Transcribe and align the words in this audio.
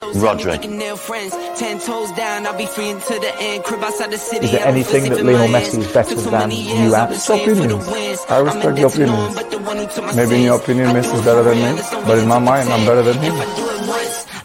Rhodri. 0.00 0.54
Is 4.42 4.52
there 4.52 4.66
anything 4.66 5.10
that 5.10 5.24
Lionel 5.24 5.48
Messi 5.48 5.78
is 5.78 5.92
better 5.92 6.14
than 6.14 6.50
you 6.52 6.94
at? 6.94 7.10
It's 7.12 7.28
opinions. 7.28 7.88
I 8.28 8.38
respect 8.38 8.78
your 8.78 8.88
opinions. 8.88 10.16
Maybe 10.16 10.36
in 10.36 10.42
your 10.42 10.60
opinion, 10.60 10.90
Messi 10.90 11.14
is 11.14 11.24
better 11.24 11.42
than 11.42 11.58
me, 11.58 11.82
but 12.06 12.18
in 12.18 12.28
my 12.28 12.38
mind, 12.38 12.68
I'm 12.68 12.86
better 12.86 13.02
than 13.02 13.18
him. 13.18 13.34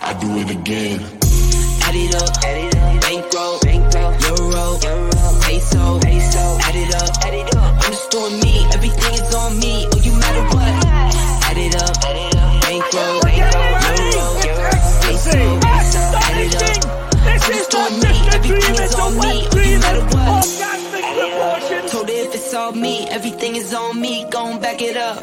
I 0.01 0.13
do 0.19 0.37
it 0.37 0.49
again. 0.49 1.01
Add 1.83 1.95
it 1.95 2.15
up, 2.15 2.62
is 23.63 23.73
on 23.73 23.99
me. 23.99 24.25
Gon' 24.29 24.59
back 24.59 24.81
it 24.81 24.97
up. 24.97 25.21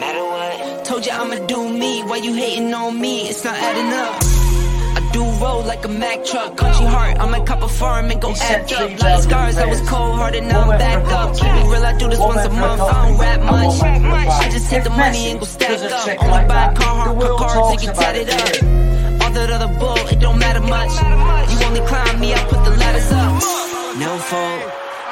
Matter 0.00 0.24
what? 0.34 0.84
Told 0.84 1.06
you 1.06 1.12
I'ma 1.12 1.46
do 1.46 1.60
me. 1.68 2.02
Why 2.02 2.16
you 2.16 2.34
hating 2.34 2.72
on 2.74 3.00
me? 3.00 3.28
It's 3.28 3.44
not 3.44 3.56
adding 3.56 3.90
up. 4.04 4.14
I 4.98 5.00
do 5.12 5.22
roll 5.42 5.62
like 5.62 5.84
a 5.84 5.88
Mack 5.88 6.24
truck. 6.24 6.56
Country 6.56 6.86
heart, 6.86 7.18
I 7.18 7.26
might 7.30 7.46
cop 7.46 7.62
a 7.62 7.68
farm 7.68 8.10
and 8.10 8.20
go 8.20 8.30
act 8.34 8.72
up. 8.72 8.90
Lot 9.00 9.18
of 9.18 9.22
scars, 9.22 9.56
I 9.58 9.66
was 9.66 9.80
cold 9.88 10.16
hearted, 10.16 10.44
now 10.44 10.70
I'm 10.70 10.78
back 10.78 11.04
up. 11.12 11.34
Keep 11.36 11.54
it 11.60 11.66
real, 11.72 11.84
I 11.84 11.98
do 11.98 12.08
this 12.08 12.18
once 12.18 12.44
a 12.44 12.50
month. 12.50 12.82
I 12.82 13.08
don't 13.08 13.18
rap 13.18 13.40
much. 13.52 13.82
I 14.44 14.48
just 14.50 14.70
hit 14.70 14.84
the 14.84 14.90
money 14.90 15.30
and 15.30 15.40
go 15.40 15.46
stack 15.46 15.80
up. 15.92 16.22
Only 16.22 16.48
buy 16.48 16.64
a 16.70 16.74
car, 16.74 16.94
hard, 17.00 17.38
car 17.40 17.54
so 17.68 17.86
you 17.86 17.92
tat 17.92 18.16
it 18.16 18.28
up. 18.40 19.22
All 19.22 19.30
that 19.36 19.50
other 19.56 19.72
bull, 19.78 20.06
it 20.12 20.20
don't 20.20 20.38
matter 20.38 20.60
much. 20.60 20.92
You 21.50 21.66
only 21.66 21.84
climb 21.90 22.20
me, 22.20 22.34
I 22.34 22.40
put 22.50 22.60
the 22.64 22.72
ladders 22.82 23.12
up. 23.12 23.32
No 24.04 24.10
fault, 24.30 24.62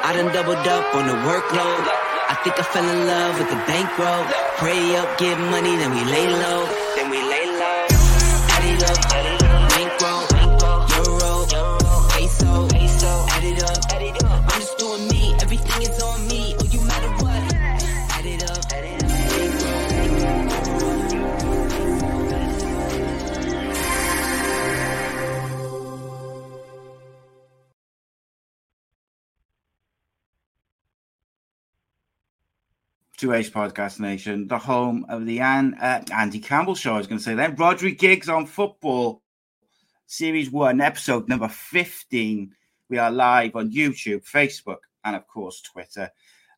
I 0.03 0.13
done 0.15 0.33
doubled 0.33 0.67
up 0.75 0.95
on 0.95 1.07
the 1.07 1.17
workload. 1.27 2.10
Think 2.43 2.57
I 2.57 2.63
fell 2.63 2.89
in 2.89 3.05
love 3.05 3.37
with 3.37 3.49
the 3.51 3.55
bankroll. 3.69 4.25
Pray 4.57 4.95
up, 4.95 5.15
get 5.19 5.37
money, 5.37 5.75
then 5.75 5.91
we 5.91 6.03
lay 6.05 6.27
low. 6.27 6.80
To 33.21 33.33
Ace 33.33 33.51
Podcast 33.51 33.99
Nation, 33.99 34.47
the 34.47 34.57
home 34.57 35.05
of 35.07 35.27
the 35.27 35.41
Ann, 35.41 35.75
uh, 35.75 36.03
Andy 36.11 36.39
Campbell 36.39 36.73
show. 36.73 36.95
I 36.95 36.97
was 36.97 37.05
going 37.05 37.19
to 37.19 37.23
say 37.23 37.35
then. 37.35 37.55
Rhodri 37.55 37.95
Giggs 37.95 38.27
on 38.29 38.47
football, 38.47 39.21
series 40.07 40.49
one, 40.49 40.81
episode 40.81 41.29
number 41.29 41.47
15. 41.47 42.51
We 42.89 42.97
are 42.97 43.11
live 43.11 43.55
on 43.55 43.71
YouTube, 43.71 44.27
Facebook, 44.27 44.79
and 45.05 45.15
of 45.15 45.27
course, 45.27 45.61
Twitter. 45.61 46.09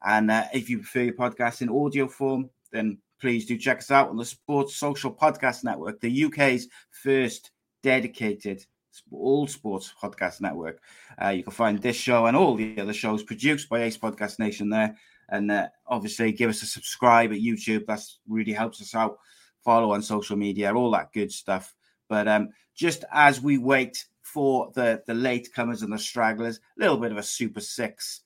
And 0.06 0.32
uh, 0.32 0.46
if 0.54 0.70
you 0.70 0.78
prefer 0.78 1.02
your 1.02 1.16
podcast 1.16 1.62
in 1.62 1.68
audio 1.68 2.08
form, 2.08 2.50
then 2.72 3.00
please 3.20 3.46
do 3.46 3.58
check 3.58 3.80
us 3.80 3.92
out 3.92 4.08
on 4.08 4.16
the 4.16 4.24
Sports 4.24 4.78
Social 4.78 5.14
Podcast 5.14 5.66
Network, 5.66 6.00
the 6.00 6.24
UK's 6.24 6.70
first 6.92 7.52
dedicated 7.82 8.66
all 9.12 9.48
sports 9.48 9.94
podcast 10.02 10.40
network. 10.40 10.80
Uh, 11.22 11.30
you 11.30 11.44
can 11.44 11.52
find 11.52 11.82
this 11.82 11.96
show 11.96 12.28
and 12.28 12.38
all 12.38 12.56
the 12.56 12.80
other 12.80 12.94
shows 12.94 13.24
produced 13.24 13.68
by 13.68 13.84
Ace 13.84 13.98
Podcast 13.98 14.40
Nation 14.40 14.70
there. 14.70 14.96
And 15.34 15.52
uh, 15.52 15.68
obviously, 15.88 16.32
give 16.32 16.52
us 16.52 16.62
a 16.62 16.68
subscribe 16.68 17.32
at 17.32 17.40
YouTube. 17.40 17.86
That's 17.88 18.20
really 18.28 18.54
helps 18.54 18.80
us 18.82 18.94
out. 18.94 19.18
Follow 19.66 19.94
on 19.94 20.04
social 20.04 20.38
media, 20.38 20.74
all 20.74 20.92
that 20.92 21.12
good 21.12 21.32
stuff. 21.32 21.74
But 22.08 22.28
um, 22.28 22.50
just 22.76 23.04
as 23.12 23.42
we 23.42 23.58
wait 23.58 24.06
for 24.22 24.72
the 24.76 25.02
the 25.08 25.16
late 25.16 25.50
comers 25.52 25.82
and 25.82 25.92
the 25.92 25.98
stragglers, 25.98 26.58
a 26.58 26.82
little 26.82 26.98
bit 26.98 27.12
of 27.12 27.18
a 27.18 27.24
Super 27.24 27.62
Six 27.62 28.22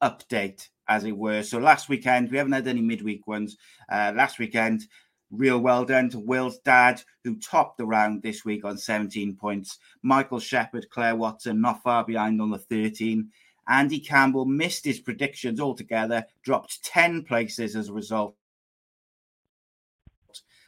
update, 0.00 0.68
as 0.86 1.02
it 1.04 1.16
were. 1.16 1.42
So 1.42 1.58
last 1.58 1.88
weekend 1.88 2.30
we 2.30 2.38
haven't 2.38 2.52
had 2.52 2.68
any 2.68 2.80
midweek 2.80 3.26
ones. 3.26 3.56
Uh, 3.90 4.12
last 4.14 4.38
weekend, 4.38 4.86
real 5.32 5.58
well 5.58 5.84
done 5.84 6.10
to 6.10 6.20
Will's 6.20 6.58
dad, 6.58 7.02
who 7.24 7.36
topped 7.40 7.78
the 7.78 7.86
round 7.86 8.22
this 8.22 8.44
week 8.44 8.64
on 8.64 8.78
17 8.78 9.34
points. 9.34 9.78
Michael 10.02 10.38
Shepard, 10.38 10.86
Claire 10.90 11.16
Watson, 11.16 11.60
not 11.60 11.82
far 11.82 12.04
behind 12.04 12.40
on 12.40 12.50
the 12.50 12.58
13. 12.58 13.28
Andy 13.68 14.00
Campbell 14.00 14.44
missed 14.44 14.84
his 14.84 15.00
predictions 15.00 15.60
altogether, 15.60 16.26
dropped 16.42 16.82
10 16.84 17.22
places 17.24 17.76
as 17.76 17.88
a 17.88 17.92
result. 17.92 18.36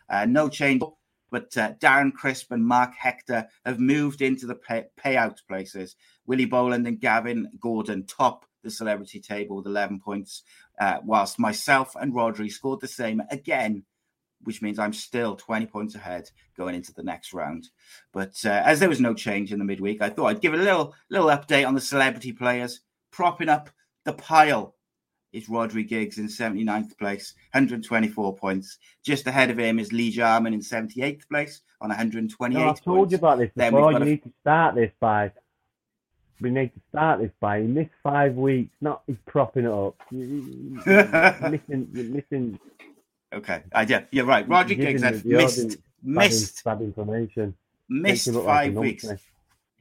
Uh, 0.08 0.26
no 0.26 0.48
change, 0.48 0.82
but 1.30 1.56
uh, 1.56 1.72
Darren 1.74 2.12
Crisp 2.12 2.52
and 2.52 2.64
Mark 2.64 2.94
Hector 2.94 3.48
have 3.64 3.80
moved 3.80 4.22
into 4.22 4.46
the 4.46 4.54
pay- 4.54 4.86
payout 5.02 5.38
places. 5.48 5.96
Willie 6.26 6.44
Boland 6.44 6.86
and 6.86 7.00
Gavin 7.00 7.50
Gordon 7.58 8.06
top 8.06 8.46
the 8.64 8.70
celebrity 8.70 9.20
table 9.20 9.56
with 9.56 9.66
11 9.66 10.00
points, 10.00 10.42
uh, 10.80 10.98
whilst 11.04 11.38
myself 11.38 11.94
and 12.00 12.12
Rhodri 12.12 12.50
scored 12.50 12.80
the 12.80 12.88
same 12.88 13.22
again, 13.30 13.84
which 14.42 14.62
means 14.62 14.78
I'm 14.78 14.92
still 14.92 15.36
20 15.36 15.66
points 15.66 15.94
ahead 15.94 16.30
going 16.56 16.74
into 16.74 16.92
the 16.92 17.02
next 17.02 17.32
round. 17.32 17.68
But 18.12 18.34
uh, 18.44 18.62
as 18.64 18.80
there 18.80 18.88
was 18.88 19.00
no 19.00 19.14
change 19.14 19.52
in 19.52 19.58
the 19.58 19.64
midweek, 19.64 20.02
I 20.02 20.10
thought 20.10 20.26
I'd 20.26 20.40
give 20.40 20.54
a 20.54 20.58
little 20.58 20.94
little 21.10 21.28
update 21.28 21.66
on 21.66 21.74
the 21.74 21.80
celebrity 21.80 22.32
players. 22.32 22.80
Propping 23.14 23.48
up 23.48 23.70
the 24.04 24.12
pile 24.12 24.74
is 25.32 25.46
Rhodri 25.46 25.86
Giggs 25.86 26.18
in 26.18 26.26
79th 26.26 26.98
place, 26.98 27.34
124 27.52 28.34
points. 28.36 28.78
Just 29.04 29.28
ahead 29.28 29.50
of 29.50 29.58
him 29.58 29.78
is 29.78 29.92
Lee 29.92 30.10
Jarman 30.10 30.52
in 30.52 30.58
78th 30.58 31.28
place 31.28 31.60
on 31.80 31.90
128 31.90 32.58
No, 32.58 32.70
I 32.70 32.72
told 32.72 32.82
points. 32.84 33.12
you 33.12 33.18
about 33.18 33.38
this 33.38 33.50
Then 33.54 33.72
before. 33.72 33.92
You 33.92 33.96
a- 33.98 34.04
need 34.04 34.22
to 34.24 34.32
start 34.40 34.74
this 34.74 34.90
by. 34.98 35.30
We 36.40 36.50
need 36.50 36.74
to 36.74 36.80
start 36.88 37.20
this 37.20 37.30
by. 37.38 37.60
He 37.60 37.68
missed 37.68 37.90
five 38.02 38.34
weeks. 38.34 38.74
Not 38.80 39.02
he's 39.06 39.16
propping 39.26 39.66
it 39.66 39.70
up. 39.70 39.94
You- 40.10 40.24
you- 40.26 40.82
You're 40.84 41.04
missing. 41.50 41.88
You're 41.92 42.04
missing. 42.04 42.58
Okay, 43.32 43.62
I 43.72 43.82
yeah, 43.82 44.02
you're 44.10 44.26
right. 44.26 44.48
Rhodri 44.48 44.70
giving 44.70 44.86
Giggs 44.86 45.02
had 45.02 45.22
the 45.22 45.28
missed 45.36 45.68
bad, 45.68 45.78
missed 46.02 46.64
bad 46.64 46.80
information. 46.82 47.54
Missed 47.88 48.26
like 48.28 48.44
five 48.44 48.74
weeks. 48.74 49.04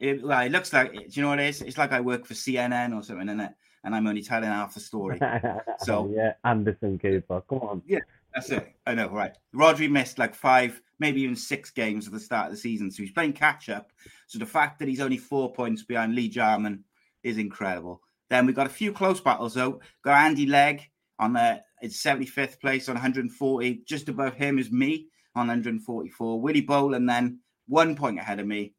It, 0.03 0.21
well, 0.21 0.45
it 0.45 0.51
looks 0.51 0.73
like 0.73 0.91
do 0.91 1.05
you 1.07 1.21
know 1.21 1.29
what 1.29 1.39
it 1.39 1.47
is? 1.47 1.61
It's 1.61 1.77
like 1.77 1.93
I 1.93 2.01
work 2.01 2.25
for 2.25 2.33
CNN 2.33 2.93
or 2.93 3.01
something, 3.03 3.29
and 3.29 3.49
and 3.85 3.95
I'm 3.95 4.05
only 4.05 4.21
telling 4.21 4.49
half 4.49 4.73
the 4.73 4.81
story. 4.81 5.17
So- 5.79 6.11
yeah, 6.13 6.33
Anderson 6.43 6.99
Cooper. 6.99 7.41
Come 7.49 7.59
on. 7.59 7.81
Yeah, 7.85 7.99
that's 8.33 8.49
it. 8.49 8.75
I 8.85 8.95
know, 8.95 9.09
right? 9.09 9.31
Rhodri 9.55 9.89
missed 9.89 10.19
like 10.19 10.35
five, 10.35 10.81
maybe 10.99 11.21
even 11.21 11.37
six 11.37 11.71
games 11.71 12.05
at 12.05 12.11
the 12.11 12.19
start 12.19 12.47
of 12.47 12.51
the 12.51 12.57
season, 12.57 12.91
so 12.91 13.01
he's 13.01 13.11
playing 13.13 13.33
catch 13.33 13.69
up. 13.69 13.91
So 14.27 14.39
the 14.39 14.45
fact 14.45 14.79
that 14.79 14.89
he's 14.89 14.99
only 14.99 15.17
four 15.17 15.53
points 15.53 15.83
behind 15.83 16.15
Lee 16.15 16.27
Jarman 16.27 16.83
is 17.23 17.37
incredible. 17.37 18.01
Then 18.29 18.45
we've 18.45 18.55
got 18.55 18.67
a 18.67 18.77
few 18.81 18.91
close 18.91 19.21
battles 19.21 19.53
though. 19.53 19.79
Got 20.03 20.25
Andy 20.25 20.47
Legg 20.47 20.89
on 21.17 21.31
the 21.33 21.61
it's 21.81 22.03
75th 22.03 22.59
place 22.59 22.89
on 22.89 22.95
140. 22.95 23.83
Just 23.85 24.09
above 24.09 24.33
him 24.33 24.59
is 24.59 24.69
me 24.69 25.07
on 25.35 25.47
144. 25.47 26.41
Willie 26.41 26.61
Boland 26.61 27.07
then 27.07 27.39
one 27.67 27.95
point 27.95 28.19
ahead 28.19 28.39
of 28.39 28.47
me, 28.47 28.73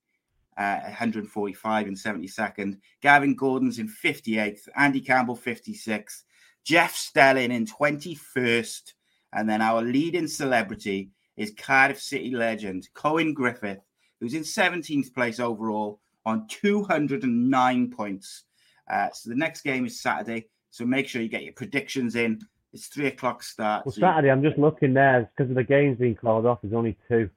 uh, 0.56 0.81
145 0.85 1.87
and 1.87 1.97
72nd. 1.97 2.79
Gavin 3.01 3.35
Gordon's 3.35 3.79
in 3.79 3.89
58th. 3.89 4.69
Andy 4.77 5.01
Campbell 5.01 5.37
56th. 5.37 6.23
Jeff 6.65 6.95
Stelling 6.95 7.53
in 7.53 7.67
21st. 7.67 8.93
And 9.33 9.49
then 9.49 9.61
our 9.61 9.83
leading 9.83 10.29
celebrity 10.29 11.11
is 11.37 11.53
Cardiff 11.56 12.01
City 12.01 12.31
legend 12.31 12.89
Cohen 12.95 13.35
Griffith, 13.35 13.81
who's 14.21 14.35
in 14.35 14.43
17th 14.43 15.12
place 15.12 15.41
overall 15.41 16.01
on 16.25 16.47
209 16.49 17.91
points. 17.91 18.45
Uh, 18.91 19.09
so 19.12 19.31
the 19.31 19.37
next 19.37 19.62
game 19.62 19.87
is 19.87 20.00
Saturday. 20.00 20.49
So 20.71 20.85
make 20.85 21.09
sure 21.09 21.23
you 21.23 21.29
get 21.29 21.45
your 21.45 21.53
predictions 21.53 22.17
in. 22.17 22.41
It's 22.73 22.87
three 22.87 23.07
o'clock 23.07 23.43
start. 23.43 23.87
Well, 23.87 23.93
so 23.93 24.00
Saturday, 24.00 24.31
I'm 24.31 24.43
just 24.43 24.59
looking 24.59 24.95
there 24.95 25.31
because 25.37 25.50
of 25.50 25.57
the 25.57 25.62
games 25.62 25.99
being 25.99 26.17
called 26.17 26.47
off. 26.47 26.59
There's 26.62 26.75
only 26.75 26.97
two. 27.09 27.31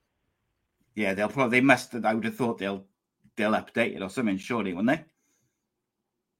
Yeah, 0.95 1.13
they'll 1.13 1.29
probably 1.29 1.59
they 1.59 1.65
must. 1.65 1.93
I 1.93 2.15
would 2.15 2.25
have 2.25 2.35
thought 2.35 2.57
they'll 2.57 2.85
they'll 3.37 3.51
update 3.53 3.95
it 3.95 4.01
or 4.01 4.09
something, 4.09 4.37
surely, 4.37 4.73
wouldn't 4.73 4.97
they? 4.97 5.05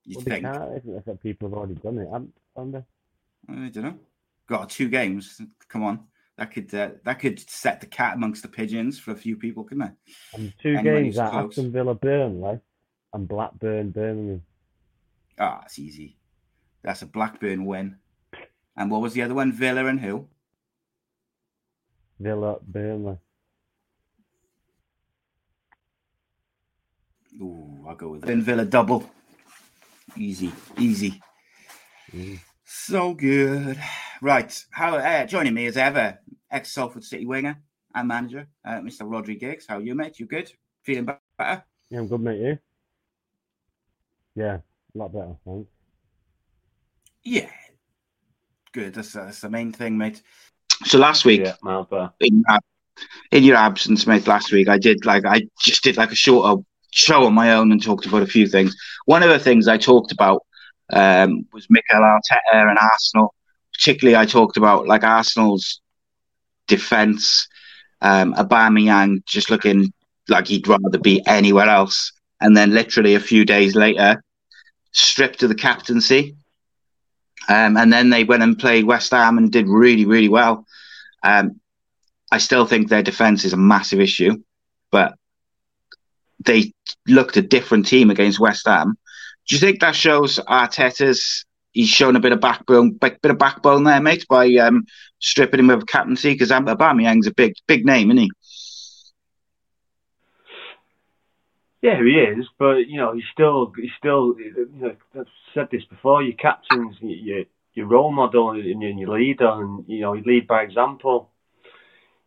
You 0.05 0.17
well, 0.17 0.25
think? 0.25 0.43
They 0.85 1.01
can't, 1.01 1.21
people 1.21 1.49
have 1.49 1.57
already 1.57 1.75
done 1.75 1.99
it, 1.99 2.09
haven't 2.11 2.71
they? 2.73 2.83
I 3.49 3.69
don't 3.69 3.83
know. 3.83 3.99
Got 4.47 4.69
two 4.69 4.89
games. 4.89 5.41
Come 5.69 5.83
on, 5.83 6.05
that 6.37 6.51
could 6.51 6.73
uh, 6.73 6.91
that 7.03 7.19
could 7.19 7.39
set 7.49 7.79
the 7.81 7.87
cat 7.87 8.15
amongst 8.15 8.41
the 8.41 8.47
pigeons 8.47 8.99
for 8.99 9.11
a 9.11 9.15
few 9.15 9.35
people, 9.35 9.63
couldn't 9.63 9.83
it? 9.83 9.93
And 10.33 10.53
two 10.61 10.75
Anyone 10.75 11.03
games 11.03 11.17
at 11.17 11.33
Aston 11.33 11.71
Villa, 11.71 11.95
Burnley, 11.95 12.59
and 13.13 13.27
Blackburn, 13.27 13.91
Birmingham. 13.91 14.43
Ah, 15.39 15.61
it's 15.65 15.79
easy. 15.79 16.17
That's 16.83 17.01
a 17.01 17.05
Blackburn 17.05 17.65
win. 17.65 17.97
And 18.75 18.89
what 18.89 19.01
was 19.01 19.13
the 19.13 19.23
other 19.23 19.33
one? 19.33 19.51
Villa 19.51 19.85
and 19.85 19.99
who? 19.99 20.27
Villa, 22.19 22.57
Burnley. 22.65 23.17
Ooh, 27.41 27.85
I'll 27.87 27.95
go 27.95 28.09
with 28.09 28.25
Ben 28.25 28.41
Villa 28.41 28.65
double. 28.65 29.09
Easy, 30.15 30.51
easy. 30.77 31.21
Mm. 32.15 32.39
So 32.65 33.13
good. 33.13 33.79
Right. 34.21 34.65
How 34.71 34.95
uh, 34.95 35.25
joining 35.25 35.53
me 35.53 35.67
as 35.67 35.77
ever, 35.77 36.17
ex 36.49 36.71
Salford 36.71 37.03
City 37.03 37.25
winger 37.25 37.61
and 37.93 38.07
manager, 38.07 38.47
uh, 38.65 38.79
Mr. 38.79 39.01
Rhodri 39.01 39.39
Giggs. 39.39 39.65
How 39.67 39.77
are 39.77 39.81
you, 39.81 39.93
mate? 39.93 40.19
You 40.19 40.25
good? 40.25 40.51
Feeling 40.83 41.05
better? 41.05 41.63
Yeah, 41.89 41.99
I'm 41.99 42.07
good, 42.07 42.21
mate. 42.21 42.39
You? 42.39 42.57
Yeah, 44.35 44.57
a 44.95 44.97
lot 44.97 45.13
better, 45.13 45.35
thanks. 45.45 45.69
Yeah, 47.23 47.49
good. 48.71 48.93
That's, 48.93 49.13
that's 49.13 49.41
the 49.41 49.49
main 49.49 49.71
thing, 49.71 49.97
mate. 49.97 50.21
So 50.85 50.97
last 50.97 51.25
week, 51.25 51.41
yeah, 51.41 52.07
in, 52.19 52.43
in 53.31 53.43
your 53.43 53.57
absence, 53.57 54.07
mate, 54.07 54.27
last 54.27 54.51
week 54.51 54.69
I 54.69 54.77
did 54.77 55.05
like 55.05 55.25
I 55.25 55.41
just 55.59 55.83
did 55.83 55.97
like 55.97 56.11
a 56.11 56.15
short 56.15 56.45
show 56.91 57.25
on 57.25 57.33
my 57.33 57.53
own 57.53 57.71
and 57.71 57.81
talked 57.81 58.05
about 58.05 58.23
a 58.23 58.27
few 58.27 58.47
things. 58.47 58.75
One 59.05 59.23
of 59.23 59.29
the 59.29 59.39
things 59.39 59.67
I 59.67 59.77
talked 59.77 60.11
about 60.11 60.43
um, 60.91 61.45
was 61.53 61.67
Mikel 61.69 61.99
Arteta 61.99 62.69
and 62.69 62.77
Arsenal. 62.79 63.33
Particularly, 63.73 64.17
I 64.17 64.25
talked 64.25 64.57
about 64.57 64.87
like 64.87 65.03
Arsenal's 65.03 65.81
defense. 66.67 67.47
Um, 68.01 68.33
Aubameyang 68.35 69.25
just 69.25 69.49
looking 69.49 69.91
like 70.29 70.47
he'd 70.47 70.67
rather 70.67 70.99
be 70.99 71.25
anywhere 71.25 71.67
else, 71.67 72.11
and 72.41 72.55
then 72.55 72.73
literally 72.73 73.15
a 73.15 73.19
few 73.19 73.45
days 73.45 73.75
later, 73.75 74.23
stripped 74.91 75.43
of 75.43 75.49
the 75.49 75.55
captaincy. 75.55 76.35
Um, 77.49 77.77
and 77.77 77.93
then 77.93 78.09
they 78.09 78.23
went 78.23 78.43
and 78.43 78.59
played 78.59 78.85
West 78.85 79.11
Ham 79.11 79.37
and 79.37 79.51
did 79.51 79.67
really, 79.67 80.05
really 80.05 80.27
well. 80.27 80.65
Um, 81.23 81.59
I 82.31 82.39
still 82.39 82.65
think 82.65 82.89
their 82.89 83.03
defense 83.03 83.45
is 83.45 83.53
a 83.53 83.57
massive 83.57 84.01
issue, 84.01 84.43
but 84.91 85.15
they 86.45 86.73
looked 87.07 87.37
a 87.37 87.41
different 87.41 87.87
team 87.87 88.09
against 88.09 88.39
West 88.39 88.67
Ham. 88.67 88.97
Do 89.47 89.55
you 89.55 89.59
think 89.59 89.79
that 89.79 89.95
shows 89.95 90.39
Arteta's 90.39 91.45
he's 91.71 91.89
shown 91.89 92.15
a 92.15 92.19
bit 92.19 92.31
of 92.31 92.41
backbone, 92.41 92.91
bit, 92.91 93.21
bit 93.21 93.31
of 93.31 93.37
backbone 93.37 93.83
there, 93.83 94.01
mate, 94.01 94.25
by 94.27 94.47
um, 94.55 94.85
stripping 95.19 95.59
him 95.59 95.69
of 95.69 95.85
captaincy? 95.85 96.33
Because 96.33 96.51
Aubameyang's 96.51 97.27
a 97.27 97.33
big, 97.33 97.53
big 97.67 97.85
name, 97.85 98.11
isn't 98.11 98.23
he? 98.23 98.31
Yeah, 101.81 102.03
he 102.03 102.09
is, 102.09 102.45
but 102.57 102.87
you 102.87 102.97
know, 102.97 103.13
he's 103.13 103.23
still, 103.31 103.71
he's 103.77 103.91
still. 103.97 104.35
You 104.37 104.67
know, 104.79 104.95
I've 105.17 105.27
said 105.53 105.69
this 105.71 105.85
before. 105.85 106.23
Your 106.23 106.35
captain's 106.35 106.95
your 106.99 107.43
your 107.75 107.85
role 107.85 108.11
model 108.11 108.49
and 108.51 108.99
your, 108.99 109.15
leader, 109.15 109.47
and 109.47 109.85
you 109.87 110.01
know, 110.01 110.13
you 110.13 110.23
lead 110.25 110.47
by 110.47 110.63
example 110.63 111.29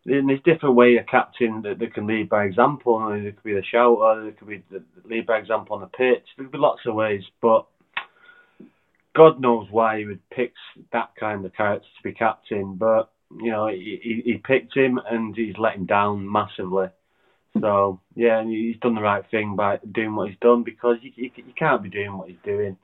there's 0.04 0.40
different 0.44 0.76
way 0.76 0.96
of 0.96 1.06
captain 1.06 1.62
that, 1.62 1.78
that 1.78 1.94
can 1.94 2.06
lead 2.06 2.28
by 2.28 2.44
example. 2.44 2.96
I 2.96 3.14
mean, 3.14 3.22
there 3.24 3.32
could 3.32 3.42
be 3.42 3.54
the 3.54 3.62
shouter, 3.62 4.22
there 4.22 4.32
could 4.32 4.48
be 4.48 4.62
the 4.70 4.82
lead 5.04 5.26
by 5.26 5.38
example 5.38 5.76
on 5.76 5.82
the 5.82 5.86
pitch. 5.88 6.26
There 6.36 6.46
could 6.46 6.52
be 6.52 6.58
lots 6.58 6.80
of 6.86 6.94
ways, 6.94 7.22
but 7.42 7.66
God 9.14 9.40
knows 9.40 9.68
why 9.70 9.98
he 9.98 10.06
would 10.06 10.28
pick 10.30 10.52
that 10.92 11.10
kind 11.18 11.44
of 11.44 11.54
character 11.54 11.86
to 11.86 12.02
be 12.02 12.12
captain. 12.14 12.76
But 12.76 13.10
you 13.38 13.50
know, 13.50 13.68
he, 13.68 14.22
he 14.24 14.34
picked 14.42 14.76
him 14.76 14.98
and 15.10 15.36
he's 15.36 15.58
let 15.58 15.76
him 15.76 15.86
down 15.86 16.30
massively. 16.30 16.88
So 17.60 18.00
yeah, 18.14 18.44
he's 18.44 18.78
done 18.80 18.94
the 18.94 19.02
right 19.02 19.24
thing 19.30 19.56
by 19.56 19.78
doing 19.90 20.14
what 20.14 20.28
he's 20.28 20.38
done 20.40 20.62
because 20.62 20.96
you, 21.02 21.12
you, 21.14 21.30
you 21.36 21.52
can't 21.58 21.82
be 21.82 21.90
doing 21.90 22.16
what 22.16 22.28
he's 22.28 22.38
doing. 22.44 22.76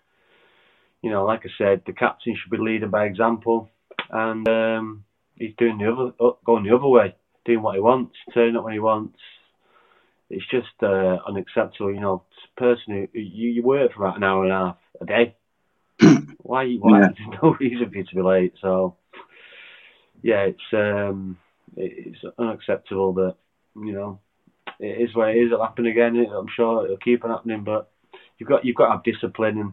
You 1.02 1.10
know, 1.10 1.24
like 1.24 1.42
I 1.44 1.50
said, 1.56 1.82
the 1.86 1.92
captain 1.92 2.36
should 2.36 2.50
be 2.50 2.58
leading 2.58 2.90
by 2.90 3.04
example, 3.04 3.70
and 4.10 4.48
um, 4.48 5.04
he's 5.36 5.54
doing 5.58 5.78
the 5.78 5.92
other, 5.92 6.12
uh, 6.20 6.32
going 6.44 6.64
the 6.64 6.74
other 6.74 6.86
way, 6.86 7.14
doing 7.44 7.62
what 7.62 7.74
he 7.74 7.80
wants, 7.80 8.16
turning 8.34 8.56
up 8.56 8.64
when 8.64 8.72
he 8.72 8.80
wants. 8.80 9.18
It's 10.28 10.48
just 10.50 10.66
uh, 10.82 11.18
unacceptable. 11.26 11.92
You 11.92 12.00
know, 12.00 12.22
person 12.56 13.08
who 13.12 13.18
you, 13.18 13.50
you 13.50 13.62
work 13.62 13.92
for 13.92 14.04
about 14.04 14.16
an 14.16 14.24
hour 14.24 14.44
and 14.44 14.52
a 14.52 14.56
half 14.56 14.76
a 15.00 15.06
day. 15.06 15.36
why? 16.42 16.74
Why? 16.74 17.00
Yeah. 17.00 17.08
There's 17.16 17.42
no 17.42 17.56
reason 17.60 17.90
for 17.90 17.96
you 17.96 18.04
to 18.04 18.14
be 18.14 18.22
late. 18.22 18.54
So, 18.60 18.96
yeah, 20.22 20.46
it's 20.46 20.60
um, 20.72 21.38
it's 21.76 22.18
unacceptable 22.38 23.12
that 23.14 23.36
you 23.76 23.92
know 23.92 24.18
it 24.80 25.08
is 25.08 25.14
what 25.14 25.28
it 25.28 25.36
is. 25.36 25.52
It'll 25.52 25.64
happen 25.64 25.86
again. 25.86 26.16
I'm 26.16 26.48
sure 26.54 26.84
it'll 26.84 26.96
keep 26.96 27.24
on 27.24 27.30
happening, 27.30 27.64
but 27.64 27.90
you've 28.38 28.48
got 28.48 28.64
you've 28.64 28.76
got 28.76 28.86
to 28.86 28.92
have 28.92 29.04
discipline 29.04 29.58
and 29.58 29.72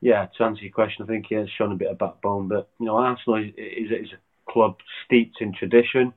yeah. 0.00 0.26
To 0.36 0.44
answer 0.44 0.62
your 0.62 0.72
question, 0.72 1.04
I 1.04 1.08
think 1.08 1.26
he 1.28 1.34
has 1.34 1.48
shown 1.56 1.72
a 1.72 1.76
bit 1.76 1.90
of 1.90 1.98
backbone, 1.98 2.48
but 2.48 2.68
you 2.78 2.86
know, 2.86 2.96
Arsenal 2.96 3.42
is, 3.42 3.52
is, 3.56 3.90
is 3.90 4.08
club 4.50 4.76
steeped 5.04 5.40
in 5.40 5.52
tradition, 5.52 6.12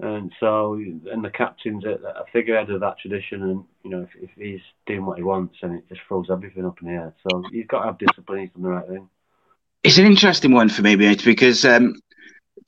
and 0.00 0.32
so 0.40 0.74
and 0.74 1.24
the 1.24 1.30
captain's 1.30 1.84
a, 1.84 1.98
a 2.20 2.24
figurehead 2.32 2.70
of 2.70 2.80
that 2.80 2.98
tradition. 2.98 3.42
And 3.42 3.64
you 3.84 3.90
know, 3.90 4.02
if, 4.02 4.22
if 4.22 4.30
he's 4.36 4.60
doing 4.86 5.04
what 5.04 5.18
he 5.18 5.24
wants, 5.24 5.56
and 5.62 5.76
it 5.76 5.88
just 5.88 6.00
throws 6.06 6.28
everything 6.30 6.66
up 6.66 6.80
in 6.82 6.88
the 6.88 6.94
air. 6.94 7.14
So 7.28 7.42
he's 7.52 7.66
got 7.66 7.80
to 7.80 7.86
have 7.86 7.98
discipline. 7.98 8.40
He's 8.40 8.50
done 8.50 8.62
the 8.62 8.68
right 8.68 8.88
thing. 8.88 9.08
It's 9.82 9.98
an 9.98 10.06
interesting 10.06 10.52
one 10.52 10.68
for 10.68 10.82
me, 10.82 10.96
mate, 10.96 11.24
because 11.24 11.64
um, 11.64 11.94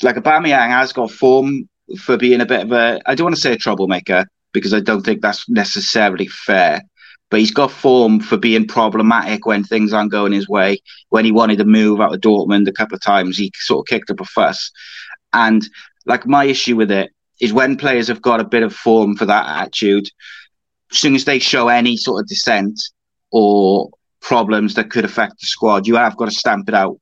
like 0.02 0.16
Aubameyang 0.16 0.68
has 0.68 0.92
got 0.92 1.10
form 1.10 1.68
for 1.98 2.16
being 2.16 2.40
a 2.40 2.46
bit 2.46 2.62
of 2.62 2.72
a 2.72 3.00
I 3.06 3.14
don't 3.14 3.24
want 3.24 3.36
to 3.36 3.40
say 3.40 3.52
a 3.52 3.58
troublemaker 3.58 4.24
because 4.52 4.74
I 4.74 4.80
don't 4.80 5.02
think 5.02 5.22
that's 5.22 5.48
necessarily 5.48 6.26
fair. 6.26 6.82
But 7.30 7.40
he's 7.40 7.52
got 7.52 7.70
form 7.70 8.20
for 8.20 8.36
being 8.36 8.66
problematic 8.66 9.46
when 9.46 9.62
things 9.62 9.92
aren't 9.92 10.10
going 10.10 10.32
his 10.32 10.48
way. 10.48 10.78
When 11.10 11.24
he 11.24 11.32
wanted 11.32 11.58
to 11.58 11.64
move 11.64 12.00
out 12.00 12.12
of 12.12 12.20
Dortmund 12.20 12.68
a 12.68 12.72
couple 12.72 12.96
of 12.96 13.02
times, 13.02 13.38
he 13.38 13.52
sort 13.54 13.84
of 13.84 13.88
kicked 13.88 14.10
up 14.10 14.20
a 14.20 14.24
fuss. 14.24 14.70
And 15.32 15.62
like 16.06 16.26
my 16.26 16.44
issue 16.44 16.76
with 16.76 16.90
it 16.90 17.12
is 17.40 17.52
when 17.52 17.76
players 17.76 18.08
have 18.08 18.20
got 18.20 18.40
a 18.40 18.44
bit 18.44 18.62
of 18.62 18.74
form 18.74 19.16
for 19.16 19.26
that 19.26 19.46
attitude, 19.46 20.08
as 20.90 20.98
soon 20.98 21.14
as 21.14 21.24
they 21.24 21.38
show 21.38 21.68
any 21.68 21.96
sort 21.96 22.20
of 22.20 22.28
dissent 22.28 22.82
or 23.30 23.90
problems 24.20 24.74
that 24.74 24.90
could 24.90 25.04
affect 25.04 25.40
the 25.40 25.46
squad, 25.46 25.86
you 25.86 25.94
have 25.94 26.16
got 26.16 26.26
to 26.26 26.30
stamp 26.32 26.68
it 26.68 26.74
out 26.74 26.98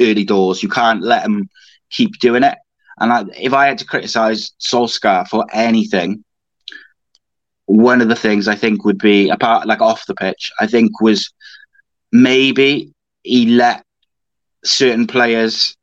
early 0.00 0.24
doors. 0.24 0.62
You 0.62 0.68
can't 0.68 1.02
let 1.02 1.22
them 1.22 1.48
keep 1.90 2.18
doing 2.18 2.42
it. 2.42 2.56
And 2.98 3.12
I, 3.12 3.24
if 3.38 3.52
I 3.52 3.66
had 3.66 3.78
to 3.78 3.84
criticize 3.84 4.52
Solskjaer 4.60 5.28
for 5.28 5.46
anything, 5.52 6.24
one 7.66 8.00
of 8.00 8.08
the 8.08 8.16
things 8.16 8.48
I 8.48 8.54
think 8.54 8.84
would 8.84 8.98
be 8.98 9.28
apart 9.28 9.66
like 9.66 9.80
off 9.80 10.06
the 10.06 10.14
pitch, 10.14 10.50
I 10.60 10.66
think 10.66 11.00
was 11.00 11.32
maybe 12.12 12.92
he 13.22 13.46
let 13.46 13.84
certain 14.64 15.06
players 15.06 15.76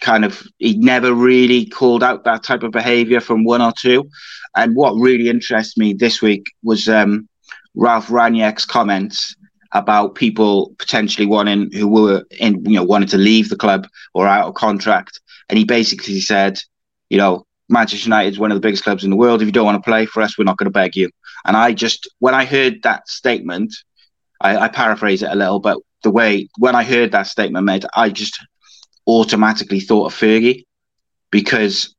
kind 0.00 0.24
of 0.24 0.42
he 0.58 0.76
never 0.76 1.12
really 1.12 1.66
called 1.66 2.02
out 2.02 2.24
that 2.24 2.42
type 2.42 2.62
of 2.62 2.70
behavior 2.70 3.20
from 3.20 3.44
one 3.44 3.62
or 3.62 3.72
two. 3.76 4.08
And 4.56 4.74
what 4.74 4.92
really 4.94 5.28
interests 5.28 5.76
me 5.76 5.92
this 5.92 6.22
week 6.22 6.46
was 6.62 6.88
um, 6.88 7.28
Ralf 7.74 8.08
Rangnick's 8.08 8.64
comments 8.64 9.34
about 9.72 10.14
people 10.14 10.74
potentially 10.78 11.26
wanting 11.26 11.70
who 11.72 11.88
were 11.88 12.24
in 12.38 12.64
you 12.64 12.76
know 12.76 12.84
wanted 12.84 13.08
to 13.10 13.18
leave 13.18 13.48
the 13.48 13.56
club 13.56 13.86
or 14.14 14.26
out 14.26 14.46
of 14.46 14.54
contract. 14.54 15.20
And 15.48 15.58
he 15.58 15.64
basically 15.64 16.20
said, 16.20 16.58
you 17.10 17.18
know, 17.18 17.46
Manchester 17.68 18.06
United 18.06 18.32
is 18.32 18.38
one 18.38 18.50
of 18.52 18.56
the 18.56 18.60
biggest 18.60 18.84
clubs 18.84 19.04
in 19.04 19.10
the 19.10 19.16
world. 19.16 19.42
If 19.42 19.46
you 19.46 19.52
don't 19.52 19.64
want 19.64 19.82
to 19.82 19.88
play 19.88 20.06
for 20.06 20.22
us, 20.22 20.38
we're 20.38 20.44
not 20.44 20.56
going 20.56 20.66
to 20.66 20.70
beg 20.70 20.96
you. 20.96 21.10
And 21.44 21.56
I 21.56 21.72
just, 21.72 22.08
when 22.18 22.34
I 22.34 22.44
heard 22.44 22.82
that 22.82 23.08
statement, 23.08 23.74
I, 24.40 24.56
I 24.56 24.68
paraphrase 24.68 25.22
it 25.22 25.30
a 25.30 25.34
little, 25.34 25.60
but 25.60 25.78
the 26.02 26.10
way 26.10 26.48
when 26.58 26.74
I 26.74 26.84
heard 26.84 27.12
that 27.12 27.26
statement 27.26 27.64
made, 27.64 27.84
I 27.94 28.10
just 28.10 28.38
automatically 29.06 29.80
thought 29.80 30.06
of 30.06 30.14
Fergie 30.14 30.64
because 31.30 31.94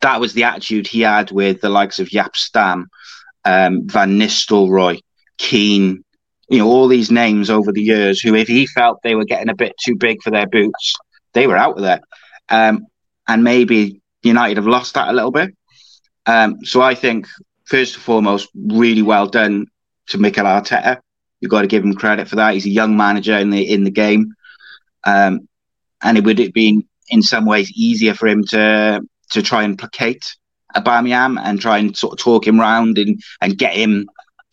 that 0.00 0.20
was 0.20 0.32
the 0.32 0.44
attitude 0.44 0.86
he 0.86 1.00
had 1.00 1.30
with 1.30 1.60
the 1.60 1.68
likes 1.68 1.98
of 1.98 2.08
Jaap 2.08 2.36
Stam, 2.36 2.88
um, 3.44 3.88
Van 3.88 4.18
Nistelrooy, 4.18 5.00
Keane, 5.38 6.04
you 6.48 6.58
know, 6.58 6.66
all 6.66 6.88
these 6.88 7.10
names 7.10 7.50
over 7.50 7.72
the 7.72 7.82
years 7.82 8.20
who, 8.20 8.34
if 8.34 8.48
he 8.48 8.66
felt 8.66 9.00
they 9.02 9.14
were 9.14 9.24
getting 9.24 9.48
a 9.48 9.54
bit 9.54 9.74
too 9.84 9.96
big 9.96 10.22
for 10.22 10.30
their 10.30 10.46
boots, 10.46 10.94
they 11.32 11.46
were 11.46 11.56
out 11.56 11.76
of 11.76 11.82
there. 11.82 12.00
Um, 12.48 12.86
and 13.26 13.44
maybe 13.44 14.00
United 14.22 14.56
have 14.56 14.66
lost 14.66 14.94
that 14.94 15.08
a 15.08 15.12
little 15.12 15.30
bit. 15.30 15.54
Um, 16.26 16.64
so 16.64 16.82
I 16.82 16.94
think, 16.94 17.26
first 17.64 17.94
and 17.94 18.02
foremost, 18.02 18.48
really 18.54 19.02
well 19.02 19.26
done 19.26 19.66
to 20.08 20.18
Mikel 20.18 20.44
Arteta. 20.44 21.00
You've 21.40 21.50
got 21.50 21.62
to 21.62 21.68
give 21.68 21.84
him 21.84 21.94
credit 21.94 22.28
for 22.28 22.36
that. 22.36 22.54
He's 22.54 22.66
a 22.66 22.70
young 22.70 22.96
manager 22.96 23.36
in 23.38 23.50
the 23.50 23.62
in 23.62 23.84
the 23.84 23.90
game, 23.90 24.34
um, 25.04 25.48
and 26.02 26.18
it 26.18 26.24
would 26.24 26.38
have 26.38 26.52
been 26.52 26.84
in 27.08 27.22
some 27.22 27.46
ways 27.46 27.70
easier 27.72 28.14
for 28.14 28.26
him 28.26 28.44
to 28.48 29.00
to 29.30 29.42
try 29.42 29.62
and 29.62 29.78
placate 29.78 30.36
Aubameyang 30.74 31.40
and 31.42 31.60
try 31.60 31.78
and 31.78 31.96
sort 31.96 32.12
of 32.14 32.18
talk 32.18 32.46
him 32.46 32.60
round 32.60 32.98
and 32.98 33.20
and 33.40 33.56
get 33.56 33.74
him 33.74 34.08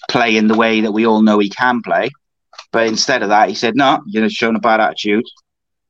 playing 0.10 0.48
the 0.48 0.56
way 0.56 0.82
that 0.82 0.92
we 0.92 1.06
all 1.06 1.22
know 1.22 1.40
he 1.40 1.50
can 1.50 1.82
play. 1.82 2.10
But 2.72 2.88
instead 2.88 3.24
of 3.24 3.30
that, 3.30 3.50
he 3.50 3.56
said, 3.56 3.76
"No, 3.76 4.04
you're 4.06 4.30
showing 4.30 4.56
a 4.56 4.60
bad 4.60 4.80
attitude. 4.80 5.26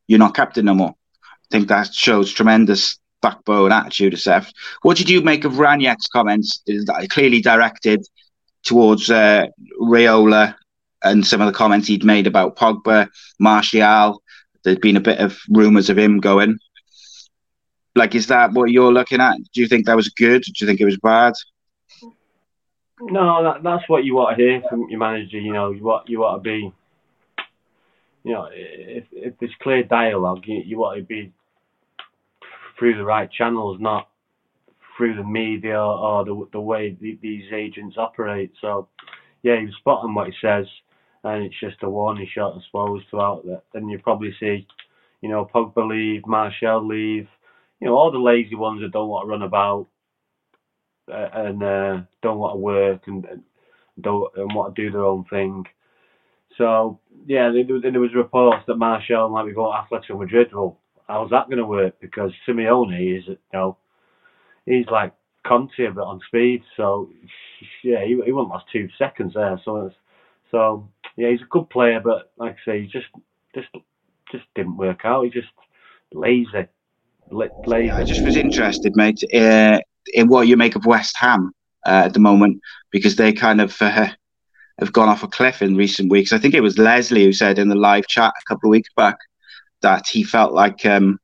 You're 0.08 0.20
not 0.20 0.36
captain 0.36 0.65
no 0.65 0.74
more." 0.74 0.94
I 0.94 1.48
think 1.51 1.67
that 1.67 1.94
shows 1.94 2.32
tremendous 2.32 2.98
backbone 3.25 3.72
attitude 3.72 4.13
of 4.13 4.20
Seth. 4.20 4.51
What 4.84 4.98
did 4.98 5.10
you 5.10 5.22
make 5.22 5.46
of 5.46 5.53
Ranieri's 5.53 6.05
comments? 6.08 6.62
Clearly 7.10 7.41
directed 7.41 8.05
towards 8.63 9.10
uh, 9.10 9.48
and 11.03 11.25
some 11.25 11.41
of 11.41 11.48
the 11.48 11.58
comments 11.58 11.88
he'd 11.88 12.03
made 12.03 12.27
about 12.27 12.55
Pogba, 12.55 13.10
Martial. 13.39 14.22
There'd 14.63 14.82
been 14.82 14.98
a 14.98 15.08
bit 15.10 15.20
of 15.20 15.39
rumours 15.50 15.89
of 15.89 15.98
him 15.98 16.20
going. 16.20 16.60
Like, 17.96 18.13
is 18.13 18.27
that 18.27 18.51
what 18.51 18.72
you're 18.72 18.94
looking 18.94 19.22
at? 19.22 19.38
Do 19.53 19.62
you 19.62 19.67
think 19.67 19.86
that 19.86 19.96
was 19.96 20.10
good? 20.10 20.44
Do 20.44 20.51
you 20.60 20.67
think 20.67 20.82
it 20.82 20.86
was 20.86 20.98
bad? 20.98 21.34
No, 23.01 23.44
that, 23.44 23.63
that's 23.63 23.89
what 23.89 24.03
you 24.03 24.15
want 24.15 24.38
to 24.38 24.44
hear 24.44 24.62
from 24.70 24.88
your 24.89 25.00
manager. 25.00 25.39
You 25.39 25.53
know, 25.53 25.72
you 25.72 25.84
want 25.84 26.10
you 26.10 26.20
want 26.20 26.44
to 26.44 26.48
be. 26.48 26.72
You 28.24 28.34
know, 28.34 28.50
if 28.51 29.05
if 29.12 29.34
there's 29.39 29.53
clear 29.62 29.84
dialogue, 29.84 30.44
you, 30.48 30.62
you 30.65 30.77
want 30.77 30.98
to 30.98 31.03
be 31.03 31.32
through 32.77 32.98
the 32.98 33.03
right 33.05 33.29
channels, 33.32 33.77
not 33.79 34.10
through 34.98 35.15
the 35.15 35.24
media 35.24 35.79
or 35.79 36.25
the 36.25 36.46
the 36.53 36.60
way 36.60 36.98
the, 37.00 37.17
these 37.22 37.51
agents 37.53 37.98
operate. 37.98 38.51
So, 38.62 38.88
yeah, 39.44 39.62
was 39.62 39.75
spot 39.79 40.03
on 40.03 40.13
what 40.13 40.27
he 40.27 40.34
says, 40.41 40.65
and 41.24 41.44
it's 41.44 41.60
just 41.60 41.84
a 41.84 41.89
warning 41.89 42.27
shot, 42.34 42.55
I 42.55 42.60
suppose, 42.65 43.03
throughout 43.10 43.46
that. 43.46 43.63
Then 43.74 43.89
you 43.89 44.00
probably 44.00 44.34
see, 44.39 44.67
you 45.22 45.29
know, 45.29 45.50
Pogba 45.53 45.88
leave, 45.88 46.25
Martial 46.25 46.86
leave, 46.88 47.27
you 47.79 47.88
know, 47.88 47.96
all 47.96 48.12
the 48.12 48.20
lazy 48.20 48.55
ones 48.55 48.82
that 48.82 48.91
don't 48.91 49.10
want 49.10 49.25
to 49.25 49.29
run 49.29 49.41
about 49.41 49.88
uh, 51.12 51.29
and 51.34 51.63
uh, 51.63 52.01
don't 52.22 52.39
want 52.39 52.55
to 52.55 52.60
work 52.60 53.01
and, 53.08 53.25
and 53.25 53.44
don't 54.01 54.32
and 54.36 54.53
want 54.53 54.75
to 54.75 54.82
do 54.82 54.91
their 54.91 55.05
own 55.05 55.25
thing. 55.25 55.65
So 56.58 57.00
yeah, 57.25 57.51
there, 57.51 57.91
there 57.91 58.00
was 58.01 58.15
reports 58.15 58.63
that 58.67 58.75
Martial 58.77 59.29
might 59.29 59.46
be 59.46 59.53
going 59.53 59.75
to 59.75 59.96
Atletico 59.96 60.20
Madrid. 60.20 60.53
Well, 60.53 60.79
how's 61.08 61.30
that 61.32 61.48
going 61.48 61.58
to 61.58 61.66
work? 61.66 61.96
Because 62.00 62.32
Simeone 62.48 63.18
is, 63.18 63.28
you 63.28 63.38
know, 63.54 63.78
he's 64.66 64.88
like 64.88 65.14
Conte 65.46 65.72
a 65.80 65.92
bit 65.92 66.00
on 66.00 66.20
speed. 66.28 66.64
So 66.76 67.10
yeah, 67.84 68.04
he, 68.04 68.20
he 68.26 68.32
wouldn't 68.32 68.50
last 68.50 68.66
two 68.72 68.90
seconds 68.98 69.34
there. 69.36 69.60
So 69.64 69.92
so 70.52 70.90
yeah, 71.18 71.30
he's 71.30 71.42
a 71.42 71.50
good 71.50 71.70
player, 71.70 72.00
but 72.04 72.32
like 72.38 72.54
I 72.54 72.72
say, 72.72 72.82
he 72.82 72.88
just 72.88 73.08
just 73.54 73.68
just 74.32 74.46
didn't 74.56 74.78
work 74.78 75.02
out. 75.06 75.24
He 75.24 75.30
just 75.30 75.48
lazy. 76.12 76.68
lazy. 77.30 77.92
I 77.92 78.04
just 78.04 78.24
was 78.24 78.36
interested, 78.36 78.96
mate, 78.96 79.24
uh, 79.34 79.80
in 80.14 80.28
what 80.28 80.48
you 80.48 80.58
make 80.58 80.76
of 80.76 80.86
West 80.86 81.16
Ham 81.18 81.52
uh, 81.86 82.04
at 82.06 82.14
the 82.14 82.20
moment 82.20 82.62
because 82.92 83.16
they 83.16 83.32
kind 83.32 83.62
of 83.62 83.80
uh, 83.82 84.10
have 84.80 84.94
gone 84.94 85.10
off 85.10 85.24
a 85.24 85.28
cliff 85.28 85.62
in 85.62 85.76
recent 85.76 86.10
weeks. 86.10 86.34
I 86.34 86.38
think 86.40 86.54
it 86.54 86.62
was 86.62 86.78
Leslie 86.78 87.24
who 87.24 87.34
said 87.34 87.60
in 87.60 87.70
the 87.70 87.76
live 87.76 88.08
chat 88.08 88.34
a 88.38 88.54
couple 88.54 88.70
of 88.70 88.72
weeks 88.72 88.90
back 88.96 89.18
that 89.86 90.08
he 90.08 90.24
felt 90.24 90.51
like 90.51 90.86
um, 90.86 91.20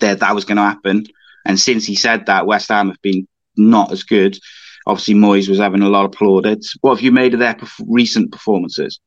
that 0.00 0.20
that 0.20 0.34
was 0.34 0.44
going 0.44 0.56
to 0.58 0.62
happen. 0.62 1.06
And 1.46 1.58
since 1.58 1.86
he 1.86 1.96
said 1.96 2.26
that, 2.26 2.46
West 2.46 2.68
Ham 2.68 2.88
have 2.88 3.02
been 3.02 3.26
not 3.56 3.90
as 3.90 4.02
good. 4.02 4.38
Obviously, 4.86 5.14
Moyes 5.14 5.48
was 5.48 5.58
having 5.58 5.82
a 5.82 5.88
lot 5.88 6.04
of 6.04 6.12
plaudits. 6.12 6.76
What 6.82 6.96
have 6.96 7.04
you 7.04 7.12
made 7.12 7.32
of 7.34 7.40
their 7.40 7.54
perf- 7.54 7.86
recent 7.88 8.30
performances? 8.30 9.00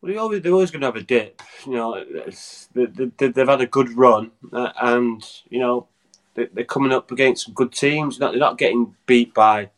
Well, 0.00 0.12
they're 0.12 0.20
always, 0.20 0.42
they're 0.42 0.52
always 0.52 0.70
going 0.70 0.82
to 0.82 0.86
have 0.86 0.96
a 0.96 1.02
dip. 1.02 1.42
You 1.66 1.72
know, 1.72 2.04
they, 2.74 2.86
they, 2.86 3.28
they've 3.28 3.48
had 3.48 3.60
a 3.60 3.66
good 3.66 3.90
run, 3.96 4.30
uh, 4.52 4.70
and 4.80 5.24
you 5.50 5.58
know 5.58 5.88
they're 6.34 6.64
coming 6.64 6.92
up 6.92 7.10
against 7.10 7.46
some 7.46 7.54
good 7.54 7.72
teams. 7.72 8.18
They're 8.18 8.36
not 8.36 8.58
getting 8.58 8.94
beat 9.06 9.34
by, 9.34 9.70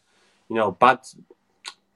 you 0.50 0.56
know, 0.56 0.72
bad 0.72 1.00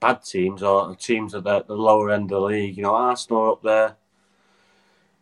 bad 0.01 0.23
teams 0.25 0.63
or 0.63 0.97
teams 0.97 1.35
at 1.35 1.45
the, 1.45 1.65
the 1.65 1.75
lower 1.75 2.11
end 2.11 2.25
of 2.25 2.41
the 2.41 2.41
league. 2.41 2.77
You 2.79 2.85
know, 2.85 2.95
Arsenal 2.95 3.43
are 3.43 3.53
up 3.53 3.63
there. 3.63 3.97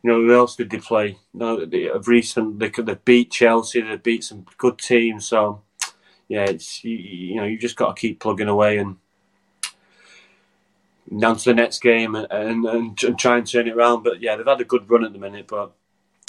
You 0.03 0.11
know, 0.11 0.21
who 0.21 0.35
else 0.35 0.57
did 0.57 0.71
they 0.71 0.79
play? 0.79 1.19
Know, 1.33 1.65
they, 1.65 1.89
of 1.89 2.09
recent, 2.09 2.59
they 2.59 2.71
could 2.71 2.89
have 2.89 3.05
beat 3.05 3.31
Chelsea. 3.31 3.81
They 3.81 3.97
beat 3.97 4.25
some 4.25 4.47
good 4.59 4.79
teams. 4.79 5.27
So, 5.27 5.63
yeah, 6.29 6.45
it's 6.45 6.83
you, 6.83 6.97
you 6.97 7.37
know, 7.37 7.45
you 7.45 7.59
just 7.59 7.77
got 7.77 7.95
to 7.95 8.01
keep 8.01 8.19
plugging 8.21 8.49
away 8.49 8.79
and 8.79 8.97
down 11.21 11.37
to 11.37 11.45
the 11.45 11.55
next 11.55 11.81
game 11.81 12.15
and, 12.15 12.27
and, 12.31 12.67
and, 12.67 13.19
try 13.19 13.37
and 13.39 13.47
turn 13.47 13.69
it 13.69 13.75
around. 13.75 14.03
But 14.03 14.21
yeah, 14.21 14.37
they've 14.37 14.47
had 14.47 14.61
a 14.61 14.65
good 14.65 14.89
run 14.91 15.05
at 15.05 15.13
the 15.13 15.19
minute. 15.19 15.47
But 15.47 15.73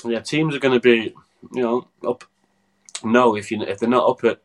yeah, 0.06 0.20
teams 0.20 0.56
are 0.56 0.60
going 0.60 0.74
to 0.74 0.80
be, 0.80 1.14
you 1.54 1.62
know, 1.62 1.88
up 2.06 2.26
No, 3.04 3.36
if 3.36 3.52
you 3.52 3.62
if 3.64 3.80
they're 3.80 3.90
not 3.90 4.10
up 4.10 4.24
at 4.24 4.42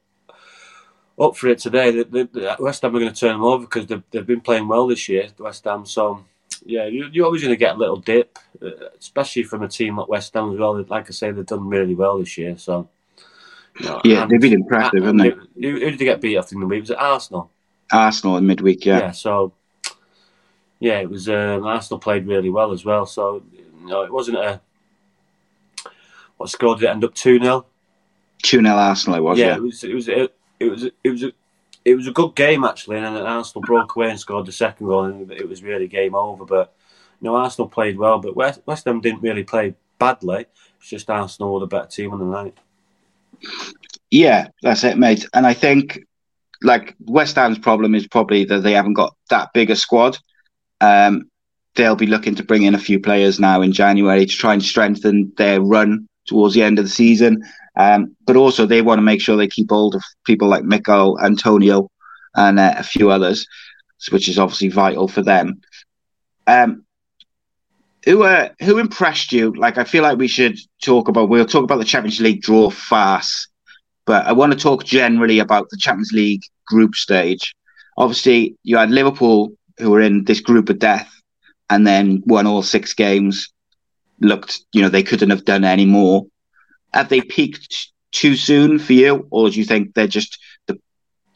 up 1.20 1.37
for 1.37 1.49
it 1.49 1.58
today, 1.58 1.90
the, 1.90 2.04
the 2.04 2.56
West 2.61 2.82
Ham 2.82 2.94
are 2.94 3.00
going 3.00 3.12
to 3.12 3.18
turn 3.18 3.32
them 3.32 3.44
over 3.44 3.64
because 3.64 3.87
they've, 3.87 4.02
they've 4.11 4.26
been 4.26 4.40
playing 4.40 4.68
well 4.68 4.87
this 4.87 5.08
year, 5.08 5.28
West 5.38 5.64
Ham. 5.64 5.85
So, 5.85 6.25
yeah, 6.65 6.87
you, 6.87 7.09
you're 7.12 7.27
always 7.27 7.43
going 7.43 7.53
to 7.53 7.59
get 7.59 7.77
a 7.77 7.79
little 7.79 7.97
dip, 7.97 8.38
uh, 8.62 8.71
especially 8.99 9.43
from 9.43 9.62
a 9.62 9.69
team 9.69 9.97
like 9.97 10.09
West 10.09 10.35
Ham 10.35 10.53
as 10.53 10.59
well. 10.59 10.83
Like 10.83 11.09
I 11.09 11.12
say, 11.12 11.31
they've 11.31 11.47
done 11.47 11.69
really 11.69 11.95
well 11.95 12.19
this 12.19 12.37
year. 12.38 12.57
So, 12.57 12.88
you 13.81 13.87
know, 13.87 14.00
yeah, 14.05 14.27
they've 14.27 14.41
been 14.41 14.53
impressive, 14.53 15.03
haven't 15.03 15.19
they? 15.19 15.31
Who, 15.31 15.45
who, 15.55 15.79
did 15.79 15.99
they 15.99 16.05
get 16.05 16.21
beat 16.21 16.37
off 16.37 16.53
in 16.53 16.61
the 16.61 16.67
week? 16.67 16.83
Was 16.83 16.91
it 16.91 16.99
Arsenal? 16.99 17.50
Arsenal 17.93 18.37
in 18.37 18.47
midweek, 18.47 18.85
yeah. 18.85 18.99
Yeah, 18.99 19.11
so, 19.12 19.53
yeah, 20.79 21.00
it 21.00 21.09
was, 21.09 21.29
um, 21.29 21.65
Arsenal 21.65 21.99
played 21.99 22.27
really 22.27 22.50
well 22.50 22.73
as 22.73 22.85
well. 22.85 23.07
So, 23.07 23.43
you 23.53 23.88
know, 23.88 24.03
it 24.03 24.12
wasn't 24.12 24.38
a, 24.38 24.61
what 26.37 26.50
score 26.50 26.77
did 26.77 26.85
it 26.85 26.91
end 26.91 27.05
up 27.05 27.15
2 27.15 27.41
0? 27.41 27.67
two 28.43 28.61
0 28.61 28.75
Arsenal. 28.75 29.19
It 29.19 29.23
was. 29.23 29.38
Yeah, 29.38 29.47
yeah, 29.47 29.57
it 29.57 29.62
was. 29.62 29.85
It 29.85 29.95
was. 29.95 30.09
It, 30.09 30.37
it 30.61 30.71
was. 30.71 30.85
It 30.85 31.11
was. 31.11 31.23
A, 31.25 31.33
it 31.88 31.95
was 31.95 32.07
a 32.07 32.12
good 32.12 32.35
game 32.35 32.64
actually, 32.64 32.99
and 32.99 33.16
then 33.16 33.26
Arsenal 33.26 33.62
broke 33.62 33.97
away 33.97 34.11
and 34.11 34.21
scored 34.21 34.47
the 34.47 34.52
second 34.52 34.87
goal, 34.87 35.04
and 35.04 35.30
it 35.33 35.49
was 35.49 35.62
really 35.62 35.88
game 35.88 36.14
over. 36.14 36.45
But 36.45 36.75
you 37.21 37.26
know, 37.26 37.37
Arsenal 37.37 37.68
played 37.68 37.97
well, 37.97 38.18
but 38.18 38.37
West, 38.37 38.61
West 38.66 38.85
Ham 38.85 39.00
didn't 39.00 39.23
really 39.23 39.45
play 39.45 39.75
badly. 39.99 40.47
It's 40.78 40.90
just 40.90 41.09
Arsenal 41.09 41.54
were 41.54 41.61
the 41.61 41.66
better 41.66 41.88
team 41.88 42.12
on 42.12 42.18
the 42.18 42.26
night. 42.26 42.59
Yeah, 44.11 44.49
that's 44.62 44.85
it, 44.85 44.99
mate. 44.99 45.26
And 45.33 45.47
I 45.47 45.54
think 45.54 46.00
like 46.62 46.95
West 47.00 47.37
Ham's 47.37 47.59
problem 47.59 47.95
is 47.95 48.07
probably 48.07 48.45
that 48.45 48.62
they 48.62 48.73
haven't 48.73 48.95
got 48.95 49.16
that 49.30 49.50
big 49.54 49.71
a 49.71 49.76
squad. 49.76 50.18
Um, 50.80 51.30
they'll 51.75 51.97
be 51.97 52.07
looking 52.07 52.35
to 52.35 52.45
bring 52.45 52.64
in 52.64 52.75
a 52.75 52.78
few 52.78 53.00
players 53.00 53.40
now 53.40 53.62
in 53.62 53.73
January 53.73 54.26
to 54.26 54.37
try 54.37 54.52
and 54.52 54.62
strengthen 54.62 55.33
their 55.37 55.62
run 55.62 56.07
towards 56.26 56.54
the 56.54 56.62
end 56.62 56.78
of 56.78 56.85
the 56.85 56.90
season. 56.90 57.42
Um, 57.78 58.16
but 58.26 58.37
also 58.37 58.66
they 58.66 58.82
want 58.82 58.99
to 58.99 59.02
make 59.02 59.20
sure 59.20 59.37
they 59.37 59.49
keep 59.49 59.70
hold 59.70 59.94
of 59.94 60.02
people 60.26 60.49
like 60.49 60.64
Michail, 60.64 61.16
Antonio, 61.23 61.88
and 62.35 62.58
uh, 62.58 62.75
a 62.76 62.82
few 62.82 63.11
others, 63.11 63.47
which 64.11 64.28
is 64.28 64.38
obviously 64.38 64.68
vital 64.68 65.06
for 65.06 65.23
them. 65.23 65.61
Um, 66.49 66.85
who 68.04 68.25
uh, 68.25 68.49
who 68.61 68.78
impressed 68.78 69.32
you? 69.32 69.52
Like 69.54 69.78
I 69.78 69.85
feel 69.85 70.02
like 70.02 70.18
we 70.18 70.28
should 70.28 70.58
talk 70.82 71.08
about. 71.08 71.28
We'll 71.28 71.47
talk 71.47 71.64
about 71.64 71.78
the 71.78 71.85
Champions 71.85 72.20
League 72.20 72.42
draw 72.42 72.68
fast, 72.68 73.49
but 74.06 74.26
I 74.26 74.32
want 74.32 74.52
to 74.52 74.58
talk 74.58 74.85
generally 74.85 75.38
about 75.38 75.70
the 75.70 75.76
Champions 75.76 76.12
League 76.12 76.42
group 76.66 76.97
stage. 76.97 77.54
Obviously, 77.97 78.56
you 78.64 78.76
had 78.76 78.90
Liverpool 78.90 79.52
who 79.78 79.90
were 79.90 80.00
in 80.00 80.25
this 80.25 80.40
group 80.40 80.68
of 80.68 80.80
death, 80.80 81.12
and 81.70 81.87
then 81.87 82.23
won 82.26 82.47
all 82.47 82.62
six 82.62 82.92
games. 82.92 83.52
Looked, 84.20 84.61
you 84.73 84.82
know, 84.82 84.88
they 84.88 85.04
couldn't 85.04 85.30
have 85.30 85.44
done 85.44 85.64
any 85.64 85.87
more 85.87 86.26
have 86.92 87.09
they 87.09 87.21
peaked 87.21 87.92
too 88.12 88.37
soon 88.37 88.78
for 88.78 88.92
you, 88.92 89.26
or 89.30 89.50
do 89.50 89.59
you 89.59 89.64
think 89.64 89.95
they're 89.95 90.07
just 90.07 90.38
the 90.66 90.78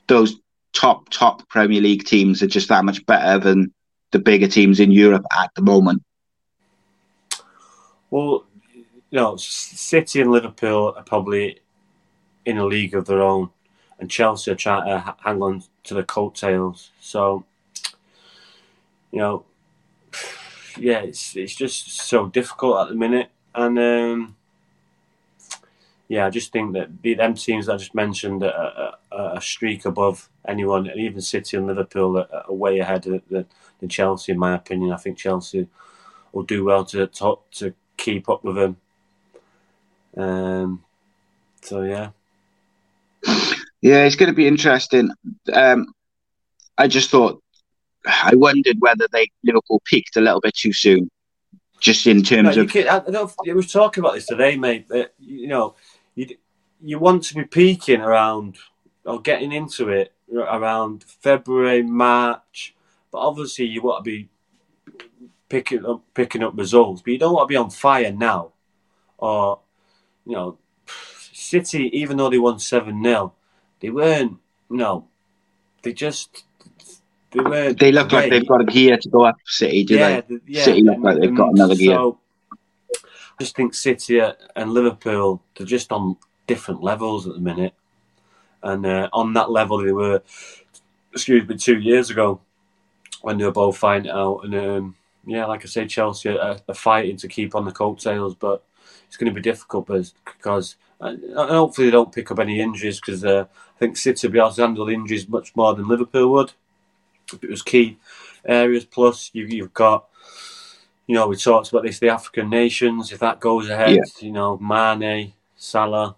those 0.07 0.37
top 0.73 1.09
top 1.11 1.49
Premier 1.49 1.81
League 1.81 2.05
teams 2.05 2.43
are 2.43 2.47
just 2.47 2.69
that 2.69 2.85
much 2.85 3.05
better 3.07 3.39
than 3.39 3.73
the 4.11 4.19
bigger 4.19 4.49
teams 4.49 4.81
in 4.81 4.91
Europe 4.91 5.25
at 5.37 5.51
the 5.55 5.63
moment? 5.63 6.03
Well, 8.11 8.45
you 8.75 9.19
know, 9.19 9.37
City 9.37 10.21
and 10.21 10.31
Liverpool 10.31 10.95
are 10.97 11.03
probably 11.03 11.61
in 12.45 12.59
a 12.59 12.65
league 12.65 12.95
of 12.95 13.07
their 13.07 13.23
own, 13.23 13.51
and 13.99 14.11
Chelsea 14.11 14.51
are 14.51 14.57
trying 14.57 14.87
to 14.87 15.15
hang 15.23 15.43
on 15.43 15.63
to 15.85 15.95
the 15.95 16.03
coattails. 16.03 16.91
So, 17.01 17.45
you 19.11 19.19
know, 19.19 19.45
yeah, 20.79 21.01
it's 21.01 21.37
it's 21.37 21.55
just 21.55 21.91
so 21.91 22.27
difficult 22.27 22.81
at 22.81 22.89
the 22.89 22.95
minute, 22.95 23.31
and 23.55 23.79
um, 23.79 24.37
yeah, 26.13 26.27
I 26.27 26.31
just 26.31 26.53
think 26.53 26.75
that 26.75 26.91
the 27.01 27.15
them 27.15 27.33
teams 27.33 27.71
I 27.71 27.79
just 27.79 27.95
mentioned 27.95 28.45
are, 28.45 28.97
a 29.11 29.41
streak 29.41 29.87
above 29.87 30.29
anyone, 30.47 30.87
and 30.87 31.01
even 31.01 31.23
City 31.23 31.57
and 31.57 31.67
Liverpool 31.67 32.19
are, 32.19 32.29
are 32.31 32.53
way 32.53 32.81
ahead 32.81 33.07
of 33.07 33.23
the, 33.31 33.47
the, 33.81 33.89
Chelsea, 33.89 34.33
in 34.33 34.39
my 34.39 34.55
opinion. 34.55 34.93
I 34.93 34.99
think 34.99 35.17
Chelsea 35.17 35.69
will 36.35 36.43
do 36.43 36.65
well 36.65 36.85
to 36.85 37.07
to, 37.07 37.39
to 37.53 37.73
keep 37.97 38.29
up 38.29 38.45
with 38.45 38.57
them. 38.57 38.77
Um, 40.15 40.85
so 41.63 41.81
yeah, 41.81 42.11
yeah, 43.81 44.05
it's 44.05 44.17
going 44.17 44.31
to 44.31 44.37
be 44.37 44.47
interesting. 44.47 45.13
Um, 45.51 45.95
I 46.77 46.89
just 46.89 47.09
thought 47.09 47.43
I 48.07 48.35
wondered 48.35 48.77
whether 48.81 49.09
they 49.13 49.31
Liverpool 49.45 49.81
peaked 49.87 50.17
a 50.19 50.21
little 50.21 50.43
bit 50.43 50.55
too 50.55 50.75
soon, 50.75 51.11
just 51.81 52.07
in 52.07 52.23
terms 52.23 52.57
no, 52.57 52.65
of. 52.65 52.71
Can, 52.71 52.87
I, 52.87 52.99
I 52.99 53.55
was 53.55 53.73
talking 53.73 54.05
about 54.05 54.15
this 54.15 54.27
today, 54.27 54.57
mate. 54.57 54.89
That, 54.89 55.15
you 55.19 55.49
know, 55.49 55.75
you 56.83 56.99
want 56.99 57.25
to 57.25 57.35
be 57.35 57.45
peaking 57.45 58.01
around 58.01 58.57
or 59.05 59.21
getting 59.21 59.53
into 59.53 59.89
it 59.89 60.13
around 60.33 61.05
February, 61.05 61.83
March, 61.83 62.75
but 63.11 63.19
obviously 63.19 63.67
you 63.67 63.83
want 63.83 64.05
to 64.05 64.11
be 64.11 64.29
picking 65.49 65.85
up 65.85 66.03
picking 66.15 66.43
up 66.43 66.57
results, 66.57 67.03
but 67.03 67.13
you 67.13 67.19
don't 67.19 67.35
want 67.35 67.49
to 67.49 67.53
be 67.53 67.57
on 67.57 67.71
fire 67.71 68.13
now. 68.13 68.53
Or 69.19 69.61
you 70.27 70.33
know, 70.33 70.59
City, 71.33 71.91
even 71.99 72.17
though 72.17 72.31
they 72.31 72.39
won 72.39 72.59
seven 72.59 73.03
0 73.03 73.35
they 73.81 73.91
weren't. 73.91 74.39
You 74.71 74.77
know, 74.79 75.09
they 75.83 75.93
just 75.93 76.45
they 77.33 77.41
were. 77.41 77.75
They 77.75 77.93
look 77.93 78.09
great. 78.09 78.23
like 78.23 78.31
they've 78.31 78.49
got 78.49 78.63
a 78.63 78.65
gear 78.65 78.97
to 78.97 79.09
go 79.11 79.25
up. 79.25 79.37
City, 79.45 79.85
do 79.85 79.97
yeah, 79.97 80.21
they? 80.23 80.39
Yeah, 80.47 80.65
City 80.65 80.83
look 80.83 80.99
like 81.01 81.21
they've 81.21 81.37
got 81.37 81.53
another 81.53 81.75
gear. 81.75 81.97
So, 81.97 82.19
I 82.95 83.43
just 83.43 83.55
think 83.55 83.75
City 83.75 84.21
and 84.21 84.71
Liverpool 84.71 85.43
they're 85.57 85.67
just 85.67 85.93
on 85.93 86.17
different 86.53 86.83
levels 86.83 87.27
at 87.27 87.35
the 87.35 87.41
minute, 87.41 87.75
and 88.63 88.85
uh, 88.85 89.09
on 89.13 89.33
that 89.33 89.51
level 89.51 89.79
they 89.79 89.93
were, 89.93 90.23
excuse 91.13 91.49
me, 91.49 91.57
two 91.57 91.79
years 91.79 92.11
ago 92.11 92.41
when 93.23 93.39
they 93.39 93.45
were 93.45 93.53
both 93.53 93.79
fighting 93.79 94.11
out, 94.11 94.41
and 94.45 94.55
um, 94.55 94.97
yeah, 95.25 95.47
like 95.47 95.63
I 95.65 95.69
say, 95.69 95.87
Chelsea 95.87 96.29
are, 96.29 96.59
are, 96.69 96.75
fighting 96.75 97.17
to 97.19 97.29
keep 97.29 97.55
on 97.55 97.65
the 97.65 97.73
coattails, 97.73 98.35
but 98.35 98.63
it's 99.07 99.17
going 99.17 99.33
to 99.33 99.41
be 99.41 99.51
difficult 99.51 99.87
because 100.25 100.77
uh, 101.01 101.15
hopefully 101.35 101.87
they 101.87 101.93
don't 101.93 102.15
pick 102.15 102.31
up 102.31 102.39
any 102.39 102.61
injuries 102.61 103.01
because 103.01 103.25
uh, 103.25 103.47
I 103.77 103.79
think 103.79 103.97
City 103.97 104.27
will 104.27 104.33
be 104.33 104.39
able 104.39 104.53
to 104.53 104.63
handle 104.63 104.89
injuries 104.89 105.29
much 105.29 105.55
more 105.57 105.75
than 105.75 105.89
Liverpool 105.89 106.33
would. 106.33 106.53
It 107.41 107.49
was 107.49 107.63
key 107.63 107.99
areas. 108.45 108.85
Plus, 108.85 109.31
you, 109.33 109.47
you've 109.47 109.73
got 109.73 110.07
you 111.07 111.15
know, 111.15 111.27
we 111.27 111.37
talked 111.37 111.71
about 111.71 111.83
this, 111.83 111.99
the 111.99 112.09
African 112.09 112.49
nations, 112.49 113.13
if 113.13 113.19
that 113.19 113.41
goes 113.41 113.69
ahead, 113.69 113.97
yeah. 113.97 114.03
you 114.21 114.33
know, 114.33 114.57
Mane, 114.59 115.33
Salah, 115.57 116.17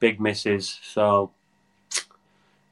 big 0.00 0.20
misses. 0.20 0.80
So 0.82 1.30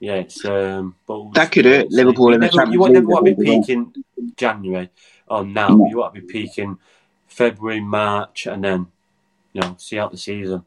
yeah, 0.00 0.14
it's 0.14 0.44
um, 0.44 0.94
but 1.06 1.32
that 1.34 1.52
could 1.52 1.64
hurt 1.64 1.90
Liverpool 1.90 2.32
in 2.32 2.40
the 2.40 2.48
Champions 2.48 2.74
You 2.74 2.92
never 2.92 3.06
want 3.06 3.26
to 3.26 3.34
be 3.34 3.44
peaking 3.44 3.92
January 4.36 4.90
or 5.28 5.44
now. 5.44 5.68
No. 5.68 5.86
You 5.88 5.98
want 5.98 6.14
to 6.14 6.20
be 6.20 6.26
peaking 6.26 6.78
February, 7.26 7.80
March, 7.80 8.46
and 8.46 8.62
then 8.62 8.86
you 9.52 9.60
know 9.60 9.76
see 9.78 9.98
out 9.98 10.12
the 10.12 10.18
season. 10.18 10.64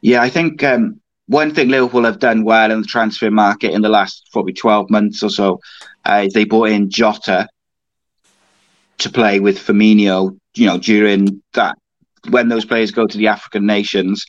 Yeah, 0.00 0.22
I 0.22 0.28
think 0.28 0.62
um, 0.64 1.00
one 1.26 1.54
thing 1.54 1.68
Liverpool 1.68 2.04
have 2.04 2.18
done 2.18 2.44
well 2.44 2.70
in 2.70 2.82
the 2.82 2.86
transfer 2.86 3.30
market 3.30 3.72
in 3.72 3.82
the 3.82 3.88
last 3.88 4.28
probably 4.32 4.52
twelve 4.52 4.90
months 4.90 5.22
or 5.22 5.30
so 5.30 5.60
uh, 6.04 6.24
is 6.26 6.32
they 6.32 6.44
bought 6.44 6.70
in 6.70 6.90
Jota 6.90 7.48
to 8.98 9.10
play 9.10 9.38
with 9.38 9.58
Firmino. 9.58 10.36
You 10.54 10.66
know, 10.66 10.78
during 10.78 11.42
that 11.52 11.78
when 12.30 12.48
those 12.48 12.64
players 12.64 12.90
go 12.90 13.06
to 13.06 13.18
the 13.18 13.28
African 13.28 13.66
nations, 13.66 14.26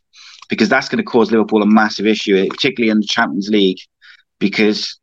because 0.50 0.70
that's 0.70 0.90
going 0.90 0.98
to 0.98 1.04
cause 1.04 1.32
Liverpool 1.32 1.62
a 1.62 1.66
massive 1.66 2.06
issue, 2.06 2.48
particularly 2.50 2.92
in 2.92 3.00
the 3.00 3.08
Champions 3.08 3.50
League, 3.50 3.80
because 4.40 5.00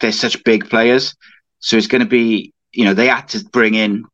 they're 0.00 0.12
such 0.12 0.42
big 0.44 0.68
players. 0.68 1.14
So 1.60 1.76
it's 1.76 1.86
going 1.86 2.02
to 2.02 2.08
be, 2.08 2.52
you 2.72 2.84
know, 2.84 2.94
they 2.94 3.08
had 3.08 3.28
to 3.28 3.44
bring 3.44 3.74
in 3.74 4.04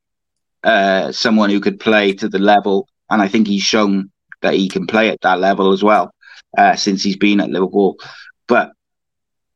uh, 0.64 1.12
someone 1.12 1.51
who 1.51 1.61
could 1.61 1.81
play 1.81 2.12
to 2.14 2.29
the 2.29 2.38
level, 2.38 2.88
and 3.11 3.20
I 3.20 3.29
think 3.29 3.46
he's 3.46 3.62
shown 3.62 4.11
that 4.42 4.55
he 4.55 4.68
can 4.68 4.87
play 4.87 5.09
at 5.11 5.20
that 5.23 5.40
level 5.40 5.73
as 5.73 5.83
well 5.83 6.12
uh, 6.57 6.77
since 6.77 7.03
he's 7.03 7.16
been 7.16 7.40
at 7.40 7.51
Liverpool. 7.51 7.96
But 8.46 8.73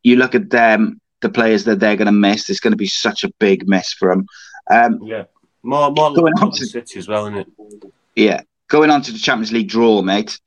you 0.02 0.16
look 0.16 0.34
at 0.34 0.50
them, 0.50 1.00
the 1.20 1.28
players 1.28 1.64
that 1.64 1.80
they're 1.80 1.96
going 1.96 2.06
to 2.06 2.12
miss. 2.12 2.48
It's 2.50 2.60
going 2.60 2.72
to 2.72 2.76
be 2.76 2.86
such 2.86 3.24
a 3.24 3.32
big 3.38 3.68
miss 3.68 3.92
for 3.92 4.10
them. 4.10 4.26
Um, 4.70 5.00
yeah, 5.02 5.24
more 5.62 5.90
more 5.90 6.14
going 6.14 6.34
on 6.40 6.50
to 6.52 6.66
City 6.66 6.98
as 6.98 7.08
well, 7.08 7.26
isn't 7.26 7.38
it? 7.38 7.48
Yeah, 8.14 8.42
going 8.68 8.90
on 8.90 9.02
to 9.02 9.12
the 9.12 9.18
Champions 9.18 9.52
League 9.52 9.68
draw, 9.68 10.02
mate. 10.02 10.38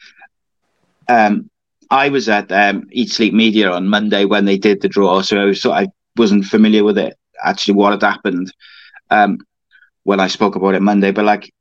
Um, 1.10 1.50
I 1.92 2.10
was 2.10 2.30
at 2.30 2.52
um, 2.52 2.88
Eat 2.92 3.12
Sleep 3.12 3.34
Media 3.34 3.72
on 3.72 3.90
Monday 3.90 4.26
when 4.26 4.46
they 4.46 4.58
did 4.58 4.82
the 4.82 4.90
draw, 4.90 5.22
so 5.22 5.38
I, 5.38 5.46
was, 5.46 5.62
so 5.62 5.72
I 5.74 5.88
wasn't 6.18 6.46
familiar 6.46 6.84
with 6.84 6.98
it 6.98 7.16
actually 7.44 7.76
what 7.76 7.92
had 7.92 8.04
happened 8.04 8.54
um, 9.10 9.40
when 10.04 10.20
I 10.20 10.28
spoke 10.28 10.56
about 10.56 10.76
it 10.76 10.82
Monday. 10.82 11.12
But 11.12 11.26
like 11.26 11.52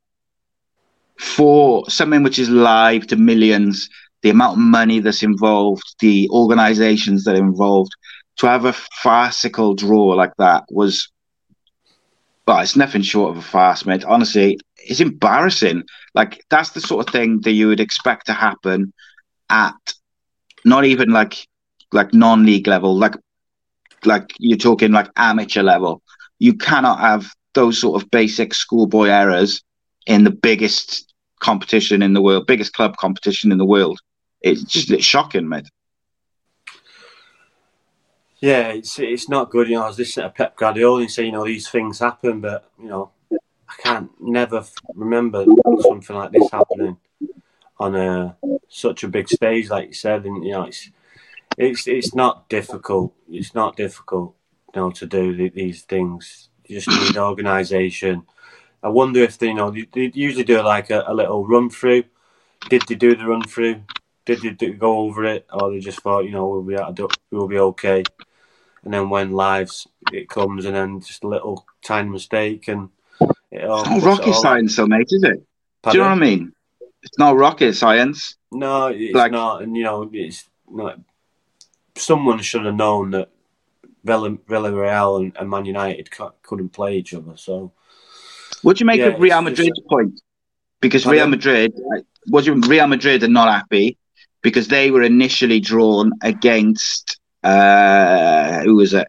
for 1.17 1.89
something 1.89 2.23
which 2.23 2.39
is 2.39 2.49
live 2.49 3.07
to 3.07 3.15
millions, 3.15 3.89
the 4.21 4.29
amount 4.29 4.53
of 4.53 4.59
money 4.59 4.99
that's 4.99 5.23
involved, 5.23 5.83
the 5.99 6.29
organisations 6.31 7.23
that 7.23 7.35
are 7.35 7.39
involved, 7.39 7.91
to 8.37 8.47
have 8.47 8.65
a 8.65 8.73
farcical 8.73 9.75
draw 9.75 10.07
like 10.09 10.33
that 10.37 10.63
was, 10.69 11.09
well, 12.47 12.59
it's 12.61 12.75
nothing 12.75 13.01
short 13.01 13.31
of 13.31 13.37
a 13.37 13.41
farce, 13.41 13.85
mate. 13.85 14.05
Honestly, 14.05 14.57
it's 14.77 15.01
embarrassing. 15.01 15.83
Like 16.15 16.43
that's 16.49 16.71
the 16.71 16.81
sort 16.81 17.07
of 17.07 17.13
thing 17.13 17.41
that 17.43 17.51
you 17.51 17.67
would 17.67 17.79
expect 17.79 18.27
to 18.27 18.33
happen 18.33 18.93
at 19.49 19.93
not 20.65 20.85
even 20.85 21.09
like 21.09 21.47
like 21.91 22.13
non-league 22.13 22.67
level, 22.67 22.95
like 22.95 23.15
like 24.05 24.33
you're 24.39 24.57
talking 24.57 24.91
like 24.91 25.09
amateur 25.15 25.63
level. 25.63 26.01
You 26.39 26.53
cannot 26.53 26.99
have 26.99 27.31
those 27.53 27.79
sort 27.79 28.01
of 28.01 28.09
basic 28.11 28.53
schoolboy 28.53 29.07
errors 29.07 29.61
in 30.05 30.23
the 30.23 30.31
biggest 30.31 31.13
competition 31.39 32.01
in 32.01 32.13
the 32.13 32.21
world, 32.21 32.47
biggest 32.47 32.73
club 32.73 32.97
competition 32.97 33.51
in 33.51 33.57
the 33.57 33.65
world. 33.65 33.99
It's 34.41 34.63
just 34.63 34.91
it's 34.91 35.05
shocking, 35.05 35.49
mate. 35.49 35.69
Yeah, 38.41 38.69
it's 38.69 38.97
it's 38.99 39.27
not 39.27 39.49
good. 39.49 39.67
You 39.67 39.75
know, 39.75 39.83
I 39.83 39.87
was 39.87 39.97
listening 39.97 40.27
to 40.27 40.29
Pep 40.29 40.55
Guardiola 40.55 41.01
and 41.01 41.11
say, 41.11 41.25
you 41.25 41.31
know, 41.31 41.45
these 41.45 41.69
things 41.69 41.99
happen, 41.99 42.39
but 42.39 42.69
you 42.81 42.87
know, 42.87 43.11
I 43.31 43.73
can't 43.79 44.09
never 44.21 44.63
remember 44.95 45.45
something 45.81 46.15
like 46.15 46.31
this 46.31 46.49
happening 46.51 46.97
on 47.79 47.95
a 47.95 48.37
such 48.67 49.03
a 49.03 49.07
big 49.07 49.29
stage, 49.29 49.69
like 49.69 49.87
you 49.87 49.93
said, 49.93 50.25
and 50.25 50.43
you 50.43 50.51
know, 50.51 50.63
it's 50.63 50.91
it's 51.57 51.87
it's 51.87 52.15
not 52.15 52.49
difficult. 52.49 53.13
It's 53.29 53.55
not 53.55 53.77
difficult, 53.77 54.35
you 54.73 54.81
know, 54.81 54.91
to 54.91 55.05
do 55.05 55.49
these 55.49 55.83
things. 55.83 56.49
You 56.65 56.79
just 56.79 56.87
need 56.87 57.17
organisation. 57.17 58.23
I 58.81 58.89
wonder 58.89 59.21
if 59.21 59.37
they, 59.37 59.47
you 59.47 59.55
know, 59.55 59.71
they 59.71 60.11
usually 60.13 60.43
do 60.43 60.61
like 60.61 60.89
a, 60.89 61.03
a, 61.07 61.13
little 61.13 61.45
run 61.45 61.69
through. 61.69 62.03
Did 62.69 62.83
they 62.87 62.95
do 62.95 63.15
the 63.15 63.25
run 63.25 63.41
through? 63.41 63.81
Did 64.25 64.41
they 64.41 64.51
do, 64.51 64.73
go 64.73 64.99
over 64.99 65.25
it, 65.25 65.47
or 65.51 65.71
they 65.71 65.79
just 65.79 66.01
thought, 66.01 66.23
you 66.23 66.31
know, 66.31 66.47
we'll 66.47 66.61
be 66.61 66.77
we'll 67.31 67.47
be 67.47 67.59
okay? 67.59 68.03
And 68.83 68.93
then 68.93 69.09
when 69.09 69.31
lives 69.31 69.87
it 70.13 70.29
comes, 70.29 70.65
and 70.65 70.75
then 70.75 71.01
just 71.01 71.23
a 71.23 71.27
little 71.27 71.65
tiny 71.83 72.09
mistake, 72.09 72.67
and 72.67 72.89
it 73.51 73.65
all, 73.65 73.81
it's 73.81 73.89
not 73.89 74.03
rocket 74.03 74.35
science, 74.35 74.75
though, 74.75 74.85
mate, 74.85 75.07
is 75.09 75.23
it? 75.23 75.43
Pardon? 75.81 75.91
Do 75.91 75.97
you 75.97 76.03
know 76.03 76.09
what 76.09 76.17
I 76.17 76.29
mean? 76.29 76.53
It's 77.03 77.17
not 77.17 77.37
rocket 77.37 77.73
science. 77.73 78.35
No, 78.51 78.87
it's 78.87 79.13
like, 79.13 79.31
not. 79.31 79.61
And 79.61 79.75
you 79.75 79.83
know, 79.83 80.09
it's 80.11 80.49
not. 80.69 80.99
Someone 81.95 82.39
should 82.39 82.65
have 82.65 82.75
known 82.75 83.11
that 83.11 83.29
Villarreal 84.05 85.21
and, 85.21 85.37
and 85.37 85.49
Man 85.49 85.65
United 85.65 86.09
couldn't 86.43 86.69
play 86.69 86.97
each 86.97 87.13
other. 87.13 87.35
So, 87.35 87.71
what 88.61 88.77
do 88.77 88.81
you 88.81 88.85
make 88.85 88.99
yeah, 88.99 89.07
of 89.07 89.19
Real 89.19 89.41
Madrid's 89.41 89.81
point? 89.89 90.19
Because 90.81 91.05
Real 91.05 91.27
Madrid, 91.27 91.73
was 92.27 92.49
Real 92.49 92.87
Madrid 92.87 93.23
are 93.23 93.27
not 93.27 93.49
happy 93.49 93.97
because 94.41 94.67
they 94.69 94.91
were 94.91 95.03
initially 95.03 95.59
drawn 95.59 96.13
against 96.21 97.19
uh, 97.43 98.61
who 98.61 98.75
was 98.75 98.93
it? 98.93 99.07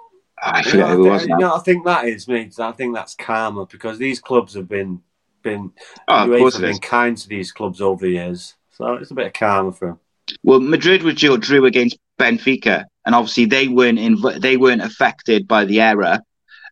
Oh, 0.00 0.50
I 0.52 0.62
forget 0.62 0.90
who 0.90 1.06
it 1.06 1.10
was. 1.10 1.26
No, 1.26 1.54
I 1.54 1.58
think 1.60 1.84
that 1.84 2.06
is 2.06 2.28
me. 2.28 2.50
I 2.58 2.72
think 2.72 2.94
that's 2.94 3.14
karma 3.14 3.66
because 3.66 3.98
these 3.98 4.20
clubs 4.20 4.54
have 4.54 4.68
been 4.68 5.02
been 5.42 5.72
oh, 6.08 6.26
UEFA 6.26 6.60
been 6.60 6.78
kind 6.78 7.16
to 7.16 7.28
these 7.28 7.52
clubs 7.52 7.80
over 7.80 8.04
the 8.04 8.12
years, 8.12 8.54
so 8.70 8.94
it's 8.94 9.10
a 9.10 9.14
bit 9.14 9.26
of 9.26 9.32
karma 9.32 9.72
for 9.72 9.88
them. 9.88 10.00
Well, 10.42 10.60
Madrid 10.60 11.02
was 11.02 11.14
drew, 11.14 11.36
drew 11.38 11.64
against 11.66 11.98
Benfica, 12.18 12.84
and 13.04 13.14
obviously 13.14 13.46
they 13.46 13.68
weren't 13.68 13.98
in, 13.98 14.18
they 14.38 14.56
weren't 14.56 14.82
affected 14.82 15.48
by 15.48 15.64
the 15.64 15.80
error. 15.80 16.20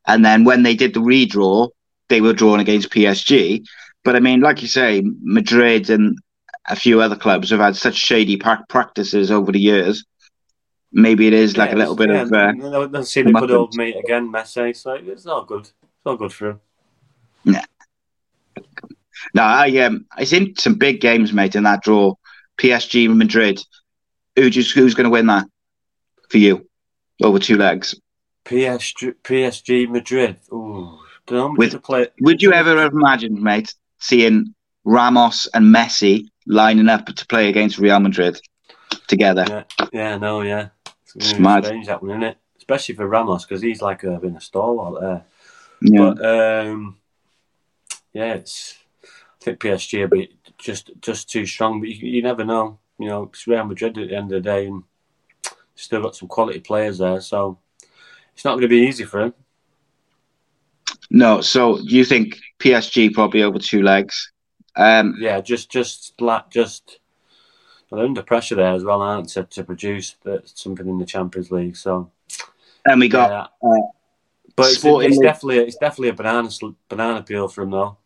And 0.07 0.25
then 0.25 0.45
when 0.45 0.63
they 0.63 0.75
did 0.75 0.95
the 0.95 1.01
redraw, 1.01 1.71
they 2.09 2.21
were 2.21 2.33
drawn 2.33 2.61
against 2.61 2.91
PSG. 2.91 3.67
But 4.05 4.17
I 4.17 4.21
mean, 4.21 4.41
like 4.41 4.63
you 4.63 4.69
say, 4.69 5.03
Madrid 5.05 5.91
and 5.91 6.19
a 6.69 6.77
few 6.77 7.01
other 7.01 7.17
clubs 7.17 7.51
have 7.51 7.61
had 7.61 7.77
such 7.77 7.95
shady 7.95 8.37
practices 8.37 9.31
over 9.31 9.53
the 9.53 9.61
years. 9.61 10.05
Maybe 10.93 11.27
it 11.27 11.33
is 11.33 11.57
like 11.57 11.71
yeah, 11.71 11.77
a 11.77 11.79
little 11.79 11.97
bit 11.97 12.11
yeah, 12.11 12.23
of. 12.23 12.33
Uh, 12.33 12.87
they'll 12.87 13.05
see 13.05 13.23
the 13.23 13.33
good 13.33 13.51
old 13.51 13.77
mate 13.77 13.97
again, 13.97 14.31
Messi. 14.31 14.77
So 14.77 14.95
it's 14.95 15.27
all 15.27 15.45
good. 15.45 15.63
It's 15.63 16.07
all 16.07 16.17
good 16.17 16.33
for 16.33 16.51
him. 16.51 16.61
Yeah. 17.45 17.65
No, 19.35 19.43
I 19.43 19.69
um, 19.79 20.07
I 20.13 20.25
seen 20.25 20.55
some 20.57 20.75
big 20.75 21.01
games, 21.01 21.33
mate, 21.33 21.57
in 21.57 21.65
that 21.65 21.83
draw. 21.83 22.15
PSG 22.59 23.15
Madrid. 23.15 23.63
Who 24.37 24.51
just, 24.51 24.75
who's 24.75 24.95
going 24.95 25.05
to 25.05 25.11
win 25.11 25.27
that 25.27 25.47
for 26.29 26.39
you 26.39 26.69
over 27.23 27.39
two 27.39 27.57
legs? 27.57 27.99
PSG, 28.45 29.15
PSG 29.25 29.89
Madrid. 29.89 30.37
Ooh, 30.53 30.99
With, 31.57 31.83
play... 31.83 32.09
Would 32.21 32.43
you 32.43 32.53
ever 32.53 32.77
have 32.79 32.93
imagined, 32.93 33.41
mate, 33.43 33.75
seeing 33.99 34.55
Ramos 34.85 35.49
and 35.55 35.75
Messi 35.75 36.29
lining 36.47 36.89
up 36.89 37.07
to 37.07 37.27
play 37.27 37.49
against 37.49 37.79
Real 37.79 37.99
Madrid 37.99 38.41
together? 39.09 39.45
Yeah, 39.49 39.89
yeah 39.93 40.17
no, 40.19 40.43
yeah. 40.43 40.69
It's, 41.03 41.17
it's 41.17 41.39
mad. 41.39 41.65
strange 41.65 41.87
that 41.87 42.03
one, 42.03 42.13
isn't 42.13 42.23
it? 42.23 42.39
Especially 42.59 42.95
for 42.95 43.09
Ramos 43.09 43.45
because 43.45 43.63
he's 43.63 43.83
like 43.83 44.05
a, 44.05 44.19
been 44.19 44.37
a 44.37 44.41
stalwart 44.41 45.01
there. 45.01 45.25
Yeah. 45.81 45.99
But 46.15 46.67
um, 46.67 46.99
yeah, 48.17 48.33
it's. 48.33 48.79
I 49.05 49.45
think 49.45 49.61
PSG 49.61 50.01
will 50.01 50.09
be 50.09 50.37
just 50.57 50.91
just 51.03 51.29
too 51.29 51.45
strong, 51.45 51.81
but 51.81 51.91
you, 51.91 52.09
you 52.09 52.23
never 52.23 52.45
know. 52.45 52.79
You 52.99 53.09
know, 53.09 53.25
it's 53.25 53.47
Real 53.47 53.65
Madrid 53.65 53.99
at 53.99 54.09
the 54.09 54.17
end 54.17 54.33
of 54.33 54.43
the 54.43 54.51
day, 54.51 54.67
and 54.67 54.83
still 55.75 56.03
got 56.03 56.17
some 56.17 56.29
quality 56.29 56.61
players 56.61 56.97
there, 56.99 57.21
so 57.21 57.59
it's 58.33 58.45
not 58.45 58.53
going 58.53 58.63
to 58.63 58.69
be 58.69 58.87
easy 58.87 59.05
for 59.05 59.21
him. 59.21 59.35
No, 61.11 61.43
so 61.43 61.79
you 61.81 62.05
think 62.07 62.39
PSG 62.59 63.13
probably 63.13 63.43
over 63.43 63.59
two 63.59 63.83
legs? 63.83 64.33
Um, 64.77 65.17
yeah, 65.21 65.43
just 65.43 65.71
just 65.71 66.19
just 66.51 66.99
they're 67.91 68.01
under 68.01 68.23
pressure 68.23 68.55
there 68.55 68.73
as 68.73 68.83
well, 68.83 69.03
aren't 69.03 69.29
to, 69.31 69.45
to 69.45 69.63
produce 69.63 70.17
the, 70.25 70.41
something 70.45 70.89
in 70.89 70.99
the 70.99 71.05
Champions 71.05 71.51
League. 71.51 71.77
So, 71.77 72.11
and 72.87 72.99
we 72.99 73.09
got, 73.09 73.31
yeah. 73.63 73.69
uh, 73.69 73.83
but 74.57 74.73
it's, 74.73 74.85
it's, 74.85 75.19
definitely 75.19 75.59
it's 75.59 75.77
definitely 75.77 76.09
a 76.09 76.15
banana 76.15 76.49
banana 76.89 77.23
peel 77.23 77.47
for 77.47 77.63
him 77.63 77.71
though. 77.71 77.99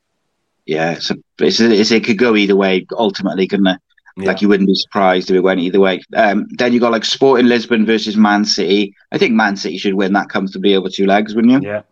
Yeah, 0.70 0.92
it's 0.92 1.10
a, 1.10 1.16
it's 1.40 1.58
a, 1.58 1.68
it's, 1.68 1.90
it 1.90 2.04
could 2.04 2.16
go 2.16 2.36
either 2.36 2.54
way 2.54 2.86
ultimately, 2.92 3.48
couldn't 3.48 3.66
it? 3.66 3.80
Yeah. 4.16 4.28
Like 4.28 4.40
you 4.40 4.46
wouldn't 4.48 4.68
be 4.68 4.76
surprised 4.76 5.28
if 5.28 5.34
it 5.34 5.40
went 5.40 5.58
either 5.58 5.80
way. 5.80 6.00
Um, 6.14 6.46
then 6.50 6.72
you 6.72 6.78
got 6.78 6.92
like 6.92 7.04
Sporting 7.04 7.46
Lisbon 7.46 7.84
versus 7.84 8.16
Man 8.16 8.44
City. 8.44 8.94
I 9.10 9.18
think 9.18 9.34
Man 9.34 9.56
City 9.56 9.78
should 9.78 9.94
win 9.94 10.12
that 10.12 10.28
comfortably 10.28 10.76
over 10.76 10.88
two 10.88 11.06
legs, 11.06 11.34
wouldn't 11.34 11.64
you? 11.64 11.68
Yeah. 11.68 11.82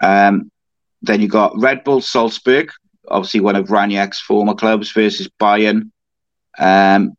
Um, 0.00 0.50
then 1.02 1.20
you 1.20 1.28
got 1.28 1.52
Red 1.58 1.84
Bull 1.84 2.00
Salzburg, 2.00 2.70
obviously 3.08 3.40
one 3.40 3.56
of 3.56 3.68
Rangnick's 3.68 4.20
former 4.20 4.54
clubs 4.54 4.90
versus 4.92 5.28
Bayern. 5.38 5.90
Um, 6.58 7.14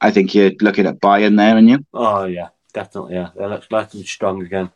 I 0.00 0.10
think 0.10 0.34
you're 0.34 0.52
looking 0.62 0.86
at 0.86 1.00
Bayern 1.00 1.36
there, 1.36 1.52
aren't 1.52 1.68
you? 1.68 1.84
Oh 1.92 2.24
yeah, 2.24 2.48
definitely. 2.72 3.16
Yeah, 3.16 3.28
they 3.36 3.46
look 3.46 3.66
like 3.70 3.90
they're 3.90 4.04
strong 4.04 4.40
again. 4.40 4.70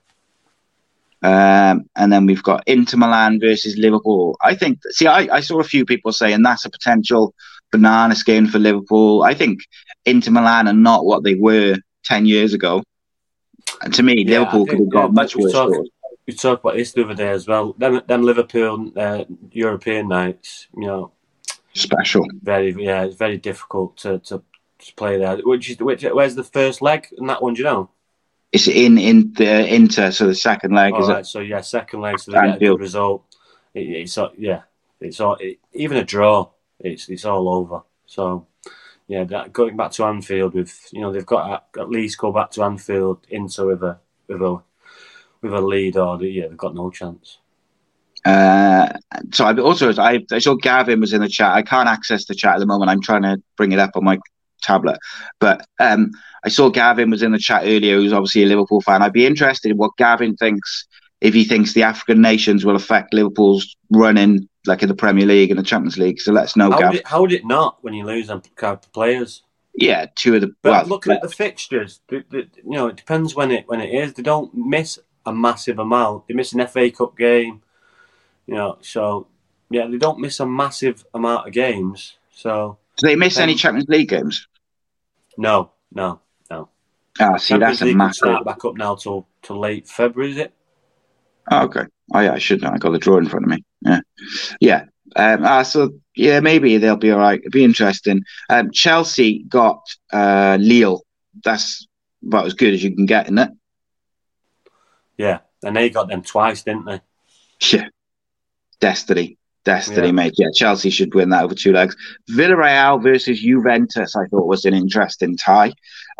Um, 1.23 1.85
and 1.97 2.13
then 2.13 2.27
we've 2.27 2.43
got 2.43 2.65
Inter 2.67 2.97
Milan 2.97 3.41
versus 3.41 3.77
Liverpool. 3.77 4.37
I 4.41 4.55
think, 4.55 4.81
see, 4.91 5.07
I, 5.07 5.37
I 5.37 5.41
saw 5.41 5.61
a 5.61 5.65
few 5.65 5.85
people 5.85 6.13
saying 6.13 6.43
that's 6.43 6.65
a 6.65 6.71
potential 6.71 7.35
banana 7.71 8.15
skin 8.15 8.47
for 8.47 8.59
Liverpool. 8.59 9.23
I 9.23 9.35
think 9.35 9.61
Inter 10.07 10.31
Milan 10.31 10.67
are 10.69 10.73
not 10.73 11.05
what 11.05 11.23
they 11.23 11.35
were 11.35 11.77
10 12.05 12.27
years 12.27 12.55
ago. 12.55 12.83
And 13.83 13.93
to 13.95 14.03
me, 14.03 14.25
yeah, 14.25 14.39
Liverpool 14.39 14.67
think, 14.67 14.71
could 14.71 14.79
have 14.81 14.91
got 14.91 15.07
yeah, 15.09 15.13
much 15.13 15.37
worse. 15.37 15.53
Talk, 15.53 15.73
we 16.27 16.35
talked 16.35 16.65
about 16.65 16.77
this 16.77 16.93
the 16.93 17.05
other 17.05 17.15
day 17.15 17.29
as 17.29 17.47
well. 17.47 17.75
Them, 17.75 18.01
them 18.07 18.23
Liverpool 18.23 18.93
uh, 18.97 19.25
European 19.53 20.09
nights, 20.09 20.69
you 20.75 20.87
know, 20.87 21.13
special. 21.75 22.25
Very, 22.43 22.73
yeah, 22.83 23.05
it's 23.05 23.17
very 23.17 23.37
difficult 23.37 23.97
to, 23.99 24.19
to, 24.21 24.43
to 24.79 24.95
play 24.95 25.19
there. 25.19 25.37
Which 25.39 25.71
is 25.71 25.79
which? 25.79 26.03
Where's 26.03 26.35
the 26.35 26.45
first 26.45 26.83
leg 26.83 27.09
in 27.17 27.27
that 27.27 27.43
one? 27.43 27.55
Do 27.55 27.59
you 27.59 27.65
know? 27.65 27.91
It's 28.53 28.67
in 28.67 28.99
in 28.99 29.33
the 29.35 29.73
Inter, 29.73 30.11
so 30.11 30.27
the 30.27 30.35
second 30.35 30.75
leg 30.75 30.95
is 30.99 31.09
right, 31.09 31.21
it? 31.21 31.27
So 31.27 31.41
yeah, 31.41 31.61
second 31.61 32.01
leg, 32.01 32.19
so 32.19 32.33
they 32.33 32.39
get 32.39 32.57
a 32.57 32.59
good 32.59 32.81
result. 32.81 33.25
It, 33.75 33.89
it's 33.89 34.19
yeah, 34.37 34.63
it's 35.01 35.21
all 35.21 35.37
it, 35.37 35.59
even 35.73 35.97
a 35.97 36.05
draw. 36.05 36.51
It's 36.81 37.09
it's 37.09 37.25
all 37.25 37.49
over. 37.49 37.83
So 38.07 38.47
yeah, 39.07 39.25
that, 39.25 39.53
going 39.53 39.77
back 39.77 39.93
to 39.93 40.05
Anfield 40.05 40.55
with 40.55 40.89
you 40.93 41.01
know 41.01 41.13
they've 41.13 41.27
got 41.27 41.73
to 41.75 41.81
at 41.81 41.91
least 41.91 42.19
go 42.19 42.33
back 42.33 42.51
to 42.53 42.65
Anfield 42.65 43.27
into 43.29 43.67
with 43.67 43.83
a 43.83 43.99
with 44.27 44.43
a 44.43 44.63
with 45.43 45.53
a 45.53 45.61
lead, 45.61 45.97
or 45.97 46.23
yeah, 46.25 46.49
they've 46.49 46.57
got 46.57 46.75
no 46.75 46.91
chance. 46.91 47.39
Uh, 48.25 48.89
so 49.33 49.47
I 49.47 49.57
also 49.59 49.93
I, 49.95 50.25
I 50.31 50.39
saw 50.39 50.55
Gavin 50.55 51.01
was 51.01 51.13
in 51.13 51.23
the 51.23 51.29
chat. 51.29 51.55
I 51.55 51.63
can't 51.63 51.89
access 51.89 52.27
the 52.27 52.35
chat 52.35 52.55
at 52.55 52.59
the 52.59 52.67
moment. 52.67 52.91
I'm 52.91 53.01
trying 53.01 53.23
to 53.23 53.43
bring 53.57 53.73
it 53.73 53.79
up 53.79 53.93
on 53.95 54.05
my 54.05 54.19
tablet, 54.63 54.99
but 55.39 55.67
um, 55.79 56.13
I 56.45 56.49
saw 56.49 56.71
Gavin 56.71 57.11
was 57.11 57.23
in 57.23 57.33
the 57.33 57.39
chat 57.39 57.63
earlier, 57.65 57.97
who's 57.97 58.13
obviously 58.13 58.43
a 58.43 58.47
Liverpool 58.47 58.81
fan. 58.81 59.03
I'd 59.03 59.13
be 59.13 59.27
interested 59.27 59.71
in 59.71 59.77
what 59.77 59.97
Gavin 59.97 60.37
thinks 60.37 60.87
if 61.21 61.35
he 61.35 61.45
thinks 61.45 61.75
the 61.75 61.83
African 61.83 62.23
nations 62.23 62.65
will 62.65 62.77
affect 62.77 63.13
Liverpool's 63.13 63.77
running 63.91 64.49
like 64.67 64.83
in 64.83 64.89
the 64.89 64.95
Premier 64.95 65.27
League 65.27 65.51
and 65.51 65.59
the 65.59 65.65
Champions 65.65 65.99
League. 65.99 66.21
So 66.21 66.33
let 66.33 66.45
us 66.45 66.57
know, 66.57 66.71
how 66.71 66.79
Gav. 66.79 66.91
Would 66.91 67.01
it, 67.01 67.07
how 67.07 67.21
would 67.21 67.33
it 67.33 67.45
not 67.45 67.83
when 67.83 67.95
you 67.95 68.05
lose 68.05 68.31
on 68.31 68.41
players? 68.93 69.43
Yeah, 69.75 70.07
two 70.15 70.35
of 70.35 70.41
the. 70.41 70.49
But 70.63 70.71
well, 70.71 70.87
looking 70.87 71.13
at 71.13 71.23
the 71.23 71.29
fixtures, 71.29 72.01
the, 72.09 72.25
the, 72.31 72.49
you 72.57 72.71
know, 72.71 72.89
it 72.89 72.97
depends 72.97 73.35
when 73.35 73.51
it 73.51 73.69
when 73.69 73.81
it 73.81 73.89
is. 73.89 74.15
They 74.15 74.23
don't 74.23 74.53
miss 74.55 74.99
a 75.25 75.33
massive 75.33 75.79
amount. 75.79 76.27
They 76.27 76.35
miss 76.35 76.53
an 76.53 76.67
FA 76.67 76.91
Cup 76.91 77.17
game, 77.17 77.63
you 78.47 78.55
know. 78.55 78.79
So 78.81 79.29
yeah, 79.71 79.87
they 79.87 79.99
don't 79.99 80.19
miss 80.19 80.41
a 80.41 80.47
massive 80.47 81.05
amount 81.15 81.47
of 81.47 81.53
games. 81.53 82.17
So 82.35 82.79
do 82.97 83.07
they 83.07 83.17
miss 83.17 83.39
any 83.39 83.55
Champions 83.55 83.89
League 83.89 84.09
games? 84.09 84.47
No, 85.39 85.71
no. 85.93 86.21
Ah, 87.19 87.37
see, 87.37 87.59
that's 87.59 87.83
a 87.83 87.93
massive. 87.95 88.17
Start 88.17 88.45
back 88.45 88.65
up 88.65 88.77
now 88.77 88.95
till 88.95 89.27
till 89.43 89.59
late 89.59 89.89
February, 89.89 90.33
is 90.33 90.37
it? 90.39 90.55
Oh, 91.51 91.65
okay. 91.65 91.85
Oh, 92.13 92.21
yeah, 92.21 92.33
I 92.33 92.39
should 92.39 92.63
know. 92.63 92.71
I 92.71 92.79
got 92.79 92.91
the 92.91 92.99
draw 92.99 93.19
in 93.19 93.29
front 93.29 93.45
of 93.45 93.51
me. 93.51 93.65
Yeah, 93.83 94.01
yeah. 94.61 94.85
Um, 95.17 95.45
uh, 95.45 95.65
so 95.65 95.91
yeah, 96.15 96.41
maybe 96.41 96.77
they'll 96.77 96.97
be 96.97 97.11
all 97.11 97.19
right. 97.19 97.41
It'd 97.41 97.53
be 97.53 97.65
interesting. 97.65 98.23
Um, 98.49 98.71
Chelsea 98.71 99.45
got 99.49 99.83
uh, 100.13 100.57
Lille. 100.61 101.03
That's 101.45 101.87
about 102.25 102.47
as 102.47 102.55
good 102.55 102.75
as 102.75 102.85
you 102.85 102.95
can 102.95 103.07
get, 103.07 103.27
isn't 103.27 103.39
it? 103.39 103.51
Yeah, 105.17 105.41
and 105.63 105.77
they 105.77 105.91
got 105.91 106.09
them 106.09 106.23
twice, 106.23 106.63
didn't 106.63 106.85
they? 106.85 107.01
Yeah, 107.73 107.89
destiny. 108.81 109.37
Destiny, 109.65 110.07
yeah. 110.07 110.13
mate. 110.13 110.35
Yeah, 110.37 110.49
Chelsea 110.55 110.91
should 110.91 111.15
win 111.15 111.31
that 111.31 111.45
over 111.45 111.55
two 111.55 111.73
legs. 111.73 111.95
Villarreal 112.31 113.03
versus 113.03 113.41
Juventus, 113.41 114.17
I 114.17 114.27
thought 114.27 114.47
was 114.47 114.65
an 114.65 114.75
interesting 114.75 115.37
tie. 115.37 115.73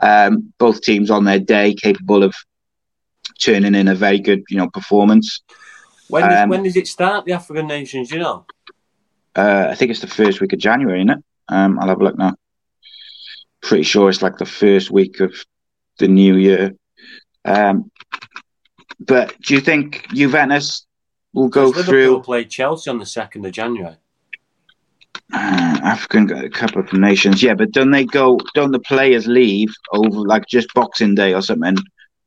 Um, 0.03 0.53
both 0.59 0.83
teams 0.83 1.11
on 1.11 1.25
their 1.25 1.39
day, 1.39 1.75
capable 1.75 2.23
of 2.23 2.35
turning 3.41 3.75
in 3.75 3.89
a 3.89 3.95
very 3.95 4.19
good, 4.19 4.43
you 4.51 4.59
know, 4.59 4.69
performance. 4.69 5.41
When 6.09 6.29
does, 6.29 6.41
um, 6.41 6.49
when 6.51 6.63
does 6.63 6.77
it 6.77 6.87
start? 6.87 7.25
The 7.25 7.33
African 7.33 7.67
nations, 7.67 8.11
you 8.11 8.19
know. 8.19 8.45
Uh, 9.35 9.69
I 9.71 9.75
think 9.75 9.91
it's 9.91 10.01
the 10.01 10.07
first 10.07 10.41
week 10.41 10.53
of 10.53 10.59
January, 10.59 11.01
isn't 11.01 11.11
it? 11.11 11.25
Um, 11.49 11.79
I'll 11.79 11.89
have 11.89 12.01
a 12.01 12.05
look 12.05 12.19
now. 12.19 12.35
Pretty 13.63 13.85
sure 13.85 14.09
it's 14.09 14.23
like 14.23 14.39
the 14.39 14.47
first 14.47 14.91
week 14.91 15.21
of 15.21 15.35
the 15.99 16.09
new 16.09 16.37
year. 16.37 16.75
Um, 17.45 17.91
but 18.99 19.41
do 19.41 19.55
you 19.55 19.61
think 19.61 20.07
Juventus 20.13 20.87
will 21.33 21.49
go 21.49 21.67
Liverpool 21.67 21.85
through. 21.85 22.23
play 22.23 22.45
Chelsea 22.45 22.91
on 22.91 22.99
the 22.99 23.07
second 23.07 23.45
of 23.47 23.53
January. 23.53 23.97
Uh, 25.33 25.79
African 25.83 26.51
Cup 26.51 26.75
of 26.75 26.93
Nations, 26.93 27.43
yeah, 27.43 27.55
but 27.55 27.71
don't 27.71 27.93
they 27.93 28.05
go? 28.05 28.39
Don't 28.55 28.73
the 28.73 28.81
players 28.81 29.27
leave 29.29 29.73
over 29.93 30.21
like 30.21 30.47
just 30.47 30.73
Boxing 30.75 31.15
Day 31.15 31.35
or 31.35 31.43
something? 31.43 31.77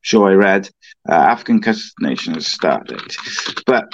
Sure, 0.00 0.30
I 0.30 0.34
read 0.34 0.70
uh, 1.08 1.12
African 1.14 1.60
Cup 1.60 1.76
of 1.76 1.82
Nations 2.00 2.46
start 2.46 2.88
date, 2.88 3.16
but 3.66 3.84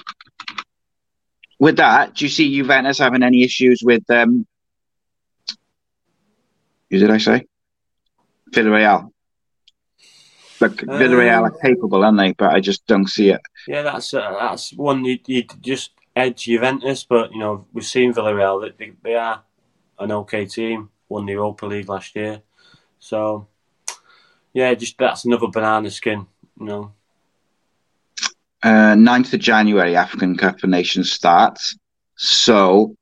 with 1.59 1.77
that, 1.77 2.15
do 2.15 2.25
you 2.25 2.29
see 2.29 2.57
Juventus 2.57 2.99
having 2.99 3.23
any 3.23 3.43
issues 3.43 3.83
with 3.83 4.09
um? 4.11 4.47
Who 6.91 6.99
did 6.99 7.11
I 7.11 7.19
say? 7.19 7.47
Villarreal. 8.53 9.11
Look, 10.61 10.77
Villarreal 10.77 11.39
um, 11.39 11.45
are 11.45 11.59
capable, 11.59 12.05
aren't 12.05 12.19
they? 12.19 12.33
But 12.33 12.53
I 12.53 12.61
just 12.61 12.87
don't 12.87 13.09
see 13.09 13.31
it. 13.31 13.41
Yeah, 13.67 13.83
that's 13.83 14.13
uh, 14.13 14.37
that's 14.39 14.73
one 14.75 15.05
you 15.05 15.19
you 15.27 15.45
just 15.61 15.93
edge 16.15 16.45
Juventus, 16.45 17.05
but 17.05 17.33
you 17.33 17.39
know 17.39 17.67
we've 17.73 17.85
seen 17.85 18.13
Villarreal 18.13 18.63
that 18.63 18.77
they, 18.79 18.93
they 19.03 19.15
are 19.15 19.43
an 19.99 20.13
okay 20.13 20.47
team. 20.47 20.91
Won 21.09 21.27
the 21.27 21.33
Europa 21.33 21.67
League 21.67 21.89
last 21.89 22.15
year, 22.15 22.43
so 22.99 23.49
yeah, 24.53 24.75
just 24.75 24.99
that's 24.99 25.25
another 25.25 25.49
banana 25.49 25.91
skin, 25.91 26.27
you 26.59 26.67
know. 26.67 26.93
Uh, 28.63 28.95
9th 28.95 29.33
of 29.33 29.41
January, 29.41 29.97
African 29.97 30.37
Cup 30.37 30.63
of 30.63 30.69
Nations 30.69 31.11
starts. 31.11 31.77
So 32.17 32.95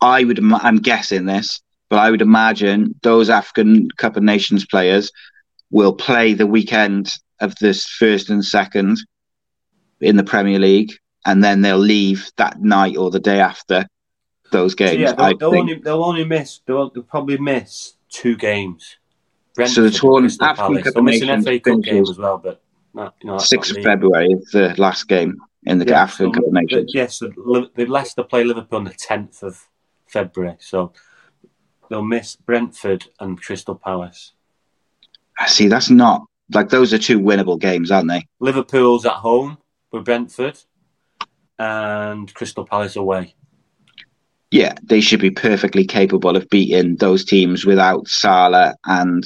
I 0.00 0.24
would, 0.24 0.38
I'm 0.52 0.76
guessing 0.76 1.24
this, 1.24 1.62
but 1.88 2.00
I 2.00 2.10
would 2.10 2.20
imagine 2.20 2.94
those 3.02 3.30
African 3.30 3.88
Cup 3.96 4.16
of 4.16 4.22
Nations 4.22 4.66
players 4.66 5.10
will 5.70 5.94
play 5.94 6.34
the 6.34 6.46
weekend 6.46 7.10
of 7.40 7.54
this 7.56 7.86
first 7.86 8.30
and 8.30 8.44
second 8.44 8.98
in 10.00 10.16
the 10.16 10.24
Premier 10.24 10.58
League, 10.58 10.92
and 11.24 11.42
then 11.42 11.62
they'll 11.62 11.76
leave 11.78 12.30
that 12.36 12.60
night 12.60 12.96
or 12.96 13.10
the 13.10 13.20
day 13.20 13.40
after 13.40 13.86
those 14.52 14.74
games. 14.74 14.92
So 14.92 14.98
yeah, 14.98 15.12
they'll, 15.12 15.36
they'll 15.36 15.58
only 15.58 15.74
they'll 15.74 16.04
only 16.04 16.24
miss 16.24 16.60
they'll, 16.66 16.90
they'll 16.90 17.02
probably 17.02 17.38
miss 17.38 17.94
two 18.08 18.36
games. 18.36 18.96
Brentford 19.54 19.74
so 19.74 19.82
the 19.82 19.90
tournament 19.90 20.36
African 20.40 20.92
They'll 20.92 21.02
miss 21.02 21.22
an 21.22 21.42
FA 21.42 21.60
Cup 21.60 21.80
game 21.80 22.02
as 22.02 22.18
well, 22.18 22.38
but 22.38 22.62
you 23.20 23.28
know, 23.28 23.38
sixth 23.38 23.76
of 23.76 23.82
February 23.82 24.28
is 24.28 24.50
the 24.50 24.74
last 24.78 25.08
game 25.08 25.36
in 25.64 25.78
the 25.78 25.86
yeah, 25.86 26.02
African 26.02 26.32
so, 26.32 26.40
Cup 26.40 26.46
of 26.46 26.52
Nations. 26.52 26.92
Yes, 26.94 27.18
the 27.18 27.86
Leicester 27.88 28.22
play 28.22 28.44
Liverpool 28.44 28.78
on 28.78 28.84
the 28.84 28.94
tenth 28.94 29.42
of 29.42 29.66
February, 30.06 30.56
so 30.60 30.92
they'll 31.88 32.02
miss 32.02 32.36
Brentford 32.36 33.06
and 33.18 33.40
Crystal 33.40 33.74
Palace. 33.74 34.32
I 35.38 35.46
see. 35.46 35.68
That's 35.68 35.90
not 35.90 36.22
like 36.52 36.68
those 36.68 36.92
are 36.92 36.98
two 36.98 37.20
winnable 37.20 37.60
games, 37.60 37.90
aren't 37.90 38.08
they? 38.08 38.26
Liverpool's 38.40 39.04
at 39.06 39.14
home 39.14 39.58
with 39.90 40.04
Brentford, 40.04 40.58
and 41.58 42.32
Crystal 42.34 42.66
Palace 42.66 42.96
away. 42.96 43.34
Yeah, 44.50 44.74
they 44.82 45.00
should 45.00 45.20
be 45.20 45.30
perfectly 45.30 45.84
capable 45.84 46.36
of 46.36 46.48
beating 46.48 46.96
those 46.96 47.24
teams 47.24 47.66
without 47.66 48.06
Salah 48.08 48.74
and 48.84 49.24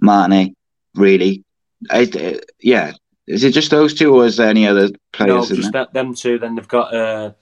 Mane. 0.00 0.54
Really, 0.94 1.44
I, 1.90 2.40
yeah. 2.60 2.92
Is 3.26 3.44
it 3.44 3.52
just 3.52 3.70
those 3.70 3.94
two, 3.94 4.14
or 4.14 4.26
is 4.26 4.36
there 4.36 4.48
any 4.48 4.66
other 4.66 4.90
players? 5.12 5.50
No, 5.50 5.56
just 5.56 5.72
that, 5.72 5.92
them 5.92 6.14
two. 6.14 6.38
Then 6.38 6.54
they've 6.54 6.68
got 6.68 6.94
uh, 6.94 7.32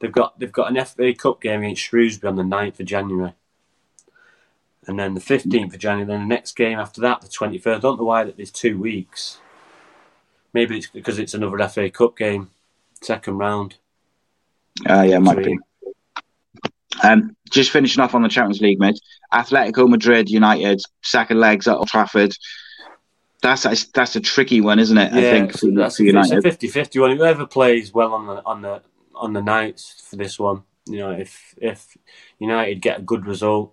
they've 0.00 0.12
got 0.12 0.38
they've 0.38 0.52
got 0.52 0.74
an 0.74 0.84
FA 0.84 1.14
Cup 1.14 1.40
game 1.40 1.62
against 1.62 1.82
Shrewsbury 1.82 2.28
on 2.28 2.36
the 2.36 2.42
9th 2.42 2.80
of 2.80 2.86
January, 2.86 3.34
and 4.86 4.98
then 4.98 5.14
the 5.14 5.20
fifteenth 5.20 5.74
of 5.74 5.80
January. 5.80 6.06
Then 6.06 6.20
the 6.28 6.34
next 6.34 6.56
game 6.56 6.78
after 6.78 7.00
that, 7.02 7.20
the 7.20 7.28
twenty 7.28 7.58
third. 7.58 7.76
I 7.76 7.80
don't 7.80 7.98
know 7.98 8.04
why 8.04 8.24
that 8.24 8.36
there's 8.36 8.50
two 8.50 8.78
weeks. 8.78 9.38
Maybe 10.52 10.78
it's 10.78 10.86
because 10.86 11.18
it's 11.18 11.34
another 11.34 11.68
FA 11.68 11.90
Cup 11.90 12.16
game, 12.16 12.50
second 13.02 13.38
round. 13.38 13.76
Uh, 14.88 15.02
yeah, 15.02 15.18
might 15.18 15.44
be. 15.44 15.58
Um, 17.02 17.36
just 17.50 17.70
finishing 17.70 18.02
off 18.02 18.14
on 18.14 18.22
the 18.22 18.28
Champions 18.28 18.60
League, 18.60 18.80
mate. 18.80 18.98
Atletico 19.32 19.88
Madrid 19.88 20.30
United, 20.30 20.80
second 21.02 21.40
legs 21.40 21.68
at 21.68 21.76
Old 21.76 21.88
Trafford. 21.88 22.34
That's 23.42 23.64
a, 23.64 23.76
that's 23.92 24.16
a 24.16 24.20
tricky 24.20 24.60
one, 24.60 24.78
isn't 24.78 24.96
it? 24.96 25.12
Yeah, 25.12 25.18
I 25.18 25.22
think 25.22 25.58
for, 25.58 25.70
that's 25.72 25.98
for 25.98 26.04
United. 26.04 26.44
It's 26.44 26.64
a 26.64 26.80
50-50 26.80 27.00
one. 27.00 27.16
Whoever 27.16 27.46
plays 27.46 27.92
well 27.92 28.14
on 28.14 28.26
the 28.26 28.42
on 28.44 28.62
the 28.62 28.82
on 29.14 29.32
the 29.32 29.42
nights 29.42 30.02
for 30.08 30.16
this 30.16 30.38
one, 30.38 30.62
you 30.86 30.98
know, 30.98 31.10
if 31.10 31.54
if 31.58 31.96
United 32.38 32.80
get 32.80 32.98
a 33.00 33.02
good 33.02 33.26
result, 33.26 33.72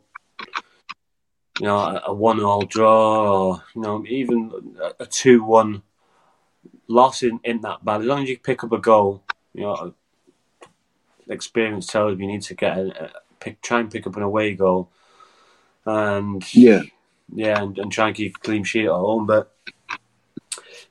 you 1.59 1.65
know, 1.65 1.77
a, 1.77 2.01
a 2.07 2.13
one-all 2.13 2.65
draw, 2.65 3.31
or 3.31 3.63
you 3.75 3.81
know, 3.81 4.03
even 4.07 4.75
a 4.99 5.05
two-one 5.05 5.83
loss 6.87 7.23
in, 7.23 7.39
in 7.43 7.61
that 7.61 7.83
bad, 7.85 8.01
as 8.01 8.07
long 8.07 8.23
as 8.23 8.29
you 8.29 8.37
pick 8.37 8.63
up 8.63 8.71
a 8.71 8.77
goal, 8.79 9.23
you 9.53 9.61
know, 9.61 9.93
experience 11.29 11.87
tells 11.87 12.17
me 12.17 12.25
you 12.25 12.31
need 12.31 12.41
to 12.41 12.55
get 12.55 12.77
a, 12.77 13.05
a 13.05 13.11
pick, 13.39 13.61
try 13.61 13.79
and 13.79 13.91
pick 13.91 14.07
up 14.07 14.15
an 14.15 14.23
away 14.23 14.53
goal, 14.55 14.89
and 15.85 16.43
yeah, 16.55 16.81
yeah, 17.33 17.61
and, 17.61 17.77
and 17.77 17.91
try 17.91 18.07
and 18.07 18.15
keep 18.15 18.35
a 18.35 18.39
clean 18.39 18.63
sheet 18.63 18.85
at 18.85 18.91
home. 18.91 19.25
But 19.25 19.51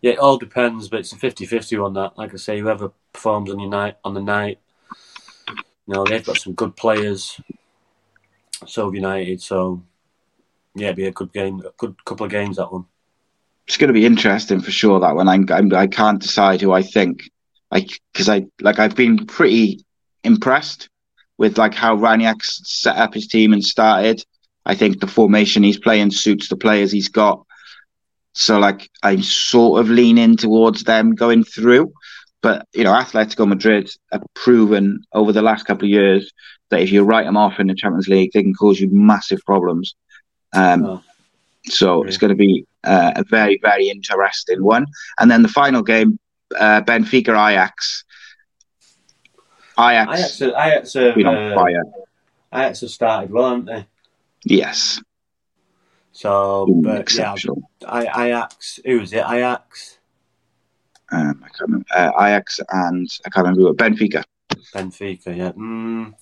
yeah, 0.00 0.12
it 0.12 0.18
all 0.18 0.38
depends. 0.38 0.88
But 0.88 1.00
it's 1.00 1.12
a 1.12 1.16
50-50 1.16 1.84
on 1.84 1.94
that. 1.94 2.16
Like 2.16 2.32
I 2.32 2.36
say, 2.36 2.60
whoever 2.60 2.92
performs 3.12 3.50
on 3.50 3.58
your 3.58 3.70
night 3.70 3.96
on 4.04 4.14
the 4.14 4.22
night, 4.22 4.58
you 5.48 5.94
know, 5.94 6.04
they've 6.04 6.24
got 6.24 6.38
some 6.38 6.54
good 6.54 6.76
players. 6.76 7.40
So 8.66 8.92
United. 8.92 9.42
So 9.42 9.82
yeah, 10.74 10.92
be 10.92 11.06
a 11.06 11.12
good 11.12 11.32
game, 11.32 11.60
a 11.60 11.70
good 11.76 12.02
couple 12.04 12.26
of 12.26 12.32
games 12.32 12.56
that 12.56 12.72
one. 12.72 12.86
It's 13.66 13.76
going 13.76 13.88
to 13.88 13.94
be 13.94 14.06
interesting 14.06 14.60
for 14.60 14.70
sure. 14.70 15.00
That 15.00 15.14
one, 15.14 15.28
I'm, 15.28 15.46
I'm 15.50 15.72
I 15.74 15.86
can't 15.86 16.20
decide 16.20 16.60
who 16.60 16.72
I 16.72 16.82
think. 16.82 17.30
Like, 17.70 18.00
because 18.12 18.28
I 18.28 18.46
like 18.60 18.78
I've 18.78 18.96
been 18.96 19.26
pretty 19.26 19.84
impressed 20.24 20.88
with 21.38 21.58
like 21.58 21.74
how 21.74 21.96
Rangnick 21.96 22.42
set 22.42 22.96
up 22.96 23.14
his 23.14 23.28
team 23.28 23.52
and 23.52 23.64
started. 23.64 24.24
I 24.64 24.74
think 24.74 25.00
the 25.00 25.06
formation 25.06 25.62
he's 25.62 25.78
playing 25.78 26.12
suits 26.12 26.48
the 26.48 26.56
players 26.56 26.92
he's 26.92 27.08
got. 27.08 27.44
So 28.34 28.58
like 28.58 28.90
I'm 29.02 29.22
sort 29.22 29.80
of 29.80 29.90
leaning 29.90 30.36
towards 30.36 30.84
them 30.84 31.14
going 31.14 31.44
through. 31.44 31.92
But 32.42 32.66
you 32.74 32.84
know, 32.84 32.92
Atletico 32.92 33.46
Madrid 33.46 33.90
have 34.10 34.24
proven 34.34 35.04
over 35.12 35.32
the 35.32 35.42
last 35.42 35.64
couple 35.64 35.84
of 35.84 35.90
years 35.90 36.30
that 36.70 36.80
if 36.80 36.90
you 36.90 37.04
write 37.04 37.24
them 37.24 37.36
off 37.36 37.60
in 37.60 37.68
the 37.68 37.74
Champions 37.74 38.08
League, 38.08 38.30
they 38.32 38.42
can 38.42 38.54
cause 38.54 38.80
you 38.80 38.88
massive 38.90 39.40
problems. 39.46 39.94
Um, 40.52 40.84
oh. 40.84 41.02
So 41.64 42.02
yeah. 42.02 42.08
it's 42.08 42.16
going 42.16 42.30
to 42.30 42.36
be 42.36 42.66
uh, 42.84 43.12
a 43.16 43.24
very, 43.24 43.58
very 43.62 43.88
interesting 43.88 44.62
one. 44.62 44.86
And 45.18 45.30
then 45.30 45.42
the 45.42 45.48
final 45.48 45.82
game, 45.82 46.18
uh, 46.58 46.82
Benfica 46.82 47.30
Ajax. 47.30 48.04
Ajax, 49.78 50.42
Ajax, 50.42 50.42
Ajax, 50.42 50.94
have, 50.94 51.16
uh, 51.26 51.64
Ajax 52.52 52.80
have 52.82 52.90
started 52.90 53.30
well, 53.30 53.50
haven't 53.50 53.64
they? 53.64 53.86
Yes. 54.44 55.00
So, 56.12 56.66
but 56.82 57.10
yeah, 57.14 57.34
Ajax. 57.88 58.80
Who 58.84 59.00
was 59.00 59.12
it? 59.12 59.24
Ajax. 59.26 59.98
Um, 61.10 61.42
I 61.44 61.48
can't 61.48 61.60
remember. 61.60 61.86
Uh, 61.94 62.10
Ajax 62.20 62.60
and 62.70 63.08
I 63.24 63.30
can't 63.30 63.46
remember. 63.46 63.72
Benfica. 63.72 64.24
Benfica. 64.74 65.36
Yeah. 65.36 65.52
Mm, 65.52 66.14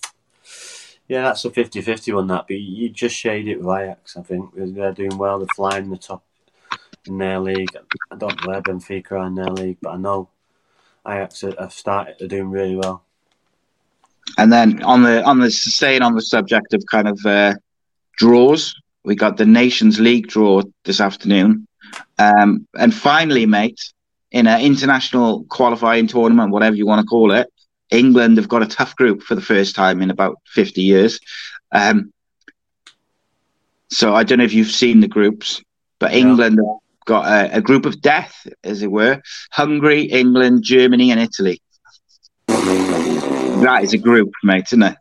yeah, 1.11 1.23
that's 1.23 1.45
a 1.45 1.51
50-50 1.51 2.15
one. 2.15 2.29
That, 2.29 2.47
but 2.47 2.57
you 2.57 2.89
just 2.89 3.17
shade 3.17 3.49
it 3.49 3.61
with 3.61 3.67
Ajax. 3.67 4.17
I 4.17 4.23
think 4.23 4.53
they're 4.55 4.93
doing 4.93 5.19
well. 5.19 5.41
They're 5.41 5.49
flying 5.57 5.91
the 5.91 5.97
top 5.97 6.23
in 7.05 7.19
their 7.19 7.41
league. 7.41 7.77
I 8.13 8.17
don't 8.17 8.41
know 8.41 8.53
where 8.53 8.63
Benfica 8.63 9.13
are 9.13 9.27
in 9.27 9.35
their 9.35 9.51
league, 9.51 9.79
but 9.83 9.91
I 9.91 9.97
know 9.97 10.29
Ajax 11.05 11.41
have 11.41 11.73
started. 11.73 12.15
They're 12.21 12.29
doing 12.29 12.49
really 12.49 12.77
well. 12.77 13.03
And 14.39 14.53
then 14.53 14.85
on 14.85 15.03
the 15.03 15.25
on 15.25 15.41
the 15.41 15.51
staying 15.51 16.03
on 16.03 16.15
the 16.15 16.23
subject 16.23 16.75
of 16.75 16.85
kind 16.89 17.09
of 17.09 17.19
uh, 17.27 17.55
draws, 18.17 18.73
we 19.03 19.17
got 19.17 19.37
the 19.37 19.47
Nations 19.47 19.99
League 19.99 20.29
draw 20.29 20.63
this 20.85 21.01
afternoon, 21.01 21.67
um, 22.21 22.69
and 22.79 22.95
finally, 22.95 23.47
mate, 23.47 23.81
in 24.31 24.47
an 24.47 24.61
international 24.61 25.43
qualifying 25.49 26.07
tournament, 26.07 26.53
whatever 26.53 26.77
you 26.77 26.87
want 26.87 27.01
to 27.01 27.07
call 27.07 27.33
it, 27.33 27.49
England 27.91 28.37
have 28.37 28.49
got 28.49 28.63
a 28.63 28.67
tough 28.67 28.97
group 28.97 29.23
for 29.23 29.35
the 29.35 29.43
first 29.43 29.75
time 29.75 30.03
in 30.03 30.11
about 30.11 30.39
fifty 30.47 30.83
years. 30.83 31.21
Um, 31.73 32.13
so 33.91 34.15
I 34.15 34.23
don't 34.23 34.39
know 34.39 34.45
if 34.45 34.53
you've 34.53 34.71
seen 34.71 35.01
the 35.01 35.09
groups, 35.09 35.63
but 35.99 36.13
England 36.13 36.59
yeah. 36.63 36.75
got 37.05 37.27
a, 37.27 37.57
a 37.57 37.61
group 37.61 37.87
of 37.87 38.01
death, 38.01 38.47
as 38.63 38.83
it 38.83 38.91
were: 38.91 39.21
Hungary, 39.51 40.03
England, 40.03 40.63
Germany, 40.63 41.11
and 41.11 41.21
Italy. 41.21 41.61
That 42.47 43.81
is 43.83 43.93
a 43.93 43.99
group, 43.99 44.33
mate, 44.43 44.69
isn't 44.69 44.83
it? 44.83 44.97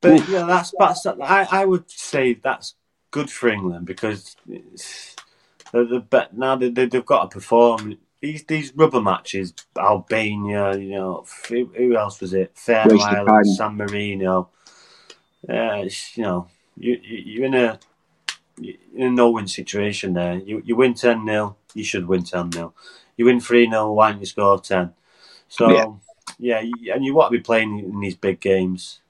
But 0.00 0.20
Oof. 0.20 0.28
yeah, 0.28 0.44
that's, 0.46 0.72
that's 0.78 1.06
I, 1.06 1.46
I 1.50 1.64
would 1.64 1.90
say 1.90 2.34
that's 2.34 2.74
good 3.10 3.30
for 3.30 3.48
England 3.48 3.86
because 3.86 4.36
the, 4.46 4.72
the 5.72 6.28
now 6.32 6.56
they, 6.56 6.70
they, 6.70 6.88
have 6.92 7.06
got 7.06 7.30
to 7.30 7.34
perform 7.34 7.98
these 8.22 8.44
these 8.44 8.74
rubber 8.74 9.02
matches. 9.02 9.52
Albania, 9.76 10.76
you 10.78 10.90
know, 10.90 11.26
who, 11.48 11.66
who 11.76 11.96
else 11.96 12.20
was 12.20 12.32
it? 12.32 12.52
Fair 12.54 12.86
Island, 12.90 13.46
San 13.48 13.76
Marino. 13.76 14.48
Yeah, 15.46 15.84
you 16.14 16.22
know, 16.22 16.46
you, 16.78 16.98
you 17.02 17.42
are 17.42 17.46
in 17.46 17.54
a 17.54 17.80
in 18.94 19.02
a 19.02 19.10
no-win 19.10 19.48
situation 19.48 20.14
there. 20.14 20.36
You 20.36 20.62
you 20.64 20.76
win 20.76 20.94
ten 20.94 21.26
0 21.26 21.56
you 21.74 21.84
should 21.84 22.06
win 22.06 22.22
ten 22.22 22.52
0 22.52 22.72
You 23.16 23.24
win 23.24 23.40
three 23.40 23.68
0 23.68 23.92
why 23.92 24.12
don't 24.12 24.20
you 24.20 24.26
score 24.26 24.60
ten? 24.60 24.94
So 25.48 25.98
yeah. 26.38 26.62
yeah, 26.62 26.94
and 26.94 27.04
you 27.04 27.14
want 27.14 27.32
to 27.32 27.38
be 27.38 27.42
playing 27.42 27.80
in 27.80 28.00
these 28.00 28.16
big 28.16 28.40
games. 28.40 29.00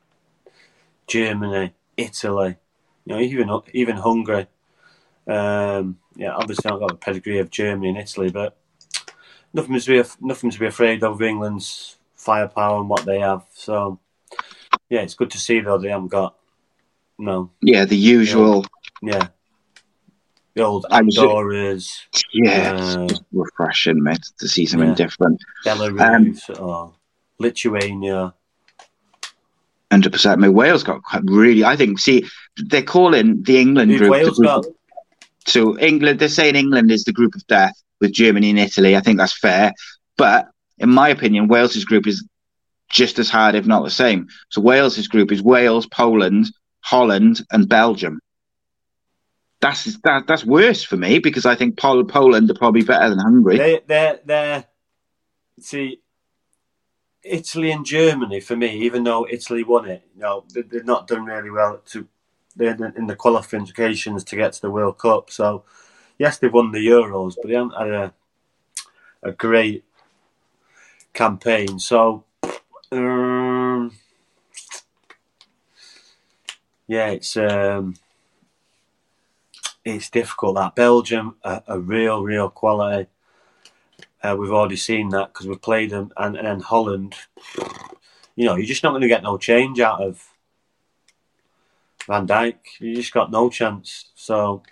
Germany, 1.06 1.74
Italy, 1.98 2.56
you 3.04 3.14
know, 3.14 3.20
even 3.20 3.50
even 3.74 3.96
Hungary. 3.96 4.46
Um, 5.26 5.98
yeah, 6.16 6.32
obviously 6.34 6.70
I've 6.70 6.80
got 6.80 6.88
the 6.88 6.94
pedigree 6.94 7.38
of 7.38 7.50
Germany 7.50 7.90
and 7.90 7.98
Italy, 7.98 8.30
but 8.30 8.56
nothing 9.52 9.78
to 9.78 10.02
be 10.02 10.08
nothing 10.20 10.50
to 10.50 10.58
be 10.58 10.66
afraid 10.66 11.02
of 11.02 11.22
England's 11.22 11.96
firepower 12.16 12.78
and 12.78 12.88
what 12.88 13.04
they 13.04 13.20
have. 13.20 13.44
So 13.52 13.98
yeah, 14.88 15.00
it's 15.00 15.14
good 15.14 15.30
to 15.30 15.38
see 15.38 15.60
though 15.60 15.78
they 15.78 15.90
haven't 15.90 16.08
got 16.08 16.36
no. 17.18 17.50
Yeah, 17.60 17.84
the 17.84 17.96
usual. 17.96 18.64
Yeah. 19.02 19.28
The 20.54 20.62
old 20.62 20.84
Andorras. 20.90 22.02
Yeah, 22.34 22.74
uh, 22.76 23.08
refreshing, 23.32 24.02
mate, 24.02 24.20
to 24.38 24.48
see 24.48 24.66
something 24.66 24.90
yeah. 24.90 24.94
different. 24.94 25.40
Belarus 25.64 26.50
um, 26.50 26.62
or 26.62 26.92
Lithuania 27.38 28.34
hundred 29.92 30.12
percent. 30.12 30.38
I 30.38 30.42
mean, 30.42 30.54
Wales 30.54 30.82
got 30.82 31.00
really. 31.24 31.64
I 31.64 31.76
think. 31.76 32.00
See, 32.00 32.26
they're 32.56 32.82
calling 32.82 33.42
the 33.42 33.60
England 33.60 33.96
group. 33.96 34.10
Wales 34.10 34.38
group 34.38 34.46
got? 34.46 34.66
So 35.46 35.78
England, 35.78 36.18
they're 36.18 36.28
saying 36.28 36.56
England 36.56 36.90
is 36.90 37.04
the 37.04 37.12
group 37.12 37.34
of 37.34 37.46
death 37.46 37.80
with 38.02 38.12
Germany 38.12 38.50
and 38.50 38.58
Italy. 38.58 38.94
I 38.94 39.00
think 39.00 39.16
that's 39.16 39.38
fair, 39.38 39.72
but 40.18 40.48
in 40.78 40.90
my 40.90 41.08
opinion, 41.08 41.48
Wales's 41.48 41.86
group 41.86 42.06
is 42.06 42.26
just 42.90 43.18
as 43.18 43.30
hard, 43.30 43.54
if 43.54 43.66
not 43.66 43.84
the 43.84 43.90
same. 43.90 44.28
So 44.50 44.60
Wales's 44.60 45.08
group 45.08 45.32
is 45.32 45.42
Wales, 45.42 45.86
Poland, 45.86 46.50
Holland, 46.80 47.40
and 47.50 47.68
Belgium. 47.68 48.20
That's 49.60 49.84
that, 50.00 50.26
that's 50.26 50.44
worse 50.44 50.82
for 50.82 50.96
me 50.96 51.20
because 51.20 51.46
I 51.46 51.54
think 51.54 51.78
Pol- 51.78 52.04
Poland 52.04 52.50
are 52.50 52.54
probably 52.54 52.82
better 52.82 53.08
than 53.08 53.20
Hungary. 53.20 53.58
They, 53.58 53.80
they're 53.86 54.20
they're 54.24 54.64
see 55.60 56.00
Italy 57.22 57.70
and 57.70 57.86
Germany 57.86 58.40
for 58.40 58.56
me, 58.56 58.82
even 58.82 59.04
though 59.04 59.26
Italy 59.30 59.62
won 59.62 59.88
it, 59.88 60.02
you 60.14 60.22
know, 60.22 60.44
they, 60.52 60.62
have 60.78 60.84
not 60.84 61.06
done 61.06 61.24
really 61.24 61.50
well 61.50 61.80
to 61.86 62.08
in 62.58 63.06
the 63.06 63.16
qualifications 63.16 64.24
to 64.24 64.36
get 64.36 64.52
to 64.52 64.60
the 64.60 64.70
World 64.70 64.98
Cup. 64.98 65.30
So, 65.30 65.64
yes, 66.22 66.38
they've 66.38 66.52
won 66.52 66.70
the 66.70 66.86
Euros, 66.86 67.34
but 67.34 67.48
they 67.48 67.54
haven't 67.54 67.76
had 67.76 67.90
a 67.90 68.14
a 69.24 69.32
great 69.32 69.84
campaign. 71.12 71.80
So, 71.80 72.24
um, 72.92 73.92
yeah, 76.86 77.08
it's 77.08 77.36
um, 77.36 77.96
it's 79.84 80.10
difficult. 80.10 80.54
That 80.54 80.76
Belgium, 80.76 81.36
a, 81.42 81.62
a 81.66 81.80
real, 81.80 82.22
real 82.22 82.50
quality. 82.50 83.08
Uh, 84.22 84.36
we've 84.38 84.52
already 84.52 84.76
seen 84.76 85.08
that 85.08 85.32
because 85.32 85.48
we've 85.48 85.60
played 85.60 85.90
them, 85.90 86.12
and, 86.16 86.36
and 86.36 86.46
then 86.46 86.60
Holland. 86.60 87.16
You 88.36 88.46
know, 88.46 88.54
you're 88.54 88.66
just 88.66 88.84
not 88.84 88.90
going 88.90 89.02
to 89.02 89.08
get 89.08 89.24
no 89.24 89.36
change 89.38 89.80
out 89.80 90.00
of 90.00 90.24
Van 92.06 92.28
Dijk. 92.28 92.58
You 92.78 92.94
just 92.94 93.12
got 93.12 93.32
no 93.32 93.50
chance. 93.50 94.10
So, 94.14 94.62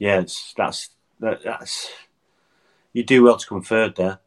yeah, 0.00 0.20
it's, 0.20 0.54
that's 0.56 0.88
that, 1.20 1.44
that's 1.44 1.90
you 2.92 3.04
do 3.04 3.22
well 3.22 3.36
to 3.36 3.46
come 3.46 3.62
third 3.62 3.94
there. 3.94 4.18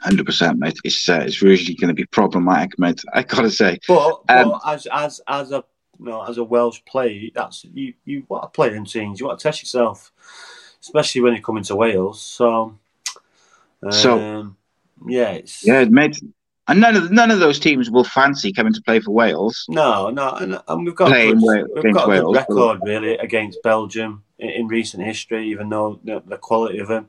Hundred 0.00 0.26
percent, 0.26 0.58
mate. 0.58 0.78
It's 0.82 1.08
uh, 1.08 1.22
it's 1.24 1.42
really 1.42 1.74
going 1.74 1.88
to 1.88 1.94
be 1.94 2.06
problematic, 2.06 2.78
mate. 2.78 3.02
I 3.12 3.22
gotta 3.22 3.50
say. 3.50 3.78
But, 3.86 4.22
um, 4.28 4.50
but 4.50 4.60
as 4.66 4.88
as 4.90 5.20
as 5.28 5.52
a 5.52 5.62
you 5.98 6.06
know, 6.06 6.22
as 6.22 6.38
a 6.38 6.44
Welsh 6.44 6.80
player, 6.86 7.28
that's 7.34 7.64
you 7.64 7.94
you 8.04 8.24
want 8.28 8.44
to 8.44 8.48
play 8.48 8.74
in 8.74 8.84
teams. 8.84 9.20
You 9.20 9.26
want 9.26 9.38
to 9.38 9.42
test 9.42 9.62
yourself, 9.62 10.10
especially 10.80 11.20
when 11.20 11.34
you 11.34 11.42
come 11.42 11.58
into 11.58 11.76
Wales. 11.76 12.22
So, 12.22 12.78
um, 13.82 13.92
so 13.92 14.54
yeah, 15.06 15.32
it's 15.32 15.66
yeah, 15.66 15.84
mate. 15.84 16.18
And 16.68 16.80
none 16.80 16.96
of 16.96 17.10
none 17.10 17.30
of 17.30 17.40
those 17.40 17.58
teams 17.58 17.90
will 17.90 18.04
fancy 18.04 18.52
coming 18.52 18.72
to 18.72 18.82
play 18.82 19.00
for 19.00 19.10
Wales. 19.10 19.66
No, 19.68 20.10
no, 20.10 20.30
and, 20.34 20.60
and 20.66 20.84
we've 20.84 20.94
got 20.94 21.08
Playing 21.08 21.38
a 21.38 21.40
good, 21.40 21.82
we've 21.82 21.94
got 21.94 22.06
a 22.06 22.08
Wales, 22.08 22.36
good 22.36 22.46
record 22.48 22.80
really 22.84 23.14
against 23.14 23.62
Belgium 23.62 24.22
in, 24.38 24.68
recent 24.68 25.04
history. 25.04 25.50
Even 25.50 25.68
though 25.68 26.00
the, 26.04 26.22
the 26.26 26.36
quality 26.36 26.78
of 26.78 26.88
them, 26.88 27.08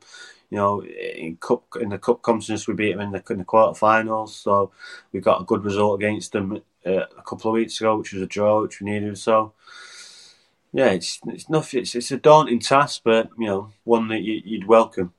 you 0.50 0.58
know, 0.58 0.84
in 0.84 1.38
cup 1.38 1.64
in 1.80 1.90
the 1.90 1.98
cup 1.98 2.22
competitions 2.22 2.68
we 2.68 2.74
beat 2.74 2.92
them 2.92 3.02
in 3.02 3.12
the 3.12 3.24
in 3.30 3.40
the 3.40 3.46
quarterfinals. 3.46 4.30
So 4.30 4.72
we 5.12 5.20
got 5.20 5.42
a 5.42 5.46
good 5.46 5.64
result 5.64 6.00
against 6.00 6.32
them 6.32 6.62
uh, 6.86 6.92
a 6.92 7.24
couple 7.26 7.52
of 7.52 7.56
weeks 7.56 7.80
ago, 7.80 7.98
which 7.98 8.14
was 8.14 8.22
a 8.22 8.28
draw, 8.28 8.62
which 8.62 8.82
we 8.82 8.90
needed. 8.90 9.18
So 9.18 9.54
yeah, 10.72 10.90
it's 10.90 11.20
it's 11.28 11.50
nothing. 11.50 11.82
It's, 11.82 11.96
it's 11.96 12.12
a 12.12 12.18
daunting 12.18 12.60
task, 12.60 13.02
but 13.04 13.30
you 13.38 13.48
know, 13.48 13.72
one 13.84 14.08
that 14.10 14.22
you, 14.22 14.42
you'd 14.44 14.68
welcome. 14.68 15.14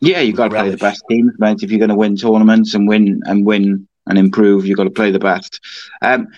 Yeah, 0.00 0.20
you've 0.20 0.36
got 0.36 0.44
to 0.44 0.50
play 0.50 0.70
the 0.70 0.76
best 0.76 1.02
teams. 1.10 1.32
If 1.40 1.70
you're 1.70 1.80
going 1.80 1.88
to 1.88 1.96
win 1.96 2.16
tournaments 2.16 2.74
and 2.74 2.86
win 2.86 3.20
and 3.26 3.44
win 3.44 3.88
and 4.06 4.18
improve, 4.18 4.64
you've 4.64 4.76
got 4.76 4.84
to 4.84 4.90
play 4.90 5.10
the 5.10 5.18
best. 5.18 5.60
Um, 6.02 6.28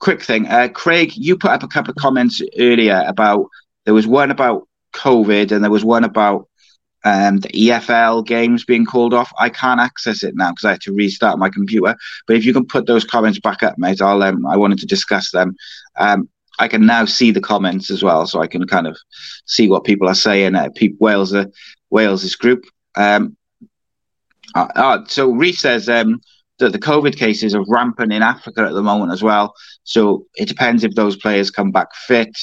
quick 0.00 0.22
thing, 0.22 0.46
uh, 0.48 0.68
Craig, 0.68 1.12
you 1.16 1.36
put 1.36 1.50
up 1.50 1.62
a 1.62 1.68
couple 1.68 1.90
of 1.90 1.96
comments 1.96 2.42
earlier 2.58 3.02
about 3.06 3.48
there 3.84 3.94
was 3.94 4.06
one 4.06 4.30
about 4.30 4.68
COVID 4.94 5.52
and 5.52 5.62
there 5.62 5.70
was 5.70 5.84
one 5.84 6.04
about 6.04 6.48
um, 7.04 7.38
the 7.38 7.48
EFL 7.48 8.26
games 8.26 8.64
being 8.64 8.84
called 8.84 9.14
off. 9.14 9.32
I 9.38 9.48
can't 9.48 9.80
access 9.80 10.22
it 10.22 10.34
now 10.36 10.50
because 10.50 10.64
I 10.64 10.70
had 10.72 10.80
to 10.82 10.92
restart 10.92 11.38
my 11.38 11.48
computer. 11.48 11.96
But 12.26 12.36
if 12.36 12.44
you 12.44 12.52
can 12.52 12.66
put 12.66 12.86
those 12.86 13.04
comments 13.04 13.40
back 13.40 13.62
up, 13.62 13.78
mate, 13.78 14.02
I'll. 14.02 14.22
Um, 14.22 14.46
I 14.46 14.56
wanted 14.56 14.78
to 14.80 14.86
discuss 14.86 15.30
them. 15.30 15.56
Um, 15.98 16.28
I 16.58 16.68
can 16.68 16.84
now 16.84 17.06
see 17.06 17.30
the 17.30 17.40
comments 17.40 17.90
as 17.90 18.02
well, 18.02 18.26
so 18.26 18.40
I 18.40 18.46
can 18.46 18.66
kind 18.66 18.86
of 18.86 18.98
see 19.46 19.68
what 19.68 19.84
people 19.84 20.08
are 20.08 20.14
saying. 20.14 20.54
Uh, 20.54 20.68
Wales, 20.98 21.32
uh, 21.32 21.46
Wales's 21.88 22.36
group. 22.36 22.64
Um, 22.96 23.36
uh, 24.54 24.68
uh, 24.74 25.04
so 25.06 25.30
Reese 25.30 25.60
says 25.60 25.88
um, 25.88 26.20
that 26.58 26.72
the 26.72 26.78
COVID 26.78 27.16
cases 27.16 27.54
are 27.54 27.64
rampant 27.66 28.12
in 28.12 28.22
Africa 28.22 28.62
at 28.62 28.74
the 28.74 28.82
moment 28.82 29.12
as 29.12 29.22
well. 29.22 29.54
So 29.84 30.26
it 30.34 30.48
depends 30.48 30.84
if 30.84 30.94
those 30.94 31.16
players 31.16 31.50
come 31.50 31.70
back 31.70 31.94
fit, 31.94 32.36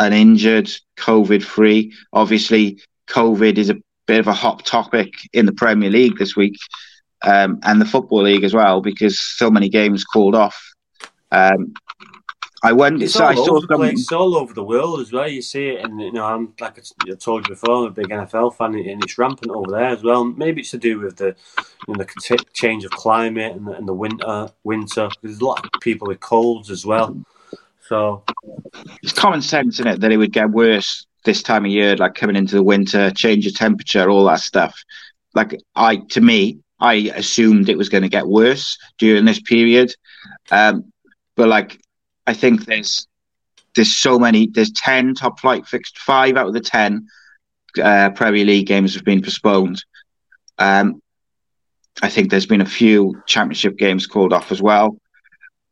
uninjured, 0.00 0.70
COVID 0.98 1.42
free. 1.42 1.92
Obviously, 2.12 2.80
COVID 3.08 3.58
is 3.58 3.70
a 3.70 3.76
bit 4.06 4.18
of 4.18 4.26
a 4.26 4.32
hot 4.32 4.64
topic 4.66 5.12
in 5.32 5.46
the 5.46 5.52
Premier 5.52 5.90
League 5.90 6.18
this 6.18 6.34
week 6.34 6.56
um, 7.22 7.60
and 7.62 7.80
the 7.80 7.84
Football 7.84 8.22
League 8.22 8.44
as 8.44 8.54
well 8.54 8.80
because 8.80 9.20
so 9.20 9.50
many 9.50 9.68
games 9.68 10.04
called 10.04 10.34
off. 10.34 10.58
Um, 11.30 11.74
I 12.62 12.72
went. 12.72 13.02
It's 13.02 13.14
so 13.14 13.24
all 13.24 13.30
I 13.30 13.34
saw 13.34 13.56
over 13.56 13.66
the 13.66 13.74
some. 13.74 13.84
It's 13.84 14.12
all 14.12 14.36
over 14.36 14.52
the 14.52 14.62
world 14.62 15.00
as 15.00 15.12
well. 15.12 15.26
You 15.26 15.40
see 15.40 15.68
it, 15.68 15.84
and 15.84 15.98
you 15.98 16.12
know, 16.12 16.26
I'm 16.26 16.52
like 16.60 16.78
I 16.78 17.14
told 17.14 17.48
you 17.48 17.54
before, 17.54 17.76
I'm 17.76 17.84
a 17.84 17.90
big 17.90 18.08
NFL 18.08 18.54
fan, 18.56 18.74
and 18.74 19.02
it's 19.02 19.16
rampant 19.16 19.50
over 19.50 19.70
there 19.70 19.86
as 19.86 20.02
well. 20.02 20.24
Maybe 20.24 20.60
it's 20.60 20.70
to 20.72 20.78
do 20.78 20.98
with 21.00 21.16
the 21.16 21.34
you 21.88 21.94
know, 21.94 22.04
the 22.04 22.44
change 22.52 22.84
of 22.84 22.90
climate 22.90 23.56
and 23.56 23.66
the, 23.66 23.72
and 23.72 23.88
the 23.88 23.94
winter. 23.94 24.52
Winter, 24.62 25.08
there's 25.22 25.40
a 25.40 25.44
lot 25.44 25.64
of 25.64 25.80
people 25.80 26.08
with 26.08 26.20
colds 26.20 26.70
as 26.70 26.84
well. 26.84 27.16
So 27.90 28.22
it's 29.02 29.12
common 29.12 29.42
sense 29.42 29.80
in 29.80 29.88
it 29.88 30.00
that 30.00 30.12
it 30.12 30.16
would 30.16 30.32
get 30.32 30.50
worse 30.50 31.06
this 31.24 31.42
time 31.42 31.64
of 31.64 31.72
year, 31.72 31.96
like 31.96 32.14
coming 32.14 32.36
into 32.36 32.54
the 32.54 32.62
winter, 32.62 33.10
change 33.10 33.48
of 33.48 33.54
temperature, 33.56 34.08
all 34.08 34.26
that 34.26 34.38
stuff. 34.38 34.80
Like 35.34 35.60
I, 35.74 35.96
to 36.10 36.20
me, 36.20 36.60
I 36.78 37.10
assumed 37.16 37.68
it 37.68 37.76
was 37.76 37.88
going 37.88 38.04
to 38.04 38.08
get 38.08 38.28
worse 38.28 38.78
during 38.98 39.24
this 39.24 39.40
period, 39.40 39.92
um, 40.52 40.92
but 41.34 41.48
like 41.48 41.80
I 42.28 42.32
think 42.32 42.64
there's 42.64 43.08
there's 43.74 43.96
so 43.96 44.20
many. 44.20 44.46
There's 44.46 44.70
ten 44.70 45.14
top 45.14 45.40
flight 45.40 45.66
fixed. 45.66 45.98
Five 45.98 46.36
out 46.36 46.46
of 46.46 46.54
the 46.54 46.60
ten 46.60 47.08
uh, 47.82 48.10
Premier 48.10 48.44
League 48.44 48.68
games 48.68 48.94
have 48.94 49.04
been 49.04 49.20
postponed. 49.20 49.84
Um, 50.58 51.02
I 52.02 52.08
think 52.08 52.30
there's 52.30 52.46
been 52.46 52.60
a 52.60 52.66
few 52.66 53.20
Championship 53.26 53.76
games 53.76 54.06
called 54.06 54.32
off 54.32 54.52
as 54.52 54.62
well. 54.62 54.96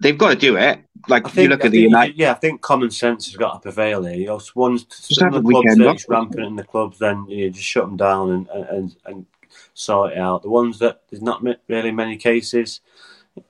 They've 0.00 0.16
got 0.16 0.30
to 0.30 0.36
do 0.36 0.56
it. 0.56 0.80
Like 1.08 1.24
think, 1.24 1.36
you 1.44 1.48
look 1.48 1.62
I 1.64 1.66
at 1.66 1.72
the 1.72 1.80
United. 1.80 2.16
yeah, 2.16 2.30
I 2.32 2.34
think 2.34 2.60
common 2.60 2.90
sense 2.90 3.26
has 3.26 3.36
got 3.36 3.54
to 3.54 3.58
prevail 3.60 4.04
here. 4.04 4.14
You 4.16 4.26
know, 4.26 4.40
once 4.54 4.84
Just 4.84 5.14
some 5.16 5.32
have 5.32 5.34
of 5.34 5.40
a 5.40 5.42
the 5.46 5.50
clubs 5.50 5.64
weekend 5.64 5.80
that 5.82 5.88
off. 5.88 6.04
rampant 6.08 6.46
in 6.46 6.56
the 6.56 6.64
clubs, 6.64 6.98
then 6.98 7.26
you 7.28 7.50
just 7.50 7.64
shut 7.66 7.84
them 7.86 7.96
down 7.96 8.30
and 8.30 8.48
and 8.48 8.96
and 9.06 9.26
sort 9.74 10.12
it 10.12 10.18
out. 10.18 10.42
The 10.42 10.50
ones 10.50 10.78
that 10.80 11.02
there's 11.10 11.22
not 11.22 11.42
really 11.68 11.90
many 11.90 12.16
cases, 12.16 12.80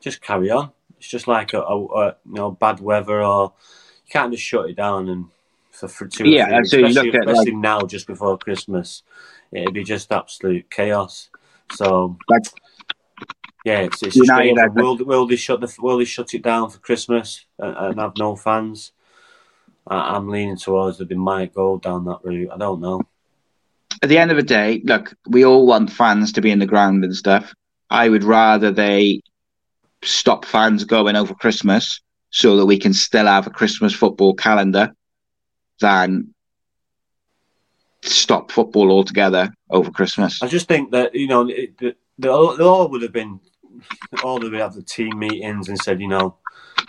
just 0.00 0.20
carry 0.22 0.50
on. 0.50 0.70
It's 0.98 1.08
just 1.08 1.28
like 1.28 1.52
a, 1.52 1.60
a, 1.60 1.84
a 1.86 2.06
you 2.26 2.34
know 2.34 2.50
bad 2.52 2.80
weather, 2.80 3.22
or 3.22 3.52
you 4.06 4.10
can't 4.10 4.32
just 4.32 4.44
shut 4.44 4.70
it 4.70 4.76
down 4.76 5.08
and 5.08 5.26
for, 5.70 5.88
for 5.88 6.06
two. 6.06 6.28
Yeah, 6.28 6.46
three, 6.46 6.64
so 6.64 6.76
you 6.78 6.86
especially, 6.86 7.10
look 7.12 7.22
at, 7.22 7.28
especially 7.28 7.52
like- 7.52 7.60
now, 7.62 7.80
just 7.82 8.06
before 8.06 8.38
Christmas, 8.38 9.02
it'd 9.52 9.74
be 9.74 9.84
just 9.84 10.10
absolute 10.12 10.70
chaos. 10.70 11.30
So 11.72 12.16
Like 12.28 12.42
yeah, 13.64 13.80
it's, 13.80 14.02
it's 14.02 14.16
United 14.16 14.48
United, 14.48 14.60
had 14.60 14.74
the- 14.74 14.82
will, 14.82 14.96
will 15.04 15.26
they 15.26 15.36
shut 15.36 15.60
the 15.60 15.74
will 15.80 15.98
they 15.98 16.04
shut 16.04 16.34
it 16.34 16.42
down 16.42 16.70
for 16.70 16.78
Christmas 16.78 17.44
and, 17.58 17.76
and 17.76 18.00
have 18.00 18.16
no 18.18 18.36
fans? 18.36 18.92
I, 19.86 20.16
I'm 20.16 20.28
leaning 20.28 20.56
towards 20.56 20.98
that 20.98 21.08
they 21.08 21.14
might 21.14 21.54
go 21.54 21.78
down 21.78 22.04
that 22.06 22.20
route. 22.22 22.50
I 22.52 22.58
don't 22.58 22.80
know. 22.80 23.02
at 24.02 24.08
the 24.08 24.18
end 24.18 24.30
of 24.30 24.36
the 24.36 24.42
day, 24.42 24.80
look, 24.84 25.14
we 25.28 25.44
all 25.44 25.66
want 25.66 25.90
fans 25.92 26.32
to 26.32 26.40
be 26.40 26.50
in 26.50 26.58
the 26.58 26.66
ground 26.66 27.04
and 27.04 27.14
stuff. 27.16 27.52
I 27.90 28.08
would 28.08 28.24
rather 28.24 28.70
they 28.70 29.22
stop 30.02 30.44
fans 30.44 30.84
going 30.84 31.16
over 31.16 31.34
Christmas 31.34 32.00
so 32.30 32.56
that 32.56 32.66
we 32.66 32.78
can 32.78 32.92
still 32.92 33.26
have 33.26 33.46
a 33.46 33.50
Christmas 33.50 33.94
football 33.94 34.34
calendar 34.34 34.92
than 35.80 36.32
stop 38.02 38.52
football 38.52 38.90
altogether 38.90 39.52
over 39.70 39.90
Christmas. 39.90 40.42
I 40.42 40.46
just 40.46 40.68
think 40.68 40.92
that 40.92 41.14
you 41.14 41.26
know 41.26 41.48
it, 41.48 41.78
the, 41.78 41.96
they 42.18 42.28
all, 42.28 42.56
they 42.56 42.64
all 42.64 42.88
would 42.88 43.02
have 43.02 43.12
been 43.12 43.40
all 44.24 44.40
would 44.40 44.52
have 44.54 44.74
the 44.74 44.82
team 44.82 45.18
meetings 45.18 45.68
and 45.68 45.78
said, 45.78 46.00
you 46.00 46.08
know, 46.08 46.36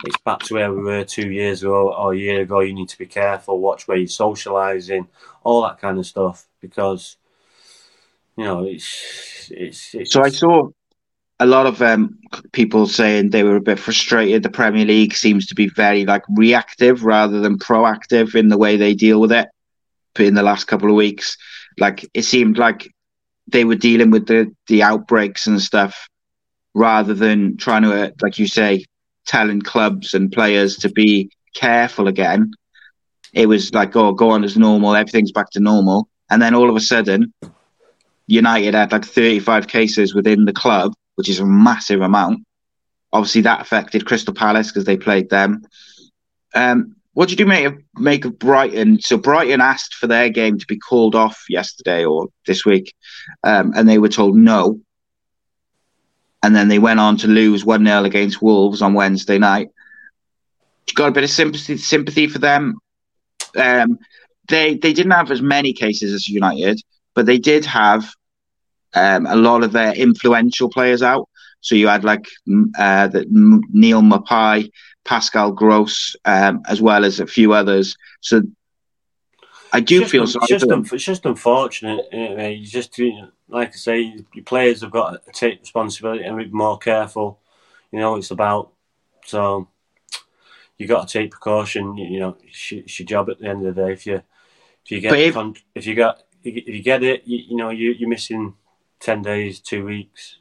it's 0.04 0.16
back 0.18 0.40
to 0.40 0.54
where 0.54 0.72
we 0.72 0.82
were 0.82 1.04
two 1.04 1.30
years 1.30 1.62
ago 1.62 1.92
or 1.92 2.12
a 2.12 2.16
year 2.16 2.42
ago. 2.42 2.60
You 2.60 2.72
need 2.72 2.88
to 2.88 2.98
be 2.98 3.06
careful, 3.06 3.58
watch 3.58 3.86
where 3.86 3.98
you're 3.98 4.06
socialising, 4.06 5.06
all 5.42 5.62
that 5.62 5.80
kind 5.80 5.98
of 5.98 6.06
stuff, 6.06 6.46
because 6.60 7.16
you 8.36 8.44
know 8.44 8.64
it's 8.64 9.50
it's. 9.50 9.94
it's 9.94 10.12
So 10.12 10.22
I 10.22 10.30
saw 10.30 10.68
a 11.38 11.46
lot 11.46 11.66
of 11.66 11.82
um, 11.82 12.18
people 12.52 12.86
saying 12.86 13.30
they 13.30 13.42
were 13.42 13.56
a 13.56 13.60
bit 13.60 13.78
frustrated. 13.78 14.42
The 14.42 14.50
Premier 14.50 14.84
League 14.84 15.14
seems 15.14 15.46
to 15.46 15.54
be 15.54 15.68
very 15.68 16.04
like 16.04 16.22
reactive 16.30 17.04
rather 17.04 17.40
than 17.40 17.58
proactive 17.58 18.34
in 18.34 18.48
the 18.48 18.58
way 18.58 18.76
they 18.76 18.94
deal 18.94 19.20
with 19.20 19.32
it. 19.32 19.48
But 20.14 20.26
In 20.26 20.34
the 20.34 20.42
last 20.42 20.64
couple 20.64 20.88
of 20.88 20.96
weeks, 20.96 21.36
like 21.78 22.08
it 22.14 22.22
seemed 22.22 22.58
like 22.58 22.92
they 23.50 23.64
were 23.64 23.76
dealing 23.76 24.10
with 24.10 24.26
the 24.26 24.54
the 24.66 24.82
outbreaks 24.82 25.46
and 25.46 25.60
stuff 25.60 26.08
rather 26.74 27.14
than 27.14 27.56
trying 27.56 27.82
to, 27.82 27.92
uh, 27.92 28.10
like 28.22 28.38
you 28.38 28.46
say, 28.46 28.84
telling 29.26 29.60
clubs 29.60 30.14
and 30.14 30.32
players 30.32 30.76
to 30.76 30.88
be 30.88 31.30
careful 31.54 32.08
again. 32.08 32.52
It 33.32 33.46
was 33.46 33.72
like, 33.74 33.94
oh, 33.96 34.12
go 34.12 34.30
on 34.30 34.44
as 34.44 34.56
normal, 34.56 34.94
everything's 34.94 35.32
back 35.32 35.50
to 35.50 35.60
normal, 35.60 36.08
and 36.30 36.40
then 36.40 36.54
all 36.54 36.68
of 36.68 36.76
a 36.76 36.80
sudden, 36.80 37.32
United 38.26 38.74
had 38.74 38.92
like 38.92 39.04
35 39.04 39.66
cases 39.66 40.14
within 40.14 40.44
the 40.44 40.52
club, 40.52 40.94
which 41.16 41.28
is 41.28 41.40
a 41.40 41.46
massive 41.46 42.00
amount. 42.00 42.44
Obviously, 43.12 43.40
that 43.42 43.60
affected 43.60 44.06
Crystal 44.06 44.34
Palace 44.34 44.68
because 44.68 44.84
they 44.84 44.96
played 44.96 45.30
them. 45.30 45.62
Um, 46.54 46.96
what 47.20 47.28
did 47.28 47.38
you 47.38 47.44
make 47.44 47.66
of, 47.66 47.78
make 47.96 48.24
of 48.24 48.38
Brighton? 48.38 48.98
So 49.02 49.18
Brighton 49.18 49.60
asked 49.60 49.92
for 49.92 50.06
their 50.06 50.30
game 50.30 50.58
to 50.58 50.66
be 50.66 50.78
called 50.78 51.14
off 51.14 51.44
yesterday 51.50 52.02
or 52.02 52.28
this 52.46 52.64
week, 52.64 52.94
um, 53.44 53.74
and 53.76 53.86
they 53.86 53.98
were 53.98 54.08
told 54.08 54.38
no. 54.38 54.80
And 56.42 56.56
then 56.56 56.68
they 56.68 56.78
went 56.78 56.98
on 56.98 57.18
to 57.18 57.26
lose 57.26 57.62
one 57.62 57.84
0 57.84 58.04
against 58.04 58.40
Wolves 58.40 58.80
on 58.80 58.94
Wednesday 58.94 59.36
night. 59.36 59.68
You 60.88 60.94
got 60.94 61.10
a 61.10 61.12
bit 61.12 61.24
of 61.24 61.28
sympathy 61.28 61.76
sympathy 61.76 62.26
for 62.26 62.38
them. 62.38 62.78
Um, 63.54 63.98
they 64.48 64.76
they 64.76 64.94
didn't 64.94 65.12
have 65.12 65.30
as 65.30 65.42
many 65.42 65.74
cases 65.74 66.14
as 66.14 66.26
United, 66.26 66.80
but 67.12 67.26
they 67.26 67.36
did 67.36 67.66
have 67.66 68.10
um, 68.94 69.26
a 69.26 69.36
lot 69.36 69.62
of 69.62 69.72
their 69.72 69.92
influential 69.92 70.70
players 70.70 71.02
out. 71.02 71.28
So 71.60 71.74
you 71.74 71.88
had 71.88 72.02
like 72.02 72.24
uh, 72.78 73.08
the, 73.08 73.26
Neal 73.28 74.00
Maupay, 74.00 74.70
Pascal 75.04 75.52
Gross, 75.52 76.14
um, 76.24 76.62
as 76.68 76.80
well 76.80 77.04
as 77.04 77.20
a 77.20 77.26
few 77.26 77.52
others. 77.52 77.96
So 78.20 78.42
I 79.72 79.80
do 79.80 80.04
feel 80.04 80.24
it's 80.24 80.36
just, 80.48 80.70
un- 80.70 80.86
it's 80.92 81.04
just 81.04 81.26
unfortunate. 81.26 82.06
You 82.12 82.66
just 82.66 82.98
like 83.48 83.68
I 83.68 83.72
say, 83.72 84.00
your 84.34 84.44
players 84.44 84.80
have 84.82 84.90
got 84.90 85.24
to 85.24 85.32
take 85.32 85.60
responsibility 85.60 86.24
and 86.24 86.36
be 86.36 86.46
more 86.46 86.78
careful. 86.78 87.40
You 87.92 87.98
know, 87.98 88.16
it's 88.16 88.30
about 88.30 88.72
so 89.24 89.68
you 90.76 90.86
got 90.86 91.08
to 91.08 91.18
take 91.18 91.30
precaution. 91.30 91.96
You 91.96 92.20
know, 92.20 92.36
it's 92.42 92.72
your, 92.72 92.80
it's 92.80 92.98
your, 92.98 93.06
job 93.06 93.30
at 93.30 93.38
the 93.38 93.48
end 93.48 93.66
of 93.66 93.74
the 93.74 93.82
day. 93.82 93.92
If 93.92 94.06
you 94.06 94.22
if 94.84 94.90
you 94.90 95.00
get 95.00 95.18
if, 95.18 95.36
if 95.74 95.86
you 95.86 95.94
got 95.94 96.22
if 96.42 96.68
you 96.68 96.82
get 96.82 97.02
it, 97.02 97.22
you, 97.26 97.38
you 97.50 97.56
know 97.56 97.70
you, 97.70 97.92
you're 97.92 98.08
missing 98.08 98.54
ten 98.98 99.22
days, 99.22 99.60
two 99.60 99.84
weeks. 99.84 100.36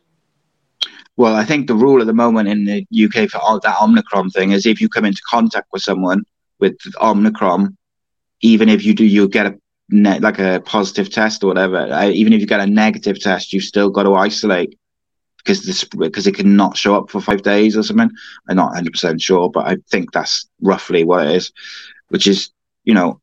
Well, 1.18 1.36
I 1.36 1.44
think 1.44 1.68
the 1.68 1.76
rule 1.76 2.00
at 2.02 2.08
the 2.08 2.14
moment 2.14 2.48
in 2.48 2.66
the 2.66 2.86
UK 3.06 3.30
for 3.30 3.40
all 3.40 3.60
that 3.60 3.82
Omicron 3.82 4.30
thing 4.30 4.52
is 4.52 4.66
if 4.66 4.80
you 4.80 4.88
come 4.88 5.06
into 5.06 5.22
contact 5.30 5.68
with 5.74 5.82
someone 5.82 6.24
with 6.60 6.78
Omicron, 7.02 7.76
even 8.42 8.70
if 8.70 8.86
you 8.86 8.94
do, 8.94 9.06
you 9.06 9.28
get 9.28 9.48
a 9.48 9.60
ne- 9.90 10.20
like 10.20 10.40
a 10.40 10.62
positive 10.66 11.10
test 11.10 11.44
or 11.44 11.48
whatever. 11.48 11.86
Even 12.12 12.34
if 12.34 12.40
you 12.40 12.48
get 12.48 12.62
a 12.62 12.68
negative 12.68 13.20
test, 13.20 13.52
you've 13.52 13.64
still 13.64 13.90
got 13.90 14.04
to 14.04 14.14
isolate 14.14 14.78
because 15.38 15.66
this 15.66 15.84
because 15.84 16.28
it 16.28 16.36
can 16.36 16.56
not 16.56 16.78
show 16.78 16.96
up 16.96 17.10
for 17.10 17.22
five 17.22 17.42
days 17.42 17.76
or 17.76 17.84
something. 17.84 18.10
I'm 18.48 18.56
not 18.56 18.68
100 18.68 18.92
percent 18.92 19.22
sure, 19.22 19.50
but 19.50 19.68
I 19.68 19.78
think 19.90 20.12
that's 20.12 20.48
roughly 20.62 21.04
what 21.04 21.28
it 21.28 21.36
is. 21.36 21.52
Which 22.10 22.28
is, 22.28 22.52
you 22.84 22.94
know, 22.94 23.20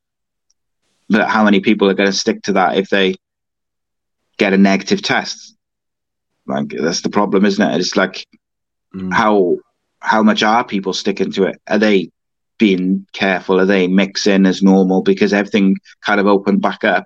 how 1.13 1.45
many 1.45 1.61
people 1.61 1.89
are 1.89 1.95
going 1.95 2.11
to 2.11 2.17
stick 2.17 2.43
to 2.43 2.53
that 2.55 2.77
if 2.77 2.89
they 2.91 3.17
get 4.39 4.53
a 4.53 4.59
negative 4.59 5.03
test? 5.03 5.56
Like 6.47 6.69
that's 6.69 7.01
the 7.03 7.11
problem, 7.11 7.45
isn't 7.45 7.71
it? 7.71 7.81
It's 7.81 7.97
like 7.97 8.27
mm. 8.95 9.13
how 9.13 9.57
how 10.01 10.23
much 10.23 10.43
are 10.43 10.65
people 10.65 10.93
sticking 10.93 11.33
to 11.33 11.45
it? 11.45 11.61
Are 11.67 11.79
they 11.79 12.11
being 12.59 13.07
careful? 13.13 13.61
Are 13.61 13.67
they 13.67 13.89
mixing 13.89 14.47
as 14.47 14.63
normal 14.63 15.03
because 15.03 15.33
everything 15.33 15.77
kind 16.05 16.21
of 16.21 16.27
opened 16.27 16.63
back 16.63 16.85
up? 16.85 17.05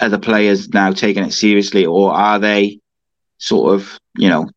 Are 0.00 0.08
the 0.08 0.18
players 0.18 0.68
now 0.70 0.92
taking 0.92 1.24
it 1.24 1.32
seriously, 1.32 1.86
or 1.86 2.12
are 2.12 2.38
they 2.38 2.80
sort 3.38 3.74
of, 3.74 3.98
you 4.16 4.28
know, 4.28 4.48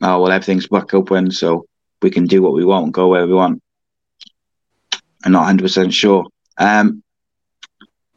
oh 0.00 0.22
well, 0.22 0.32
everything's 0.32 0.68
back 0.68 0.94
open, 0.94 1.30
so 1.30 1.66
we 2.00 2.10
can 2.10 2.26
do 2.26 2.42
what 2.42 2.54
we 2.54 2.64
want, 2.64 2.92
go 2.92 3.08
where 3.08 3.26
we 3.26 3.34
want? 3.34 3.62
I'm 5.24 5.32
not 5.32 5.40
100 5.40 5.62
percent 5.62 5.94
sure. 5.94 6.26
Um, 6.58 7.02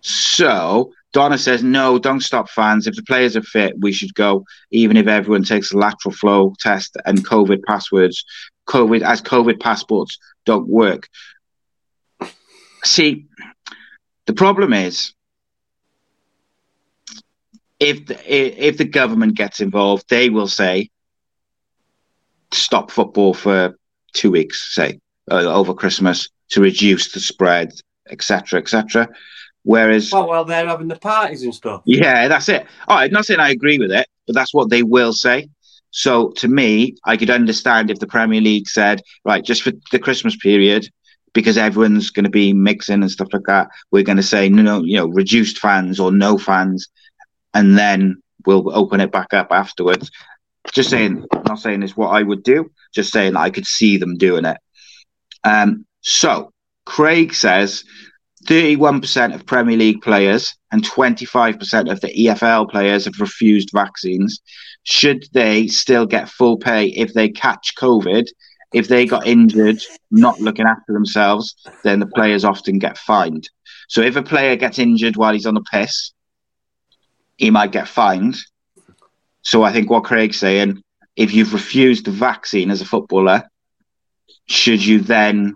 so 0.02 0.92
Donna 1.16 1.38
says, 1.38 1.64
no, 1.64 1.98
don't 1.98 2.20
stop 2.20 2.50
fans. 2.50 2.88
If 2.88 2.98
the 2.98 3.04
players 3.04 3.38
are 3.38 3.42
fit, 3.42 3.80
we 3.80 3.94
should 3.94 4.14
go, 4.16 4.46
even 4.72 4.98
if 4.98 5.08
everyone 5.08 5.46
takes 5.46 5.72
a 5.72 5.78
lateral 5.78 6.14
flow 6.14 6.54
test 6.60 6.98
and 7.06 7.26
COVID 7.26 7.64
passwords, 7.64 8.26
COVID 8.68 9.02
as 9.02 9.22
COVID 9.22 9.62
passports 9.62 10.18
don't 10.46 10.68
work. 10.68 11.08
See, 12.84 13.28
the 14.26 14.34
problem 14.34 14.74
is 14.74 15.14
if 17.80 18.08
the, 18.08 18.68
if 18.68 18.78
the 18.78 18.84
government 18.84 19.38
gets 19.38 19.62
involved, 19.62 20.10
they 20.10 20.30
will 20.30 20.50
say 20.50 20.90
stop 22.52 22.92
football 22.92 23.34
for 23.34 23.78
two 24.12 24.32
weeks, 24.32 24.76
say 24.76 25.00
uh, 25.32 25.46
over 25.46 25.74
Christmas 25.74 26.28
to 26.50 26.60
reduce 26.60 27.14
the 27.14 27.22
spread, 27.22 27.72
etc., 28.10 28.60
etc. 28.60 29.08
Whereas, 29.66 30.12
well, 30.12 30.30
well, 30.30 30.46
they're 30.46 30.68
having 30.68 30.88
the 30.88 30.96
parties 30.96 31.42
and 31.42 31.54
stuff. 31.54 31.82
Yeah, 31.86 32.28
that's 32.28 32.48
it. 32.50 32.68
Oh, 32.88 32.94
I'm 32.94 33.12
not 33.12 33.26
saying 33.26 33.40
I 33.40 33.50
agree 33.50 33.80
with 33.80 33.92
it, 33.92 34.08
but 34.28 34.36
that's 34.36 34.54
what 34.54 34.70
they 34.70 34.84
will 34.84 35.12
say. 35.12 35.50
So 35.90 36.30
to 36.38 36.48
me, 36.48 36.96
I 37.04 37.18
could 37.18 37.32
understand 37.32 37.90
if 37.90 37.98
the 37.98 38.06
Premier 38.06 38.42
League 38.42 38.70
said, 38.70 39.02
right, 39.24 39.44
just 39.44 39.64
for 39.64 39.72
the 39.92 39.98
Christmas 39.98 40.36
period, 40.36 40.88
because 41.34 41.58
everyone's 41.58 42.12
going 42.12 42.26
to 42.26 42.30
be 42.30 42.54
mixing 42.54 43.02
and 43.02 43.10
stuff 43.10 43.30
like 43.34 43.42
that, 43.48 43.70
we're 43.90 44.04
going 44.04 44.18
to 44.18 44.24
say 44.24 44.50
no, 44.50 44.62
no, 44.62 44.84
you 44.84 44.98
know, 44.98 45.08
reduced 45.08 45.58
fans 45.58 46.00
or 46.00 46.12
no 46.12 46.38
fans, 46.38 46.88
and 47.56 47.76
then 47.76 48.22
we'll 48.46 48.72
open 48.78 49.02
it 49.02 49.12
back 49.12 49.34
up 49.34 49.48
afterwards. 49.50 50.12
Just 50.74 50.92
saying, 50.92 51.26
not 51.48 51.60
saying 51.60 51.82
it's 51.82 51.98
what 51.98 52.10
I 52.10 52.22
would 52.22 52.44
do, 52.44 52.70
just 52.94 53.12
saying 53.12 53.36
I 53.36 53.50
could 53.50 53.66
see 53.66 53.98
them 53.98 54.16
doing 54.16 54.46
it. 54.46 54.58
Um, 55.44 55.88
so 56.02 56.52
Craig 56.86 57.34
says 57.34 57.84
31% 58.46 59.34
of 59.34 59.46
Premier 59.46 59.78
League 59.78 60.02
players 60.02 60.56
and 60.72 60.84
25% 60.84 61.92
of 61.92 62.00
the 62.02 62.08
EFL 62.08 62.70
players 62.70 63.06
have 63.06 63.20
refused 63.20 63.70
vaccines. 63.74 64.40
Should 64.84 65.26
they 65.34 65.68
still 65.68 66.06
get 66.06 66.30
full 66.30 66.58
pay 66.58 66.88
if 66.88 67.14
they 67.14 67.30
catch 67.30 67.74
COVID? 67.76 68.28
If 68.74 68.88
they 68.88 69.06
got 69.06 69.26
injured, 69.26 69.82
not 70.12 70.40
looking 70.40 70.66
after 70.66 70.94
themselves, 70.94 71.56
then 71.84 72.00
the 72.00 72.08
players 72.08 72.46
often 72.46 72.78
get 72.78 72.98
fined. 72.98 73.50
So 73.88 74.02
if 74.02 74.16
a 74.16 74.24
player 74.24 74.56
gets 74.56 74.80
injured 74.80 75.16
while 75.16 75.34
he's 75.34 75.46
on 75.46 75.54
the 75.54 75.64
piss, 75.72 76.12
he 77.38 77.52
might 77.52 77.72
get 77.72 77.88
fined. 77.88 78.38
So 79.42 79.64
I 79.64 79.72
think 79.72 79.90
what 79.90 80.04
Craig's 80.04 80.40
saying, 80.40 80.82
if 81.16 81.34
you've 81.34 81.54
refused 81.54 82.06
the 82.06 82.12
vaccine 82.12 82.72
as 82.72 82.82
a 82.82 82.86
footballer, 82.86 83.44
should 84.48 84.84
you 84.84 85.00
then 85.00 85.56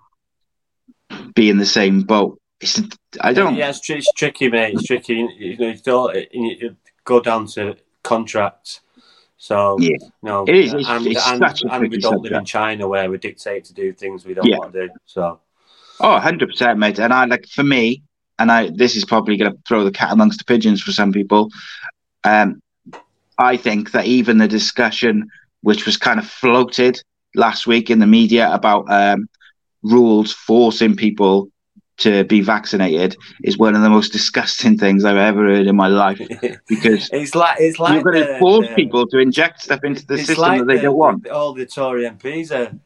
be 1.35 1.49
in 1.49 1.57
the 1.57 1.65
same 1.65 2.01
boat? 2.01 2.38
It's, 2.61 2.81
I 3.21 3.33
don't. 3.33 3.55
Yeah, 3.55 3.69
it's, 3.69 3.89
it's 3.89 4.11
tricky, 4.13 4.49
mate. 4.49 4.73
It's 4.73 4.83
tricky. 4.83 5.15
You 5.15 5.57
know, 5.57 6.11
you, 6.13 6.57
you 6.59 6.75
go 7.05 7.21
down 7.21 7.47
to 7.47 7.77
contracts. 8.03 8.81
So, 9.37 9.77
yeah. 9.79 9.95
know, 10.21 10.43
it 10.45 10.55
is. 10.55 10.73
It's, 10.73 10.89
and, 10.89 11.07
it's 11.07 11.25
and, 11.25 11.41
and 11.43 11.81
we 11.81 11.97
don't 11.97 12.15
subject. 12.15 12.23
live 12.23 12.39
in 12.39 12.45
China 12.45 12.87
where 12.89 13.09
we 13.09 13.17
dictate 13.17 13.63
to 13.65 13.73
do 13.73 13.93
things 13.93 14.25
we 14.25 14.33
don't 14.33 14.45
yeah. 14.45 14.57
want 14.57 14.73
to 14.73 14.87
do. 14.87 14.93
So, 15.05 15.39
oh, 16.01 16.19
100%, 16.21 16.77
mate. 16.77 16.99
And 16.99 17.13
I 17.13 17.23
like, 17.25 17.47
for 17.47 17.63
me, 17.63 18.03
and 18.37 18.51
I 18.51 18.69
this 18.69 18.95
is 18.95 19.05
probably 19.05 19.37
going 19.37 19.51
to 19.51 19.57
throw 19.67 19.83
the 19.83 19.91
cat 19.91 20.11
amongst 20.11 20.39
the 20.39 20.45
pigeons 20.45 20.81
for 20.81 20.91
some 20.91 21.11
people. 21.11 21.51
Um, 22.23 22.61
I 23.37 23.57
think 23.57 23.91
that 23.91 24.05
even 24.05 24.37
the 24.37 24.47
discussion, 24.47 25.29
which 25.61 25.85
was 25.85 25.97
kind 25.97 26.19
of 26.19 26.27
floated 26.27 27.01
last 27.35 27.67
week 27.67 27.89
in 27.89 27.99
the 27.99 28.07
media 28.07 28.51
about 28.51 28.91
um, 28.91 29.29
rules 29.83 30.33
forcing 30.33 30.95
people 30.95 31.49
to 31.99 32.23
be 32.23 32.41
vaccinated 32.41 33.15
is 33.43 33.57
one 33.57 33.75
of 33.75 33.81
the 33.81 33.89
most 33.89 34.11
disgusting 34.11 34.77
things 34.77 35.05
I've 35.05 35.17
ever 35.17 35.45
heard 35.45 35.67
in 35.67 35.75
my 35.75 35.87
life. 35.87 36.19
Because 36.67 37.09
it's 37.11 37.35
like 37.35 37.57
it's 37.59 37.79
like 37.79 37.93
you're 37.93 38.03
going 38.03 38.25
to 38.25 38.39
force 38.39 38.67
the, 38.67 38.75
people 38.75 39.07
to 39.07 39.17
inject 39.17 39.61
stuff 39.61 39.83
into 39.83 40.05
the 40.05 40.17
system 40.17 40.37
like 40.37 40.59
that 40.59 40.67
they 40.67 40.75
the, 40.77 40.83
don't 40.83 40.97
want. 40.97 41.27
All 41.27 41.53
the 41.53 41.65
Tory 41.65 42.03
MPs 42.03 42.51
are, 42.51 42.77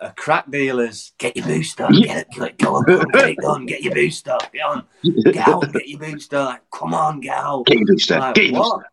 are 0.00 0.12
crack 0.14 0.50
dealers. 0.50 1.12
Get 1.18 1.36
your 1.36 1.46
booster. 1.46 1.88
Get 1.88 2.26
it, 2.30 2.58
go 2.58 2.76
on, 2.76 2.84
get 2.84 3.28
it 3.28 3.38
done. 3.42 3.66
Get 3.66 3.82
your 3.82 3.94
booster. 3.94 4.38
Get 4.52 4.64
on. 4.64 4.84
Get 5.24 5.36
out. 5.36 5.72
Get 5.72 5.88
your 5.88 6.00
booster. 6.00 6.42
Like, 6.42 6.70
come 6.70 6.94
on, 6.94 7.20
get 7.20 7.36
out. 7.36 7.66
Get 7.66 7.78
your 7.78 7.86
booster. 7.86 8.18
Like, 8.18 8.34
get 8.34 8.50
your. 8.50 8.86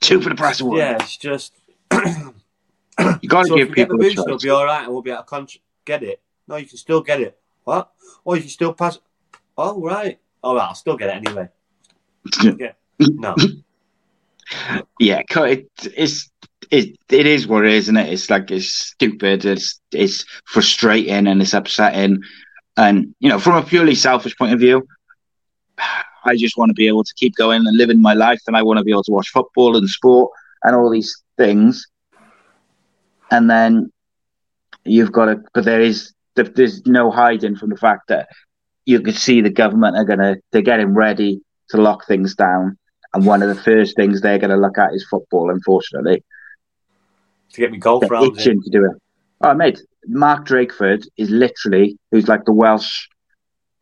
Two 0.00 0.20
for 0.20 0.28
the 0.28 0.34
price 0.34 0.60
of 0.60 0.68
one. 0.68 0.78
Yeah, 0.78 0.96
it's 1.00 1.16
just. 1.16 1.52
you 1.92 3.28
got 3.28 3.42
to 3.42 3.48
so 3.48 3.56
give 3.56 3.72
people 3.72 3.74
get 3.74 3.88
the 3.88 3.96
booster. 3.96 4.22
It'll 4.22 4.38
be 4.38 4.50
all 4.50 4.64
right, 4.64 4.84
and 4.84 4.92
we'll 4.92 5.02
be 5.02 5.10
able 5.10 5.22
to 5.22 5.28
con- 5.28 5.48
get 5.84 6.02
it. 6.02 6.20
No, 6.46 6.56
you 6.56 6.66
can 6.66 6.78
still 6.78 7.00
get 7.00 7.20
it. 7.20 7.38
What? 7.66 7.90
Oh, 8.24 8.34
you 8.34 8.42
can 8.42 8.50
still 8.50 8.72
pass? 8.72 9.00
Oh, 9.58 9.82
right. 9.82 10.20
Oh, 10.42 10.54
well, 10.54 10.68
I'll 10.68 10.74
still 10.76 10.96
get 10.96 11.08
it 11.08 11.26
anyway. 11.26 11.48
yeah. 12.58 12.72
No. 13.00 13.34
yeah, 15.00 15.22
it, 15.28 15.68
it's 15.96 16.30
it 16.70 16.96
it 17.10 17.26
is 17.26 17.48
what 17.48 17.64
it 17.64 17.72
is, 17.72 17.84
isn't 17.84 17.96
it? 17.96 18.12
It's 18.12 18.30
like 18.30 18.52
it's 18.52 18.68
stupid. 18.68 19.44
It's 19.44 19.80
it's 19.90 20.24
frustrating 20.44 21.26
and 21.26 21.42
it's 21.42 21.54
upsetting. 21.54 22.22
And 22.76 23.12
you 23.18 23.28
know, 23.28 23.40
from 23.40 23.56
a 23.56 23.66
purely 23.66 23.96
selfish 23.96 24.36
point 24.36 24.54
of 24.54 24.60
view, 24.60 24.86
I 26.24 26.36
just 26.36 26.56
want 26.56 26.70
to 26.70 26.74
be 26.74 26.86
able 26.86 27.02
to 27.02 27.14
keep 27.16 27.34
going 27.34 27.66
and 27.66 27.76
living 27.76 28.00
my 28.00 28.14
life, 28.14 28.40
and 28.46 28.56
I 28.56 28.62
want 28.62 28.78
to 28.78 28.84
be 28.84 28.92
able 28.92 29.04
to 29.04 29.12
watch 29.12 29.30
football 29.30 29.76
and 29.76 29.88
sport 29.88 30.30
and 30.62 30.76
all 30.76 30.88
these 30.88 31.20
things. 31.36 31.84
And 33.32 33.50
then 33.50 33.90
you've 34.84 35.10
got 35.10 35.24
to, 35.24 35.42
but 35.52 35.64
there 35.64 35.80
is 35.80 36.12
there's 36.36 36.86
no 36.86 37.10
hiding 37.10 37.56
from 37.56 37.70
the 37.70 37.76
fact 37.76 38.08
that 38.08 38.28
you 38.84 39.00
can 39.00 39.14
see 39.14 39.40
the 39.40 39.50
government 39.50 39.96
are 39.96 40.04
gonna 40.04 40.36
they're 40.52 40.62
getting 40.62 40.94
ready 40.94 41.40
to 41.70 41.76
lock 41.76 42.06
things 42.06 42.34
down, 42.34 42.78
and 43.14 43.26
one 43.26 43.42
of 43.42 43.48
the 43.48 43.62
first 43.62 43.96
things 43.96 44.20
they're 44.20 44.38
going 44.38 44.50
to 44.50 44.56
look 44.56 44.78
at 44.78 44.94
is 44.94 45.06
football. 45.08 45.50
Unfortunately, 45.50 46.22
to 47.52 47.60
get 47.60 47.72
me 47.72 47.78
golf 47.78 48.02
they're 48.02 48.10
rounds 48.10 48.38
itching 48.38 48.58
in. 48.58 48.62
to 48.62 48.70
do 48.70 48.84
it. 48.84 49.02
Oh, 49.40 49.54
mate, 49.54 49.80
Mark 50.06 50.46
Drakeford 50.46 51.06
is 51.16 51.30
literally 51.30 51.98
who's 52.10 52.28
like 52.28 52.44
the 52.44 52.52
Welsh 52.52 53.06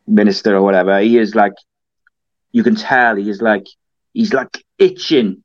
minister 0.07 0.57
or 0.57 0.63
whatever. 0.63 1.01
He 1.01 1.19
is 1.19 1.35
like, 1.35 1.55
you 2.53 2.63
can 2.63 2.75
tell 2.75 3.17
he 3.17 3.29
is 3.29 3.43
like 3.43 3.67
he's 4.13 4.33
like 4.33 4.65
itching 4.79 5.43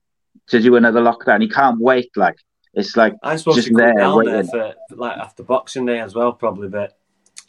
to 0.47 0.61
do 0.61 0.75
another 0.75 1.01
lockdown. 1.01 1.41
He 1.41 1.49
can't 1.49 1.79
wait. 1.79 2.09
Like 2.15 2.35
it's 2.73 2.95
like 2.95 3.13
I'm 3.23 3.37
supposed 3.37 3.57
just 3.57 3.75
there, 3.75 3.93
down 3.93 4.17
waiting. 4.17 4.33
there 4.33 4.43
for 4.45 4.73
like 4.95 5.17
after 5.17 5.43
Boxing 5.43 5.85
Day 5.85 5.99
as 5.99 6.15
well, 6.15 6.33
probably, 6.33 6.69
but 6.69 6.98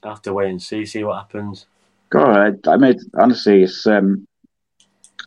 have 0.04 0.22
to 0.22 0.32
wait 0.32 0.50
and 0.50 0.62
see, 0.62 0.86
see 0.86 1.04
what 1.04 1.16
happens. 1.18 1.66
God, 2.10 2.58
I, 2.66 2.70
I 2.70 2.76
mean, 2.76 2.98
honestly, 3.18 3.62
it's 3.62 3.86
um, 3.86 4.26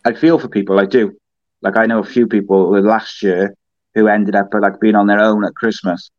I 0.05 0.13
feel 0.13 0.39
for 0.39 0.49
people. 0.49 0.79
I 0.79 0.85
do. 0.85 1.15
Like 1.61 1.77
I 1.77 1.85
know 1.85 1.99
a 1.99 2.05
few 2.05 2.27
people 2.27 2.77
last 2.81 3.23
year 3.23 3.55
who 3.95 4.07
ended 4.07 4.35
up 4.35 4.49
like 4.53 4.79
being 4.79 4.95
on 4.95 5.07
their 5.07 5.19
own 5.19 5.45
at 5.45 5.55
Christmas, 5.55 6.09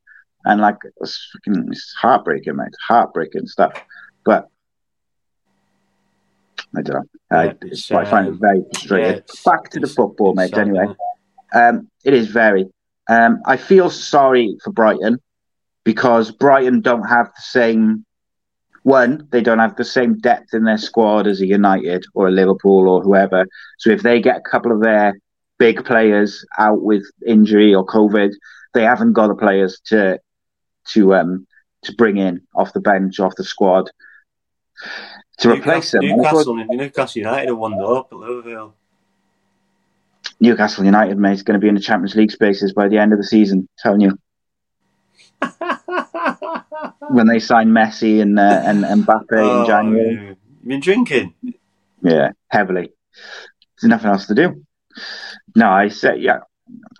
and 0.44 0.60
like 0.60 0.76
it's, 1.00 1.30
fucking, 1.32 1.68
it's 1.70 1.94
heartbreaking, 2.00 2.56
mate. 2.56 2.74
Heartbreaking 2.88 3.46
stuff. 3.46 3.74
But 4.24 4.48
I 6.76 6.82
don't 6.82 6.96
know. 6.96 7.04
Yeah, 7.30 7.52
I, 7.92 8.00
I 8.00 8.04
find 8.04 8.28
it 8.28 8.34
very 8.40 8.62
frustrating. 8.72 9.16
Yeah, 9.16 9.20
Back 9.44 9.70
to 9.70 9.80
the 9.80 9.86
football, 9.86 10.34
mate. 10.34 10.56
Anyway, 10.56 10.86
um, 11.54 11.88
it 12.04 12.14
is 12.14 12.28
very. 12.28 12.70
Um, 13.08 13.42
I 13.44 13.56
feel 13.56 13.90
sorry 13.90 14.56
for 14.64 14.72
Brighton 14.72 15.18
because 15.84 16.30
Brighton 16.30 16.80
don't 16.80 17.06
have 17.06 17.26
the 17.26 17.42
same. 17.42 18.04
One, 18.84 19.26
they 19.32 19.40
don't 19.40 19.58
have 19.58 19.76
the 19.76 19.84
same 19.84 20.18
depth 20.18 20.52
in 20.52 20.64
their 20.64 20.78
squad 20.78 21.26
as 21.26 21.40
a 21.40 21.46
United 21.46 22.04
or 22.12 22.28
a 22.28 22.30
Liverpool 22.30 22.88
or 22.88 23.02
whoever. 23.02 23.46
So 23.78 23.90
if 23.90 24.02
they 24.02 24.20
get 24.20 24.36
a 24.36 24.42
couple 24.42 24.72
of 24.72 24.82
their 24.82 25.18
big 25.58 25.84
players 25.84 26.44
out 26.58 26.82
with 26.82 27.02
injury 27.26 27.74
or 27.74 27.86
COVID, 27.86 28.32
they 28.74 28.82
haven't 28.82 29.14
got 29.14 29.28
the 29.28 29.34
players 29.34 29.80
to 29.86 30.20
to 30.88 31.14
um 31.14 31.46
to 31.84 31.94
bring 31.94 32.18
in 32.18 32.42
off 32.54 32.74
the 32.74 32.80
bench, 32.80 33.20
off 33.20 33.34
the 33.36 33.44
squad 33.44 33.90
to 35.38 35.48
Newcastle, 35.48 35.60
replace 35.60 35.90
them. 35.90 36.04
Newcastle, 36.04 36.54
Newcastle 36.54 37.18
United 37.20 37.48
have 37.48 37.58
won 37.58 37.74
up 37.80 38.08
at 38.12 38.18
Liverpool. 38.18 38.74
Newcastle 40.40 40.84
United, 40.84 41.16
mate, 41.16 41.32
is 41.32 41.42
going 41.42 41.58
to 41.58 41.62
be 41.62 41.68
in 41.68 41.74
the 41.74 41.80
Champions 41.80 42.16
League 42.16 42.30
spaces 42.30 42.74
by 42.74 42.88
the 42.88 42.98
end 42.98 43.12
of 43.12 43.18
the 43.18 43.24
season. 43.24 43.66
Telling 43.78 44.02
you. 44.02 44.18
when 47.10 47.26
they 47.26 47.38
sign 47.38 47.68
Messi 47.68 48.20
and 48.20 48.38
uh, 48.38 48.62
and, 48.64 48.84
and 48.84 49.04
Mbappe 49.04 49.24
oh, 49.32 49.60
in 49.60 49.66
January. 49.66 50.36
You 50.62 50.68
been 50.68 50.80
drinking? 50.80 51.34
Yeah, 52.02 52.30
heavily. 52.48 52.92
There's 53.80 53.88
nothing 53.88 54.10
else 54.10 54.26
to 54.26 54.34
do. 54.34 54.64
No, 55.54 55.70
I 55.70 55.88
say 55.88 56.18
yeah. 56.18 56.40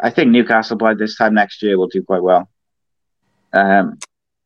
I 0.01 0.11
think 0.11 0.31
Newcastle 0.31 0.77
by 0.77 0.95
this 0.95 1.17
time 1.17 1.35
next 1.35 1.63
year 1.63 1.79
will 1.79 1.89
do 1.89 2.03
quite 2.03 2.23
well. 2.23 2.49
Um, 3.53 3.99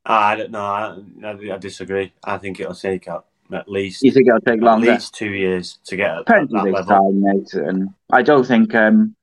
I 0.04 0.36
don't 0.36 0.50
know. 0.50 0.60
I, 0.60 0.96
I, 1.24 1.58
disagree. 1.58 2.12
I 2.24 2.38
think 2.38 2.60
it'll 2.60 2.74
take 2.74 3.08
up 3.08 3.28
at 3.52 3.68
least. 3.68 4.02
You 4.02 4.10
think 4.10 4.28
it'll 4.28 4.40
take 4.40 4.60
longer? 4.60 4.90
At 4.90 4.94
least 4.94 5.14
two 5.14 5.30
years 5.30 5.78
to 5.84 5.96
get 5.96 6.10
at 6.10 6.26
that 6.26 6.52
level. 6.52 6.84
Time, 6.84 7.20
mate. 7.20 7.52
And 7.54 7.90
I 8.10 8.22
don't 8.22 8.46
think 8.46 8.74
um, 8.74 9.16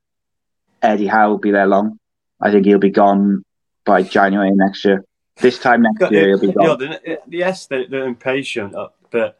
Eddie 0.81 1.07
Howe 1.07 1.29
will 1.29 1.37
be 1.37 1.51
there 1.51 1.67
long. 1.67 1.99
I 2.41 2.51
think 2.51 2.65
he'll 2.65 2.77
be 2.77 2.91
gone 2.91 3.43
by 3.85 4.03
January 4.03 4.51
next 4.53 4.85
year. 4.85 5.03
This 5.37 5.59
time 5.59 5.81
next 5.81 6.11
year, 6.11 6.29
he'll 6.29 6.39
be 6.39 6.51
gone. 6.53 6.63
You 6.63 6.87
know, 6.87 6.97
they're, 7.03 7.17
yes, 7.27 7.67
they're, 7.67 7.87
they're 7.87 8.07
impatient, 8.07 8.73
uh, 8.73 8.89
but 9.11 9.37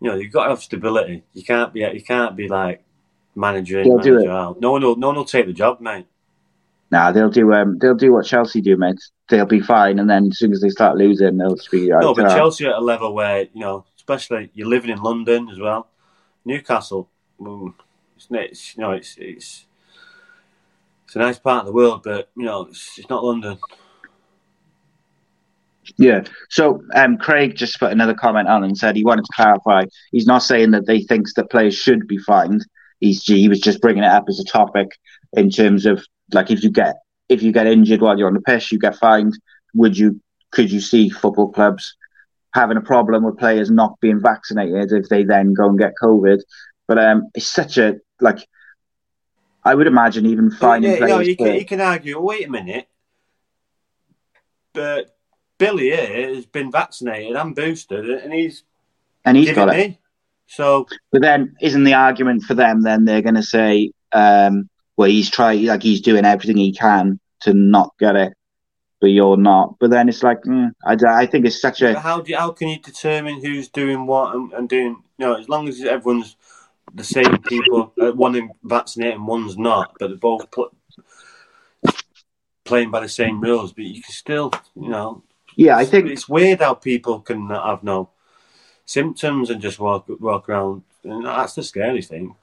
you 0.00 0.10
know 0.10 0.16
you've 0.16 0.32
got 0.32 0.44
to 0.44 0.50
have 0.50 0.62
stability. 0.62 1.24
You 1.32 1.44
can't 1.44 1.72
be 1.72 1.80
you 1.80 2.02
can't 2.02 2.36
be 2.36 2.48
like 2.48 2.82
manager 3.34 3.80
in, 3.80 3.96
manager 3.96 4.30
out. 4.30 4.60
No 4.60 4.72
one 4.72 4.82
will 4.82 4.96
no 4.96 5.08
one 5.08 5.16
will 5.16 5.24
take 5.24 5.46
the 5.46 5.52
job, 5.52 5.80
mate. 5.80 6.06
Nah, 6.90 7.12
they'll 7.12 7.30
do 7.30 7.52
um 7.54 7.78
they'll 7.78 7.94
do 7.94 8.12
what 8.12 8.26
Chelsea 8.26 8.60
do, 8.60 8.76
mate. 8.76 9.00
They'll 9.28 9.46
be 9.46 9.60
fine, 9.60 9.98
and 9.98 10.10
then 10.10 10.26
as 10.26 10.38
soon 10.38 10.52
as 10.52 10.60
they 10.60 10.70
start 10.70 10.96
losing, 10.96 11.38
they'll 11.38 11.54
just 11.54 11.70
be. 11.70 11.88
No, 11.88 12.14
but 12.14 12.34
Chelsea 12.34 12.66
at 12.66 12.74
a 12.74 12.80
level 12.80 13.14
where 13.14 13.42
you 13.54 13.60
know 13.60 13.84
especially 13.96 14.50
you're 14.54 14.68
living 14.68 14.90
in 14.90 15.00
London 15.00 15.48
as 15.50 15.58
well. 15.58 15.88
Newcastle, 16.44 17.08
mm, 17.40 17.72
it's, 18.16 18.26
it's 18.30 18.76
you 18.76 18.82
know 18.82 18.90
it's 18.92 19.16
it's 19.18 19.66
it's 21.04 21.16
a 21.16 21.18
nice 21.18 21.38
part 21.38 21.60
of 21.60 21.66
the 21.66 21.72
world, 21.72 22.02
but 22.02 22.30
you 22.36 22.44
know 22.44 22.62
it's, 22.62 22.98
it's 22.98 23.08
not 23.08 23.24
London. 23.24 23.58
Yeah. 25.96 26.24
So 26.50 26.82
um, 26.94 27.16
Craig 27.18 27.56
just 27.56 27.78
put 27.78 27.92
another 27.92 28.14
comment 28.14 28.48
on 28.48 28.64
and 28.64 28.76
said 28.76 28.96
he 28.96 29.04
wanted 29.04 29.24
to 29.24 29.32
clarify. 29.34 29.84
He's 30.12 30.26
not 30.26 30.42
saying 30.42 30.72
that 30.72 30.86
they 30.86 31.00
thinks 31.00 31.34
that 31.34 31.50
players 31.50 31.74
should 31.74 32.06
be 32.06 32.18
fined. 32.18 32.64
He's 33.00 33.22
he 33.24 33.48
was 33.48 33.60
just 33.60 33.80
bringing 33.80 34.04
it 34.04 34.10
up 34.10 34.24
as 34.28 34.38
a 34.38 34.44
topic 34.44 34.88
in 35.32 35.50
terms 35.50 35.86
of 35.86 36.04
like 36.32 36.50
if 36.50 36.62
you 36.62 36.70
get 36.70 36.96
if 37.28 37.42
you 37.42 37.52
get 37.52 37.66
injured 37.66 38.02
while 38.02 38.18
you're 38.18 38.28
on 38.28 38.34
the 38.34 38.40
pitch, 38.40 38.72
you 38.72 38.78
get 38.78 38.96
fined. 38.96 39.38
Would 39.74 39.96
you 39.96 40.20
could 40.50 40.70
you 40.70 40.80
see 40.80 41.08
football 41.08 41.50
clubs 41.50 41.96
having 42.52 42.76
a 42.76 42.80
problem 42.80 43.24
with 43.24 43.38
players 43.38 43.70
not 43.70 43.98
being 44.00 44.20
vaccinated 44.20 44.92
if 44.92 45.08
they 45.08 45.24
then 45.24 45.54
go 45.54 45.68
and 45.68 45.78
get 45.78 45.92
COVID. 46.02 46.40
But 46.86 46.98
um, 46.98 47.30
it's 47.34 47.46
such 47.46 47.78
a 47.78 47.96
like. 48.20 48.46
I 49.62 49.74
would 49.74 49.86
imagine 49.86 50.24
even 50.26 50.50
finding 50.50 50.92
yeah, 50.92 50.96
players. 50.98 51.10
No, 51.10 51.20
you 51.20 51.36
can, 51.36 51.54
you 51.54 51.64
can 51.66 51.80
argue. 51.80 52.18
Wait 52.18 52.46
a 52.46 52.50
minute, 52.50 52.88
but 54.72 55.14
Billy 55.60 55.90
here 55.90 56.34
has 56.34 56.46
been 56.46 56.72
vaccinated 56.72 57.36
and 57.36 57.54
boosted, 57.54 58.08
and 58.08 58.32
he's 58.32 58.64
and 59.26 59.36
he's 59.36 59.52
got 59.52 59.74
it. 59.74 59.98
So, 60.46 60.86
but 61.12 61.20
then 61.20 61.54
isn't 61.60 61.84
the 61.84 61.94
argument 61.94 62.44
for 62.44 62.54
them? 62.54 62.82
Then 62.82 63.04
they're 63.04 63.20
going 63.22 63.34
to 63.34 63.42
say, 63.42 63.92
um, 64.12 64.70
"Well, 64.96 65.10
he's 65.10 65.30
trying, 65.30 65.66
like 65.66 65.82
he's 65.82 66.00
doing 66.00 66.24
everything 66.24 66.56
he 66.56 66.72
can 66.72 67.20
to 67.42 67.52
not 67.52 67.92
get 68.00 68.16
it." 68.16 68.32
but 69.00 69.08
you're 69.08 69.36
not. 69.36 69.76
But 69.78 69.90
then 69.90 70.10
it's 70.10 70.22
like, 70.22 70.42
mm, 70.42 70.72
I, 70.84 70.96
I 71.22 71.26
think 71.26 71.46
it's 71.46 71.60
such 71.60 71.80
a. 71.80 71.98
How 71.98 72.20
do 72.20 72.30
you, 72.30 72.36
how 72.36 72.50
can 72.50 72.68
you 72.68 72.78
determine 72.78 73.40
who's 73.40 73.68
doing 73.68 74.06
what 74.06 74.34
and, 74.34 74.52
and 74.52 74.68
doing? 74.68 75.02
You 75.16 75.26
know, 75.26 75.34
as 75.36 75.48
long 75.48 75.68
as 75.68 75.80
everyone's 75.82 76.36
the 76.92 77.04
same 77.04 77.38
people, 77.38 77.94
uh, 77.98 78.12
one 78.12 78.50
vaccinated 78.62 79.14
and 79.14 79.26
one's 79.26 79.56
not, 79.56 79.94
but 79.98 80.08
they're 80.08 80.18
both 80.18 80.50
put, 80.50 80.72
playing 82.64 82.90
by 82.90 83.00
the 83.00 83.08
same 83.08 83.40
rules. 83.40 83.72
But 83.72 83.84
you 83.84 84.02
can 84.02 84.12
still, 84.12 84.52
you 84.74 84.90
know. 84.90 85.22
Yeah, 85.60 85.76
I 85.76 85.84
think 85.84 86.08
it's 86.08 86.26
weird 86.26 86.60
how 86.60 86.72
people 86.72 87.20
can 87.20 87.50
have 87.50 87.82
no 87.82 88.08
symptoms 88.86 89.50
and 89.50 89.60
just 89.60 89.78
walk 89.78 90.06
walk 90.18 90.48
around. 90.48 90.84
And 91.04 91.26
that's 91.26 91.54
the 91.54 91.62
scary 91.62 92.00
thing. 92.00 92.34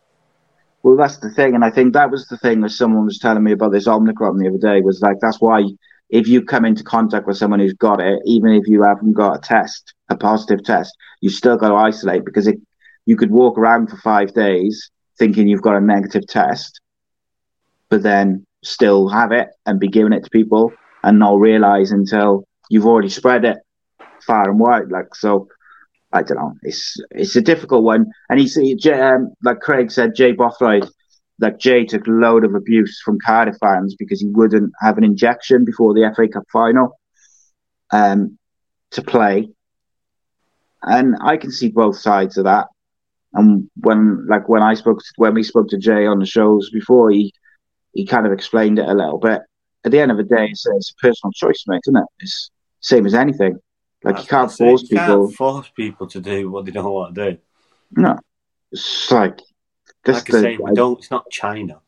Well, 0.84 0.96
that's 0.96 1.18
the 1.18 1.32
thing, 1.32 1.56
and 1.56 1.66
I 1.66 1.72
think 1.72 1.94
that 1.94 2.12
was 2.12 2.28
the 2.28 2.38
thing 2.38 2.62
that 2.62 2.70
someone 2.70 3.06
was 3.06 3.18
telling 3.18 3.44
me 3.44 3.54
about 3.54 3.72
this 3.72 3.88
Omicron 3.88 4.38
the 4.38 4.48
other 4.48 4.60
day. 4.60 4.82
Was 4.82 5.02
like 5.02 5.18
that's 5.20 5.42
why 5.42 5.64
if 6.12 6.28
you 6.28 6.44
come 6.44 6.64
into 6.64 6.84
contact 6.84 7.26
with 7.26 7.38
someone 7.38 7.60
who's 7.60 7.74
got 7.74 8.00
it, 8.00 8.20
even 8.26 8.52
if 8.52 8.68
you 8.68 8.84
haven't 8.84 9.14
got 9.14 9.38
a 9.38 9.42
test, 9.42 9.96
a 10.10 10.16
positive 10.16 10.64
test, 10.64 10.96
you 11.20 11.32
still 11.32 11.58
got 11.58 11.70
to 11.70 11.76
isolate 11.76 12.24
because 12.24 12.46
it, 12.46 12.60
you 13.08 13.18
could 13.18 13.32
walk 13.32 13.58
around 13.58 13.90
for 13.90 13.98
five 13.98 14.32
days 14.36 14.92
thinking 15.18 15.48
you've 15.48 15.64
got 15.64 15.76
a 15.76 15.82
negative 15.82 16.28
test, 16.28 16.82
but 17.90 18.04
then 18.04 18.46
still 18.64 19.10
have 19.10 19.32
it 19.32 19.48
and 19.66 19.80
be 19.80 19.88
giving 19.88 20.14
it 20.14 20.24
to 20.24 20.30
people 20.30 20.72
and 21.04 21.18
not 21.18 21.40
realize 21.40 21.92
until 21.92 22.47
you've 22.70 22.86
already 22.86 23.10
spread 23.10 23.46
it 23.46 23.58
far 24.26 24.50
and 24.50 24.60
wide. 24.60 24.90
Like 24.90 25.16
so, 25.16 25.48
I 26.12 26.24
don't 26.24 26.38
know. 26.38 26.54
It's 26.64 26.98
it's 27.12 27.36
a 27.36 27.42
difficult 27.42 27.84
one. 27.84 28.08
And 28.30 28.40
he's 28.40 28.58
um, 28.88 29.34
like 29.44 29.60
Craig 29.60 29.92
said, 29.92 30.16
Jay 30.16 30.34
Bothroyd 30.34 30.90
like 31.40 31.60
Jay 31.60 31.86
took 31.86 32.08
a 32.08 32.12
load 32.12 32.44
of 32.44 32.56
abuse 32.56 33.02
from 33.04 33.20
Cardiff 33.24 33.58
fans 33.60 33.96
because 33.98 34.20
he 34.20 34.28
wouldn't 34.28 34.72
have 34.82 34.98
an 34.98 35.04
injection 35.04 35.66
before 35.66 35.94
the 35.94 36.12
FA 36.16 36.28
Cup 36.28 36.44
final 36.52 37.00
um, 37.92 38.38
to 38.92 39.02
play. 39.02 39.50
And 40.82 41.16
I 41.22 41.38
can 41.38 41.52
see 41.52 41.70
both 41.70 41.98
sides 41.98 42.38
of 42.38 42.46
that. 42.46 42.68
And 43.34 43.70
when, 43.76 44.26
like, 44.28 44.50
when 44.50 44.64
I 44.64 44.74
spoke, 44.74 45.00
to, 45.00 45.06
when 45.18 45.34
we 45.34 45.44
spoke 45.44 45.68
to 45.70 45.78
Jay 45.78 46.08
on 46.08 46.20
the 46.20 46.26
shows 46.26 46.70
before, 46.72 47.12
he 47.12 47.34
he 47.94 48.06
kind 48.06 48.28
of 48.28 48.32
explained 48.32 48.78
it 48.80 48.88
a 48.88 48.94
little 48.94 49.18
bit. 49.18 49.42
At 49.84 49.92
the 49.92 50.00
end 50.00 50.12
of 50.12 50.18
the 50.18 50.24
day, 50.24 50.48
it's, 50.52 50.66
it's 50.68 50.92
a 50.92 51.02
personal 51.02 51.32
choice, 51.32 51.64
mate, 51.68 51.82
isn't 51.88 51.98
it? 51.98 52.06
It's 52.20 52.52
same 52.80 53.06
as 53.06 53.14
anything. 53.14 53.60
Like, 54.04 54.20
you 54.20 54.26
can't 54.26 54.52
force 54.52 54.84
you 54.84 54.90
people. 54.90 55.28
Can't 55.28 55.36
force 55.36 55.70
people 55.76 56.08
to 56.08 56.22
do 56.22 56.50
what 56.50 56.66
they 56.66 56.72
don't 56.72 56.92
want 56.92 57.16
to 57.16 57.32
do. 57.32 57.38
No, 57.92 58.20
it's 58.72 59.12
like 59.12 59.40
this. 60.06 60.18
like 60.18 60.34
I 60.34 60.42
say, 60.42 60.58
we 60.58 60.74
don't. 60.74 61.00
It's 61.00 61.12
not 61.12 61.30
China. 61.32 61.82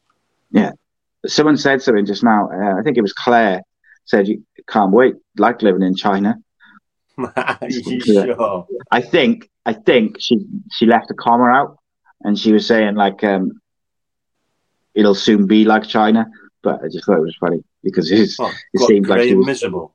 Yeah, 0.52 0.72
someone 1.28 1.58
said 1.58 1.82
something 1.82 2.06
just 2.06 2.24
now. 2.24 2.50
Uh, 2.52 2.80
I 2.80 2.84
think 2.84 2.98
it 2.98 3.02
was 3.02 3.14
Claire 3.14 3.62
said 4.06 4.28
you 4.28 4.44
can't 4.68 4.92
wait, 4.92 5.16
like 5.38 5.62
living 5.62 5.84
in 5.84 5.96
China. 5.96 6.36
sure? 7.18 8.68
I 8.92 9.02
think 9.02 9.50
I 9.66 9.74
think 9.74 10.18
she 10.20 10.40
she 10.72 10.86
left 10.86 11.12
a 11.12 11.14
comma 11.14 11.46
out, 11.46 11.78
and 12.22 12.38
she 12.38 12.52
was 12.52 12.66
saying 12.66 12.96
like 12.96 13.24
um, 13.24 13.62
it'll 14.96 15.16
soon 15.16 15.48
be 15.48 15.66
like 15.66 15.84
China. 15.84 16.28
But 16.64 16.84
I 16.84 16.88
just 16.92 17.06
thought 17.06 17.18
it 17.18 17.22
was 17.22 17.38
funny 17.40 17.64
because 17.84 18.12
it's, 18.12 18.38
oh, 18.40 18.52
it 18.74 18.82
seemed 18.82 19.08
like 19.08 19.22
she 19.22 19.36
was 19.36 19.46
miserable. 19.46 19.94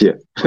Yeah, 0.00 0.12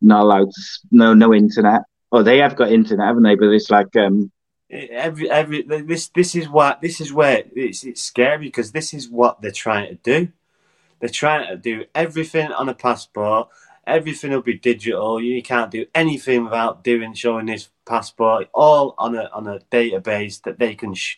not 0.00 0.22
allowed. 0.22 0.50
No, 0.90 1.14
no 1.14 1.32
internet. 1.34 1.82
Oh, 2.10 2.22
they 2.22 2.38
have 2.38 2.56
got 2.56 2.72
internet, 2.72 3.06
haven't 3.06 3.22
they? 3.22 3.36
But 3.36 3.50
it's 3.50 3.70
like 3.70 3.94
um, 3.96 4.30
every 4.70 5.30
every 5.30 5.62
this 5.62 6.08
this 6.08 6.34
is 6.34 6.48
what 6.48 6.80
this 6.80 7.00
is 7.00 7.12
where 7.12 7.44
it's 7.54 7.84
it's 7.84 8.02
scary 8.02 8.46
because 8.46 8.72
this 8.72 8.92
is 8.94 9.08
what 9.08 9.40
they're 9.40 9.50
trying 9.50 9.88
to 9.88 9.94
do. 9.94 10.28
They're 11.00 11.08
trying 11.08 11.48
to 11.48 11.56
do 11.56 11.84
everything 11.94 12.52
on 12.52 12.68
a 12.68 12.74
passport. 12.74 13.48
Everything 13.86 14.30
will 14.30 14.42
be 14.42 14.58
digital. 14.58 15.20
You 15.20 15.42
can't 15.42 15.70
do 15.70 15.86
anything 15.94 16.44
without 16.44 16.84
doing 16.84 17.14
showing 17.14 17.46
this 17.46 17.70
passport. 17.84 18.48
All 18.54 18.94
on 18.98 19.16
a 19.16 19.28
on 19.32 19.46
a 19.46 19.58
database 19.70 20.42
that 20.42 20.58
they 20.58 20.74
can 20.74 20.94
sh- 20.94 21.16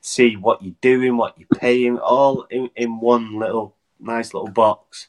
see 0.00 0.36
what 0.36 0.62
you're 0.62 0.74
doing, 0.80 1.16
what 1.16 1.38
you're 1.38 1.58
paying, 1.58 1.98
all 1.98 2.42
in, 2.50 2.70
in 2.76 3.00
one 3.00 3.38
little 3.38 3.74
nice 3.98 4.34
little 4.34 4.50
box. 4.50 5.08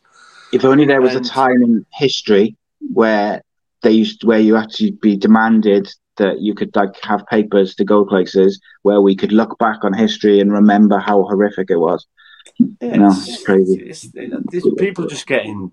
If 0.54 0.64
only 0.64 0.86
there 0.86 1.01
was 1.01 1.16
a 1.16 1.22
time 1.22 1.64
in 1.64 1.86
history 1.91 2.56
where 2.93 3.41
they 3.82 3.91
used 3.91 4.24
where 4.24 4.39
you 4.39 4.56
actually 4.56 4.91
be 4.91 5.18
demanded 5.18 5.91
that 6.18 6.41
you 6.41 6.54
could 6.54 6.76
like 6.76 6.95
have 7.04 7.26
papers 7.28 7.74
to 7.76 7.84
go 7.84 8.06
places 8.06 8.62
where 8.84 9.01
we 9.01 9.16
could 9.16 9.32
look 9.32 9.58
back 9.58 9.84
on 9.84 9.93
history 9.93 10.39
and 10.39 10.51
remember 10.54 10.99
how 10.99 11.24
horrific 11.24 11.72
it 11.72 11.78
was. 11.78 12.06
Yeah, 12.60 12.97
no, 12.97 13.08
it's, 13.08 13.28
it's 13.28 13.43
crazy. 13.43 13.82
It's, 13.82 14.08
it's, 14.14 14.68
people 14.78 15.08
just 15.08 15.26
getting 15.26 15.72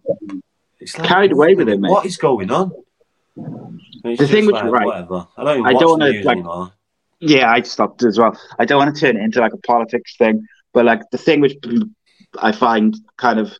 it's 0.79 0.99
like, 0.99 1.07
carried 1.07 1.33
away 1.33 1.55
with 1.55 1.69
it, 1.69 1.79
mate. 1.79 1.91
What 1.91 2.07
is 2.07 2.17
going 2.17 2.51
on? 2.51 2.73
the 3.37 4.27
thing 4.27 4.47
which 4.47 4.55
like, 4.55 4.65
right, 4.65 4.87
whatever. 4.87 5.27
I 5.37 5.45
don't, 5.45 5.67
I 5.67 5.73
don't 5.73 6.01
want 6.01 6.03
to 6.03 6.23
like, 6.23 6.37
anymore. 6.39 6.73
Yeah, 7.21 7.51
I 7.51 7.61
stopped 7.63 8.03
as 8.03 8.19
well. 8.19 8.39
I 8.59 8.65
don't 8.65 8.79
want 8.79 8.95
to 8.95 9.01
turn 9.01 9.19
it 9.19 9.23
into 9.23 9.41
like 9.41 9.53
a 9.53 9.59
politics 9.59 10.17
thing, 10.17 10.47
but 10.73 10.87
like 10.87 11.03
the 11.13 11.19
thing 11.19 11.41
which 11.41 11.55
I 12.39 12.53
find 12.53 12.97
kind 13.19 13.39
of 13.39 13.53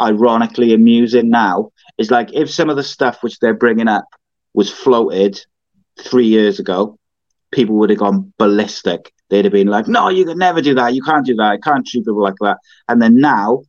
ironically 0.00 0.74
amusing 0.74 1.30
now 1.30 1.70
is 1.98 2.10
like 2.10 2.32
if 2.32 2.50
some 2.50 2.70
of 2.70 2.76
the 2.76 2.82
stuff 2.82 3.22
which 3.22 3.38
they're 3.38 3.54
bringing 3.54 3.88
up 3.88 4.04
was 4.54 4.70
floated 4.70 5.40
three 5.98 6.26
years 6.26 6.58
ago, 6.58 6.98
people 7.52 7.76
would 7.76 7.90
have 7.90 7.98
gone 7.98 8.32
ballistic. 8.38 9.12
They'd 9.28 9.44
have 9.44 9.52
been 9.52 9.68
like, 9.68 9.88
"No, 9.88 10.08
you 10.08 10.24
can 10.24 10.38
never 10.38 10.60
do 10.60 10.74
that. 10.74 10.94
You 10.94 11.02
can't 11.02 11.26
do 11.26 11.34
that. 11.36 11.52
I 11.52 11.58
can't 11.58 11.86
treat 11.86 12.04
people 12.04 12.22
like 12.22 12.36
that." 12.40 12.58
And 12.88 13.00
then 13.00 13.18
now, 13.18 13.62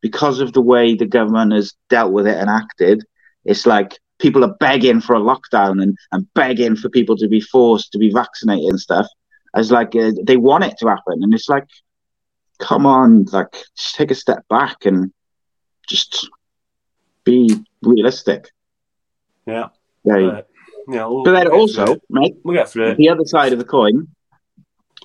because 0.00 0.40
of 0.40 0.52
the 0.52 0.62
way 0.62 0.94
the 0.94 1.06
government 1.06 1.52
has 1.52 1.74
dealt 1.88 2.12
with 2.12 2.26
it 2.26 2.36
and 2.36 2.50
acted, 2.50 3.04
it's 3.44 3.66
like 3.66 3.98
people 4.18 4.44
are 4.44 4.54
begging 4.58 5.00
for 5.00 5.14
a 5.14 5.20
lockdown 5.20 5.82
and, 5.82 5.96
and 6.12 6.32
begging 6.34 6.76
for 6.76 6.88
people 6.88 7.16
to 7.18 7.28
be 7.28 7.40
forced 7.40 7.92
to 7.92 7.98
be 7.98 8.10
vaccinated 8.10 8.70
and 8.70 8.80
stuff. 8.80 9.06
As 9.54 9.70
like 9.70 9.94
uh, 9.94 10.12
they 10.24 10.36
want 10.36 10.64
it 10.64 10.76
to 10.78 10.88
happen, 10.88 11.22
and 11.22 11.32
it's 11.32 11.48
like, 11.48 11.66
come 12.58 12.84
on, 12.86 13.24
like 13.32 13.64
take 13.94 14.10
a 14.10 14.14
step 14.14 14.46
back 14.48 14.84
and 14.84 15.12
just 15.86 16.28
be 17.24 17.50
realistic. 17.82 18.50
Yeah. 19.46 19.68
Yeah. 20.04 20.14
Uh, 20.14 20.42
yeah 20.88 21.06
we'll, 21.06 21.24
but 21.24 21.32
then 21.32 21.50
we'll 21.50 21.60
also, 21.60 21.96
mate, 22.08 22.36
we'll 22.44 22.56
get 22.56 22.68
through 22.68 22.90
it. 22.90 22.96
the 22.96 23.08
other 23.08 23.24
side 23.24 23.52
of 23.52 23.58
the 23.58 23.64
coin 23.64 24.08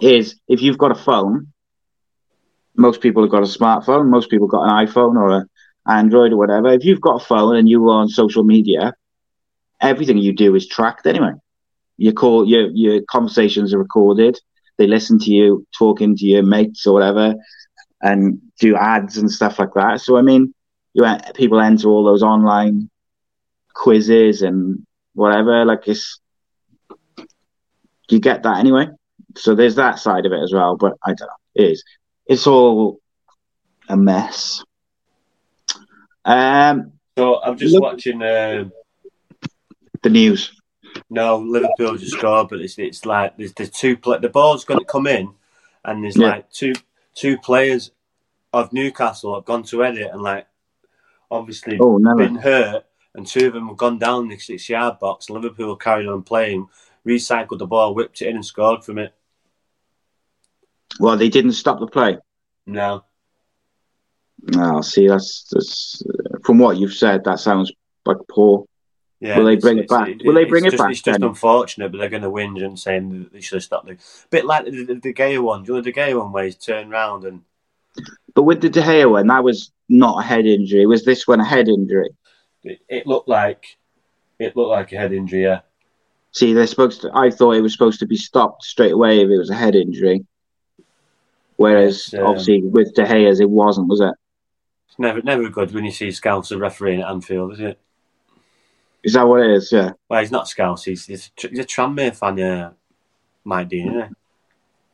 is 0.01 0.39
if 0.47 0.61
you've 0.61 0.77
got 0.77 0.91
a 0.91 0.95
phone, 0.95 1.47
most 2.75 3.01
people 3.01 3.23
have 3.23 3.32
got 3.32 3.43
a 3.43 3.45
smartphone, 3.45 4.09
most 4.09 4.29
people 4.29 4.47
got 4.47 4.63
an 4.63 4.88
iPhone 4.88 5.15
or 5.15 5.32
an 5.32 5.49
Android 5.88 6.34
or 6.34 6.38
whatever. 6.38 6.69
If 6.69 6.86
you've 6.86 7.01
got 7.01 7.21
a 7.21 7.25
phone 7.25 7.55
and 7.57 7.67
you 7.67 7.84
are 7.89 8.01
on 8.01 8.09
social 8.09 8.43
media, 8.43 8.93
everything 9.82 10.17
you 10.17 10.34
do 10.34 10.55
is 10.55 10.67
tracked 10.67 11.05
anyway. 11.05 11.34
Your 11.97 12.13
call, 12.13 12.47
your 12.47 12.69
your 12.71 13.01
conversations 13.09 13.73
are 13.73 13.79
recorded. 13.79 14.39
They 14.77 14.88
listen 14.88 15.19
to 15.19 15.32
you 15.32 15.67
talking 15.77 16.15
to 16.15 16.25
your 16.25 16.43
mates 16.43 16.88
or 16.88 16.93
whatever, 16.93 17.36
and 18.01 18.41
do 18.59 18.75
ads 18.75 19.17
and 19.17 19.29
stuff 19.29 19.59
like 19.59 19.73
that. 19.75 20.01
So 20.01 20.17
I 20.17 20.21
mean, 20.21 20.53
you 20.94 21.06
people 21.36 21.60
enter 21.60 21.89
all 21.89 22.04
those 22.04 22.24
online 22.24 22.89
quizzes 23.74 24.42
and 24.42 24.86
whatever. 25.14 25.66
Like 25.66 25.88
it's 25.88 26.20
you 28.10 28.20
get 28.20 28.44
that 28.44 28.58
anyway. 28.58 28.88
So 29.38 29.56
there's 29.56 29.76
that 29.76 30.00
side 30.00 30.26
of 30.26 30.34
it 30.34 30.42
as 30.44 30.54
well. 30.54 30.76
But 30.76 30.98
I 31.04 31.14
don't 31.14 31.28
know. 31.28 31.36
It 31.56 31.72
is. 31.72 31.84
It's 32.26 32.48
all 32.48 33.00
a 33.88 33.98
mess. 33.98 34.64
Um. 36.26 36.94
So 37.18 37.42
I'm 37.42 37.58
just 37.58 37.74
look, 37.74 37.84
watching 37.84 38.22
uh, 38.22 38.66
the 40.02 40.10
news. 40.10 40.60
No, 41.10 41.38
Liverpool 41.38 41.98
just 41.98 42.18
scored, 42.18 42.50
but 42.50 42.62
it's 42.62 42.78
it's 42.78 43.06
like 43.06 43.38
there's 43.38 43.54
the 43.54 43.68
two 43.68 43.98
play, 43.98 44.20
the 44.20 44.30
ball's 44.30 44.66
going 44.66 44.80
to 44.80 44.86
come 44.86 45.08
in, 45.08 45.34
and 45.86 46.04
there's 46.04 46.18
yeah. 46.18 46.28
like 46.28 46.52
two 46.52 46.74
two 47.16 47.38
players 47.38 47.92
of 48.54 48.74
Newcastle 48.74 49.36
have 49.36 49.46
gone 49.46 49.64
to 49.64 49.84
edit 49.84 50.10
and 50.12 50.22
like 50.22 50.48
obviously 51.32 51.79
oh, 51.82 51.97
been 52.17 52.36
hurt, 52.36 52.86
and 53.15 53.25
two 53.25 53.47
of 53.47 53.53
them 53.53 53.69
have 53.69 53.77
gone 53.77 53.97
down 53.97 54.27
the 54.27 54.38
six 54.38 54.69
yard 54.69 54.99
box. 54.99 55.29
Liverpool 55.29 55.75
carried 55.75 56.07
on 56.07 56.21
playing, 56.23 56.67
recycled 57.07 57.59
the 57.59 57.65
ball, 57.65 57.95
whipped 57.95 58.21
it 58.21 58.27
in, 58.27 58.36
and 58.36 58.45
scored 58.45 58.84
from 58.84 58.99
it. 58.99 59.13
Well, 60.99 61.17
they 61.17 61.29
didn't 61.29 61.53
stop 61.53 61.79
the 61.79 61.88
play. 61.88 62.17
No. 62.65 63.05
No, 64.43 64.82
see, 64.82 65.07
that's, 65.07 65.47
that's 65.51 66.03
from 66.43 66.59
what 66.59 66.77
you've 66.77 66.93
said. 66.93 67.23
That 67.23 67.39
sounds 67.39 67.71
like 68.05 68.17
poor. 68.29 68.65
Yeah, 69.19 69.38
Will 69.38 69.45
they 69.45 69.55
bring 69.55 69.77
it 69.77 69.88
back? 69.88 70.09
Will 70.23 70.34
they 70.34 70.45
bring 70.45 70.65
it 70.65 70.71
just, 70.71 70.82
back? 70.82 70.91
It's 70.91 71.01
just 71.01 71.19
then? 71.19 71.29
unfortunate, 71.29 71.91
but 71.91 71.99
they're 71.99 72.09
going 72.09 72.23
to 72.23 72.32
whinge 72.32 72.63
and 72.63 72.77
saying 72.77 73.29
they 73.32 73.39
should 73.39 73.57
have 73.57 73.63
stopped 73.63 73.86
the 73.86 73.97
bit 74.32 74.45
like 74.45 74.65
the, 74.65 74.84
the, 74.84 74.95
the 74.95 75.13
Gea 75.13 75.39
one. 75.39 75.63
Do 75.63 75.73
you 75.73 75.77
know 75.77 75.84
the 75.84 75.93
Gea 75.93 76.19
one 76.19 76.32
where 76.32 76.45
he's 76.45 76.55
turned 76.55 76.89
round 76.89 77.23
and? 77.25 77.41
But 78.34 78.43
with 78.43 78.61
the 78.61 78.69
De 78.69 78.82
Gea 78.82 79.09
one, 79.09 79.27
that 79.27 79.43
was 79.43 79.71
not 79.92 80.24
a 80.24 80.28
head 80.28 80.46
injury. 80.46 80.86
Was 80.86 81.06
this 81.06 81.28
one 81.28 81.39
a 81.39 81.46
head 81.46 81.68
injury? 81.68 82.10
It, 82.64 82.80
it 82.89 83.08
looked 83.08 83.28
like 83.28 83.78
it 84.39 84.56
looked 84.56 84.72
like 84.72 84.92
a 84.92 84.98
head 84.98 85.14
injury. 85.14 85.44
Yeah. 85.44 85.62
See, 86.32 86.54
they're 86.54 86.68
supposed 86.68 87.02
to. 87.02 87.12
I 87.14 87.30
thought 87.30 87.56
it 87.56 87.62
was 87.62 87.74
supposed 87.74 88.00
to 88.00 88.08
be 88.08 88.18
stopped 88.18 88.64
straight 88.64 88.94
away 88.94 89.22
if 89.22 89.30
it 89.30 89.38
was 89.38 89.50
a 89.50 89.56
head 89.56 89.76
injury. 89.76 90.26
Whereas, 91.58 92.14
um, 92.18 92.26
obviously, 92.26 92.64
with 92.64 92.96
De 92.96 93.06
Gea's, 93.06 93.39
it 93.39 93.50
wasn't, 93.50 93.88
was 93.88 94.02
it? 94.02 94.16
It's 94.88 94.98
never, 94.98 95.22
never 95.22 95.48
good 95.48 95.72
when 95.72 95.86
you 95.86 95.92
see 95.92 96.08
Scouser 96.08 96.60
refereeing 96.60 97.02
at 97.02 97.10
Anfield, 97.10 97.54
is 97.54 97.60
it? 97.60 97.80
Is 99.04 99.14
that 99.14 99.28
what 99.28 99.42
it 99.42 99.52
is? 99.52 99.72
Yeah. 99.72 99.92
Well, 100.10 100.22
he's 100.22 100.32
not 100.32 100.48
Scouse. 100.48 100.86
He's, 100.86 101.06
he's, 101.06 101.30
he's 101.36 101.60
a 101.60 101.64
Tranmere 101.64 102.16
fan, 102.16 102.38
yeah. 102.38 102.70
Mike 103.44 103.70
Dean, 103.70 103.89
isn't? 103.89 104.18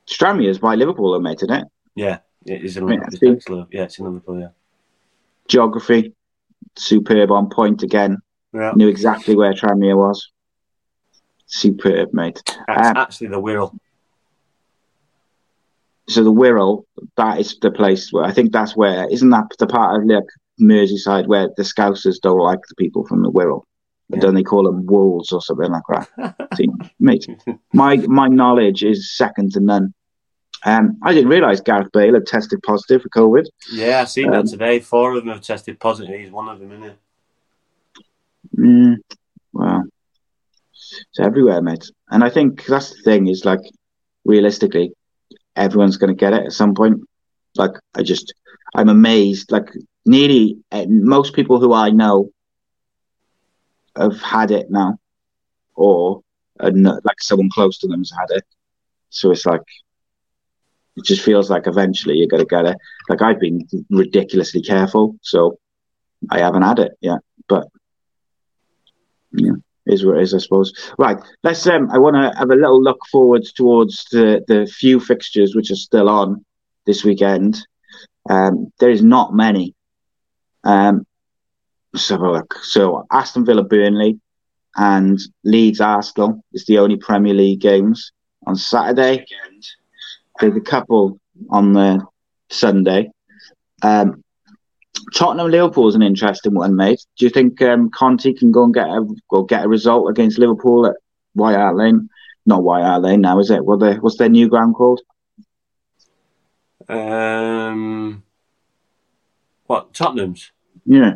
Tranmere 0.07 0.49
is 0.49 0.59
by 0.59 0.75
Liverpool, 0.75 1.17
mate, 1.21 1.37
isn't 1.41 1.51
it? 1.51 1.67
Yeah, 1.95 2.19
it 2.45 2.65
is 2.65 2.75
in 2.75 2.85
Liverpool. 2.85 3.67
Yeah, 3.71 3.83
it's 3.83 3.99
in 3.99 4.05
Liverpool, 4.05 4.39
yeah. 4.39 4.49
Geography, 5.47 6.13
superb 6.77 7.31
on 7.31 7.49
point 7.49 7.83
again. 7.83 8.17
Yeah. 8.53 8.73
Knew 8.75 8.87
exactly 8.87 9.35
where 9.35 9.53
Tranmere 9.53 9.97
was. 9.97 10.31
Superb, 11.47 12.13
mate. 12.13 12.41
That's 12.67 12.87
um, 12.89 12.97
actually 12.97 13.27
the 13.27 13.41
Wirral. 13.41 13.77
So 16.09 16.23
the 16.23 16.33
Wirral, 16.33 16.83
that 17.17 17.39
is 17.39 17.57
the 17.61 17.71
place 17.71 18.11
where 18.11 18.23
I 18.23 18.31
think 18.31 18.51
that's 18.51 18.75
where 18.75 19.09
isn't 19.09 19.29
that 19.29 19.47
the 19.59 19.67
part 19.67 20.01
of 20.01 20.07
like 20.07 20.23
Merseyside 20.59 21.27
where 21.27 21.49
the 21.55 21.63
Scousers 21.63 22.19
don't 22.21 22.39
like 22.39 22.61
the 22.67 22.75
people 22.75 23.05
from 23.05 23.21
the 23.21 23.31
Wirral. 23.31 23.63
Yeah. 24.09 24.19
Don't 24.19 24.35
they 24.35 24.43
call 24.43 24.63
them 24.63 24.85
wolves 24.85 25.33
or 25.33 25.41
something 25.41 25.69
like 25.69 25.83
that? 26.17 26.49
See, 26.55 26.69
mate, 26.99 27.27
my 27.73 27.97
my 27.97 28.27
knowledge 28.27 28.83
is 28.83 29.15
second 29.15 29.51
to 29.53 29.59
none. 29.59 29.93
Um, 30.65 30.97
I 31.03 31.13
didn't 31.13 31.29
realise 31.29 31.61
Gareth 31.61 31.91
Bale 31.93 32.15
had 32.15 32.25
tested 32.25 32.61
positive 32.63 33.03
for 33.03 33.09
COVID. 33.09 33.45
Yeah, 33.71 34.01
I 34.01 34.05
seen 34.05 34.27
um, 34.27 34.31
that 34.33 34.47
today. 34.47 34.79
Four 34.79 35.13
of 35.13 35.23
them 35.23 35.33
have 35.33 35.41
tested 35.41 35.79
positive. 35.79 36.19
He's 36.19 36.31
one 36.31 36.49
of 36.49 36.59
them, 36.59 36.71
isn't 36.71 36.83
it? 36.83 36.97
Mm, 38.57 38.95
well, 39.53 39.83
it's 40.71 41.19
everywhere, 41.19 41.61
mate. 41.61 41.89
And 42.09 42.23
I 42.23 42.29
think 42.29 42.65
that's 42.65 42.89
the 42.89 43.01
thing 43.03 43.27
is 43.27 43.45
like, 43.45 43.59
realistically, 44.25 44.93
everyone's 45.55 45.97
going 45.97 46.15
to 46.15 46.19
get 46.19 46.33
it 46.33 46.45
at 46.45 46.53
some 46.53 46.73
point. 46.73 47.01
Like, 47.55 47.71
I 47.95 48.03
just, 48.03 48.33
I'm 48.75 48.89
amazed. 48.89 49.51
Like, 49.51 49.69
nearly 50.05 50.57
uh, 50.71 50.85
most 50.87 51.33
people 51.33 51.59
who 51.59 51.73
I 51.73 51.91
know 51.91 52.31
have 53.95 54.19
had 54.21 54.51
it 54.51 54.71
now, 54.71 54.97
or 55.75 56.21
uh, 56.59 56.71
like 56.73 57.19
someone 57.19 57.49
close 57.53 57.77
to 57.79 57.87
them 57.87 57.99
has 57.99 58.11
had 58.17 58.35
it. 58.37 58.43
So 59.09 59.31
it's 59.31 59.45
like 59.45 59.61
it 60.97 61.05
just 61.05 61.21
feels 61.21 61.49
like 61.49 61.67
eventually 61.67 62.15
you're 62.15 62.27
going 62.27 62.43
to 62.43 62.49
get 62.49 62.65
it. 62.65 62.77
Like 63.07 63.21
I've 63.21 63.39
been 63.39 63.67
ridiculously 63.89 64.61
careful, 64.61 65.15
so 65.21 65.59
I 66.29 66.39
haven't 66.39 66.63
had 66.63 66.79
it 66.79 66.97
yet. 66.99 67.19
But 67.47 67.67
yeah, 69.31 69.53
is 69.85 70.05
what 70.05 70.17
it 70.17 70.23
is, 70.23 70.33
I 70.33 70.39
suppose. 70.39 70.73
Right, 70.97 71.17
let's. 71.43 71.65
Um, 71.67 71.89
I 71.91 71.99
want 71.99 72.15
to 72.15 72.37
have 72.37 72.49
a 72.49 72.55
little 72.55 72.81
look 72.81 72.99
forward 73.11 73.43
towards 73.55 74.05
the 74.11 74.43
the 74.47 74.65
few 74.65 74.99
fixtures 74.99 75.55
which 75.55 75.71
are 75.71 75.75
still 75.75 76.09
on 76.09 76.43
this 76.85 77.03
weekend. 77.03 77.59
Um, 78.29 78.73
there 78.79 78.89
is 78.89 79.03
not 79.03 79.33
many. 79.33 79.75
Um, 80.63 81.05
let's 81.93 82.09
have 82.09 82.21
a 82.21 82.31
look. 82.31 82.55
So 82.63 83.05
Aston 83.11 83.45
Villa, 83.45 83.63
Burnley, 83.63 84.19
and 84.75 85.19
Leeds, 85.43 85.79
Arsenal 85.79 86.43
is 86.53 86.65
the 86.65 86.79
only 86.79 86.97
Premier 86.97 87.33
League 87.33 87.61
games 87.61 88.11
on 88.45 88.55
Saturday. 88.55 89.25
There's 90.39 90.55
a 90.55 90.61
couple 90.61 91.19
on 91.49 91.73
the 91.73 92.05
Sunday. 92.49 93.11
Um, 93.81 94.23
Tottenham 95.13 95.49
Liverpool 95.49 95.87
is 95.87 95.95
an 95.95 96.01
interesting 96.01 96.53
one, 96.53 96.75
mate. 96.75 97.05
Do 97.17 97.25
you 97.25 97.29
think 97.29 97.61
um, 97.61 97.89
Conte 97.89 98.33
can 98.33 98.51
go 98.51 98.63
and 98.63 98.73
get 98.73 98.87
a 98.87 99.05
go 99.29 99.43
get 99.43 99.65
a 99.65 99.67
result 99.67 100.09
against 100.09 100.39
Liverpool 100.39 100.87
at 100.87 100.95
White 101.33 101.55
Hart 101.55 101.75
Lane? 101.75 102.09
Not 102.45 102.63
White 102.63 102.83
Hart 102.83 103.03
Lane 103.03 103.21
now, 103.21 103.39
is 103.39 103.51
it? 103.51 103.63
What 103.63 103.79
the, 103.79 103.95
what's 103.95 104.17
their 104.17 104.29
new 104.29 104.47
ground 104.49 104.75
called? 104.75 105.01
Um, 106.89 108.23
what 109.65 109.93
Tottenham's? 109.93 110.51
Yeah. 110.85 111.13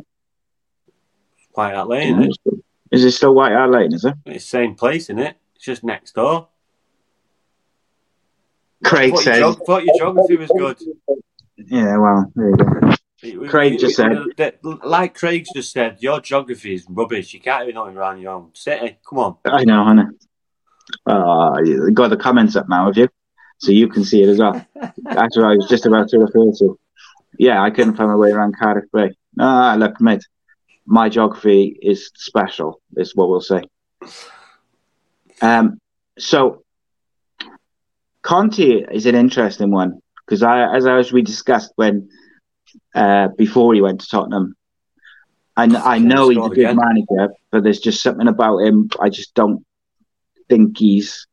White 1.53 1.75
Hart 1.75 1.89
Lane, 1.89 2.29
is 2.91 3.03
it 3.03 3.11
still 3.11 3.33
White 3.33 3.53
Hart 3.53 3.71
Lane, 3.71 3.93
is 3.93 4.05
it? 4.05 4.13
It's 4.25 4.45
the 4.45 4.49
same 4.49 4.75
place, 4.75 5.03
isn't 5.03 5.19
it? 5.19 5.37
It's 5.55 5.65
just 5.65 5.83
next 5.83 6.15
door. 6.15 6.47
Craig 8.83 9.11
thought 9.11 9.23
said. 9.23 9.39
Your, 9.39 9.53
thought 9.53 9.83
your 9.85 9.95
geography 9.97 10.37
was 10.37 10.51
good. 10.57 10.81
Yeah, 11.57 11.97
well, 11.97 12.31
there 12.35 12.49
you 12.49 12.55
go. 12.55 13.47
Craig 13.47 13.77
just 13.79 13.95
said. 13.95 14.17
Like 14.63 15.13
Craig 15.15 15.45
just 15.53 15.71
said, 15.71 15.97
your 15.99 16.19
geography 16.21 16.73
is 16.73 16.85
rubbish. 16.89 17.33
You 17.33 17.39
can't 17.39 17.63
even 17.63 17.75
know 17.75 17.85
around 17.85 18.19
your 18.19 18.31
own 18.31 18.49
city. 18.53 18.97
Come 19.07 19.19
on. 19.19 19.37
I 19.45 19.63
know, 19.63 19.83
I 19.83 19.93
know. 19.93 20.09
Uh, 21.05 21.89
got 21.93 22.09
the 22.09 22.17
comments 22.17 22.55
up 22.55 22.67
now, 22.67 22.87
have 22.87 22.97
you? 22.97 23.07
So 23.59 23.71
you 23.71 23.87
can 23.87 24.03
see 24.03 24.23
it 24.23 24.29
as 24.29 24.39
well. 24.39 24.65
That's 24.73 25.37
what 25.37 25.45
I 25.45 25.55
was 25.55 25.67
just 25.69 25.85
about 25.85 26.09
to 26.09 26.17
refer 26.17 26.51
to. 26.51 26.79
yeah, 27.37 27.61
I 27.61 27.69
couldn't 27.69 27.95
find 27.95 28.09
my 28.09 28.15
way 28.15 28.31
around 28.31 28.55
Cardiff 28.59 28.85
Bay. 28.91 29.11
Ah, 29.39 29.75
look, 29.77 30.01
mate, 30.01 30.25
my 30.85 31.09
geography 31.09 31.77
is 31.81 32.11
special. 32.15 32.81
Is 32.97 33.15
what 33.15 33.29
we'll 33.29 33.41
say. 33.41 33.61
Um, 35.41 35.79
so 36.17 36.63
Conte 38.21 38.85
is 38.91 39.05
an 39.05 39.15
interesting 39.15 39.71
one 39.71 40.01
because 40.25 40.43
I, 40.43 40.75
as 40.75 40.85
I 40.85 40.95
was 40.95 41.11
we 41.11 41.21
discussed 41.21 41.71
when 41.75 42.09
uh, 42.93 43.29
before 43.37 43.73
he 43.73 43.81
went 43.81 44.01
to 44.01 44.07
Tottenham, 44.07 44.55
and 45.57 45.75
I 45.75 45.97
know 45.97 46.29
he's 46.29 46.37
a 46.37 46.49
good 46.49 46.57
again. 46.59 46.77
manager, 46.77 47.33
but 47.51 47.63
there's 47.63 47.79
just 47.79 48.01
something 48.01 48.27
about 48.27 48.59
him. 48.59 48.89
I 48.99 49.09
just 49.09 49.33
don't 49.33 49.65
think 50.49 50.77
he's 50.77 51.27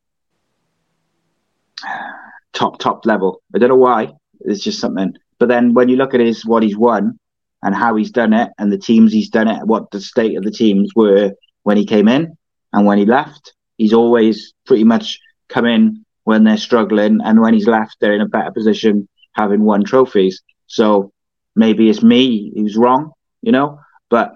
top 2.53 2.79
top 2.79 3.07
level. 3.07 3.43
I 3.55 3.59
don't 3.59 3.69
know 3.69 3.77
why. 3.77 4.13
It's 4.41 4.63
just 4.63 4.81
something. 4.81 5.15
But 5.39 5.49
then 5.49 5.75
when 5.75 5.89
you 5.89 5.97
look 5.97 6.15
at 6.15 6.21
his 6.21 6.45
what 6.45 6.63
he's 6.63 6.77
won 6.77 7.19
and 7.63 7.75
how 7.75 7.97
he's 7.97 8.11
done 8.11 8.33
it, 8.33 8.51
and 8.59 8.73
the 8.73 8.79
teams 8.79 9.13
he's 9.13 9.31
done 9.31 9.49
it, 9.49 9.67
what 9.67 9.91
the 9.91 10.01
state 10.01 10.37
of 10.37 10.45
the 10.45 10.51
teams 10.51 10.93
were 10.97 11.33
when 11.63 11.77
he 11.77 11.85
came 11.85 12.09
in 12.09 12.37
and 12.73 12.87
when 12.87 12.99
he 12.99 13.05
left, 13.05 13.53
he's 13.77 13.93
always 13.93 14.55
pretty 14.67 14.85
much 14.85 15.21
come 15.49 15.67
in 15.67 16.05
when 16.29 16.45
they're 16.45 16.59
struggling, 16.59 17.21
and 17.25 17.41
when 17.41 17.55
he's 17.55 17.67
left, 17.67 17.97
they're 18.01 18.13
in 18.13 18.21
a 18.21 18.29
better 18.29 18.51
position, 18.51 19.09
having 19.33 19.63
won 19.63 19.83
trophies. 19.83 20.43
So 20.67 21.11
maybe 21.57 21.89
it's 21.89 22.03
me 22.03 22.53
who's 22.55 22.77
wrong, 22.77 23.13
you 23.41 23.51
know. 23.51 23.81
But 24.11 24.35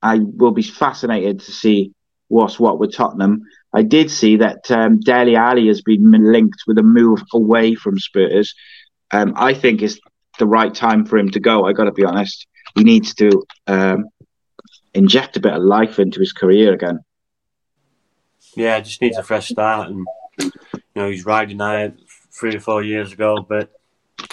I 0.00 0.20
will 0.20 0.52
be 0.52 0.62
fascinated 0.62 1.40
to 1.40 1.50
see 1.50 1.94
what's 2.28 2.60
what 2.60 2.78
with 2.78 2.94
Tottenham. 2.94 3.42
I 3.72 3.82
did 3.82 4.08
see 4.08 4.36
that 4.36 4.70
um, 4.70 5.00
Alli 5.08 5.66
has 5.66 5.82
been 5.82 6.12
linked 6.12 6.62
with 6.68 6.78
a 6.78 6.84
move 6.84 7.20
away 7.34 7.74
from 7.74 7.98
Spurs. 7.98 8.54
Um, 9.10 9.32
I 9.34 9.52
think 9.52 9.82
it's 9.82 9.98
the 10.38 10.46
right 10.46 10.72
time 10.72 11.06
for 11.06 11.18
him 11.18 11.30
to 11.30 11.40
go. 11.40 11.66
I 11.66 11.72
got 11.72 11.86
to 11.86 11.92
be 11.92 12.04
honest. 12.04 12.46
He 12.76 12.84
needs 12.84 13.16
to 13.16 13.42
um, 13.66 14.04
inject 14.94 15.36
a 15.38 15.40
bit 15.40 15.54
of 15.54 15.62
life 15.64 15.98
into 15.98 16.20
his 16.20 16.32
career 16.32 16.72
again. 16.72 17.00
Yeah, 18.54 18.78
just 18.78 19.02
needs 19.02 19.16
a 19.16 19.24
fresh 19.24 19.48
start, 19.48 19.88
and 19.88 20.06
you 20.94 21.02
know 21.02 21.10
he's 21.10 21.26
riding 21.26 21.60
out 21.60 21.94
three 22.30 22.56
or 22.56 22.60
four 22.60 22.82
years 22.82 23.12
ago, 23.12 23.44
but 23.46 23.70
you 24.18 24.26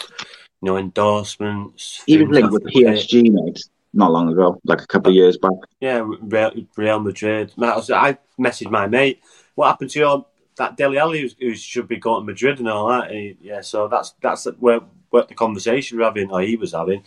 know 0.64 0.78
endorsements. 0.78 2.04
He 2.06 2.18
was 2.18 2.30
linked 2.30 2.52
with 2.52 2.64
PSG, 2.66 3.32
mate 3.32 3.60
not 3.94 4.12
long 4.12 4.32
ago, 4.32 4.60
like 4.66 4.82
a 4.82 4.88
couple 4.88 5.10
of 5.10 5.16
years 5.16 5.38
back. 5.38 5.52
Yeah, 5.80 6.08
Real 6.22 7.00
Madrid. 7.00 7.54
I 7.58 8.18
messaged 8.40 8.72
my 8.72 8.88
mate, 8.88 9.22
"What 9.56 9.68
happened 9.68 9.90
to 9.92 10.00
your 10.00 10.26
that 10.58 10.78
Dele 10.78 10.98
Alli 10.98 11.36
who, 11.40 11.56
should 11.56 11.88
be 11.88 11.98
going 11.98 12.22
to 12.22 12.32
Madrid 12.32 12.60
and 12.60 12.70
all 12.70 12.88
that?" 12.90 13.10
And 13.10 13.18
he, 13.18 13.38
yeah, 13.42 13.62
so 13.62 13.88
that's 13.88 14.14
that's 14.22 14.46
where 14.60 14.82
what 15.10 15.28
the 15.28 15.36
conversation 15.36 15.98
we're 15.98 16.06
having, 16.06 16.32
or 16.32 16.42
he 16.42 16.56
was 16.56 16.74
having. 16.74 17.04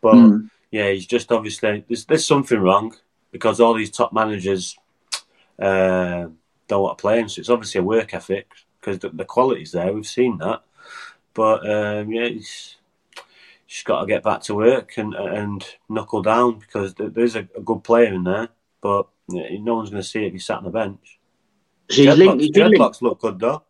But 0.00 0.14
mm. 0.14 0.50
yeah, 0.70 0.90
he's 0.90 1.06
just 1.06 1.30
obviously 1.30 1.84
there's 1.88 2.04
there's 2.04 2.26
something 2.26 2.58
wrong 2.58 2.94
because 3.30 3.60
all 3.60 3.74
these 3.74 3.90
top 3.90 4.12
managers 4.12 4.76
uh, 5.58 6.26
don't 6.66 6.82
want 6.82 6.98
to 6.98 7.02
play 7.02 7.20
him. 7.20 7.28
So 7.28 7.40
it's 7.40 7.50
obviously 7.50 7.80
a 7.80 7.84
work 7.84 8.14
ethic 8.14 8.48
because 8.88 9.10
the, 9.10 9.16
the 9.16 9.24
quality's 9.24 9.72
there. 9.72 9.92
We've 9.92 10.06
seen 10.06 10.38
that, 10.38 10.62
but 11.34 11.68
um, 11.68 12.12
yeah, 12.12 12.28
he's 12.28 12.76
she's 13.66 13.84
got 13.84 14.00
to 14.00 14.06
get 14.06 14.22
back 14.22 14.42
to 14.42 14.54
work 14.54 14.96
and 14.96 15.14
and 15.14 15.64
knuckle 15.88 16.22
down 16.22 16.58
because 16.58 16.94
there's 16.94 17.36
a, 17.36 17.48
a 17.56 17.60
good 17.60 17.84
player 17.84 18.12
in 18.12 18.24
there, 18.24 18.48
but 18.80 19.06
no 19.28 19.74
one's 19.76 19.90
going 19.90 20.02
to 20.02 20.08
see 20.08 20.24
it 20.24 20.28
if 20.28 20.32
he's 20.32 20.46
sat 20.46 20.58
on 20.58 20.64
the 20.64 20.70
bench. 20.70 21.18
She's 21.90 22.06
dreadlocks, 22.06 22.38
linked, 22.38 22.54
dreadlocks 22.54 23.02
look 23.02 23.20
good 23.20 23.38
though. 23.38 23.62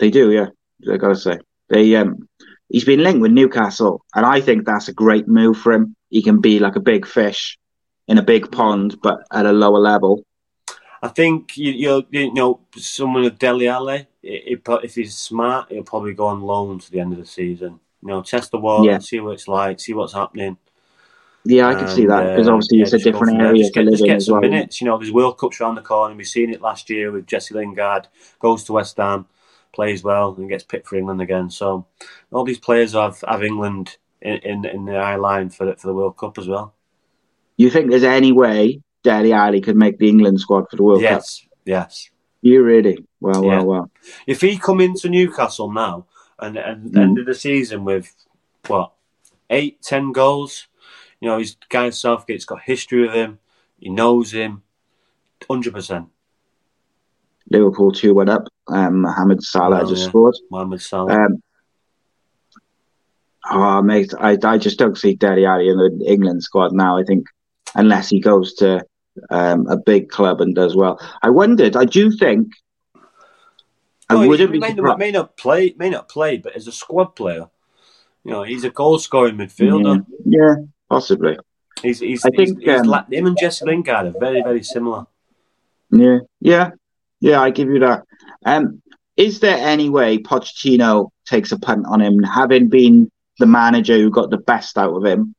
They 0.00 0.10
do, 0.10 0.32
yeah. 0.32 0.48
I 0.92 0.96
got 0.96 1.08
to 1.08 1.16
say 1.16 1.38
they. 1.68 1.94
Um, 1.96 2.28
he's 2.68 2.84
been 2.84 3.02
linked 3.02 3.20
with 3.20 3.32
Newcastle, 3.32 4.04
and 4.14 4.26
I 4.26 4.40
think 4.40 4.64
that's 4.64 4.88
a 4.88 4.92
great 4.92 5.28
move 5.28 5.58
for 5.58 5.72
him. 5.72 5.94
He 6.10 6.22
can 6.22 6.40
be 6.40 6.58
like 6.58 6.76
a 6.76 6.80
big 6.80 7.06
fish 7.06 7.58
in 8.08 8.18
a 8.18 8.22
big 8.22 8.50
pond, 8.50 8.96
but 9.02 9.20
at 9.32 9.46
a 9.46 9.52
lower 9.52 9.78
level. 9.78 10.24
I 11.02 11.08
think 11.08 11.58
you, 11.58 11.70
you, 11.72 12.06
you 12.10 12.32
know 12.32 12.60
someone 12.76 13.24
of 13.24 13.38
If 14.26 14.94
he's 14.94 15.16
smart, 15.16 15.70
he'll 15.70 15.82
probably 15.82 16.14
go 16.14 16.26
on 16.26 16.40
loan 16.40 16.78
to 16.78 16.90
the 16.90 17.00
end 17.00 17.12
of 17.12 17.18
the 17.18 17.26
season. 17.26 17.80
You 18.02 18.08
know, 18.08 18.22
test 18.22 18.50
the 18.50 18.58
water, 18.58 18.90
yeah. 18.90 18.98
see 18.98 19.20
what 19.20 19.32
it's 19.32 19.48
like, 19.48 19.80
see 19.80 19.94
what's 19.94 20.12
happening. 20.12 20.56
Yeah, 21.46 21.68
I 21.68 21.74
can 21.74 21.88
see 21.88 22.06
that 22.06 22.30
because 22.30 22.48
obviously 22.48 22.80
uh, 22.80 22.84
it's 22.84 22.92
a 22.94 22.98
different 22.98 23.40
area 23.40 23.62
just 23.62 23.74
get, 23.74 23.84
live 23.84 24.00
in 24.00 24.10
as 24.10 24.30
well. 24.30 24.40
Minutes, 24.40 24.80
you 24.80 24.86
know, 24.86 24.96
there's 24.96 25.12
World 25.12 25.38
Cups 25.38 25.60
around 25.60 25.74
the 25.74 25.82
corner. 25.82 26.14
We've 26.14 26.26
seen 26.26 26.50
it 26.50 26.62
last 26.62 26.88
year 26.88 27.12
with 27.12 27.26
Jesse 27.26 27.54
Lingard 27.54 28.08
goes 28.38 28.64
to 28.64 28.72
West 28.72 28.96
Ham, 28.96 29.26
plays 29.74 30.02
well, 30.02 30.34
and 30.38 30.48
gets 30.48 30.64
picked 30.64 30.88
for 30.88 30.96
England 30.96 31.20
again. 31.20 31.50
So 31.50 31.86
all 32.32 32.44
these 32.44 32.58
players 32.58 32.94
have, 32.94 33.22
have 33.28 33.42
England 33.42 33.98
in, 34.22 34.36
in, 34.38 34.64
in 34.64 34.84
the 34.86 34.96
eye 34.96 35.16
line 35.16 35.50
for 35.50 35.66
the, 35.66 35.76
for 35.76 35.88
the 35.88 35.94
World 35.94 36.16
Cup 36.16 36.38
as 36.38 36.48
well. 36.48 36.74
You 37.58 37.68
think 37.68 37.90
there's 37.90 38.04
any 38.04 38.32
way 38.32 38.80
Dele 39.02 39.32
Alli 39.32 39.60
could 39.60 39.76
make 39.76 39.98
the 39.98 40.08
England 40.08 40.40
squad 40.40 40.70
for 40.70 40.76
the 40.76 40.82
World 40.82 41.02
yes, 41.02 41.40
Cup? 41.40 41.50
Yes, 41.66 41.86
yes. 41.86 42.10
You 42.44 42.62
really? 42.62 42.98
Well, 43.20 43.42
yeah. 43.42 43.62
well, 43.62 43.66
well. 43.66 43.90
If 44.26 44.42
he 44.42 44.58
come 44.58 44.82
into 44.82 45.08
Newcastle 45.08 45.72
now 45.72 46.04
and 46.38 46.58
and 46.58 46.92
mm. 46.92 47.00
ended 47.00 47.24
the 47.24 47.34
season 47.34 47.84
with 47.84 48.14
what 48.66 48.92
eight, 49.48 49.80
ten 49.80 50.12
goals. 50.12 50.66
You 51.20 51.30
know, 51.30 51.38
he's 51.38 51.56
guy 51.70 51.88
Southgate's 51.88 52.44
got 52.44 52.60
history 52.60 53.00
with 53.00 53.14
him. 53.14 53.38
He 53.78 53.88
knows 53.88 54.30
him, 54.30 54.62
hundred 55.48 55.72
percent. 55.72 56.08
Liverpool 57.50 57.92
two 57.92 58.12
went 58.12 58.28
up. 58.28 58.44
Um, 58.68 59.00
Mohamed 59.00 59.42
Salah 59.42 59.80
oh, 59.82 59.88
just 59.88 60.02
yeah. 60.02 60.08
scored. 60.08 60.36
Mohamed 60.50 60.82
Salah. 60.82 61.24
Um, 61.24 61.42
oh 63.50 63.80
mate, 63.80 64.12
I 64.20 64.36
I 64.44 64.58
just 64.58 64.78
don't 64.78 64.98
see 64.98 65.14
Dele 65.14 65.46
Alli 65.46 65.70
in 65.70 65.78
the 65.78 66.04
England 66.06 66.42
squad 66.42 66.74
now. 66.74 66.98
I 66.98 67.04
think 67.04 67.24
unless 67.74 68.10
he 68.10 68.20
goes 68.20 68.52
to 68.56 68.84
um, 69.30 69.66
a 69.68 69.76
big 69.76 70.08
club 70.08 70.40
and 70.40 70.54
does 70.54 70.74
well. 70.76 71.00
I 71.22 71.30
wondered. 71.30 71.76
I 71.76 71.84
do 71.84 72.10
think 72.10 72.48
I 74.08 74.14
oh, 74.14 74.28
wouldn't 74.28 74.52
he 74.52 74.58
may, 74.58 74.74
not, 74.74 74.98
may 74.98 75.10
not 75.10 75.36
play, 75.36 75.74
may 75.78 75.90
not 75.90 76.08
play, 76.08 76.36
but 76.36 76.54
as 76.54 76.66
a 76.66 76.72
squad 76.72 77.16
player, 77.16 77.48
you 78.22 78.30
know, 78.30 78.42
he's 78.42 78.64
a 78.64 78.70
goal 78.70 78.98
scoring 78.98 79.36
midfielder. 79.36 80.04
Yeah, 80.26 80.40
yeah, 80.40 80.54
possibly. 80.88 81.38
He's, 81.82 82.00
he's, 82.00 82.24
I 82.24 82.30
he's, 82.34 82.50
think 82.50 82.62
he's, 82.62 82.80
um, 82.80 83.04
him 83.10 83.26
and 83.26 83.38
Jesse 83.38 83.64
Lingard 83.64 84.06
are 84.06 84.18
very, 84.18 84.42
very 84.42 84.62
similar. 84.62 85.06
Yeah, 85.90 86.18
yeah, 86.40 86.70
yeah. 87.20 87.40
I 87.40 87.50
give 87.50 87.68
you 87.68 87.80
that. 87.80 88.04
Um, 88.44 88.82
is 89.16 89.40
there 89.40 89.56
any 89.56 89.88
way 89.88 90.18
Pochettino 90.18 91.10
takes 91.26 91.52
a 91.52 91.58
punt 91.58 91.86
on 91.88 92.00
him, 92.00 92.22
having 92.22 92.68
been 92.68 93.10
the 93.38 93.46
manager 93.46 93.96
who 93.96 94.10
got 94.10 94.30
the 94.30 94.38
best 94.38 94.76
out 94.76 94.94
of 94.94 95.04
him? 95.04 95.34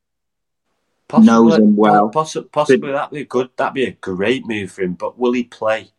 Possibly, 1.07 1.27
knows 1.27 1.57
him 1.57 1.75
well. 1.75 2.09
Possibly, 2.09 2.49
possibly 2.49 2.91
that'd 2.91 3.11
be 3.11 3.21
a 3.21 3.25
good. 3.25 3.49
That'd 3.57 3.73
be 3.73 3.85
a 3.85 3.91
great 3.91 4.47
move 4.47 4.71
for 4.71 4.81
him. 4.81 4.93
But 4.93 5.19
will 5.19 5.33
he 5.33 5.43
play? 5.43 5.91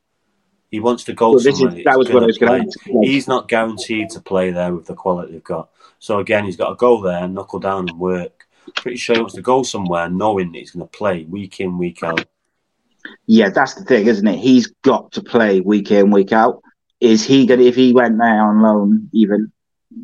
He 0.71 0.81
wants 0.81 1.05
to 1.05 1.13
go 1.13 1.31
well, 1.31 1.39
somewhere. 1.39 1.79
Is, 1.79 1.85
that 1.85 1.99
was 1.99 2.11
what 2.11 2.25
I 2.25 2.27
was 2.27 2.39
going 2.39 2.69
to 2.69 3.01
He's 3.03 3.29
not 3.29 3.49
guaranteed 3.49 4.11
to 4.11 4.21
play 4.21 4.51
there 4.51 4.75
with 4.75 4.87
the 4.87 4.95
quality 4.95 5.33
they've 5.33 5.45
got. 5.45 5.71
So 6.01 6.19
again, 6.19 6.45
he's 6.45 6.57
got 6.57 6.71
to 6.71 6.75
go 6.75 7.03
there 7.03 7.27
knuckle 7.29 7.61
down 7.61 7.89
and 7.89 7.99
work. 7.99 8.47
Pretty 8.75 8.97
sure 8.97 9.15
he 9.15 9.21
wants 9.21 9.37
to 9.37 9.43
go 9.43 9.63
somewhere 9.63 10.11
knowing 10.11 10.51
that 10.53 10.59
he's 10.59 10.73
going 10.73 10.87
to 10.87 10.99
play 10.99 11.25
week 11.25 11.61
in, 11.61 11.79
week 11.79 12.03
out. 12.03 12.27
Yeah, 13.27 13.51
that's 13.51 13.75
the 13.75 13.85
thing, 13.85 14.07
isn't 14.07 14.27
it? 14.27 14.39
He's 14.39 14.67
got 14.83 15.13
to 15.13 15.23
play 15.23 15.61
week 15.61 15.93
in, 15.93 16.11
week 16.11 16.33
out. 16.33 16.63
Is 17.01 17.25
he 17.25 17.47
going? 17.47 17.61
to, 17.61 17.67
If 17.67 17.77
he 17.77 17.93
went 17.93 18.19
there 18.19 18.43
on 18.43 18.61
loan, 18.61 19.09
even 19.13 19.53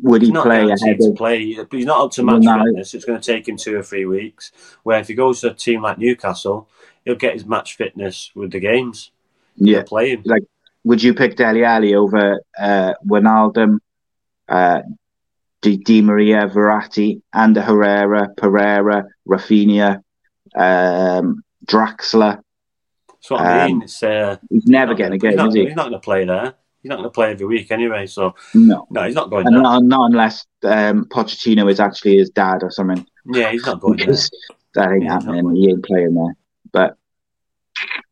would 0.01 0.21
he 0.21 0.31
play 0.31 0.63
ahead 0.69 0.99
to 0.99 1.13
play? 1.15 1.65
He's 1.71 1.85
not 1.85 2.05
up 2.05 2.11
to 2.13 2.23
match 2.23 2.41
no. 2.41 2.63
fitness. 2.63 2.93
It's 2.93 3.05
going 3.05 3.19
to 3.19 3.25
take 3.25 3.47
him 3.47 3.57
two 3.57 3.77
or 3.77 3.83
three 3.83 4.05
weeks. 4.05 4.51
Where 4.83 4.99
if 4.99 5.07
he 5.07 5.13
goes 5.13 5.41
to 5.41 5.51
a 5.51 5.53
team 5.53 5.81
like 5.81 5.97
Newcastle, 5.97 6.67
he'll 7.05 7.15
get 7.15 7.33
his 7.33 7.45
match 7.45 7.75
fitness 7.75 8.31
with 8.35 8.51
the 8.51 8.59
games. 8.59 9.11
Yeah, 9.55 9.83
playing. 9.83 10.23
Like, 10.25 10.43
would 10.83 11.03
you 11.03 11.13
pick 11.13 11.35
Dele 11.35 11.63
Alli 11.63 11.95
over 11.95 12.41
uh, 12.59 12.93
Wijnaldum, 13.05 13.79
uh, 14.49 14.81
Di, 15.61 15.77
Di 15.77 16.01
Maria, 16.01 16.47
Verratti, 16.47 17.21
Ander 17.31 17.61
Herrera, 17.61 18.29
Pereira, 18.35 19.05
Rafinha, 19.27 20.01
um, 20.55 21.43
Draxler. 21.65 22.41
That's 23.07 23.29
what 23.29 23.41
I 23.41 23.67
mean. 23.67 23.77
Um, 23.77 23.81
it's, 23.83 24.03
uh, 24.03 24.37
he's 24.49 24.65
never 24.65 24.93
getting 24.93 25.13
a 25.13 25.17
game, 25.17 25.31
he's 25.31 25.37
not, 25.37 25.47
is 25.49 25.55
he? 25.55 25.65
He's 25.65 25.75
not 25.75 25.83
going 25.83 25.93
to 25.93 25.99
play 25.99 26.25
there. 26.25 26.55
He's 26.83 26.89
not 26.89 26.97
going 26.97 27.05
to 27.05 27.11
play 27.11 27.31
every 27.31 27.45
week 27.45 27.71
anyway. 27.71 28.05
So 28.07 28.35
no, 28.53 28.85
no, 28.91 29.03
he's 29.03 29.15
not 29.15 29.29
going. 29.29 29.45
there. 29.45 29.61
Not, 29.61 29.83
not 29.83 30.11
unless 30.11 30.45
um, 30.63 31.05
Pochettino 31.05 31.71
is 31.71 31.79
actually 31.79 32.17
his 32.17 32.29
dad 32.29 32.61
or 32.61 32.71
something. 32.71 33.07
Yeah, 33.25 33.51
he's 33.51 33.65
not 33.65 33.79
going 33.79 33.97
there. 33.97 34.15
That 34.75 34.91
ain't 34.91 35.03
yeah, 35.03 35.13
happening. 35.13 35.55
He 35.55 35.69
ain't 35.69 35.85
playing 35.85 36.15
there. 36.15 36.35
But 36.71 36.97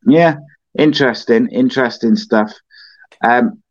yeah, 0.05 0.35
interesting, 0.77 1.47
interesting 1.47 2.15
stuff. 2.15 2.53
Um, 3.23 3.63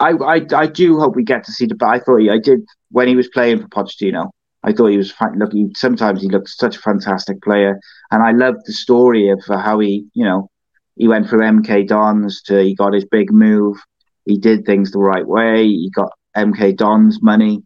I, 0.00 0.12
I, 0.12 0.46
I 0.56 0.66
do 0.66 0.98
hope 0.98 1.14
we 1.14 1.24
get 1.24 1.44
to 1.44 1.52
see 1.52 1.66
the. 1.66 1.74
But 1.74 1.90
I 1.90 1.98
thought 2.00 2.22
he, 2.22 2.30
I 2.30 2.38
did 2.38 2.60
when 2.90 3.06
he 3.06 3.16
was 3.16 3.28
playing 3.28 3.60
for 3.60 3.68
Pochettino. 3.68 4.30
I 4.62 4.72
thought 4.72 4.86
he 4.86 4.96
was 4.96 5.12
look. 5.36 5.52
He, 5.52 5.68
sometimes 5.74 6.22
he 6.22 6.28
looked 6.28 6.48
such 6.48 6.78
a 6.78 6.80
fantastic 6.80 7.42
player, 7.42 7.78
and 8.10 8.22
I 8.22 8.32
loved 8.32 8.62
the 8.64 8.72
story 8.72 9.28
of 9.28 9.42
uh, 9.50 9.58
how 9.58 9.78
he, 9.78 10.06
you 10.14 10.24
know, 10.24 10.48
he 10.96 11.08
went 11.08 11.28
from 11.28 11.40
MK 11.40 11.86
Dons 11.88 12.42
to 12.42 12.62
he 12.62 12.74
got 12.74 12.94
his 12.94 13.04
big 13.04 13.32
move. 13.32 13.76
He 14.24 14.38
did 14.38 14.64
things 14.64 14.90
the 14.90 14.98
right 14.98 15.26
way. 15.26 15.66
He 15.66 15.90
got 15.90 16.12
MK 16.36 16.76
Dons 16.76 17.22
money. 17.22 17.62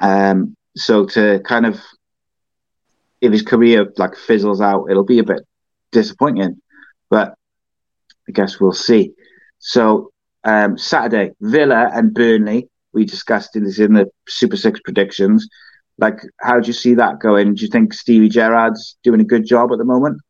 Um, 0.00 0.56
so 0.76 1.06
to 1.06 1.40
kind 1.44 1.66
of 1.66 1.80
if 3.20 3.32
his 3.32 3.42
career 3.42 3.92
like 3.96 4.16
fizzles 4.16 4.60
out, 4.60 4.86
it'll 4.90 5.04
be 5.04 5.18
a 5.18 5.24
bit 5.24 5.42
disappointing. 5.90 6.60
But 7.10 7.34
I 8.28 8.32
guess 8.32 8.60
we'll 8.60 8.72
see. 8.72 9.12
So 9.58 10.12
um, 10.44 10.78
Saturday, 10.78 11.32
Villa 11.40 11.90
and 11.92 12.14
Burnley. 12.14 12.68
We 12.92 13.04
discussed 13.04 13.50
this 13.54 13.78
in 13.78 13.92
the 13.92 14.10
Super 14.28 14.56
Six 14.56 14.80
predictions. 14.80 15.46
Like, 15.98 16.20
how 16.40 16.60
do 16.60 16.66
you 16.66 16.72
see 16.72 16.94
that 16.94 17.18
going? 17.20 17.54
Do 17.54 17.62
you 17.62 17.68
think 17.68 17.92
Stevie 17.92 18.28
Gerrard's 18.28 18.96
doing 19.02 19.20
a 19.20 19.24
good 19.24 19.44
job 19.46 19.72
at 19.72 19.78
the 19.78 19.84
moment? 19.84 20.20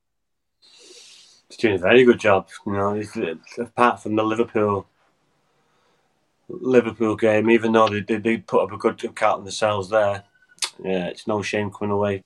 He's 1.48 1.56
doing 1.56 1.76
a 1.76 1.78
very 1.78 2.04
good 2.04 2.20
job. 2.20 2.48
You 2.66 2.72
know, 2.72 3.02
apart 3.58 4.02
from 4.02 4.16
the 4.16 4.22
Liverpool 4.22 4.86
Liverpool 6.48 7.16
game, 7.16 7.50
even 7.50 7.72
though 7.72 7.88
they, 7.88 8.00
they, 8.00 8.16
they 8.16 8.36
put 8.38 8.62
up 8.62 8.72
a 8.72 8.76
good 8.76 9.02
account 9.04 9.44
themselves 9.44 9.90
there, 9.90 10.24
yeah, 10.82 11.06
it's 11.06 11.26
no 11.26 11.42
shame 11.42 11.70
coming 11.70 11.92
away 11.92 12.24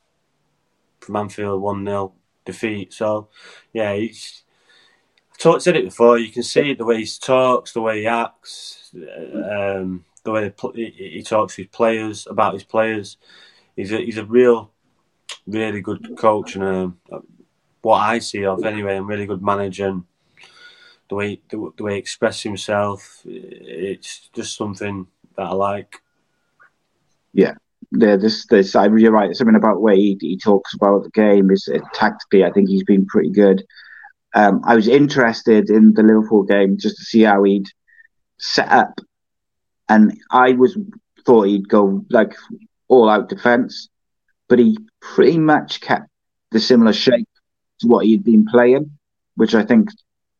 from 1.00 1.16
Anfield 1.16 1.60
1 1.60 1.84
0 1.84 2.12
defeat. 2.44 2.92
So, 2.92 3.28
yeah, 3.72 3.94
he's. 3.94 4.42
I 5.44 5.58
said 5.58 5.74
it 5.74 5.86
before, 5.86 6.18
you 6.18 6.30
can 6.30 6.44
see 6.44 6.72
the 6.72 6.84
way 6.84 6.98
he 6.98 7.06
talks, 7.20 7.72
the 7.72 7.80
way 7.80 8.02
he 8.02 8.06
acts, 8.06 8.94
um, 8.94 10.04
the 10.22 10.30
way 10.30 10.52
he 10.72 11.22
talks 11.24 11.56
to 11.56 11.62
his 11.62 11.70
players, 11.72 12.28
about 12.30 12.54
his 12.54 12.62
players. 12.62 13.16
He's 13.74 13.90
a, 13.90 13.96
he's 13.96 14.18
a 14.18 14.24
real, 14.24 14.70
really 15.48 15.80
good 15.80 16.16
coach 16.16 16.54
and 16.54 16.62
um, 16.62 17.00
what 17.82 17.98
I 17.98 18.20
see 18.20 18.44
of 18.44 18.64
anyway, 18.64 18.96
a 18.96 19.02
really 19.02 19.26
good 19.26 19.42
manager. 19.42 19.88
And 19.88 20.04
the 21.08 21.14
way 21.14 21.40
the, 21.50 21.72
the 21.76 21.82
way 21.82 21.92
he 21.94 21.98
expresses 21.98 22.42
himself, 22.42 23.20
it's 23.24 24.28
just 24.32 24.56
something 24.56 25.06
that 25.36 25.42
I 25.42 25.52
like. 25.52 25.96
Yeah, 27.34 27.54
yeah, 27.90 28.16
this 28.16 28.46
this 28.46 28.74
you're 28.74 29.12
right. 29.12 29.34
Something 29.34 29.56
about 29.56 29.74
the 29.74 29.80
way 29.80 29.96
he, 29.96 30.16
he 30.20 30.38
talks 30.38 30.74
about 30.74 31.02
the 31.02 31.10
game 31.10 31.50
is 31.50 31.68
uh, 31.72 31.78
tactically. 31.92 32.44
I 32.44 32.52
think 32.52 32.68
he's 32.68 32.84
been 32.84 33.06
pretty 33.06 33.30
good. 33.30 33.64
Um, 34.34 34.62
I 34.64 34.74
was 34.74 34.88
interested 34.88 35.68
in 35.68 35.92
the 35.92 36.02
Liverpool 36.02 36.44
game 36.44 36.78
just 36.78 36.96
to 36.96 37.04
see 37.04 37.22
how 37.22 37.42
he'd 37.42 37.66
set 38.38 38.70
up, 38.70 38.98
and 39.88 40.18
I 40.30 40.52
was 40.52 40.78
thought 41.26 41.48
he'd 41.48 41.68
go 41.68 42.04
like 42.10 42.34
all 42.88 43.10
out 43.10 43.28
defence, 43.28 43.88
but 44.48 44.58
he 44.58 44.78
pretty 45.00 45.38
much 45.38 45.80
kept 45.80 46.08
the 46.50 46.60
similar 46.60 46.92
shape 46.92 47.28
to 47.82 47.88
what 47.88 48.06
he'd 48.06 48.24
been 48.24 48.46
playing, 48.46 48.98
which 49.36 49.54
I 49.54 49.64
think, 49.64 49.88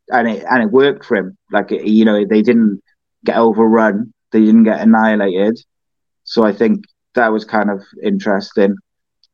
and 0.09 0.29
it 0.29 0.45
and 0.51 0.63
it 0.63 0.71
worked 0.71 1.05
for 1.05 1.17
him. 1.17 1.37
Like 1.51 1.71
you 1.71 2.05
know, 2.05 2.25
they 2.25 2.43
didn't 2.43 2.81
get 3.25 3.37
overrun, 3.37 4.13
they 4.31 4.41
didn't 4.41 4.65
get 4.65 4.81
annihilated. 4.81 5.59
So 6.25 6.45
I 6.45 6.53
think 6.53 6.85
that 7.15 7.33
was 7.33 7.45
kind 7.45 7.71
of 7.71 7.83
interesting. 8.03 8.77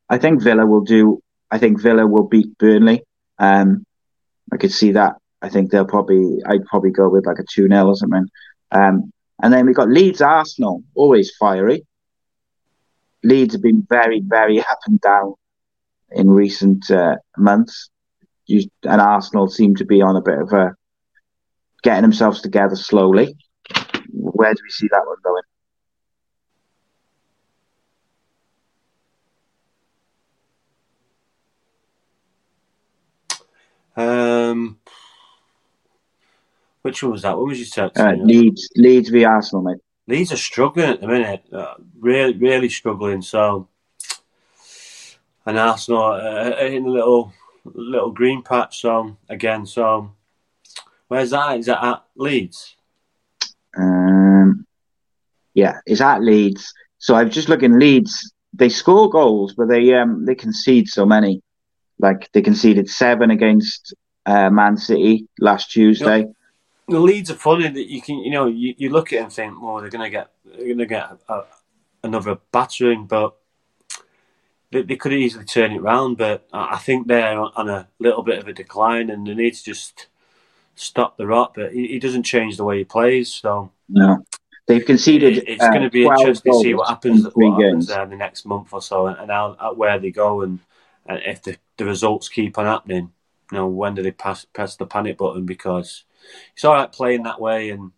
I 0.09 0.19
think 0.19 0.43
Villa 0.43 0.67
will 0.67 0.83
do. 0.83 1.23
I 1.51 1.59
think 1.59 1.81
Villa 1.81 2.07
will 2.07 2.27
beat 2.27 2.59
Burnley. 2.59 3.03
Um, 3.39 3.85
I 4.53 4.57
could 4.57 4.73
see 4.73 4.93
that. 4.93 5.15
I 5.41 5.49
think 5.49 5.71
they'll 5.71 5.85
probably. 5.85 6.39
I'd 6.47 6.65
probably 6.67 6.91
go 6.91 7.09
with 7.09 7.27
like 7.27 7.39
a 7.39 7.45
two 7.49 7.69
0 7.69 7.87
or 7.87 7.97
something. 7.97 8.27
Um, 8.71 9.13
and 9.43 9.53
then 9.53 9.67
we 9.67 9.73
got 9.73 9.89
Leeds 9.89 10.21
Arsenal, 10.21 10.83
always 10.95 11.35
fiery. 11.37 11.87
Leeds 13.23 13.55
have 13.55 13.63
been 13.63 13.87
very, 13.89 14.21
very 14.21 14.61
up 14.61 14.79
and 14.87 15.01
down 15.01 15.35
in 16.11 16.31
recent 16.31 16.91
uh, 16.91 17.17
months. 17.37 17.91
You, 18.49 18.69
and 18.83 19.01
Arsenal 19.01 19.49
seem 19.49 19.77
to 19.77 19.85
be 19.85 20.03
on 20.03 20.17
a 20.17 20.23
bit 20.23 20.39
of 20.39 20.53
a 20.53 20.75
getting 21.83 22.03
themselves 22.03 22.41
together 22.41 22.77
slowly. 22.77 23.37
Where 24.11 24.53
do 24.53 24.61
we 24.65 24.71
see 24.71 24.89
that 24.91 25.05
one 25.07 25.17
going? 25.23 25.43
Um, 33.99 34.79
which 36.83 37.03
one 37.03 37.13
was 37.13 37.23
that? 37.23 37.37
What 37.37 37.49
was 37.49 37.59
you 37.59 37.67
texting? 37.67 38.21
Uh, 38.21 38.25
Leeds, 38.25 38.69
Leeds 38.77 39.11
v 39.11 39.25
Arsenal, 39.25 39.63
mate. 39.63 39.79
Leeds 40.07 40.33
are 40.33 40.37
struggling 40.37 40.89
at 40.89 41.01
the 41.01 41.07
minute, 41.07 41.45
uh, 41.53 41.75
really, 41.99 42.35
really 42.39 42.69
struggling. 42.71 43.21
So, 43.21 43.69
and 45.45 45.59
Arsenal 45.59 46.13
uh, 46.13 46.57
in 46.65 46.87
a 46.87 46.91
little, 46.91 47.33
little 47.75 48.11
green 48.11 48.43
patch. 48.43 48.81
So 48.81 49.17
again, 49.29 49.67
so 49.67 50.13
where's 51.09 51.31
that? 51.31 51.59
Is 51.59 51.67
that 51.67 51.85
at 51.85 52.05
Leeds? 52.17 52.77
Um, 53.77 54.67
yeah, 55.55 55.81
it's 55.87 56.01
at 56.01 56.23
Leeds. 56.23 56.73
So 56.99 57.15
I'm 57.15 57.31
just 57.31 57.49
looking. 57.49 57.79
Leeds, 57.79 58.33
they 58.53 58.69
score 58.69 59.09
goals, 59.09 59.55
but 59.55 59.69
they 59.69 59.95
um 59.95 60.25
they 60.25 60.35
concede 60.35 60.89
so 60.89 61.07
many. 61.07 61.43
Like 61.99 62.31
they 62.33 62.43
conceded 62.43 62.89
seven 62.89 63.31
against 63.31 63.95
uh, 64.27 64.51
Man 64.51 64.77
City 64.77 65.27
last 65.41 65.71
Tuesday. 65.71 66.21
You 66.21 66.25
know, 66.25 66.35
the 66.89 67.01
Leeds 67.01 67.31
are 67.31 67.35
funny 67.35 67.69
that 67.69 67.91
you 67.91 68.01
can, 68.01 68.19
you 68.19 68.31
know, 68.31 68.47
you, 68.47 68.75
you 68.77 68.91
look 68.91 69.13
at 69.13 69.19
it 69.19 69.23
and 69.23 69.33
think, 69.33 69.61
well, 69.61 69.81
they're 69.81 69.91
going 69.91 70.05
to 70.05 70.11
get, 70.11 70.31
they're 70.45 70.67
going 70.67 70.79
to 70.79 70.87
get 70.87 71.11
a, 71.29 71.43
another 72.03 72.39
battering, 72.53 73.07
but 73.07 73.37
they, 74.71 74.83
they, 74.83 74.97
could 74.97 75.13
easily 75.13 75.45
turn 75.45 75.73
it 75.73 75.81
around. 75.81 76.17
But 76.19 76.47
I 76.53 76.79
think 76.79 77.07
they're 77.07 77.39
on 77.39 77.69
a 77.69 77.89
little 77.99 78.23
bit 78.23 78.39
of 78.39 78.49
a 78.49 78.53
decline, 78.53 79.11
and 79.11 79.27
they 79.27 79.35
need 79.35 79.55
to 79.55 79.65
just 79.65 80.07
stop 80.75 81.17
the 81.17 81.27
rot. 81.27 81.55
But 81.55 81.73
he, 81.73 81.89
he 81.89 81.99
doesn't 81.99 82.25
change 82.25 82.57
the 82.57 82.65
way 82.65 82.79
he 82.79 82.85
plays, 82.85 83.33
so 83.33 83.73
no. 83.89 84.25
They've 84.67 84.85
conceded. 84.85 85.39
It, 85.39 85.49
it's 85.49 85.65
uh, 85.65 85.71
going 85.71 85.83
to 85.83 85.91
be 85.91 86.05
interesting 86.05 86.53
to 86.53 86.59
see 86.61 86.75
what 86.75 86.89
happens, 86.89 87.27
what 87.35 87.63
happens 87.63 87.87
there 87.87 88.03
in 88.03 88.11
the 88.11 88.17
next 88.17 88.45
month 88.45 88.73
or 88.73 88.83
so, 88.83 89.07
and, 89.07 89.19
and 89.19 89.31
how, 89.31 89.75
where 89.75 89.99
they 89.99 90.11
go, 90.11 90.43
and, 90.43 90.59
and 91.07 91.23
if 91.25 91.43
the, 91.43 91.57
the 91.79 91.87
results 91.87 92.29
keep 92.29 92.59
on 92.59 92.67
happening 92.67 93.13
you 93.51 93.59
know, 93.59 93.67
when 93.67 93.95
do 93.95 94.03
they 94.03 94.11
pass, 94.11 94.45
press 94.45 94.77
the 94.77 94.87
panic 94.87 95.19
button? 95.19 95.47
Because 95.47 96.05
it's 96.53 96.65
all 96.65 96.75
right 96.75 96.91
playing 96.91 97.23
that 97.23 97.41
way 97.41 97.71
and 97.71 97.93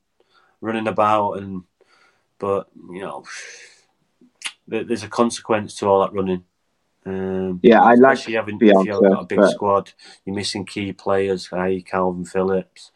running 0.60 0.86
about, 0.86 1.34
and 1.34 1.64
but 2.38 2.68
you 2.90 3.00
know, 3.00 3.24
there's 4.68 5.02
a 5.02 5.08
consequence 5.08 5.74
to 5.76 5.86
all 5.86 6.00
that 6.02 6.12
running. 6.12 6.44
Um, 7.07 7.61
yeah, 7.62 7.80
I 7.80 7.94
like 7.94 8.28
you 8.28 8.36
having 8.36 8.59
if 8.61 8.86
you've 8.86 9.01
got 9.01 9.22
a 9.22 9.24
big 9.24 9.38
but... 9.38 9.51
squad, 9.51 9.92
you're 10.24 10.34
missing 10.36 10.66
key 10.66 10.92
players, 10.92 11.48
i.e. 11.53 11.82
Kalvin 11.82 12.28
Phillips. 12.28 12.92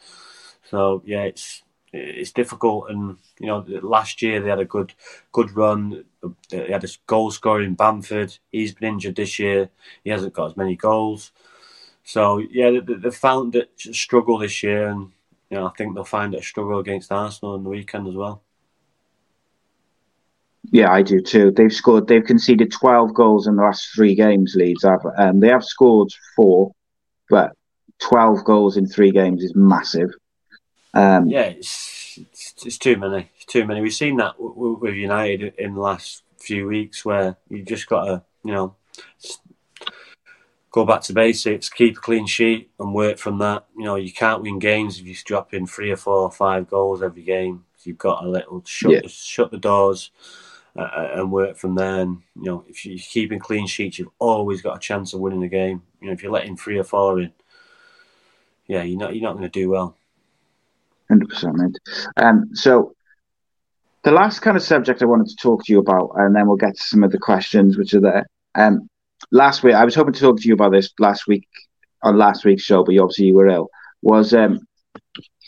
So 0.65 1.03
yeah, 1.05 1.23
it's 1.23 1.63
it's 1.93 2.33
difficult, 2.33 2.91
and 2.91 3.17
you 3.39 3.47
know, 3.47 3.65
last 3.83 4.21
year 4.21 4.41
they 4.41 4.51
had 4.51 4.59
a 4.59 4.65
good 4.65 4.93
good 5.33 5.57
run. 5.57 6.05
They 6.51 6.71
had 6.71 6.85
a 6.85 6.89
goal 7.07 7.31
scorer 7.31 7.63
in 7.63 7.75
Bamford. 7.75 8.37
He's 8.51 8.75
been 8.75 8.95
injured 8.95 9.17
this 9.17 9.39
year. 9.39 9.71
He 10.03 10.11
hasn't 10.11 10.35
got 10.35 10.51
as 10.51 10.57
many 10.57 10.77
goals. 10.77 11.33
So 12.03 12.39
yeah, 12.39 12.71
they, 12.71 12.95
they 12.95 13.11
found 13.11 13.57
it 13.57 13.71
struggle 13.77 14.39
this 14.39 14.63
year, 14.63 14.89
and 14.89 15.13
you 15.51 15.57
know 15.57 15.67
I 15.67 15.71
think 15.77 15.95
they'll 15.95 16.05
find 16.05 16.35
it 16.35 16.41
a 16.41 16.43
struggle 16.43 16.79
against 16.79 17.13
Arsenal 17.13 17.55
on 17.55 17.65
the 17.65 17.71
weekend 17.71 18.09
as 18.09 18.15
well. 18.15 18.43
Yeah, 20.71 20.91
I 20.91 21.03
do 21.03 21.21
too. 21.21 21.51
They've 21.51 21.73
scored. 21.73 22.09
They've 22.09 22.25
conceded 22.25 22.73
twelve 22.73 23.15
goals 23.15 23.47
in 23.47 23.57
the 23.57 23.63
last 23.63 23.89
three 23.95 24.15
games. 24.15 24.55
Leeds 24.55 24.83
have. 24.85 25.05
Um, 25.17 25.41
they 25.41 25.49
have 25.49 25.65
scored 25.65 26.11
four, 26.35 26.73
but 27.29 27.53
twelve 28.01 28.45
goals 28.45 28.77
in 28.77 28.87
three 28.87 29.11
games 29.11 29.43
is 29.43 29.55
massive. 29.55 30.11
Um, 30.95 31.29
yeah, 31.29 31.43
it's, 31.43 32.19
it's, 32.33 32.55
it's 32.65 32.79
too 32.79 32.97
many. 32.97 33.31
It's 33.37 33.45
too 33.45 33.67
many. 33.67 33.81
We've 33.81 33.93
seen 33.93 34.17
that 34.17 34.35
with 34.39 34.95
United 34.95 35.55
in 35.59 35.75
the 35.75 35.81
last 35.81 36.23
few 36.39 36.67
weeks, 36.67 37.05
where 37.05 37.37
you 37.49 37.63
just 37.63 37.89
got 37.89 38.05
to, 38.07 38.23
you 38.45 38.53
know, 38.53 38.75
go 40.71 40.85
back 40.85 41.03
to 41.03 41.13
basics, 41.13 41.69
keep 41.69 41.99
a 41.99 42.01
clean 42.01 42.27
sheet, 42.27 42.71
and 42.79 42.95
work 42.95 43.19
from 43.19 43.39
that. 43.39 43.67
You 43.77 43.85
know, 43.85 43.97
you 43.97 44.13
can't 44.13 44.43
win 44.43 44.59
games 44.59 44.99
if 44.99 45.07
you 45.07 45.15
drop 45.25 45.53
in 45.53 45.67
three 45.67 45.91
or 45.91 45.97
four 45.97 46.21
or 46.21 46.31
five 46.31 46.71
goals 46.71 47.03
every 47.03 47.23
game. 47.23 47.65
You've 47.83 47.99
got 47.99 48.25
a 48.25 48.29
little 48.29 48.63
shut 48.65 48.93
yeah. 48.93 49.01
shut 49.07 49.51
the 49.51 49.59
doors 49.59 50.11
uh, 50.77 51.09
and 51.15 51.33
work 51.33 51.57
from 51.57 51.75
there. 51.75 52.01
And 52.01 52.23
you 52.37 52.45
know, 52.45 52.65
if 52.69 52.85
you're 52.85 52.99
keeping 52.99 53.39
clean 53.39 53.67
sheets, 53.67 53.99
you've 53.99 54.09
always 54.19 54.63
got 54.63 54.77
a 54.77 54.81
chance 54.81 55.15
of 55.15 55.21
winning 55.21 55.41
the 55.41 55.49
game. 55.49 55.83
You 56.01 56.09
know, 56.09 56.13
if 56.13 56.23
you're 56.23 56.33
letting 56.33 56.57
three 56.57 56.79
or 56.79 56.85
four 56.85 57.21
in, 57.21 57.33
yeah, 58.67 58.83
you're 58.83 58.99
not 58.99 59.15
you're 59.15 59.23
not 59.23 59.37
going 59.37 59.51
to 59.51 59.61
do 59.61 59.71
well. 59.71 59.97
Hundred 61.09 61.29
percent, 61.29 61.57
mate. 61.57 61.79
Um, 62.17 62.51
so 62.55 62.95
the 64.03 64.11
last 64.11 64.41
kind 64.41 64.57
of 64.57 64.63
subject 64.63 65.03
I 65.03 65.07
wanted 65.07 65.29
to 65.29 65.37
talk 65.37 65.65
to 65.65 65.73
you 65.73 65.79
about, 65.79 66.13
and 66.17 66.35
then 66.35 66.47
we'll 66.47 66.57
get 66.57 66.77
to 66.77 66.83
some 66.83 67.05
of 67.05 67.11
the 67.11 67.19
questions 67.19 67.77
which 67.77 67.95
are 67.95 68.01
there. 68.01 68.27
Um, 68.55 68.89
last 69.31 69.63
week 69.63 69.75
I 69.75 69.85
was 69.85 69.95
hoping 69.95 70.15
to 70.15 70.21
talk 70.21 70.41
to 70.41 70.49
you 70.49 70.55
about 70.55 70.73
this 70.73 70.93
last 70.99 71.27
week 71.27 71.49
on 72.03 72.19
last 72.19 72.45
week's 72.45 72.63
show, 72.63 72.85
but 72.85 72.97
obviously 72.99 73.27
you 73.27 73.35
were 73.35 73.49
ill. 73.49 73.71
Was 74.03 74.35
um, 74.35 74.61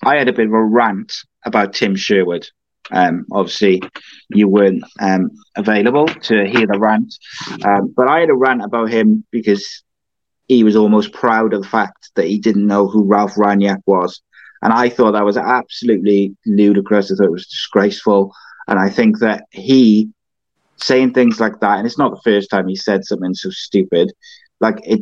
I 0.05 0.17
had 0.17 0.29
a 0.29 0.33
bit 0.33 0.47
of 0.47 0.53
a 0.53 0.63
rant 0.63 1.13
about 1.45 1.75
Tim 1.75 1.97
Sherwood. 1.97 2.49
Um, 2.93 3.27
obviously, 3.33 3.83
you 4.29 4.49
weren't 4.49 4.85
um, 5.01 5.31
available 5.57 6.07
to 6.07 6.47
hear 6.47 6.67
the 6.67 6.79
rant, 6.79 7.15
um, 7.65 7.93
but 7.97 8.09
I 8.09 8.21
had 8.21 8.31
a 8.31 8.35
rant 8.35 8.63
about 8.63 8.91
him 8.91 9.25
because 9.31 9.83
he 10.49 10.63
was 10.63 10.77
almost 10.77 11.13
proud 11.13 11.53
of 11.53 11.63
the 11.63 11.69
fact 11.69 12.11
that 12.15 12.27
he 12.27 12.39
didn't 12.39 12.67
know 12.67 12.87
who 12.87 13.05
Ralf 13.05 13.35
Rangnick 13.35 13.83
was, 13.87 14.23
and 14.63 14.73
I 14.73 14.89
thought 14.89 15.13
that 15.13 15.25
was 15.25 15.37
absolutely 15.37 16.37
ludicrous. 16.47 17.11
I 17.11 17.17
thought 17.17 17.27
it 17.27 17.33
was 17.33 17.47
disgraceful, 17.49 18.33
and 18.69 18.79
I 18.79 18.89
think 18.89 19.19
that 19.19 19.45
he 19.51 20.11
saying 20.79 21.13
things 21.13 21.41
like 21.41 21.59
that, 21.61 21.79
and 21.79 21.87
it's 21.87 21.99
not 21.99 22.13
the 22.13 22.21
first 22.31 22.51
time 22.51 22.69
he 22.69 22.77
said 22.77 23.05
something 23.05 23.35
so 23.35 23.51
stupid. 23.51 24.13
Like 24.61 24.79
it, 24.85 25.01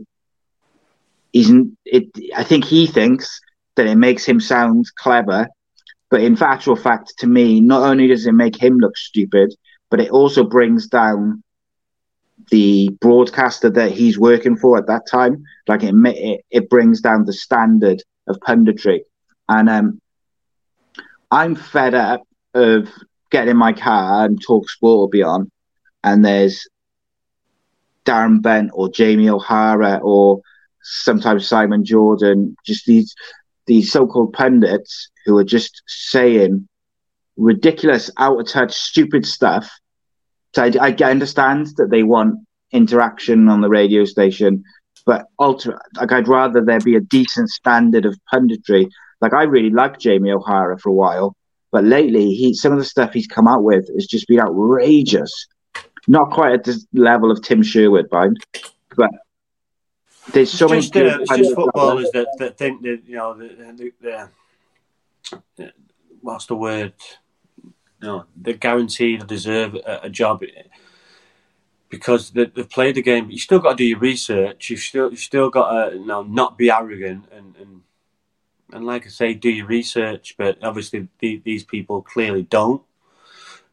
isn't 1.33 1.77
it? 1.85 2.07
I 2.37 2.45
think 2.45 2.65
he 2.65 2.87
thinks 2.87 3.41
that 3.77 3.87
it 3.87 3.97
makes 3.97 4.25
him 4.25 4.41
sound 4.41 4.87
clever, 4.97 5.49
but 6.15 6.23
in 6.23 6.41
actual 6.41 6.77
fact, 6.77 7.19
to 7.19 7.27
me, 7.27 7.61
not 7.61 7.83
only 7.83 8.07
does 8.07 8.25
it 8.25 8.35
make 8.35 8.55
him 8.55 8.79
look 8.79 8.97
stupid, 8.97 9.53
but 9.91 9.99
it 9.99 10.13
also 10.13 10.45
brings 10.45 10.87
down 10.87 11.43
the 12.53 12.89
broadcaster 13.01 13.69
that 13.71 13.91
he's 13.91 14.17
working 14.17 14.57
for 14.57 14.79
at 14.79 14.87
that 14.87 15.09
time. 15.11 15.43
Like 15.67 15.83
it, 15.83 15.93
it, 15.93 16.45
it 16.53 16.71
brings 16.71 17.01
down 17.01 17.25
the 17.25 17.33
standard 17.33 18.01
of 18.29 18.39
punditry, 18.47 19.01
and 19.49 19.69
um, 19.69 20.01
I'm 21.33 21.57
fed 21.57 21.95
up 21.95 22.23
of 22.55 22.89
getting 23.33 23.51
in 23.51 23.57
my 23.57 23.73
car 23.73 24.25
and 24.25 24.41
talk 24.41 24.71
sport 24.71 24.99
will 24.99 25.09
be 25.09 25.25
on, 25.25 25.51
and 26.05 26.25
there's 26.25 26.69
Darren 28.05 28.41
Bent 28.41 28.71
or 28.73 28.89
Jamie 28.89 29.31
O'Hara 29.31 29.99
or 30.01 30.43
sometimes 30.81 31.49
Simon 31.49 31.85
Jordan, 31.85 32.55
just 32.65 32.87
these 32.87 33.17
these 33.67 33.91
so-called 33.91 34.33
pundits 34.33 35.11
who 35.25 35.37
are 35.39 35.45
just 35.45 35.83
saying 35.87 36.69
ridiculous, 37.37 38.11
out 38.19 38.41
of 38.41 38.49
touch, 38.49 38.73
stupid 38.73 39.27
stuff. 39.27 39.71
So 40.55 40.65
I, 40.65 40.95
I 41.01 41.11
understand 41.11 41.69
that 41.77 41.91
they 41.91 42.03
want 42.03 42.47
interaction 42.71 43.49
on 43.49 43.61
the 43.61 43.69
radio 43.69 44.05
station, 44.05 44.65
but 45.05 45.27
ultra, 45.39 45.79
like 45.97 46.13
I'd 46.13 46.29
rather 46.29 46.65
there 46.65 46.81
be 46.81 46.97
a 46.97 47.01
decent 47.01 47.51
standard 47.51 48.07
of 48.07 48.19
punditry. 48.33 48.91
Like 49.21 49.35
I 49.35 49.45
really 49.45 49.71
liked 49.71 50.01
Jamie 50.01 50.33
O'Hara 50.33 50.79
for 50.79 50.91
a 50.91 50.95
while, 50.95 51.37
but 51.71 51.85
lately 51.85 52.35
he 52.35 52.55
some 52.55 52.73
of 52.73 52.79
the 52.79 52.85
stuff 52.85 53.13
he's 53.13 53.27
come 53.27 53.49
out 53.49 53.63
with 53.63 53.89
has 53.95 54.07
just 54.07 54.29
been 54.29 54.41
outrageous. 54.41 55.47
Not 56.07 56.31
quite 56.31 56.53
at 56.53 56.65
the 56.65 56.87
level 56.93 57.31
of 57.31 57.43
Tim 57.43 57.63
Sherwood, 57.63 58.09
mind, 58.13 58.39
but 58.95 59.11
there's 60.33 60.51
so 60.51 60.71
it's 60.73 60.95
many. 60.95 61.09
Just, 61.09 61.19
uh, 61.19 61.23
it's 61.23 61.37
just 61.37 61.55
footballers 61.55 62.11
that, 62.13 62.29
that 62.39 62.59
think 62.59 62.83
that 62.83 63.03
you 63.07 63.17
know 63.17 63.35
the, 63.35 63.49
the, 63.49 63.93
the, 64.01 64.29
what's 66.21 66.47
the 66.47 66.57
word? 66.57 66.95
You 67.63 68.09
know, 68.09 68.25
they're 68.37 68.55
guaranteed 68.55 69.21
to 69.21 69.27
deserve 69.27 69.75
a, 69.75 70.01
a 70.05 70.11
job 70.11 70.43
because 71.89 72.31
they, 72.31 72.51
have 72.57 72.71
played 72.71 72.97
the 72.97 73.03
game. 73.03 73.25
But 73.25 73.33
you 73.33 73.39
still 73.39 73.61
got 73.61 73.71
to 73.71 73.77
do 73.77 73.85
your 73.85 73.99
research. 73.99 74.71
You've 74.71 74.81
still 74.81 75.11
you 75.11 75.17
still 75.17 75.51
got 75.51 75.91
to 75.91 75.97
you 75.97 76.07
know, 76.07 76.23
not 76.23 76.59
be 76.59 76.71
arrogant 76.71 77.27
and, 77.33 77.55
and 77.57 77.83
and 78.73 78.85
like 78.85 79.07
I 79.07 79.09
say, 79.09 79.35
do 79.35 79.51
your 79.51 79.67
research. 79.67 80.35
But 80.37 80.59
obviously, 80.63 81.09
the, 81.21 81.41
these 81.45 81.65
people 81.65 82.03
clearly 82.03 82.43
don't 82.43 82.83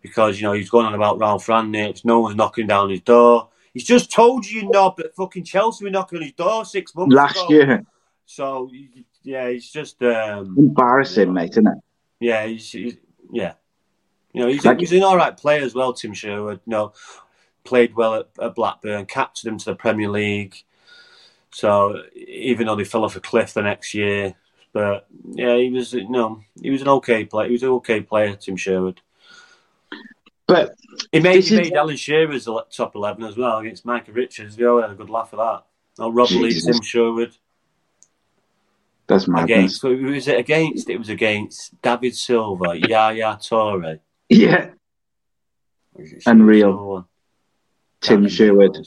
because 0.02 0.40
you 0.40 0.48
know 0.48 0.54
he's 0.54 0.70
going 0.70 0.86
on 0.86 0.94
about 0.94 1.20
Ralf 1.20 1.48
Rangnick. 1.48 2.06
No 2.06 2.20
one's 2.20 2.36
knocking 2.36 2.68
down 2.68 2.90
his 2.90 3.02
door. 3.02 3.50
He's 3.74 3.86
just 3.86 4.12
told 4.12 4.46
you, 4.46 4.62
you 4.62 4.70
know, 4.70 4.94
but 4.96 5.16
fucking 5.16 5.46
Chelsea 5.46 5.86
were 5.86 5.92
knocking 5.92 6.18
on 6.18 6.24
his 6.24 6.34
door 6.34 6.66
six 6.66 6.94
months 6.94 7.16
last 7.16 7.38
ago. 7.38 7.50
year. 7.50 7.86
So 8.26 8.70
yeah, 9.24 9.50
he's 9.50 9.70
just 9.70 10.02
um, 10.04 10.56
embarrassing, 10.58 11.22
you 11.22 11.26
know, 11.28 11.32
mate, 11.34 11.52
isn't 11.52 11.68
it? 11.68 11.78
Yeah, 12.20 12.46
he's, 12.48 12.72
he's 12.72 12.98
yeah. 13.32 13.54
You 14.34 14.42
know, 14.42 14.48
he's, 14.48 14.64
like, 14.64 14.80
he's 14.80 14.94
an 14.94 15.04
all 15.04 15.18
right 15.18 15.36
player 15.36 15.62
as 15.62 15.76
well. 15.76 15.94
Tim 15.94 16.14
Sherwood, 16.14 16.62
you 16.66 16.72
know, 16.72 16.94
played 17.64 17.96
well 17.96 18.16
at, 18.16 18.30
at 18.42 18.56
Blackburn, 18.56 19.06
captured 19.06 19.50
him 19.50 19.58
to 19.58 19.66
the 19.66 19.76
Premier 19.76 20.10
League. 20.10 20.56
So 21.52 22.02
even 22.16 22.68
though 22.68 22.76
they 22.76 22.86
fell 22.86 23.04
off 23.04 23.18
a 23.18 23.20
cliff 23.20 23.54
the 23.54 23.62
next 23.62 23.94
year, 23.94 24.36
but 24.74 25.08
yeah, 25.32 25.58
he 25.58 25.70
was 25.70 25.92
you 25.94 26.10
know 26.10 26.42
he 26.62 26.70
was 26.70 26.82
an 26.82 26.88
okay 26.88 27.26
player. 27.26 27.48
He 27.48 27.54
was 27.54 27.64
an 27.64 27.70
okay 27.70 28.00
player, 28.02 28.36
Tim 28.36 28.56
Sherwood. 28.56 29.02
But 30.48 30.76
he 31.12 31.20
made 31.20 31.44
he 31.44 31.58
made 31.58 31.74
Alan 31.74 31.98
Shearer's 31.98 32.48
top 32.72 32.96
eleven 32.96 33.24
as 33.24 33.36
well 33.36 33.58
against 33.58 33.86
Micah 33.86 34.14
Richards. 34.14 34.58
We 34.58 34.66
all 34.66 34.82
had 34.82 34.92
a 34.92 34.96
good 34.96 35.10
laugh 35.10 35.34
at 35.34 35.38
that. 35.38 35.64
Oh, 36.00 36.10
Rob 36.10 36.32
Lee, 36.32 36.60
Tim 36.60 36.82
Sherwood. 36.82 37.36
That's 39.12 39.28
my 39.28 39.44
Against 39.44 39.82
who 39.82 39.98
was 39.98 40.30
it 40.30 40.40
against? 40.40 40.90
It 40.90 40.98
was 40.98 41.10
against 41.10 41.80
David 41.82 42.16
Silva, 42.16 42.80
Yaya 42.80 43.38
Toure. 43.42 44.00
Yeah. 44.30 44.70
Unreal. 46.26 47.06
Tim 48.00 48.30
Sherwood. 48.30 48.78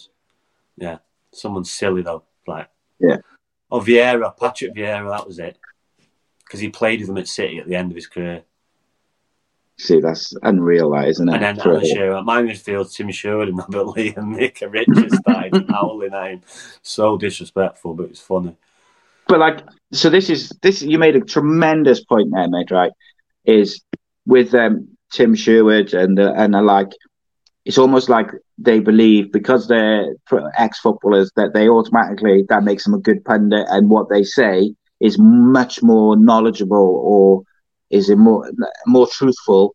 Yeah. 0.79 0.99
Someone 1.31 1.65
silly 1.65 2.01
though. 2.01 2.25
Like 2.47 2.71
Yeah. 2.99 3.19
Oh 3.71 3.81
Vieira, 3.81 4.35
Patrick 4.35 4.75
Vieira, 4.75 5.11
that 5.15 5.27
was 5.27 5.39
it. 5.39 5.59
Because 6.39 6.61
he 6.61 6.71
played 6.71 7.01
with 7.01 7.11
him 7.11 7.19
at 7.19 7.29
City 7.29 7.59
at 7.59 7.67
the 7.67 7.75
end 7.75 7.91
of 7.91 7.97
his 7.97 8.07
career. 8.07 8.45
See, 9.77 10.01
that's 10.01 10.33
unreal, 10.43 10.91
that 10.93 11.09
isn't 11.09 11.29
it? 11.29 11.35
And 11.35 11.43
then 11.43 11.61
Alan 11.61 11.85
Shearer, 11.85 12.23
my 12.23 12.41
midfield, 12.41 12.95
Tim 12.95 13.11
Sherwood 13.11 13.49
and 13.49 13.59
Robert 13.69 13.89
Lee 13.89 14.15
and 14.17 14.33
Nick 14.33 14.63
Richards 14.67 15.19
started 15.19 15.67
howling 15.69 16.15
at 16.15 16.31
him. 16.31 16.43
So 16.81 17.19
disrespectful, 17.19 17.93
but 17.93 18.07
it's 18.11 18.21
funny. 18.21 18.57
But 19.29 19.41
like, 19.41 19.61
so 19.93 20.11
this 20.11 20.31
is 20.31 20.51
this. 20.63 20.83
You 20.83 20.99
made 20.99 21.17
a 21.17 21.21
tremendous 21.21 22.05
point 22.05 22.31
there, 22.33 22.49
mate. 22.49 22.71
Right? 22.71 22.93
Is 23.45 23.83
with 24.27 24.55
um, 24.55 24.89
Tim 25.13 25.35
Sherwood 25.35 25.95
and 25.95 26.19
uh, 26.19 26.33
and 26.37 26.55
uh, 26.55 26.63
like, 26.63 26.93
it's 27.65 27.79
almost 27.79 28.09
like 28.09 28.31
they 28.59 28.81
believe 28.81 29.33
because 29.33 29.69
they're 29.69 30.15
ex 30.57 30.79
footballers 30.81 31.31
that 31.37 31.55
they 31.55 31.69
automatically 31.69 32.45
that 32.49 32.65
makes 32.65 32.85
them 32.85 32.95
a 32.95 32.99
good 32.99 33.25
pundit, 33.25 33.67
and 33.71 33.91
what 33.91 34.09
they 34.09 34.25
say 34.25 34.75
is 35.01 35.19
much 35.19 35.83
more 35.83 36.17
knowledgeable 36.17 37.01
or 37.05 37.43
is 37.91 38.09
it 38.11 38.17
more 38.17 38.51
more 38.87 39.07
truthful 39.07 39.75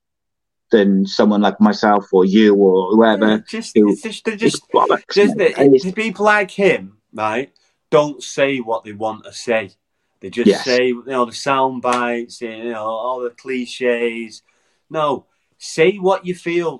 than 0.71 1.05
someone 1.05 1.41
like 1.41 1.59
myself 1.59 2.07
or 2.11 2.25
you 2.25 2.55
or 2.55 2.91
whoever. 2.91 3.27
Yeah, 3.27 3.37
just, 3.47 3.75
who, 3.75 3.95
just, 3.95 4.25
just, 4.25 4.37
just 4.37 5.37
the, 5.37 5.93
people 5.95 6.25
like 6.25 6.51
him, 6.51 6.97
right? 7.13 7.51
Don't 7.89 8.21
say 8.23 8.59
what 8.59 8.83
they 8.83 8.93
want 8.93 9.23
to 9.25 9.33
say. 9.33 9.71
They 10.19 10.29
just 10.29 10.47
yes. 10.47 10.65
say, 10.65 10.87
you 10.87 11.03
know, 11.05 11.25
the 11.25 11.31
sound 11.31 11.81
bites, 11.81 12.41
you 12.41 12.71
know, 12.71 12.83
all 12.83 13.21
the 13.21 13.29
cliches. 13.29 14.41
No, 14.89 15.25
say 15.57 15.97
what 15.97 16.25
you 16.25 16.35
feel. 16.35 16.79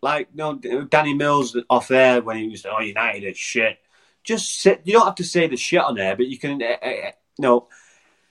Like, 0.00 0.28
you 0.34 0.36
know, 0.38 0.84
Danny 0.84 1.14
Mills 1.14 1.56
off 1.70 1.88
there 1.88 2.22
when 2.22 2.38
he 2.38 2.48
was, 2.48 2.66
oh, 2.66 2.80
United 2.80 3.24
is 3.24 3.36
shit. 3.36 3.78
Just 4.24 4.60
sit. 4.60 4.80
You 4.84 4.94
don't 4.94 5.04
have 5.04 5.14
to 5.16 5.24
say 5.24 5.46
the 5.46 5.56
shit 5.56 5.80
on 5.80 5.96
there, 5.96 6.16
but 6.16 6.26
you 6.26 6.38
can, 6.38 6.62
uh, 6.62 6.76
uh, 6.82 6.90
you 6.90 7.12
know, 7.38 7.68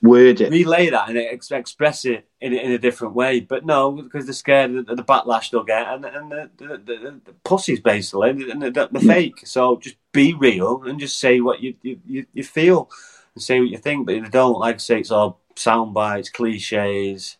word 0.02 0.42
it, 0.42 0.52
relay 0.52 0.90
that, 0.90 1.10
and 1.10 1.18
ex- 1.18 1.52
express 1.52 2.06
it 2.06 2.28
in, 2.40 2.54
in 2.54 2.72
a 2.72 2.78
different 2.78 3.14
way. 3.14 3.40
But 3.40 3.66
no, 3.66 3.92
because 3.92 4.26
they're 4.26 4.34
scared 4.34 4.76
of 4.76 4.86
the, 4.86 4.96
the 4.96 5.04
backlash 5.04 5.52
they'll 5.52 5.64
get, 5.64 5.88
and, 5.88 6.06
and 6.06 6.32
the, 6.32 6.50
the, 6.58 6.68
the, 6.78 7.22
the 7.26 7.34
pussies 7.44 7.80
basically, 7.80 8.30
and 8.30 8.62
the, 8.62 8.90
the, 8.92 9.00
fake. 9.00 9.46
So 9.46 9.78
just 9.78 9.98
be 10.12 10.34
real 10.34 10.84
and 10.84 11.00
just 11.00 11.20
say 11.20 11.42
what 11.42 11.62
you 11.62 11.76
you, 11.82 12.26
you 12.34 12.44
feel 12.44 12.90
and 13.36 13.44
say 13.44 13.60
what 13.60 13.70
you 13.70 13.78
think. 13.78 14.06
But 14.06 14.16
if 14.16 14.24
they 14.26 14.30
don't, 14.30 14.60
like 14.60 14.76
I 14.76 14.80
say, 14.80 15.00
it's 15.00 15.12
all 15.12 15.40
sound 15.56 15.94
bites, 15.94 16.30
cliches. 16.30 17.38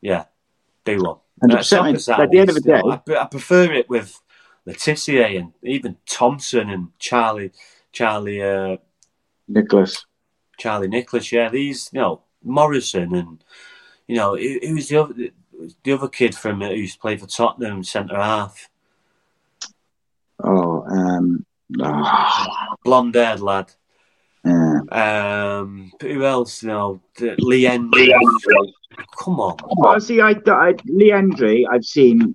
Yeah, 0.00 0.24
do 0.84 1.02
one. 1.02 1.18
And 1.40 1.52
at 1.52 1.66
the 1.68 2.38
end 2.38 2.48
of 2.48 2.54
the 2.54 2.60
day, 2.60 2.80
I, 2.84 3.22
I 3.22 3.26
prefer 3.26 3.72
it 3.72 3.88
with 3.88 4.20
Le 4.66 4.74
Tissier 4.74 5.38
and 5.38 5.52
even 5.62 5.96
Thompson 6.06 6.70
and 6.70 6.88
Charlie, 6.98 7.52
Charlie 7.92 8.42
uh, 8.42 8.76
Nicholas. 9.48 10.06
Charlie 10.58 10.88
Nicholas, 10.88 11.32
yeah, 11.32 11.48
these, 11.48 11.90
you 11.92 12.00
know, 12.00 12.22
Merson 12.42 13.14
and, 13.14 13.44
you 14.06 14.16
know, 14.16 14.36
who, 14.36 14.74
was 14.74 14.88
the 14.88 14.96
other, 14.96 15.14
the 15.82 15.92
other 15.92 16.08
kid 16.08 16.34
from 16.34 16.62
uh, 16.62 16.68
who 16.68 16.74
used 16.74 16.94
to 16.94 17.00
play 17.00 17.16
for 17.16 17.26
Tottenham, 17.26 17.82
centre 17.82 18.16
half? 18.16 18.68
Oh, 20.42 20.82
um, 20.82 21.46
oh. 21.80 22.74
blonde 22.84 23.14
haired 23.14 23.40
lad. 23.40 23.72
Yeah. 24.44 24.80
Um, 24.92 25.90
who 26.02 26.24
else? 26.24 26.62
You 26.62 26.68
know, 26.68 27.00
Lee 27.38 27.62
Hendrie. 27.62 28.12
Come 29.18 29.40
on. 29.40 29.56
Well, 29.76 30.00
see, 30.00 30.20
I, 30.20 30.34
I 30.46 30.74
Lee 30.84 31.10
Hendrie, 31.10 31.64
I've 31.70 31.84
seen, 31.84 32.34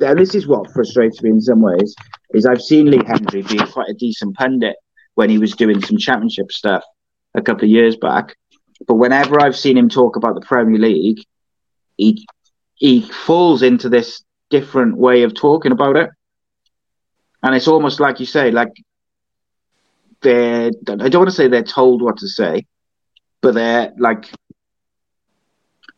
and 0.00 0.18
this 0.18 0.34
is 0.34 0.46
what 0.46 0.72
frustrates 0.72 1.22
me 1.22 1.30
in 1.30 1.40
some 1.42 1.60
ways, 1.60 1.94
is 2.30 2.46
I've 2.46 2.62
seen 2.62 2.90
Lee 2.90 2.98
Hendrie 2.98 3.46
be 3.46 3.58
quite 3.70 3.90
a 3.90 3.94
decent 3.94 4.34
pundit 4.36 4.76
when 5.16 5.28
he 5.28 5.38
was 5.38 5.52
doing 5.52 5.82
some 5.82 5.98
championship 5.98 6.50
stuff 6.50 6.82
a 7.34 7.42
couple 7.42 7.64
of 7.64 7.70
years 7.70 7.96
back. 7.96 8.36
But 8.86 8.94
whenever 8.94 9.40
I've 9.40 9.56
seen 9.56 9.76
him 9.76 9.88
talk 9.88 10.16
about 10.16 10.34
the 10.34 10.40
Premier 10.40 10.78
League, 10.78 11.24
he 11.96 12.26
he 12.74 13.02
falls 13.02 13.62
into 13.62 13.88
this 13.88 14.22
different 14.50 14.96
way 14.96 15.22
of 15.22 15.34
talking 15.34 15.72
about 15.72 15.96
it, 15.96 16.10
and 17.42 17.54
it's 17.54 17.68
almost 17.68 18.00
like 18.00 18.20
you 18.20 18.26
say, 18.26 18.50
like 18.50 18.72
they're 20.22 20.70
I 20.88 21.08
don't 21.08 21.14
want 21.20 21.30
to 21.30 21.36
say 21.36 21.48
they're 21.48 21.62
told 21.62 22.02
what 22.02 22.18
to 22.18 22.28
say, 22.28 22.66
but 23.40 23.54
they're 23.54 23.92
like 23.98 24.30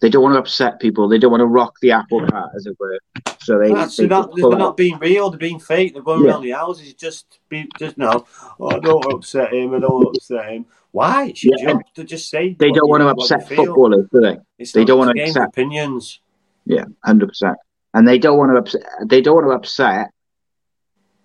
they 0.00 0.10
don't 0.10 0.22
want 0.22 0.34
to 0.34 0.38
upset 0.38 0.78
people. 0.78 1.08
They 1.08 1.18
don't 1.18 1.30
want 1.30 1.40
to 1.40 1.46
rock 1.46 1.74
the 1.80 1.92
apple 1.92 2.26
cart, 2.26 2.50
as 2.54 2.66
it 2.66 2.76
were. 2.78 2.98
So 3.40 3.58
they, 3.58 3.72
That's, 3.72 3.96
they 3.96 4.06
not, 4.06 4.30
they're 4.34 4.50
not 4.50 4.76
being 4.76 4.98
real. 4.98 5.30
They're 5.30 5.38
being 5.38 5.60
fake. 5.60 5.94
They're 5.94 6.02
going 6.02 6.24
yeah. 6.24 6.32
around 6.32 6.42
the 6.42 6.50
houses. 6.50 6.92
Just 6.94 7.38
be, 7.48 7.68
just 7.78 7.96
no. 7.96 8.26
Oh, 8.60 8.70
I 8.70 8.78
don't 8.78 9.12
upset 9.12 9.54
him. 9.54 9.74
I 9.74 9.78
don't 9.78 10.06
upset 10.06 10.50
him. 10.50 10.66
Why? 10.92 11.32
yeah. 11.42 11.74
to 11.94 12.04
just 12.04 12.30
say 12.30 12.56
they 12.58 12.70
don't 12.70 12.88
want 12.88 13.02
to 13.02 13.08
upset 13.08 13.48
footballers, 13.48 14.06
do 14.12 14.20
they? 14.20 14.38
It's 14.58 14.72
they 14.72 14.84
don't 14.84 14.98
want 14.98 15.16
to 15.16 15.22
upset 15.22 15.48
opinions. 15.48 16.20
Yeah, 16.64 16.84
hundred 17.04 17.28
percent. 17.28 17.56
And 17.92 18.06
they 18.06 18.18
don't 18.18 18.38
want 18.38 18.52
to 18.52 18.58
upset. 18.58 18.82
They 19.06 19.20
don't 19.20 19.34
want 19.34 19.46
to 19.46 19.52
upset 19.52 20.10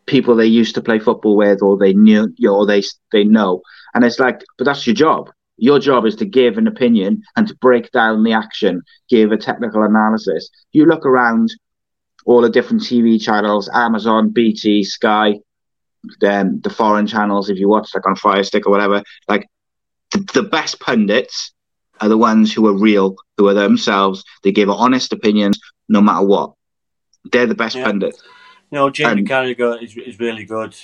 people 0.05 0.36
they 0.36 0.45
used 0.45 0.76
to 0.76 0.82
play 0.82 0.99
football 0.99 1.38
with 1.38 1.61
or 1.61 1.78
they 1.78 1.93
knew 1.93 2.34
or 2.47 2.65
they 2.65 2.84
they 3.11 3.24
know. 3.24 3.61
And 3.93 4.03
it's 4.03 4.19
like, 4.19 4.41
but 4.57 4.65
that's 4.65 4.86
your 4.86 4.93
job. 4.93 5.30
Your 5.62 5.78
job 5.78 6.07
is 6.07 6.16
to 6.16 6.26
give 6.26 6.57
an 6.57 6.66
opinion 6.66 7.22
and 7.36 7.47
to 7.47 7.55
break 7.57 7.91
down 7.91 8.24
the 8.24 8.34
action, 8.34 8.82
give 9.09 9.32
a 9.32 9.38
technical 9.38 9.84
analysis. 9.84 10.49
You 10.72 10.88
look 10.88 11.05
around 11.05 11.53
all 12.26 12.41
the 12.41 12.49
different 12.49 12.82
TV 12.82 13.22
channels, 13.22 13.70
Amazon, 13.72 14.32
BT, 14.32 14.84
Sky, 14.84 15.36
then 16.20 16.62
the 16.64 16.72
foreign 16.72 17.05
channels, 17.05 17.51
if 17.51 17.59
you 17.59 17.70
watch 17.70 17.91
like 17.93 18.07
on 18.07 18.16
Fire 18.16 18.43
Stick 18.43 18.66
or 18.66 18.72
whatever, 18.72 19.03
like 19.28 19.47
the, 20.09 20.28
the 20.34 20.41
best 20.41 20.80
pundits 20.80 21.53
are 21.99 22.09
the 22.09 22.18
ones 22.18 22.51
who 22.51 22.66
are 22.66 22.74
real, 22.74 23.16
who 23.38 23.47
are 23.47 23.53
themselves. 23.53 24.24
They 24.41 24.51
give 24.51 24.68
honest 24.68 25.14
opinions 25.14 25.59
no 25.88 26.01
matter 26.01 26.26
what. 26.26 26.53
They're 27.32 27.45
the 27.45 27.53
best 27.53 27.76
yeah. 27.76 27.86
pundits. 27.86 28.20
You 28.72 28.80
know, 28.80 28.89
Jamie 28.89 29.26
Carragher 29.26 29.84
is, 29.84 29.95
is 29.95 30.20
really 30.20 30.45
good. 30.45 30.76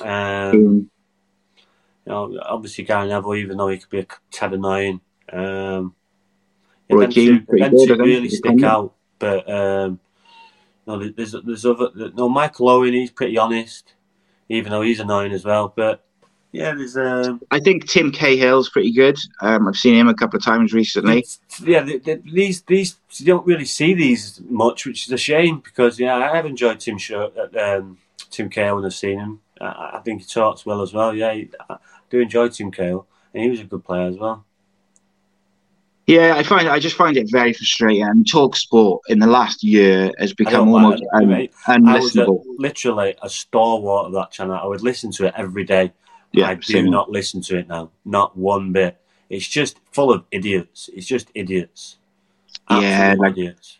Um. 0.00 0.90
You 2.06 2.12
know, 2.12 2.40
obviously 2.42 2.84
Gary 2.84 3.08
Neville, 3.08 3.34
even 3.34 3.56
though 3.56 3.68
he 3.68 3.78
could 3.78 3.90
be 3.90 4.00
a 4.00 4.06
tad 4.30 4.54
annoying. 4.54 5.00
Um, 5.32 5.94
yeah, 6.88 6.98
them 6.98 7.10
two, 7.10 7.46
them 7.48 7.70
two 7.72 7.96
really 7.96 8.28
stick 8.28 8.62
out. 8.62 8.94
But 9.18 9.50
um, 9.50 9.98
no, 10.86 11.08
there's 11.10 11.34
there's 11.44 11.66
other. 11.66 11.90
No, 12.14 12.28
Michael 12.28 12.68
Owen, 12.68 12.92
he's 12.92 13.10
pretty 13.10 13.36
honest, 13.36 13.94
even 14.48 14.70
though 14.70 14.82
he's 14.82 15.00
annoying 15.00 15.32
as 15.32 15.44
well. 15.44 15.72
But 15.74 16.04
yeah, 16.52 16.74
there's. 16.74 16.96
Um, 16.96 17.42
I 17.50 17.58
think 17.58 17.88
Tim 17.88 18.12
Cahill's 18.12 18.70
pretty 18.70 18.92
good. 18.92 19.18
Um, 19.40 19.66
I've 19.66 19.76
seen 19.76 19.94
him 19.94 20.08
a 20.08 20.14
couple 20.14 20.36
of 20.36 20.44
times 20.44 20.72
recently. 20.72 21.26
Yeah, 21.62 21.82
these 21.82 22.62
these 22.62 22.96
you 23.14 23.26
don't 23.26 23.46
really 23.46 23.64
see 23.64 23.94
these 23.94 24.40
much, 24.48 24.86
which 24.86 25.06
is 25.06 25.12
a 25.12 25.18
shame 25.18 25.60
because 25.60 25.98
yeah, 25.98 26.14
I 26.14 26.36
have 26.36 26.46
enjoyed 26.46 26.78
Tim 26.78 26.98
show, 26.98 27.32
um, 27.58 27.98
Tim 28.30 28.48
Cahill 28.48 28.76
when 28.76 28.84
I've 28.84 28.94
seen 28.94 29.18
him. 29.18 29.40
I, 29.60 29.92
I, 29.94 30.00
think 30.04 30.22
he 30.22 30.26
talks 30.28 30.64
well 30.66 30.82
as 30.82 30.92
well. 30.92 31.14
Yeah, 31.14 31.28
I 31.68 31.78
do 32.10 32.20
enjoy 32.20 32.48
Tim 32.48 32.70
Cahill, 32.70 33.06
and 33.34 33.42
he 33.42 33.50
was 33.50 33.60
a 33.60 33.64
good 33.64 33.84
player 33.84 34.08
as 34.08 34.16
well. 34.16 34.44
Yeah, 36.06 36.36
I 36.36 36.44
find 36.44 36.68
I 36.68 36.78
just 36.78 36.96
find 36.96 37.16
it 37.16 37.28
very 37.30 37.52
frustrating. 37.52 38.24
Talk 38.24 38.56
Sport 38.56 39.02
in 39.08 39.18
the 39.18 39.26
last 39.26 39.64
year 39.64 40.12
has 40.18 40.32
become 40.32 40.68
almost 40.68 41.02
un- 41.12 41.48
unlistenable. 41.66 42.44
A, 42.44 42.62
literally 42.62 43.16
a 43.22 43.28
stalwart 43.28 44.06
of 44.06 44.12
that 44.12 44.30
channel. 44.30 44.54
I 44.54 44.66
would 44.66 44.82
listen 44.82 45.10
to 45.12 45.26
it 45.26 45.34
every 45.36 45.64
day. 45.64 45.92
Yeah, 46.32 46.48
I 46.48 46.54
do 46.54 46.88
not 46.88 47.10
listen 47.10 47.40
to 47.42 47.58
it 47.58 47.68
now, 47.68 47.90
not 48.04 48.36
one 48.36 48.72
bit. 48.72 49.00
It's 49.30 49.48
just 49.48 49.80
full 49.92 50.12
of 50.12 50.24
idiots. 50.30 50.88
It's 50.94 51.06
just 51.06 51.30
idiots. 51.34 51.96
Absolute 52.68 52.88
yeah, 52.88 53.14
like, 53.18 53.32
idiots. 53.32 53.78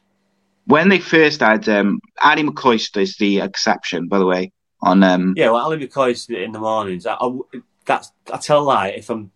When 0.66 0.88
they 0.88 0.98
first 0.98 1.40
had 1.40 1.68
um, 1.68 2.00
Ally 2.20 2.42
McCoist 2.42 3.00
is 3.00 3.16
the 3.18 3.40
exception, 3.40 4.08
by 4.08 4.18
the 4.18 4.26
way. 4.26 4.52
On 4.82 5.04
um, 5.04 5.34
yeah, 5.36 5.50
well, 5.50 5.62
Ally 5.62 5.76
McCoist 5.76 6.28
in 6.30 6.50
the 6.50 6.58
mornings. 6.58 7.06
I, 7.06 7.14
I, 7.14 7.38
that's 7.86 8.12
I 8.32 8.36
tell 8.36 8.60
a 8.60 8.64
lie. 8.64 8.88
If 8.88 9.10
I'm 9.10 9.32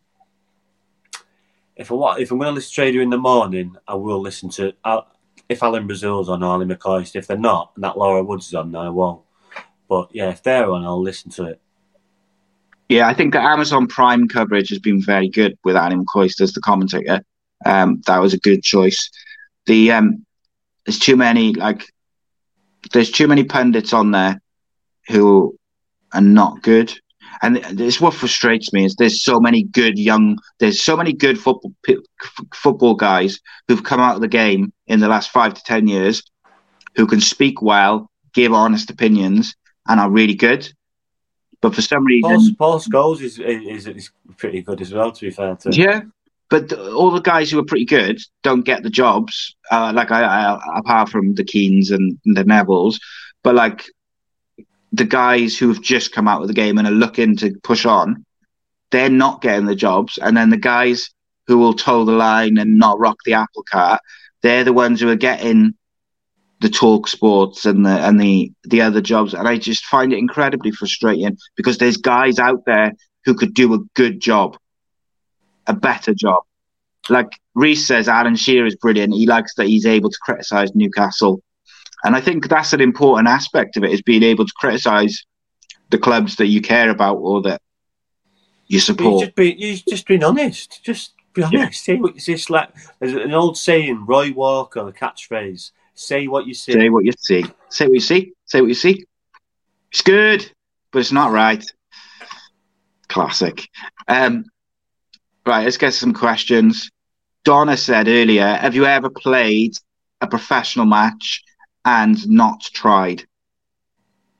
if 1.77 1.91
I 1.91 2.19
if 2.19 2.31
I'm 2.31 2.39
going 2.39 2.51
to 2.51 2.55
listen 2.55 2.75
to 2.75 2.83
radio 2.83 3.03
in 3.03 3.11
the 3.11 3.19
morning, 3.19 3.77
I 3.89 3.95
will 3.95 4.21
listen 4.21 4.51
to. 4.51 4.75
i 4.85 5.03
if 5.49 5.65
Alan 5.65 5.89
Brazil's 5.89 6.29
on 6.29 6.45
Ally 6.45 6.65
McCoist, 6.65 7.17
if 7.17 7.27
they're 7.27 7.37
not, 7.37 7.73
and 7.75 7.83
that 7.83 7.99
Laura 7.99 8.23
Woods 8.23 8.47
is 8.47 8.55
on, 8.55 8.75
I 8.77 8.89
won't. 8.89 9.23
But 9.89 10.11
yeah, 10.13 10.31
if 10.31 10.45
they're 10.45 10.71
on, 10.71 10.85
I'll 10.85 11.03
listen 11.03 11.33
to 11.33 11.47
it. 11.47 11.61
Yeah, 12.89 13.09
I 13.09 13.15
think 13.15 13.33
the 13.33 13.41
Amazon 13.41 13.89
Prime 13.89 14.29
coverage 14.29 14.69
has 14.69 14.79
been 14.79 15.03
very 15.03 15.29
good 15.29 15.59
with 15.65 15.75
Ally 15.75 15.95
McCoist 15.95 16.41
as 16.41 16.53
the 16.53 16.61
commentator. 16.61 17.23
Um, 17.67 18.01
that 18.07 18.19
was 18.19 18.33
a 18.33 18.39
good 18.39 18.63
choice. 18.63 19.11
The 19.67 19.93
um, 19.93 20.25
there's 20.87 20.99
too 20.99 21.17
many 21.17 21.53
like 21.55 21.85
there's 22.93 23.11
too 23.11 23.27
many 23.27 23.45
pundits 23.45 23.93
on 23.93 24.13
there 24.13 24.41
who 25.09 25.59
are 26.13 26.21
not 26.21 26.63
good 26.63 26.93
and 27.43 27.59
it's 27.81 28.01
what 28.01 28.15
frustrates 28.15 28.73
me 28.73 28.85
is 28.85 28.95
there's 28.97 29.23
so 29.23 29.41
many 29.41 29.63
good 29.63 29.99
young 29.99 30.39
there's 30.59 30.83
so 30.83 30.97
many 30.97 31.13
good 31.13 31.39
football 31.39 31.73
football 32.55 32.95
guys 32.95 33.41
who've 33.69 33.85
come 33.85 34.01
out 34.01 34.17
of 34.17 34.21
the 34.21 34.29
game 34.29 34.73
in 34.87 35.01
the 35.01 35.09
last 35.09 35.31
five 35.31 35.55
to 35.55 35.63
ten 35.65 35.87
years 35.87 36.23
who 36.97 37.07
can 37.07 37.21
speak 37.21 37.63
well 37.63 38.11
give 38.33 38.53
honest 38.53 38.91
opinions 38.91 39.55
and 39.89 39.99
are 39.99 40.11
really 40.11 40.35
good. 40.35 40.73
But 41.61 41.75
for 41.75 41.83
some 41.83 42.05
reason 42.05 42.55
paul, 42.57 42.81
paul 42.81 42.81
scholes 42.81 43.21
is, 43.21 43.39
is, 43.39 43.87
is 43.87 44.11
pretty 44.39 44.63
good 44.63 44.81
as 44.81 44.95
well 44.95 45.13
to 45.13 45.21
be 45.21 45.31
fair 45.31 45.57
to 45.57 45.71
yeah 45.73 46.01
but 46.49 46.73
all 46.73 47.11
the 47.11 47.21
guys 47.21 47.51
who 47.51 47.59
are 47.59 47.65
pretty 47.65 47.85
good 47.85 48.19
don't 48.43 48.63
get 48.63 48.83
the 48.83 48.89
jobs 48.89 49.55
uh, 49.71 49.93
like 49.95 50.11
I, 50.11 50.25
I, 50.25 50.79
apart 50.79 51.11
from 51.11 51.35
the 51.35 51.45
keens 51.45 51.91
and 51.91 52.19
the 52.25 52.45
nevilles 52.45 52.99
but 53.43 53.55
like 53.55 53.85
the 54.93 55.05
guys 55.05 55.57
who 55.57 55.69
have 55.69 55.81
just 55.81 56.13
come 56.13 56.29
out 56.29 56.43
of 56.43 56.49
the 56.49 56.55
game 56.55 56.79
and 56.79 56.87
are 56.87 56.93
looking 56.93 57.37
to 57.37 57.55
push 57.63 57.87
on, 57.87 58.25
they're 58.91 59.09
not 59.09 59.41
getting 59.41 59.67
the 59.67 59.77
jobs. 59.77 60.19
And 60.19 60.37
then 60.37 60.51
the 60.51 60.57
guys 60.57 61.11
who 61.47 61.59
will 61.59 61.75
toe 61.75 62.05
the 62.05 62.13
line 62.13 62.59
and 62.59 62.79
not 62.79 62.99
rock 62.99 63.19
the 63.25 63.35
apple 63.35 63.65
cart, 63.71 64.01
they're 64.43 64.65
the 64.65 64.73
ones 64.73 65.01
who 65.01 65.09
are 65.09 65.17
getting 65.17 65.75
the 66.61 66.69
talk 66.69 67.09
sports 67.09 67.65
and 67.65 67.87
the 67.87 67.91
and 67.91 68.21
the 68.21 68.53
the 68.65 68.83
other 68.83 69.01
jobs. 69.01 69.35
And 69.35 69.49
I 69.49 69.59
just 69.59 69.85
find 69.85 70.13
it 70.13 70.19
incredibly 70.19 70.71
frustrating 70.71 71.39
because 71.57 71.79
there's 71.79 71.97
guys 71.97 72.39
out 72.39 72.65
there 72.67 72.93
who 73.25 73.35
could 73.35 73.55
do 73.55 73.75
a 73.75 73.79
good 73.95 74.21
job, 74.21 74.57
a 75.67 75.75
better 75.75 76.15
job. 76.15 76.43
Like 77.09 77.33
Reese 77.55 77.87
says, 77.87 78.09
Alan 78.09 78.37
Shearer 78.37 78.67
is 78.67 78.77
brilliant. 78.77 79.15
He 79.15 79.27
likes 79.27 79.55
that 79.55 79.67
he's 79.67 79.87
able 79.87 80.11
to 80.11 80.19
criticise 80.23 80.75
Newcastle 80.75 81.43
and 82.05 82.17
I 82.17 82.21
think 82.21 82.49
that's 82.49 82.73
an 82.73 82.81
important 82.81 83.29
aspect 83.29 83.77
of 83.77 83.85
it 83.85 83.93
is 83.93 84.03
being 84.03 84.23
able 84.23 84.47
to 84.47 84.53
criticize 84.57 85.25
the 85.91 85.99
clubs 85.99 86.37
that 86.37 86.47
you 86.47 86.61
care 86.61 86.91
about 86.91 87.17
or 87.17 87.43
that 87.43 87.61
you 88.67 88.81
support. 88.81 89.21
You 89.21 89.27
just, 89.27 89.37
be, 89.37 89.55
you 89.59 89.77
just 89.77 90.07
being 90.07 90.25
honest. 90.25 90.83
Just 90.83 91.15
be 91.35 91.43
honest. 91.43 91.55
Yeah. 91.55 91.71
Say 91.71 92.01
what 92.01 92.15
you 92.15 92.21
see. 92.21 92.53
Like 92.53 92.71
there's 92.99 93.13
an 93.13 93.35
old 93.35 93.59
saying, 93.59 94.07
Roy 94.07 94.33
Walker, 94.33 94.85
the 94.85 94.93
catchphrase: 94.93 95.73
"Say 95.95 96.29
what 96.29 96.47
you 96.47 96.55
see." 96.55 96.73
Say 96.73 96.89
what 96.89 97.05
you 97.05 97.13
see. 97.19 97.45
Say 97.69 97.87
what 97.87 97.95
you 97.95 98.01
see. 98.01 98.33
Say 98.47 98.61
what 98.61 98.69
you 98.69 98.75
see. 98.75 99.05
It's 99.91 100.03
good, 100.03 100.51
but 100.93 101.01
it's 101.01 101.13
not 101.13 101.33
right. 101.33 101.65
Classic. 103.09 103.69
Um, 104.07 104.45
right, 105.45 105.65
let's 105.65 105.77
get 105.77 105.95
some 105.95 106.15
questions. 106.15 106.91
Donna 107.45 107.77
said 107.77 108.07
earlier, 108.07 108.55
"Have 108.55 108.77
you 108.77 108.87
ever 108.87 109.11
played 109.11 109.77
a 110.21 110.29
professional 110.29 110.87
match 110.87 111.43
and 111.85 112.29
not 112.29 112.61
tried 112.61 113.25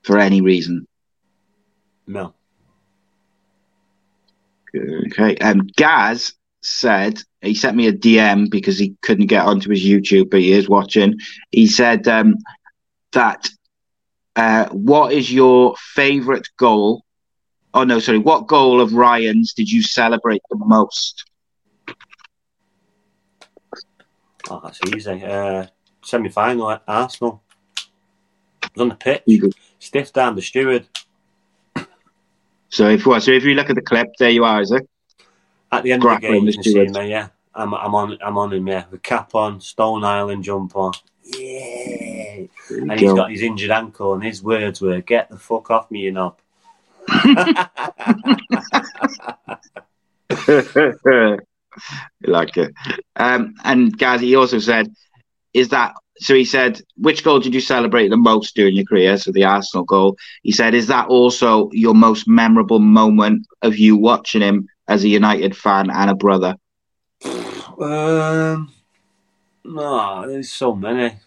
for 0.03 0.17
any 0.17 0.41
reason? 0.41 0.87
No. 2.07 2.33
Okay. 4.75 5.37
Um, 5.37 5.67
Gaz 5.75 6.33
said 6.61 7.21
he 7.41 7.55
sent 7.55 7.75
me 7.75 7.87
a 7.87 7.93
DM 7.93 8.49
because 8.49 8.77
he 8.77 8.95
couldn't 9.01 9.27
get 9.27 9.45
onto 9.45 9.69
his 9.69 9.83
YouTube, 9.83 10.29
but 10.29 10.39
he 10.39 10.53
is 10.53 10.69
watching. 10.69 11.19
He 11.51 11.67
said 11.67 12.07
um, 12.07 12.35
that 13.11 13.49
uh, 14.35 14.67
what 14.69 15.13
is 15.13 15.31
your 15.31 15.75
favourite 15.77 16.47
goal? 16.57 17.03
Oh 17.73 17.83
no, 17.83 17.99
sorry. 17.99 18.17
What 18.17 18.47
goal 18.47 18.81
of 18.81 18.93
Ryan's 18.93 19.53
did 19.53 19.69
you 19.69 19.81
celebrate 19.81 20.41
the 20.49 20.57
most? 20.57 21.25
Oh, 24.49 24.59
that's 24.63 24.79
easy. 24.93 25.23
Uh, 25.23 25.67
semi 26.01 26.29
final 26.29 26.71
at 26.71 26.83
Arsenal. 26.87 27.41
I 28.63 28.69
was 28.75 28.81
on 28.81 28.89
the 28.89 28.95
pitch, 28.95 29.23
stiff 29.79 30.13
down 30.13 30.35
the 30.35 30.41
steward. 30.41 30.87
So 32.69 32.89
if 32.89 33.03
so 33.03 33.31
if 33.31 33.43
you 33.43 33.53
look 33.53 33.69
at 33.69 33.75
the 33.75 33.81
clip, 33.81 34.07
there 34.17 34.29
you 34.29 34.45
are, 34.45 34.61
is 34.61 34.71
it? 34.71 34.87
At 35.71 35.83
the 35.83 35.91
end 35.91 36.01
Grappling 36.01 36.35
of 36.35 36.45
the 36.45 36.47
game, 36.47 36.47
you 36.47 36.53
can 36.53 36.63
see 36.63 37.01
me. 37.01 37.09
Yeah, 37.09 37.29
I'm, 37.53 37.73
I'm 37.73 37.95
on. 37.95 38.17
I'm 38.21 38.37
on 38.37 38.53
him. 38.53 38.67
Yeah, 38.67 38.85
the 38.89 38.97
cap 38.97 39.35
on, 39.35 39.59
Stone 39.59 40.03
Island 40.03 40.43
jumper. 40.43 40.91
Yeah, 41.23 42.45
and 42.69 42.99
he's 42.99 43.13
got 43.13 43.31
his 43.31 43.41
injured 43.41 43.71
ankle, 43.71 44.13
and 44.13 44.23
his 44.23 44.41
words 44.41 44.81
were, 44.81 45.01
"Get 45.01 45.29
the 45.29 45.37
fuck 45.37 45.69
off 45.69 45.91
me, 45.91 46.01
you 46.01 46.11
knob." 46.11 46.37
like 52.23 52.57
it. 52.57 52.73
Um, 53.15 53.55
and 53.63 53.97
guys, 53.97 54.21
he 54.21 54.35
also 54.35 54.59
said 54.59 54.93
is 55.53 55.69
that 55.69 55.93
so 56.21 56.35
he 56.35 56.45
said, 56.45 56.79
which 56.97 57.23
goal 57.23 57.39
did 57.39 57.55
you 57.55 57.61
celebrate 57.61 58.09
the 58.09 58.17
most 58.17 58.55
during 58.55 58.75
your 58.75 58.85
career? 58.85 59.17
So 59.17 59.31
the 59.31 59.43
Arsenal 59.43 59.83
goal. 59.83 60.17
He 60.43 60.51
said, 60.51 60.75
is 60.75 60.85
that 60.85 61.07
also 61.07 61.69
your 61.71 61.95
most 61.95 62.27
memorable 62.27 62.77
moment 62.77 63.47
of 63.63 63.79
you 63.79 63.97
watching 63.97 64.41
him 64.41 64.67
as 64.87 65.03
a 65.03 65.07
United 65.07 65.57
fan 65.57 65.89
and 65.89 66.11
a 66.11 66.15
brother? 66.15 66.55
Um, 67.25 68.71
no, 69.65 70.27
there's 70.27 70.51
so 70.51 70.75
many, 70.75 71.17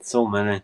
so 0.00 0.28
many. 0.28 0.62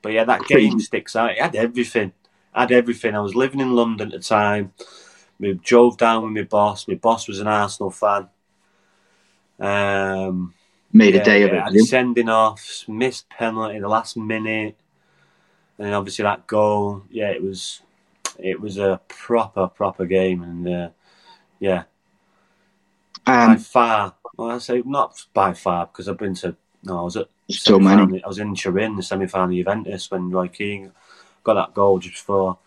But 0.00 0.12
yeah, 0.12 0.24
that 0.24 0.44
game 0.44 0.80
sticks 0.80 1.14
out. 1.14 1.30
It 1.30 1.38
had 1.40 1.54
everything. 1.54 2.12
I 2.52 2.62
had 2.62 2.72
everything. 2.72 3.14
I 3.14 3.20
was 3.20 3.36
living 3.36 3.60
in 3.60 3.76
London 3.76 4.08
at 4.08 4.14
the 4.14 4.18
time. 4.18 4.72
We 5.38 5.54
drove 5.54 5.96
down 5.96 6.24
with 6.24 6.32
my 6.32 6.42
boss. 6.42 6.88
My 6.88 6.94
boss 6.94 7.28
was 7.28 7.38
an 7.38 7.46
Arsenal 7.46 7.92
fan. 7.92 8.28
Um, 9.60 10.54
made 10.92 11.14
yeah, 11.14 11.20
a 11.20 11.24
day 11.24 11.42
of 11.42 11.52
it. 11.52 11.84
sending 11.84 12.28
off, 12.28 12.84
missed 12.88 13.28
penalty 13.30 13.78
the 13.78 13.88
last 13.88 14.16
minute. 14.16 14.76
and 15.78 15.94
obviously 15.94 16.22
that 16.22 16.46
goal, 16.46 17.02
yeah, 17.10 17.30
it 17.30 17.42
was 17.42 17.80
it 18.38 18.60
was 18.60 18.78
a 18.78 19.00
proper 19.08 19.68
proper 19.68 20.06
game, 20.06 20.42
and 20.42 20.68
uh, 20.68 20.88
yeah, 21.58 21.84
um, 23.26 23.54
by 23.54 23.56
far. 23.56 24.14
Well, 24.36 24.50
I 24.50 24.58
say 24.58 24.82
not 24.84 25.24
by 25.34 25.52
far 25.54 25.86
because 25.86 26.08
I've 26.08 26.18
been 26.18 26.34
to. 26.36 26.56
No, 26.84 26.98
I 26.98 27.02
was 27.02 27.16
at 27.16 27.28
so 27.48 27.78
many. 27.78 28.22
I 28.24 28.28
was 28.28 28.38
in 28.38 28.54
Turin, 28.54 28.96
the 28.96 29.02
semi-final 29.02 29.54
Juventus 29.54 30.10
when 30.10 30.30
Roy 30.30 30.48
Keane 30.48 30.92
got 31.44 31.54
that 31.54 31.74
goal 31.74 31.98
just 31.98 32.14
before 32.14 32.58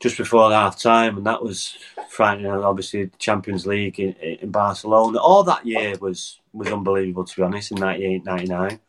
just 0.00 0.18
before 0.18 0.50
half 0.50 0.78
time, 0.78 1.16
and 1.16 1.26
that 1.26 1.42
was 1.42 1.76
frightening. 2.08 2.46
And 2.46 2.64
Obviously, 2.64 3.04
the 3.06 3.16
Champions 3.18 3.66
League 3.66 3.98
in, 3.98 4.12
in 4.14 4.50
Barcelona. 4.50 5.18
All 5.18 5.42
that 5.44 5.66
year 5.66 5.94
was 6.00 6.40
was 6.52 6.68
unbelievable, 6.68 7.24
to 7.24 7.36
be 7.36 7.42
honest, 7.42 7.70
in 7.70 7.78
98, 7.78 8.24
99. 8.24 8.80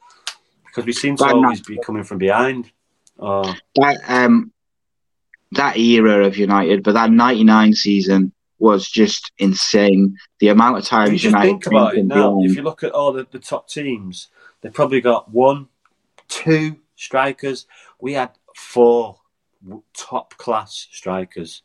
because 0.66 0.86
we 0.86 0.94
seem 0.94 1.18
to 1.18 1.24
that 1.24 1.34
always 1.34 1.62
be 1.62 1.80
coming 1.80 2.04
from 2.04 2.18
behind. 2.18 2.72
Oh. 3.20 3.54
That 3.76 3.98
um, 4.08 4.52
that 5.52 5.78
era 5.78 6.26
of 6.26 6.38
United, 6.38 6.84
but 6.84 6.94
that 6.94 7.12
'99 7.12 7.74
season 7.74 8.34
was 8.60 8.88
just 8.88 9.32
insane. 9.38 10.18
The 10.40 10.50
amount 10.50 10.78
of 10.78 10.86
times 10.86 11.24
you 11.24 11.30
United 11.30 11.48
think 11.48 11.68
about 11.68 11.96
it 11.96 12.06
now. 12.06 12.42
If 12.42 12.56
you 12.56 12.64
look 12.64 12.84
at 12.84 12.92
all 12.92 13.14
the, 13.14 13.28
the 13.30 13.40
top 13.40 13.70
teams, 13.70 14.28
they've 14.62 14.74
probably 14.74 15.02
got 15.02 15.32
one, 15.32 15.68
two 16.28 16.78
strikers. 16.96 17.66
We 18.00 18.14
had 18.14 18.32
four 18.56 19.20
top 19.94 20.38
class 20.38 20.88
strikers. 20.92 21.62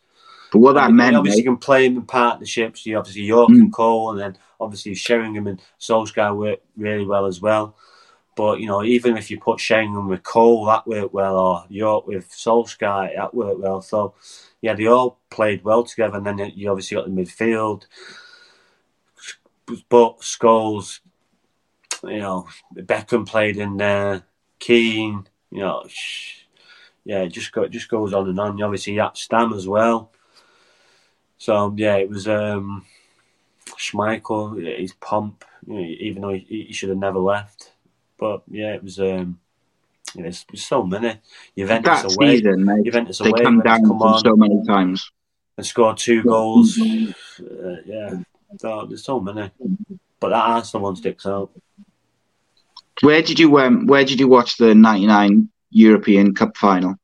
But 0.52 0.58
what 0.58 0.74
that 0.74 0.92
meant, 0.92 1.16
obviously, 1.16 1.40
you 1.40 1.48
can 1.48 1.56
play 1.56 1.88
them 1.88 1.96
in 1.96 2.06
partnerships. 2.06 2.84
You 2.84 2.98
obviously 2.98 3.22
Yorke 3.22 3.50
mm. 3.50 3.60
and 3.60 3.72
Cole, 3.72 4.10
and 4.10 4.20
then 4.20 4.38
obviously 4.60 4.94
Sheringham 4.94 5.46
and 5.46 5.62
Solskjaer 5.80 6.36
worked 6.36 6.66
really 6.76 7.06
well 7.06 7.24
as 7.24 7.40
well. 7.40 7.74
But 8.36 8.60
you 8.60 8.66
know, 8.66 8.84
even 8.84 9.16
if 9.16 9.30
you 9.30 9.40
put 9.40 9.60
Sheringham 9.60 10.08
with 10.08 10.22
Cole, 10.22 10.66
that 10.66 10.86
worked 10.86 11.14
well, 11.14 11.38
or 11.38 11.64
Yorke 11.70 12.06
with 12.06 12.30
Solskjaer, 12.30 13.16
that 13.16 13.34
worked 13.34 13.60
well. 13.60 13.80
So 13.80 14.14
yeah, 14.60 14.74
they 14.74 14.86
all 14.86 15.18
played 15.30 15.64
well 15.64 15.84
together. 15.84 16.18
And 16.18 16.26
then 16.26 16.52
you 16.54 16.70
obviously 16.70 16.96
got 16.96 17.06
the 17.06 17.10
midfield, 17.10 17.84
but 19.88 20.20
Scholes, 20.20 21.00
you 22.04 22.18
know, 22.18 22.46
Beckham 22.76 23.26
played 23.26 23.56
in 23.56 23.78
there, 23.78 24.22
Keane, 24.58 25.26
you 25.50 25.60
know 25.60 25.84
yeah, 27.04 27.20
it 27.20 27.30
just 27.30 27.52
go, 27.52 27.66
just 27.68 27.88
goes 27.88 28.12
on 28.12 28.28
and 28.28 28.38
on. 28.38 28.62
Obviously, 28.62 28.96
that 28.96 29.16
Stam 29.16 29.52
as 29.52 29.66
well. 29.66 30.12
So 31.38 31.74
yeah, 31.76 31.96
it 31.96 32.08
was 32.08 32.28
um, 32.28 32.84
Schmeichel, 33.66 34.78
his 34.78 34.92
pomp, 34.94 35.44
you 35.66 35.74
know, 35.74 35.80
even 35.80 36.22
though 36.22 36.32
he, 36.32 36.64
he, 36.68 36.72
should 36.72 36.90
have 36.90 36.98
never 36.98 37.18
left. 37.18 37.72
But 38.18 38.42
yeah, 38.50 38.74
it 38.74 38.82
was. 38.82 38.98
Um, 39.00 39.38
you 40.14 40.24
know, 40.24 40.30
there's, 40.30 40.64
so 40.64 40.82
many. 40.82 41.18
Juventus 41.56 42.02
that 42.02 42.16
away, 42.16 42.36
season, 42.36 42.64
mate, 42.66 42.84
Juventus 42.84 43.18
they 43.18 43.30
away, 43.30 43.42
come 43.42 43.60
down 43.60 43.82
come 43.82 44.02
on 44.02 44.20
so 44.22 44.36
many 44.36 44.62
times 44.66 45.10
and 45.56 45.66
scored 45.66 45.96
two 45.96 46.22
goals. 46.22 46.78
uh, 46.80 47.76
yeah, 47.86 48.14
so, 48.58 48.86
there's 48.86 49.04
so 49.04 49.20
many. 49.20 49.50
But 50.20 50.30
that 50.30 50.34
Arsenal 50.36 50.84
one 50.84 50.96
sticks 50.96 51.26
out. 51.26 51.50
Where 53.00 53.22
did 53.22 53.38
you 53.38 53.58
um, 53.58 53.86
Where 53.86 54.04
did 54.04 54.20
you 54.20 54.28
watch 54.28 54.56
the 54.58 54.74
'99 54.74 55.48
European 55.72 56.34
Cup 56.34 56.56
final? 56.56 56.96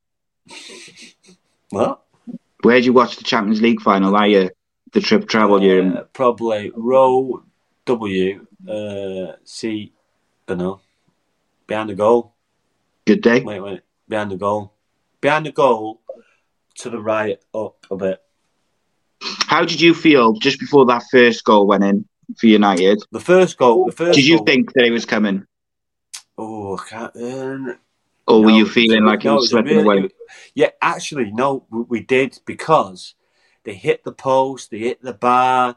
What? 1.71 2.03
Where 2.63 2.77
did 2.77 2.87
you 2.87 2.95
watch 2.95 3.17
the 3.17 3.25
Champions 3.25 3.61
League 3.61 3.83
final? 3.83 4.17
Are 4.17 4.27
you 4.27 4.51
the 4.93 5.01
trip 5.01 5.29
travel 5.29 5.63
you 5.63 5.95
uh, 5.99 6.03
Probably 6.15 6.73
row 6.75 7.43
W 7.85 8.47
uh, 8.69 9.33
C. 9.45 9.93
Don't 10.47 10.59
know. 10.59 10.81
Behind 11.67 11.91
the 11.91 11.95
goal. 11.95 12.35
Good 13.07 13.21
day. 13.23 13.43
Wait, 13.43 13.61
wait. 13.61 13.81
Behind 14.09 14.31
the 14.31 14.37
goal. 14.37 14.73
Behind 15.21 15.47
the 15.47 15.53
goal, 15.53 16.01
to 16.77 16.91
the 16.91 17.01
right, 17.01 17.39
up 17.55 17.87
a 17.91 17.97
bit. 17.97 18.23
How 19.21 19.65
did 19.65 19.81
you 19.81 19.95
feel 19.95 20.35
just 20.35 20.61
before 20.61 20.87
that 20.87 21.03
first 21.11 21.45
goal 21.45 21.67
went 21.67 21.85
in 21.85 22.07
for 22.39 22.47
United? 22.47 23.03
The 23.11 23.21
first 23.21 23.59
goal. 23.59 23.87
The 23.87 23.93
first. 23.93 24.17
Did 24.17 24.27
you 24.27 24.39
goal, 24.39 24.47
think 24.47 24.73
that 24.75 24.85
it 24.85 24.91
was 24.91 25.05
coming? 25.05 25.45
Oh, 26.37 26.77
I 26.77 26.85
can't. 26.89 27.17
Um, 27.17 27.79
or 28.29 28.41
no, 28.41 28.47
were 28.47 28.51
you 28.51 28.67
feeling 28.67 29.05
like 29.05 29.25
no, 29.25 29.33
it 29.33 29.37
was 29.37 29.51
slipping 29.51 29.79
really, 29.79 29.99
away? 29.99 30.09
Yeah, 30.55 30.71
actually, 30.83 31.31
no, 31.33 31.65
we 31.71 32.01
did 32.01 32.39
because 32.45 33.15
they 33.65 33.75
hit 33.75 34.05
the 34.05 34.13
post, 34.13 34.71
they 34.71 34.79
hit 34.79 35.03
the 35.03 35.15
bar, 35.15 35.77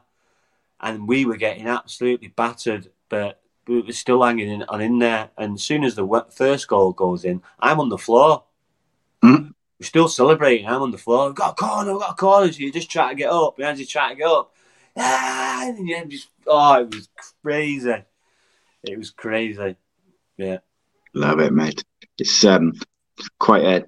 and 0.80 1.08
we 1.08 1.24
were 1.24 1.36
getting 1.36 1.66
absolutely 1.66 2.28
battered. 2.28 2.90
But 3.08 3.40
we 3.66 3.80
were 3.80 3.92
still 3.92 4.22
hanging 4.22 4.50
in, 4.50 4.62
on 4.64 4.80
in 4.80 4.98
there. 4.98 5.30
And 5.38 5.54
as 5.54 5.62
soon 5.62 5.84
as 5.84 5.94
the 5.94 6.26
first 6.30 6.68
goal 6.68 6.92
goes 6.92 7.24
in, 7.24 7.42
I'm 7.58 7.80
on 7.80 7.88
the 7.88 7.98
floor. 7.98 8.44
Mm. 9.22 9.54
We're 9.78 9.86
still 9.86 10.08
celebrating. 10.08 10.66
I'm 10.66 10.82
on 10.82 10.90
the 10.90 10.98
floor. 10.98 11.28
I've 11.28 11.34
got 11.34 11.52
a 11.52 11.54
corner. 11.54 11.92
I've 11.92 12.00
got 12.00 12.10
a 12.10 12.14
corner. 12.14 12.52
So 12.52 12.58
you 12.58 12.72
just 12.72 12.90
try 12.90 13.10
to 13.10 13.14
get 13.14 13.30
up. 13.30 13.56
Behind 13.56 13.78
you 13.78 13.86
trying 13.86 14.16
to 14.16 14.18
get 14.22 14.28
up. 14.28 14.54
Ah, 14.96 15.64
and 15.66 15.88
then 15.88 16.10
just 16.10 16.28
oh, 16.46 16.82
it 16.82 16.94
was 16.94 17.08
crazy. 17.42 18.04
It 18.84 18.98
was 18.98 19.10
crazy. 19.10 19.76
Yeah. 20.36 20.58
Love 21.14 21.40
it, 21.40 21.52
mate. 21.52 21.84
It's 22.18 22.44
um 22.44 22.72
quite 23.38 23.64
a 23.64 23.84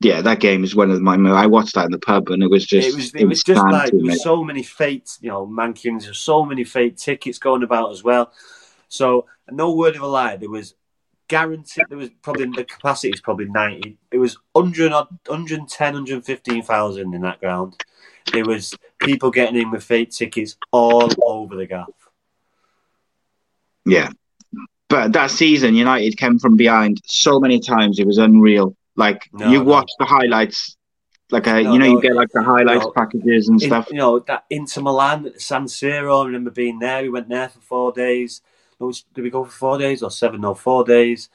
yeah. 0.00 0.20
That 0.20 0.40
game 0.40 0.64
is 0.64 0.74
one 0.74 0.90
of 0.90 1.00
my. 1.00 1.14
I 1.30 1.46
watched 1.46 1.74
that 1.74 1.86
in 1.86 1.92
the 1.92 1.98
pub, 1.98 2.28
and 2.30 2.42
it 2.42 2.50
was 2.50 2.66
just 2.66 2.88
it 2.88 2.94
was 2.94 3.14
it 3.14 3.24
was 3.24 3.42
just 3.42 3.62
like 3.62 3.92
so 4.16 4.42
many 4.42 4.62
fake 4.62 5.06
you 5.20 5.30
know 5.30 5.46
mankins. 5.46 6.04
There's 6.04 6.18
so 6.18 6.44
many 6.44 6.64
fake 6.64 6.96
tickets 6.96 7.38
going 7.38 7.62
about 7.62 7.92
as 7.92 8.02
well. 8.02 8.32
So 8.88 9.26
no 9.50 9.74
word 9.74 9.96
of 9.96 10.02
a 10.02 10.06
lie, 10.06 10.36
there 10.36 10.50
was 10.50 10.74
guaranteed 11.32 11.86
there 11.88 11.96
was 11.96 12.10
probably 12.20 12.44
the 12.44 12.62
capacity 12.62 13.08
is 13.08 13.22
probably 13.22 13.46
90 13.46 13.96
it 14.10 14.18
was 14.18 14.36
100 14.52 14.92
110 14.92 15.94
115,000 15.94 17.14
in 17.14 17.20
that 17.22 17.40
ground 17.40 17.74
there 18.34 18.44
was 18.44 18.74
people 18.98 19.30
getting 19.30 19.58
in 19.58 19.70
with 19.70 19.82
fake 19.82 20.10
tickets 20.10 20.56
all 20.72 21.08
over 21.24 21.56
the 21.56 21.64
gaff 21.64 21.88
yeah 23.86 24.10
but 24.92 25.14
that 25.14 25.30
season, 25.30 25.74
United 25.74 26.18
came 26.18 26.38
from 26.38 26.54
behind 26.54 27.00
so 27.06 27.40
many 27.40 27.58
times. 27.58 27.98
It 27.98 28.06
was 28.06 28.18
unreal. 28.18 28.76
Like 28.94 29.26
no, 29.32 29.50
you 29.50 29.62
watch 29.62 29.90
no. 29.98 30.04
the 30.04 30.10
highlights, 30.10 30.76
like 31.30 31.46
a, 31.46 31.62
no, 31.62 31.72
you 31.72 31.78
know, 31.78 31.86
you 31.86 32.02
get 32.02 32.14
like 32.14 32.28
the 32.28 32.42
highlights 32.42 32.84
packages 32.94 33.48
and 33.48 33.60
in, 33.62 33.70
stuff. 33.70 33.88
You 33.90 33.96
know 33.96 34.18
that 34.18 34.44
Inter 34.50 34.82
Milan, 34.82 35.32
San 35.38 35.64
Siro. 35.64 36.22
I 36.22 36.26
remember 36.26 36.50
being 36.50 36.78
there. 36.78 37.00
We 37.02 37.08
went 37.08 37.30
there 37.30 37.48
for 37.48 37.60
four 37.60 37.92
days. 37.92 38.42
Did 38.78 39.22
we 39.22 39.30
go 39.30 39.44
for 39.44 39.50
four 39.50 39.78
days 39.78 40.02
or 40.02 40.10
seven? 40.10 40.42
No, 40.42 40.52
four 40.52 40.84
days. 40.84 41.30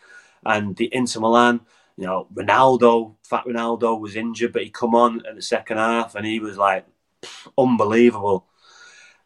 And 0.45 0.75
the 0.75 0.93
Inter 0.93 1.21
Milan, 1.21 1.61
you 1.95 2.05
know, 2.05 2.27
Ronaldo, 2.31 3.15
fat 3.23 3.45
Ronaldo 3.45 3.99
was 3.99 4.15
injured, 4.15 4.53
but 4.53 4.61
he 4.61 4.69
come 4.69 4.93
on 4.93 5.25
at 5.25 5.33
the 5.33 5.41
second 5.41 5.77
half 5.77 6.13
and 6.13 6.27
he 6.27 6.39
was 6.39 6.59
like 6.59 6.85
unbelievable. 7.57 8.45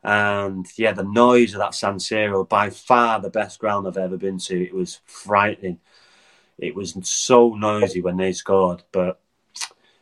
And 0.03 0.68
yeah, 0.78 0.94
the 0.94 1.03
noise 1.03 1.53
of 1.53 1.60
that 1.60 1.76
San 1.76 1.95
Siro, 1.95 2.48
by 2.48 2.69
far 2.69 3.19
the 3.19 3.30
best 3.30 3.60
ground 3.60 3.88
I've 3.88 3.98
ever 3.98 4.18
been 4.18 4.40
to. 4.40 4.64
It 4.64 4.73
was 4.73 4.99
frightening. 5.06 5.80
It 6.57 6.76
was 6.76 6.95
so 7.03 7.56
noisy 7.56 8.02
when 8.02 8.18
they 8.18 8.34
scored, 8.34 8.84
but 8.91 9.19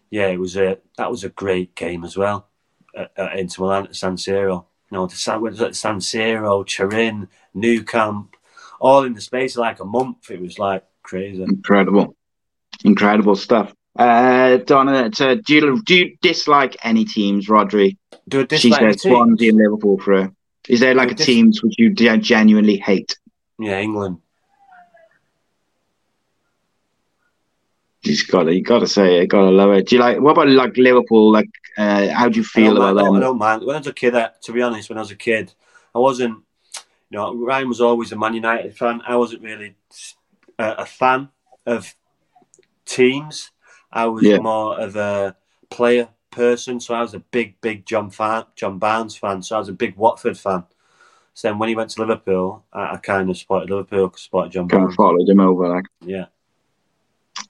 yeah, 0.09 0.27
it 0.27 0.39
was 0.39 0.57
a 0.57 0.77
that 0.97 1.11
was 1.11 1.23
a 1.23 1.29
great 1.29 1.75
game 1.75 2.03
as 2.03 2.17
well 2.17 2.47
at, 2.95 3.11
at 3.17 3.37
Inter 3.39 3.63
Milan 3.63 3.87
at 3.87 3.95
San 3.95 4.15
Siro. 4.15 4.65
You 4.91 4.97
know, 4.97 5.05
at 5.05 5.11
San 5.11 5.99
Siro, 5.99 6.65
Turin, 6.65 7.27
Nou 7.53 7.83
Camp, 7.83 8.35
all 8.79 9.03
in 9.03 9.13
the 9.13 9.21
space 9.21 9.55
of 9.55 9.61
like 9.61 9.79
a 9.79 9.85
month. 9.85 10.31
It 10.31 10.41
was 10.41 10.57
like 10.57 10.83
crazy, 11.03 11.43
incredible, 11.43 12.15
incredible 12.83 13.35
stuff. 13.35 13.73
Uh, 13.97 14.57
Donna, 14.57 15.11
uh, 15.19 15.35
do 15.45 15.53
you 15.53 15.81
do 15.83 15.95
you 15.95 16.17
dislike 16.21 16.77
any 16.83 17.05
teams, 17.05 17.47
Rhodri? 17.47 17.97
Do 18.29 18.45
a 18.49 18.57
she 18.57 18.71
says 18.71 19.01
Swansea 19.01 19.49
and 19.49 19.57
Liverpool 19.57 19.97
for 19.99 20.21
her. 20.21 20.31
Is 20.67 20.79
there 20.79 20.93
like 20.93 21.11
a 21.11 21.15
dis- 21.15 21.25
teams 21.25 21.63
which 21.63 21.75
you 21.77 21.93
genuinely 21.93 22.77
hate? 22.77 23.17
Yeah, 23.57 23.79
England. 23.79 24.19
You've 28.03 28.27
got 28.27 28.43
to, 28.43 28.53
you 28.53 28.63
got 28.63 28.79
to 28.79 28.87
say 28.87 29.17
it, 29.17 29.27
got 29.27 29.41
to 29.41 29.49
love 29.49 29.71
it. 29.71 29.87
Do 29.87 29.95
you 29.95 30.01
like? 30.01 30.19
What 30.19 30.31
about 30.31 30.47
like 30.47 30.77
Liverpool? 30.77 31.31
Like, 31.31 31.49
uh, 31.77 32.09
how 32.09 32.29
do 32.29 32.37
you 32.37 32.43
feel 32.43 32.77
about 32.77 32.95
mind, 32.95 33.07
them? 33.07 33.15
I 33.15 33.19
don't 33.19 33.37
mind. 33.37 33.65
When 33.65 33.75
I 33.75 33.79
was 33.79 33.87
a 33.87 33.93
kid, 33.93 34.15
uh, 34.15 34.29
to 34.43 34.53
be 34.53 34.61
honest, 34.61 34.89
when 34.89 34.97
I 34.97 35.01
was 35.01 35.11
a 35.11 35.15
kid, 35.15 35.53
I 35.93 35.99
wasn't. 35.99 36.43
You 37.09 37.17
know, 37.17 37.35
Ryan 37.35 37.67
was 37.67 37.81
always 37.81 38.11
a 38.11 38.15
Man 38.15 38.35
United 38.35 38.77
fan. 38.77 39.01
I 39.07 39.15
wasn't 39.15 39.41
really 39.41 39.75
a, 40.59 40.71
a 40.79 40.85
fan 40.85 41.29
of 41.65 41.95
teams. 42.85 43.51
I 43.91 44.05
was 44.05 44.23
yeah. 44.23 44.37
more 44.37 44.79
of 44.79 44.95
a 44.95 45.35
player 45.71 46.09
person, 46.39 46.79
so 46.79 46.93
I 46.93 47.01
was 47.01 47.13
a 47.13 47.19
big, 47.19 47.59
big 47.59 47.85
John 47.85 48.09
fan, 48.09 48.45
John 48.55 48.79
Barnes 48.79 49.17
fan. 49.17 49.43
So 49.43 49.57
I 49.57 49.59
was 49.59 49.67
a 49.67 49.73
big 49.73 49.97
Watford 49.97 50.37
fan. 50.37 50.63
So 51.33 51.49
then 51.49 51.59
when 51.59 51.67
he 51.67 51.75
went 51.75 51.89
to 51.91 52.01
Liverpool, 52.01 52.63
I, 52.71 52.93
I 52.93 52.97
kind 52.97 53.29
of 53.29 53.37
supported 53.37 53.69
Liverpool, 53.69 54.13
supported 54.15 54.53
John 54.53 54.69
kind 54.69 54.83
Barnes. 54.83 54.93
Of 54.93 54.95
followed 54.95 55.27
him 55.27 55.41
over, 55.41 55.67
like 55.67 55.85
yeah, 55.99 56.27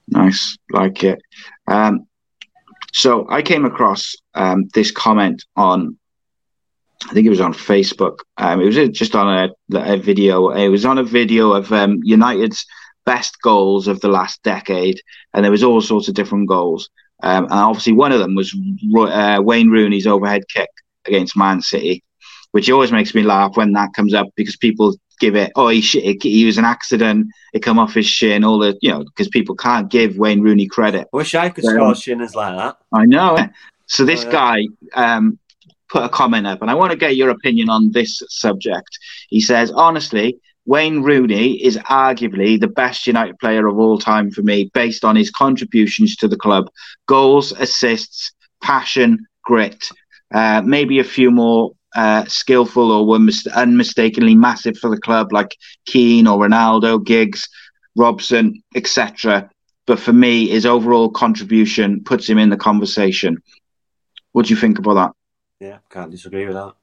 nice, 0.08 0.58
like 0.72 1.04
it. 1.04 1.22
Um, 1.68 2.08
so 2.92 3.30
I 3.30 3.44
came 3.44 3.64
across 3.64 4.16
um, 4.34 4.68
this 4.74 4.90
comment 4.90 5.46
on, 5.56 5.96
I 7.08 7.14
think 7.14 7.28
it 7.28 7.36
was 7.38 7.42
on 7.42 7.54
Facebook. 7.54 8.18
Um, 8.38 8.60
it 8.60 8.66
was 8.66 8.76
just 8.98 9.14
on 9.14 9.28
a, 9.28 9.78
a, 9.78 9.98
video. 9.98 10.50
It 10.50 10.70
was 10.70 10.86
on 10.86 10.98
a 10.98 11.04
video 11.04 11.54
of 11.54 11.72
um, 11.72 12.00
United's 12.04 12.66
best 13.06 13.40
goals 13.44 13.88
of 13.88 14.02
the 14.02 14.10
last 14.10 14.42
decade, 14.42 15.00
and 15.34 15.44
there 15.44 15.52
was 15.52 15.64
all 15.64 15.80
sorts 15.80 16.08
of 16.08 16.16
different 16.16 16.50
goals. 16.50 16.90
Um, 17.22 17.46
and 17.46 17.54
obviously, 17.54 17.94
one 17.94 18.12
of 18.12 18.20
them 18.20 18.36
was 18.36 18.56
uh, 18.98 19.42
Wayne 19.42 19.70
Rooney's 19.70 20.08
overhead 20.08 20.44
kick 20.48 20.70
against 21.06 21.38
Man 21.38 21.62
City, 21.62 22.04
which 22.52 22.70
always 22.70 22.92
makes 22.92 23.14
me 23.14 23.24
laugh 23.24 23.58
when 23.58 23.74
that 23.74 23.94
comes 23.94 24.14
up 24.14 24.28
because 24.36 24.56
people 24.56 24.96
give 25.20 25.36
it, 25.36 25.52
oh, 25.56 25.68
he, 25.68 25.82
he 25.82 26.46
was 26.46 26.58
an 26.58 26.66
accident, 26.66 27.28
it 27.54 27.60
come 27.60 27.78
off 27.78 27.94
his 27.94 28.08
shin, 28.08 28.44
all 28.44 28.58
the, 28.58 28.78
you 28.82 28.90
know, 28.90 29.04
because 29.04 29.28
people 29.28 29.56
can't 29.56 29.90
give 29.90 30.18
Wayne 30.18 30.42
Rooney 30.42 30.68
credit. 30.68 31.08
I 31.14 31.18
wish 31.18 31.36
I 31.36 31.50
could 31.50 31.66
um, 31.66 31.76
score 31.76 31.96
shinners 31.96 32.36
like 32.36 32.56
that. 32.56 32.78
I 32.94 33.06
know. 33.06 33.38
So 33.88 34.06
this 34.06 34.24
oh, 34.24 34.28
yeah. 34.28 34.32
guy 34.32 34.68
um, 34.94 35.38
put 35.90 36.04
a 36.04 36.10
comment 36.10 36.48
up, 36.48 36.62
and 36.62 36.72
I 36.72 36.76
want 36.76 36.92
to 36.92 36.98
get 36.98 37.16
your 37.16 37.30
opinion 37.30 37.70
on 37.70 37.92
this 37.92 38.22
subject. 38.30 38.98
He 39.30 39.42
says, 39.42 39.72
honestly, 39.72 40.40
Wayne 40.70 41.02
Rooney 41.02 41.54
is 41.54 41.78
arguably 41.78 42.60
the 42.60 42.68
best 42.68 43.08
United 43.08 43.40
player 43.40 43.66
of 43.66 43.80
all 43.80 43.98
time 43.98 44.30
for 44.30 44.44
me, 44.44 44.70
based 44.76 45.04
on 45.04 45.16
his 45.16 45.32
contributions 45.32 46.16
to 46.18 46.28
the 46.28 46.38
club 46.38 46.70
goals, 47.08 47.52
assists, 47.54 48.32
passion, 48.62 49.26
grit. 49.44 49.90
Uh, 50.32 50.62
maybe 50.64 51.00
a 51.00 51.04
few 51.04 51.32
more 51.32 51.72
uh, 51.96 52.24
skillful 52.26 52.92
or 52.92 53.08
were 53.08 53.18
mis- 53.18 53.48
unmistakably 53.48 54.36
massive 54.36 54.78
for 54.78 54.92
the 54.92 55.02
club, 55.02 55.34
like 55.34 55.58
Keane 55.88 56.28
or 56.28 56.38
Ronaldo, 56.38 57.04
Giggs, 57.04 57.50
Robson, 57.96 58.62
etc. 58.76 59.50
But 59.88 60.00
for 60.00 60.14
me, 60.14 60.50
his 60.50 60.68
overall 60.68 61.10
contribution 61.10 62.04
puts 62.04 62.30
him 62.30 62.38
in 62.38 62.52
the 62.52 62.58
conversation. 62.58 63.42
What 64.34 64.46
do 64.46 64.54
you 64.54 64.60
think 64.60 64.78
about 64.78 64.94
that? 64.94 65.12
Yeah, 65.66 65.78
can't 65.90 66.12
disagree 66.12 66.46
with 66.46 66.54
that. 66.54 66.76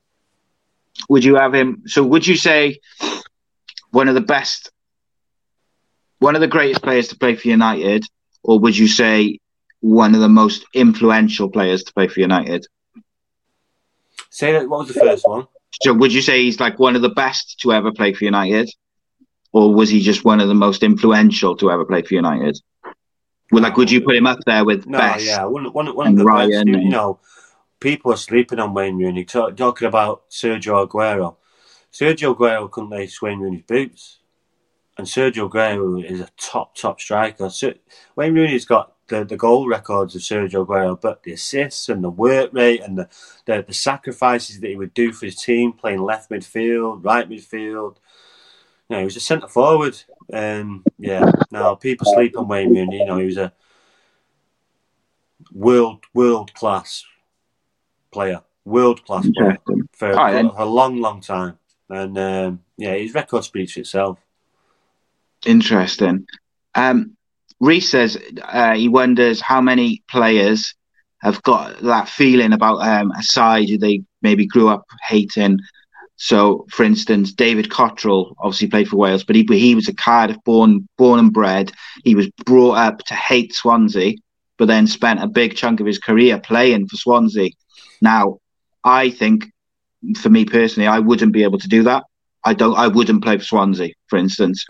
Would 1.09 1.23
you 1.23 1.37
have 1.37 1.55
him? 1.55 1.85
So, 1.87 2.03
would 2.03 2.27
you 2.27 2.37
say 2.37 2.81
one 3.91 4.09
of 4.09 4.15
the 4.15 4.21
best, 4.21 4.71
one 6.19 6.35
of 6.35 6.41
the 6.41 6.49
greatest 6.49 6.83
players 6.83 7.09
to 7.09 7.17
play 7.17 7.37
for 7.37 7.49
United, 7.49 8.05
or 8.43 8.59
would 8.61 8.77
you 8.77 8.89
say 8.89 9.39
one 9.81 10.15
of 10.15 10.21
the 10.21 10.29
most 10.29 10.65
influential 10.75 11.49
players 11.51 11.85
to 11.85 11.93
play 11.93 12.09
for 12.09 12.21
United? 12.21 12.67
Say 14.31 14.53
that. 14.53 14.69
What 14.69 14.81
was 14.81 14.89
the 14.89 15.01
first 15.01 15.27
one? 15.27 15.47
So, 15.83 15.93
would 15.93 16.13
you 16.13 16.23
say 16.23 16.43
he's 16.43 16.61
like 16.61 16.79
one 16.79 16.97
of 16.97 17.03
the 17.03 17.11
best 17.11 17.61
to 17.61 17.73
ever 17.73 17.93
play 17.93 18.13
for 18.13 18.25
United, 18.25 18.71
or 19.53 19.75
was 19.75 19.91
he 19.91 20.01
just 20.01 20.25
one 20.25 20.41
of 20.41 20.49
the 20.49 20.55
most 20.55 20.83
influential 20.83 21.57
to 21.57 21.71
ever 21.71 21.85
play 21.85 22.03
for 22.03 22.15
United? 22.15 22.59
Well, 23.53 23.63
like, 23.63 23.77
would 23.77 23.91
you 23.91 24.01
put 24.01 24.17
him 24.17 24.27
up 24.27 24.41
there 24.45 24.65
with 24.65 24.87
no, 24.87 24.99
best? 24.99 25.25
yeah, 25.25 25.45
one, 25.45 25.73
one, 25.73 25.95
one 25.95 26.09
of 26.09 26.17
the 26.17 26.25
Ryan 26.25 26.51
best. 26.51 26.67
You, 26.67 26.79
you 26.79 26.89
know, 26.89 27.21
people 27.79 28.13
are 28.13 28.17
sleeping 28.17 28.59
on 28.59 28.75
Wayne 28.75 28.99
Rooney. 28.99 29.25
Talk, 29.25 29.57
talking 29.57 29.87
about 29.87 30.29
Sergio 30.31 30.87
Aguero. 30.87 31.37
Sergio 31.97 32.37
Aguero 32.37 32.71
couldn't 32.71 32.91
lace 32.91 33.23
Wayne 33.23 33.41
Rooney's 33.41 33.63
boots. 33.63 34.19
And 34.99 35.07
Sergio 35.07 35.49
Aguero 35.49 36.05
is 36.05 36.21
a 36.21 36.29
top, 36.37 36.75
top 36.77 37.01
striker. 37.01 37.49
So, 37.49 37.73
Wayne 38.17 38.35
Rooney's 38.35 38.67
got 38.67 38.93
the, 39.09 39.25
the 39.25 39.37
goal 39.37 39.67
records 39.67 40.15
of 40.15 40.21
Sergio 40.21 40.67
Aguero, 40.67 41.01
but 41.01 41.23
the 41.23 41.33
assists 41.33 41.89
and 41.89 42.05
the 42.05 42.11
work 42.11 42.51
rate 42.53 42.83
and 42.83 42.99
the, 42.99 43.09
the, 43.47 43.65
the 43.67 43.73
sacrifices 43.73 44.61
that 44.61 44.69
he 44.69 44.77
would 44.77 44.93
do 44.93 45.11
for 45.11 45.25
his 45.25 45.37
team, 45.37 45.73
playing 45.73 46.03
left 46.03 46.31
midfield, 46.31 47.03
right 47.03 47.29
midfield. 47.29 47.97
You 48.89 48.97
know, 48.97 48.99
he 48.99 49.05
was 49.05 49.17
a 49.17 49.21
centre 49.21 49.49
forward. 49.49 50.03
And 50.31 50.85
yeah, 50.99 51.31
now 51.51 51.77
people 51.77 52.13
sleep 52.13 52.37
on 52.37 52.49
Wayne 52.49 52.75
Rooney. 52.75 52.99
You 52.99 53.07
know, 53.07 53.19
he 53.19 53.27
was 53.27 53.39
a 53.39 53.55
world 55.51 56.05
world 56.13 56.53
class 56.53 57.05
player, 58.11 58.43
world 58.67 59.03
class 59.07 59.27
player 59.35 59.57
for, 59.93 60.13
for 60.13 60.13
a 60.13 60.65
long, 60.67 61.01
long 61.01 61.23
time. 61.23 61.59
And 61.89 62.19
um, 62.19 62.61
yeah, 62.77 62.95
his 62.95 63.15
record 63.15 63.45
speaks 63.45 63.73
for 63.73 63.81
itself. 63.81 64.19
Interesting. 65.45 66.27
Um, 66.75 67.17
Reese 67.61 67.91
says 67.91 68.19
uh, 68.43 68.75
he 68.75 68.89
wonders 68.89 69.41
how 69.41 69.61
many 69.61 70.03
players 70.09 70.75
have 71.21 71.43
got 71.43 71.81
that 71.83 72.09
feeling 72.09 72.53
about 72.53 72.77
um, 72.79 73.11
a 73.13 73.23
side 73.23 73.69
they 73.81 74.03
maybe 74.23 74.47
grew 74.47 74.69
up 74.69 74.85
hating. 75.07 75.59
So, 76.17 76.67
for 76.71 76.83
instance, 76.83 77.33
David 77.33 77.69
Cotterill 77.69 78.35
obviously 78.39 78.69
played 78.69 78.89
for 78.89 78.97
Wales, 78.97 79.25
but 79.25 79.37
he 79.37 79.47
he 79.51 79.75
was 79.75 79.89
a 79.89 79.95
Cardiff 79.95 80.43
born 80.45 80.89
born 80.97 81.19
and 81.19 81.33
bred. 81.33 81.73
He 82.05 82.15
was 82.15 82.29
brought 82.45 82.79
up 82.79 82.99
to 83.05 83.15
hate 83.15 83.55
Swansea, 83.55 84.15
but 84.57 84.67
then 84.67 84.87
spent 84.87 85.23
a 85.23 85.27
big 85.29 85.57
chunk 85.57 85.81
of 85.81 85.87
his 85.87 85.99
career 85.99 86.39
playing 86.39 86.89
for 86.89 86.97
Swansea. 86.97 87.51
Now, 88.01 88.39
I 88.83 89.11
think 89.11 89.47
for 90.15 90.29
me 90.29 90.45
personally, 90.45 90.87
I 90.87 90.99
wouldn't 90.99 91.33
be 91.33 91.43
able 91.43 91.59
to 91.59 91.69
do 91.69 91.83
that. 91.85 92.05
I 92.45 92.55
don't. 92.55 92.77
I 92.77 92.89
wouldn't 92.89 93.25
play 93.25 93.39
for 93.39 93.45
Swansea, 93.45 93.91
for 94.09 94.19
instance. 94.19 94.65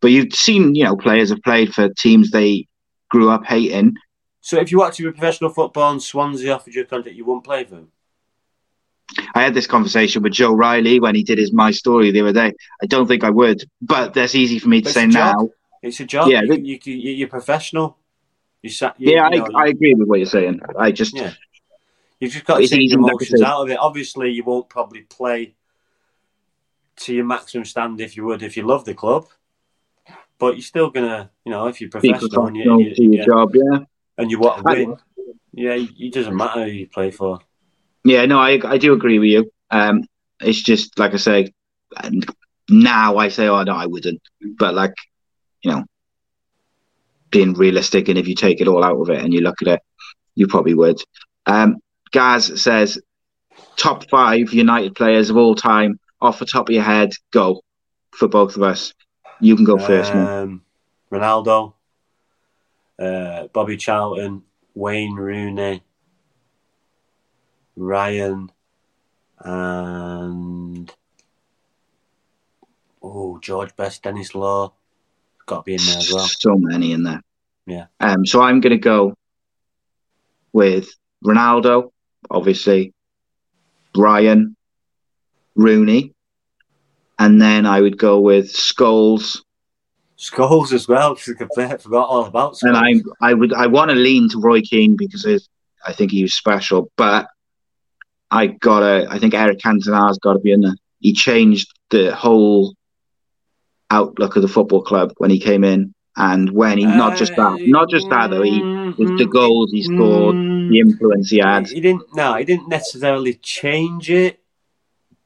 But 0.00 0.10
you've 0.10 0.34
seen, 0.34 0.74
you 0.74 0.84
know, 0.84 0.96
players 0.96 1.30
have 1.30 1.42
played 1.42 1.74
for 1.74 1.88
teams 1.88 2.30
they 2.30 2.66
grew 3.10 3.30
up 3.30 3.44
hating. 3.44 3.94
So 4.40 4.58
if 4.58 4.70
you 4.70 4.78
wanted 4.78 4.94
to 4.94 5.04
be 5.04 5.10
professional 5.12 5.50
football 5.50 5.92
and 5.92 6.02
Swansea 6.02 6.54
offered 6.54 6.74
you 6.74 6.82
a 6.82 6.84
contract, 6.84 7.16
you 7.16 7.24
wouldn't 7.24 7.44
play 7.44 7.64
for 7.64 7.76
them. 7.76 7.92
I 9.34 9.42
had 9.42 9.54
this 9.54 9.66
conversation 9.66 10.22
with 10.22 10.32
Joe 10.32 10.52
Riley 10.52 11.00
when 11.00 11.14
he 11.14 11.22
did 11.22 11.38
his 11.38 11.52
My 11.52 11.70
Story 11.70 12.10
the 12.10 12.20
other 12.20 12.32
day. 12.32 12.52
I 12.82 12.86
don't 12.86 13.06
think 13.06 13.24
I 13.24 13.30
would, 13.30 13.62
but 13.80 14.14
that's 14.14 14.34
easy 14.34 14.58
for 14.58 14.68
me 14.68 14.82
to 14.82 14.90
say 14.90 15.06
now. 15.06 15.50
It's 15.82 16.00
a 16.00 16.04
job. 16.04 16.28
Yeah, 16.28 16.42
you, 16.42 16.78
you, 16.84 17.24
are 17.24 17.28
professional. 17.28 17.96
You, 18.62 18.70
you 18.70 19.12
yeah, 19.12 19.30
you 19.30 19.38
know, 19.38 19.48
I, 19.54 19.64
I, 19.64 19.66
agree 19.68 19.94
with 19.94 20.08
what 20.08 20.18
you're 20.18 20.26
saying. 20.26 20.60
I 20.78 20.92
just 20.92 21.14
yeah. 21.14 21.32
You've 22.20 22.32
just 22.32 22.44
got 22.44 22.58
to 22.58 22.66
take 22.66 22.90
your 22.90 22.98
emotions 22.98 23.42
out 23.42 23.62
of 23.62 23.70
it. 23.70 23.78
Obviously, 23.78 24.30
you 24.30 24.44
won't 24.44 24.68
probably 24.68 25.02
play 25.02 25.54
to 26.96 27.14
your 27.14 27.24
maximum 27.24 27.64
stand 27.64 28.00
if 28.00 28.16
you 28.16 28.24
would 28.24 28.42
if 28.42 28.56
you 28.56 28.64
love 28.64 28.84
the 28.84 28.94
club, 28.94 29.28
but 30.38 30.54
you're 30.54 30.62
still 30.62 30.90
gonna, 30.90 31.30
you 31.44 31.52
know, 31.52 31.68
if 31.68 31.80
you're 31.80 31.90
professional 31.90 32.46
and 32.46 32.56
you, 32.56 32.78
you, 32.78 32.94
your 32.96 33.12
yeah, 33.14 33.24
job, 33.24 33.50
yeah, 33.54 33.78
and 34.18 34.30
you 34.30 34.38
want 34.40 34.58
to 34.58 34.62
win, 34.64 34.96
yeah, 35.52 35.76
it 35.76 36.12
doesn't 36.12 36.34
matter 36.34 36.64
who 36.64 36.70
you 36.70 36.88
play 36.88 37.10
for. 37.10 37.38
Yeah, 38.04 38.26
no, 38.26 38.38
I 38.38 38.58
I 38.64 38.78
do 38.78 38.92
agree 38.92 39.18
with 39.18 39.30
you. 39.30 39.52
Um, 39.70 40.04
it's 40.40 40.60
just 40.60 40.98
like 40.98 41.14
I 41.14 41.18
say, 41.18 41.52
now 42.68 43.16
I 43.16 43.28
say, 43.28 43.46
oh 43.48 43.62
no, 43.62 43.74
I 43.74 43.86
wouldn't, 43.86 44.20
but 44.58 44.74
like, 44.74 44.94
you 45.62 45.70
know, 45.70 45.84
being 47.30 47.54
realistic, 47.54 48.08
and 48.08 48.18
if 48.18 48.26
you 48.26 48.34
take 48.34 48.60
it 48.60 48.68
all 48.68 48.82
out 48.82 49.00
of 49.00 49.10
it 49.10 49.22
and 49.22 49.32
you 49.32 49.40
look 49.40 49.62
at 49.62 49.68
it, 49.68 49.80
you 50.34 50.48
probably 50.48 50.74
would. 50.74 51.00
Um, 51.46 51.78
Gaz 52.10 52.62
says, 52.62 53.00
top 53.76 54.08
five 54.10 54.52
United 54.52 54.94
players 54.94 55.30
of 55.30 55.36
all 55.36 55.54
time, 55.54 55.98
off 56.20 56.38
the 56.38 56.46
top 56.46 56.68
of 56.68 56.74
your 56.74 56.84
head, 56.84 57.12
go 57.32 57.62
for 58.10 58.28
both 58.28 58.56
of 58.56 58.62
us. 58.62 58.92
You 59.40 59.54
can 59.54 59.64
go 59.64 59.78
first, 59.78 60.12
man. 60.12 60.26
Um, 60.26 60.62
Ronaldo, 61.12 61.74
uh, 62.98 63.46
Bobby 63.52 63.76
Charlton, 63.76 64.42
Wayne 64.74 65.14
Rooney, 65.14 65.82
Ryan, 67.76 68.50
and 69.38 70.92
oh, 73.02 73.38
George 73.38 73.74
Best, 73.76 74.02
Denis 74.02 74.34
Law. 74.34 74.72
Got 75.46 75.58
to 75.58 75.62
be 75.62 75.74
in 75.74 75.80
there 75.86 75.98
as 75.98 76.12
well. 76.12 76.26
So 76.26 76.56
many 76.56 76.92
in 76.92 77.04
there. 77.04 77.22
Yeah. 77.66 77.86
Um. 78.00 78.26
So 78.26 78.42
I'm 78.42 78.60
going 78.60 78.72
to 78.72 78.78
go 78.78 79.14
with 80.52 80.88
Ronaldo, 81.24 81.92
obviously, 82.30 82.92
Brian, 83.94 84.56
Rooney, 85.54 86.12
and 87.18 87.40
then 87.40 87.66
I 87.66 87.80
would 87.80 87.98
go 87.98 88.20
with 88.20 88.52
Scholes. 88.52 89.40
Scholes 90.18 90.72
as 90.72 90.88
well. 90.88 91.16
I 91.16 91.76
forgot 91.76 92.08
all 92.08 92.26
about. 92.26 92.54
Scholes. 92.54 92.62
And 92.62 92.76
I, 92.76 93.28
I 93.30 93.34
would, 93.34 93.52
I 93.52 93.66
want 93.66 93.90
to 93.90 93.96
lean 93.96 94.28
to 94.30 94.40
Roy 94.40 94.60
Keane 94.60 94.96
because 94.96 95.26
I 95.84 95.92
think 95.92 96.10
he 96.12 96.22
was 96.22 96.34
special, 96.34 96.90
but 96.96 97.28
I 98.30 98.48
gotta. 98.48 99.06
I 99.10 99.18
think 99.18 99.34
Eric 99.34 99.58
Cantona's 99.58 100.18
got 100.18 100.34
to 100.34 100.38
be 100.38 100.52
in 100.52 100.60
there. 100.60 100.76
He 101.00 101.12
changed 101.12 101.72
the 101.90 102.14
whole 102.14 102.74
outlook 103.90 104.36
of 104.36 104.42
the 104.42 104.48
football 104.48 104.82
club 104.82 105.12
when 105.18 105.30
he 105.30 105.38
came 105.38 105.64
in. 105.64 105.94
And 106.16 106.50
when 106.50 106.78
he, 106.78 106.84
not 106.84 107.16
just 107.16 107.36
that, 107.36 107.58
not 107.60 107.88
just 107.88 108.10
that 108.10 108.30
though, 108.30 108.42
he 108.42 108.60
mm-hmm. 108.60 109.00
with 109.00 109.18
the 109.18 109.26
goals 109.26 109.70
he 109.70 109.84
scored, 109.84 110.34
mm-hmm. 110.34 110.57
The 110.70 110.80
influence 110.80 111.30
he 111.30 111.38
had. 111.38 111.68
He 111.68 111.80
didn't, 111.80 112.14
no, 112.14 112.34
he 112.34 112.44
didn't 112.44 112.68
necessarily 112.68 113.34
change 113.34 114.10
it, 114.10 114.40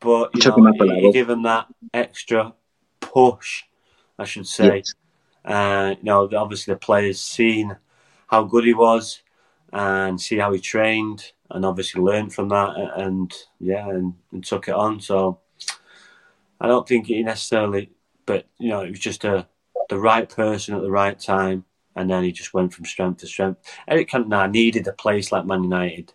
but 0.00 0.30
you 0.34 0.40
Took 0.40 0.56
know, 0.56 0.66
him 0.66 0.74
up 0.74 0.80
a 0.80 0.84
level. 0.84 1.02
he 1.02 1.12
gave 1.12 1.28
him 1.30 1.42
that 1.42 1.66
extra 1.92 2.54
push, 3.00 3.64
I 4.18 4.24
should 4.24 4.46
say. 4.46 4.76
Yes. 4.78 4.94
Uh, 5.44 5.94
you 5.98 6.04
know, 6.04 6.28
obviously 6.36 6.74
the 6.74 6.78
players 6.78 7.20
seen 7.20 7.76
how 8.28 8.44
good 8.44 8.64
he 8.64 8.74
was 8.74 9.22
and 9.72 10.20
see 10.20 10.38
how 10.38 10.52
he 10.52 10.60
trained, 10.60 11.32
and 11.50 11.64
obviously 11.64 12.00
learned 12.02 12.32
from 12.32 12.48
that, 12.48 12.76
and 12.96 13.32
yeah, 13.58 13.88
and, 13.88 14.14
and 14.30 14.44
took 14.44 14.68
it 14.68 14.74
on. 14.74 15.00
So 15.00 15.40
I 16.60 16.68
don't 16.68 16.86
think 16.86 17.06
he 17.06 17.22
necessarily, 17.22 17.90
but 18.26 18.46
you 18.58 18.68
know, 18.68 18.82
it 18.82 18.90
was 18.90 19.00
just 19.00 19.24
a 19.24 19.46
the 19.88 19.98
right 19.98 20.28
person 20.28 20.74
at 20.74 20.82
the 20.82 20.90
right 20.90 21.18
time, 21.18 21.64
and 21.96 22.10
then 22.10 22.24
he 22.24 22.32
just 22.32 22.54
went 22.54 22.72
from 22.72 22.84
strength 22.84 23.20
to 23.20 23.26
strength. 23.26 23.60
Eric 23.88 24.10
Cantona 24.10 24.50
needed 24.50 24.86
a 24.86 24.92
place 24.92 25.32
like 25.32 25.46
Man 25.46 25.64
United 25.64 26.12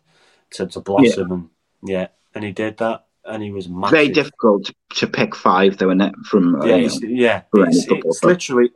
to, 0.52 0.68
to 0.68 0.80
blossom, 0.80 1.30
yeah. 1.30 1.34
and 1.34 1.50
yeah, 1.84 2.08
and 2.36 2.44
he 2.44 2.52
did 2.52 2.78
that, 2.78 3.06
and 3.26 3.44
he 3.44 3.52
was 3.52 3.70
massive. 3.70 3.92
very 3.92 4.10
difficult 4.10 4.72
to 4.96 5.08
pick 5.08 5.36
five, 5.36 5.78
though, 5.78 5.92
it? 5.92 6.14
From 6.26 6.56
uh, 6.62 6.66
yeah, 6.66 6.76
it's, 6.76 7.02
yeah, 7.02 7.42
it's, 7.54 7.86
it's 7.90 8.24
literally 8.24 8.70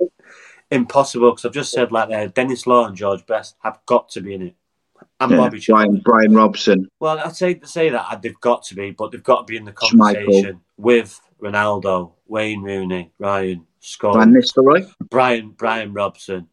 impossible 0.72 1.32
because 1.32 1.46
I've 1.46 1.54
just 1.54 1.72
said 1.72 1.92
like 1.92 2.10
uh, 2.10 2.28
Denis 2.28 2.66
Law 2.66 2.86
and 2.86 2.96
George 2.96 3.26
Best 3.26 3.56
have 3.64 3.80
got 3.86 4.10
to 4.10 4.22
be 4.22 4.34
in 4.34 4.42
it. 4.42 4.56
And 5.20 5.32
Yeah, 5.32 5.38
Bobby 5.38 5.64
Brian, 5.68 6.02
Brian 6.04 6.34
Robson. 6.34 6.88
Well, 7.00 7.20
I'd 7.20 7.36
say 7.36 7.60
say 7.64 7.90
that 7.90 8.06
uh, 8.10 8.16
they've 8.16 8.40
got 8.40 8.64
to 8.64 8.76
be, 8.76 8.92
but 8.92 9.12
they've 9.12 9.24
got 9.24 9.46
to 9.46 9.52
be 9.52 9.58
in 9.58 9.66
the 9.66 9.72
conversation 9.72 10.62
with 10.78 11.20
Ronaldo, 11.42 12.14
Wayne 12.28 12.62
Rooney, 12.62 13.12
Ryan, 13.20 13.66
Scott, 13.80 14.16
Van 14.16 14.34
Nistelrooy. 14.34 14.92
Brian, 15.10 15.50
Brian 15.52 15.94
Robson, 15.94 16.48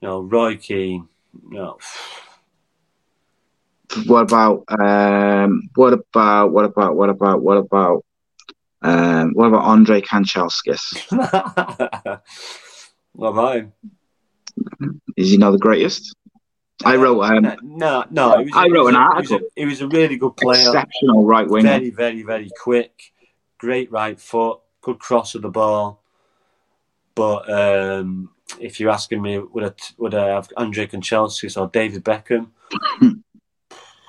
you 0.00 0.08
know, 0.08 0.20
Roy 0.20 0.56
Keane, 0.56 1.08
you 1.50 1.58
know, 1.58 1.78
What 4.06 4.22
about 4.22 4.64
um, 4.68 5.68
what 5.74 5.92
about 5.92 6.52
what 6.52 6.64
about 6.64 6.96
what 6.96 7.08
about 7.10 7.42
what 7.42 7.56
about 7.56 8.04
um, 8.82 9.32
what 9.32 9.46
about 9.46 9.64
Andre 9.64 10.00
Kanchelskis? 10.00 11.10
what 13.12 13.28
about 13.28 13.56
him? 13.56 13.72
Is 15.16 15.30
he 15.30 15.36
not 15.36 15.52
the 15.52 15.58
greatest? 15.58 16.14
I 16.84 16.96
wrote 16.96 17.20
um, 17.22 17.56
No, 17.62 18.04
no. 18.10 18.38
He 18.38 18.44
was, 18.44 18.52
I 18.54 18.68
wrote 18.68 18.88
an 18.88 18.96
article. 18.96 19.40
He 19.56 19.64
was, 19.64 19.80
was 19.80 19.82
a 19.82 19.88
really 19.88 20.16
good 20.16 20.36
player. 20.36 20.60
exceptional 20.60 21.24
right 21.24 21.48
winger. 21.48 21.70
Very, 21.70 21.90
very, 21.90 22.22
very 22.22 22.50
quick. 22.60 23.12
Great 23.58 23.90
right 23.90 24.18
foot. 24.20 24.60
Good 24.80 25.00
cross 25.00 25.34
of 25.34 25.42
the 25.42 25.50
ball. 25.50 26.02
But 27.16 27.50
um, 27.50 28.30
if 28.60 28.80
you're 28.80 28.90
asking 28.90 29.22
me, 29.22 29.38
would 29.38 29.64
I, 29.64 29.72
would 29.98 30.14
I 30.14 30.28
have 30.34 30.48
Andre 30.56 30.86
Kanchelskis 30.86 31.60
or 31.60 31.68
David 31.68 32.04
Beckham? 32.04 32.48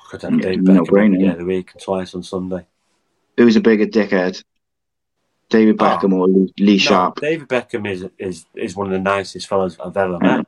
Could 0.10 0.22
have 0.24 0.42
David 0.42 0.64
No 0.64 0.82
Beckham 0.84 0.88
brainer, 0.88 1.24
yeah. 1.26 1.36
the 1.36 1.46
week 1.46 1.72
twice 1.80 2.16
on 2.16 2.24
Sunday. 2.24 2.66
Who's 3.38 3.56
a 3.56 3.62
bigger 3.62 3.86
dickhead? 3.86 4.44
David 5.50 5.76
Oh. 5.80 5.84
Beckham 5.86 6.14
or 6.14 6.28
Lee, 6.28 6.54
Lee 6.60 6.74
No, 6.74 6.78
Sharpe? 6.80 7.22
David 7.22 7.48
Beckham 7.48 7.88
is, 7.90 8.06
is 8.18 8.46
is 8.56 8.76
one 8.76 8.88
of 8.88 8.94
the 8.94 9.00
nicest 9.00 9.48
fellows 9.48 9.78
I've 9.80 9.96
ever 9.98 10.18
met. 10.20 10.46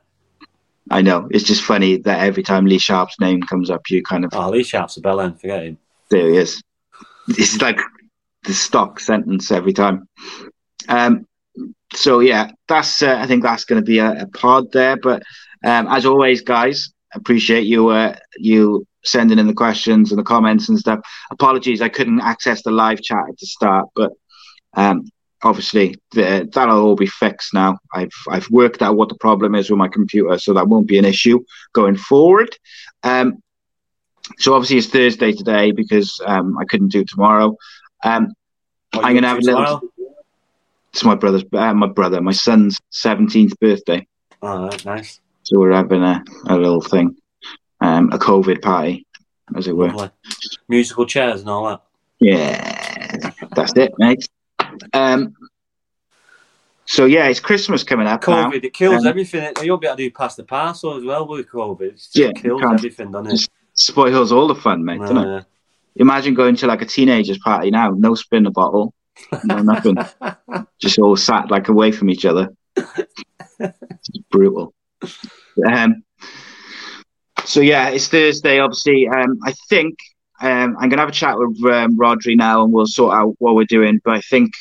I 0.90 1.00
know. 1.00 1.28
It's 1.30 1.44
just 1.44 1.62
funny 1.62 1.96
that 1.98 2.20
every 2.26 2.42
time 2.42 2.66
Lee 2.66 2.78
Sharpe's 2.78 3.18
name 3.20 3.40
comes 3.42 3.70
up, 3.70 3.88
you 3.88 4.02
kind 4.02 4.24
of 4.24 4.30
Oh, 4.34 4.50
Lee 4.50 4.64
Sharpe's 4.64 4.96
a 4.96 5.00
bell 5.00 5.20
end, 5.20 5.40
forget 5.40 5.62
him. 5.64 5.78
there 6.10 6.28
he 6.28 6.36
is. 6.38 6.60
It's 7.28 7.60
like 7.62 7.78
the 8.44 8.52
stock 8.54 8.98
sentence 8.98 9.52
every 9.52 9.72
time. 9.72 10.08
Um, 10.88 11.24
so 11.94 12.20
yeah, 12.20 12.50
that's 12.68 13.02
uh, 13.02 13.16
I 13.18 13.26
think 13.26 13.42
that's 13.42 13.64
going 13.64 13.80
to 13.80 13.86
be 13.86 13.98
a, 13.98 14.22
a 14.22 14.26
pod 14.26 14.72
there. 14.72 14.96
But 14.96 15.22
um, 15.64 15.86
as 15.88 16.06
always, 16.06 16.42
guys, 16.42 16.92
appreciate 17.14 17.64
you 17.66 17.88
uh, 17.88 18.16
you 18.36 18.86
sending 19.04 19.38
in 19.38 19.46
the 19.46 19.54
questions 19.54 20.10
and 20.10 20.18
the 20.18 20.24
comments 20.24 20.68
and 20.68 20.78
stuff. 20.78 21.00
Apologies, 21.30 21.82
I 21.82 21.88
couldn't 21.88 22.20
access 22.20 22.62
the 22.62 22.70
live 22.70 23.02
chat 23.02 23.24
at 23.28 23.38
the 23.38 23.46
start, 23.46 23.88
but 23.94 24.12
um, 24.74 25.04
obviously 25.42 25.96
the, 26.12 26.48
that'll 26.52 26.80
all 26.80 26.96
be 26.96 27.06
fixed 27.06 27.54
now. 27.54 27.78
I've 27.92 28.12
I've 28.28 28.48
worked 28.50 28.82
out 28.82 28.96
what 28.96 29.08
the 29.08 29.16
problem 29.16 29.54
is 29.54 29.70
with 29.70 29.78
my 29.78 29.88
computer, 29.88 30.38
so 30.38 30.54
that 30.54 30.68
won't 30.68 30.86
be 30.86 30.98
an 30.98 31.04
issue 31.04 31.40
going 31.72 31.96
forward. 31.96 32.56
Um, 33.02 33.42
so 34.38 34.54
obviously 34.54 34.78
it's 34.78 34.86
Thursday 34.86 35.32
today 35.32 35.72
because 35.72 36.20
um, 36.24 36.56
I 36.58 36.64
couldn't 36.64 36.92
do 36.92 37.04
tomorrow. 37.04 37.56
Um, 38.04 38.32
I'm 38.94 39.14
gonna 39.14 39.28
have 39.28 39.38
a 39.38 39.40
little. 39.40 39.64
tomorrow? 39.64 39.91
It's 40.92 41.04
my 41.04 41.14
brother's, 41.14 41.44
uh, 41.52 41.74
my 41.74 41.86
brother, 41.86 42.20
my 42.20 42.32
son's 42.32 42.78
seventeenth 42.90 43.58
birthday. 43.60 44.06
All 44.42 44.66
right, 44.66 44.84
nice. 44.84 45.20
So 45.44 45.58
we're 45.58 45.72
having 45.72 46.02
a, 46.02 46.22
a 46.46 46.56
little 46.56 46.80
thing, 46.82 47.16
um, 47.80 48.12
a 48.12 48.18
COVID 48.18 48.60
party, 48.62 49.06
as 49.56 49.68
it 49.68 49.76
were. 49.76 50.10
Musical 50.68 51.06
chairs 51.06 51.40
and 51.40 51.50
all 51.50 51.66
that. 51.68 51.82
Yeah, 52.20 53.20
that's 53.54 53.72
it, 53.76 53.92
mate. 53.98 54.28
Um, 54.92 55.34
so 56.84 57.06
yeah, 57.06 57.26
it's 57.28 57.40
Christmas 57.40 57.82
coming 57.84 58.06
up 58.06 58.26
now. 58.28 58.50
COVID, 58.50 58.62
it 58.64 58.74
kills 58.74 59.02
Um, 59.02 59.06
everything. 59.06 59.50
You 59.62 59.72
won't 59.72 59.80
be 59.80 59.86
able 59.86 59.96
to 59.96 60.02
do 60.04 60.10
past 60.10 60.36
the 60.36 60.44
parcel 60.44 60.96
as 60.96 61.04
well 61.04 61.26
with 61.26 61.48
COVID. 61.48 61.80
It 61.80 61.96
just 61.96 62.16
Yeah, 62.18 62.32
kills 62.32 62.60
can't. 62.60 62.74
everything, 62.74 63.10
doesn't 63.12 63.32
it? 63.32 63.48
Spoils 63.74 64.30
all 64.30 64.46
the 64.46 64.54
fun, 64.54 64.84
mate. 64.84 65.00
doesn't 65.00 65.16
it? 65.16 65.26
Uh, 65.26 65.42
Imagine 65.96 66.34
going 66.34 66.56
to 66.56 66.66
like 66.66 66.80
a 66.82 66.86
teenager's 66.86 67.38
party 67.38 67.70
now, 67.70 67.90
no 67.90 68.14
spin 68.14 68.44
the 68.44 68.50
bottle, 68.50 68.94
no 69.44 69.58
nothing, 69.58 69.96
just 70.80 70.98
all 70.98 71.16
sat 71.16 71.50
like 71.50 71.68
away 71.68 71.92
from 71.92 72.10
each 72.10 72.24
other. 72.24 72.48
It's 72.76 74.18
brutal. 74.30 74.74
Um, 75.66 76.04
so 77.44 77.60
yeah, 77.60 77.88
it's 77.88 78.08
Thursday. 78.08 78.58
Obviously, 78.58 79.08
um, 79.08 79.38
I 79.44 79.52
think 79.68 79.98
um, 80.40 80.76
I'm 80.78 80.88
gonna 80.88 81.02
have 81.02 81.08
a 81.08 81.12
chat 81.12 81.38
with 81.38 81.62
um, 81.64 81.98
Rhodri 81.98 82.36
now, 82.36 82.64
and 82.64 82.72
we'll 82.72 82.86
sort 82.86 83.14
out 83.14 83.34
what 83.38 83.54
we're 83.54 83.64
doing. 83.64 84.00
But 84.04 84.14
I 84.14 84.20
think 84.20 84.52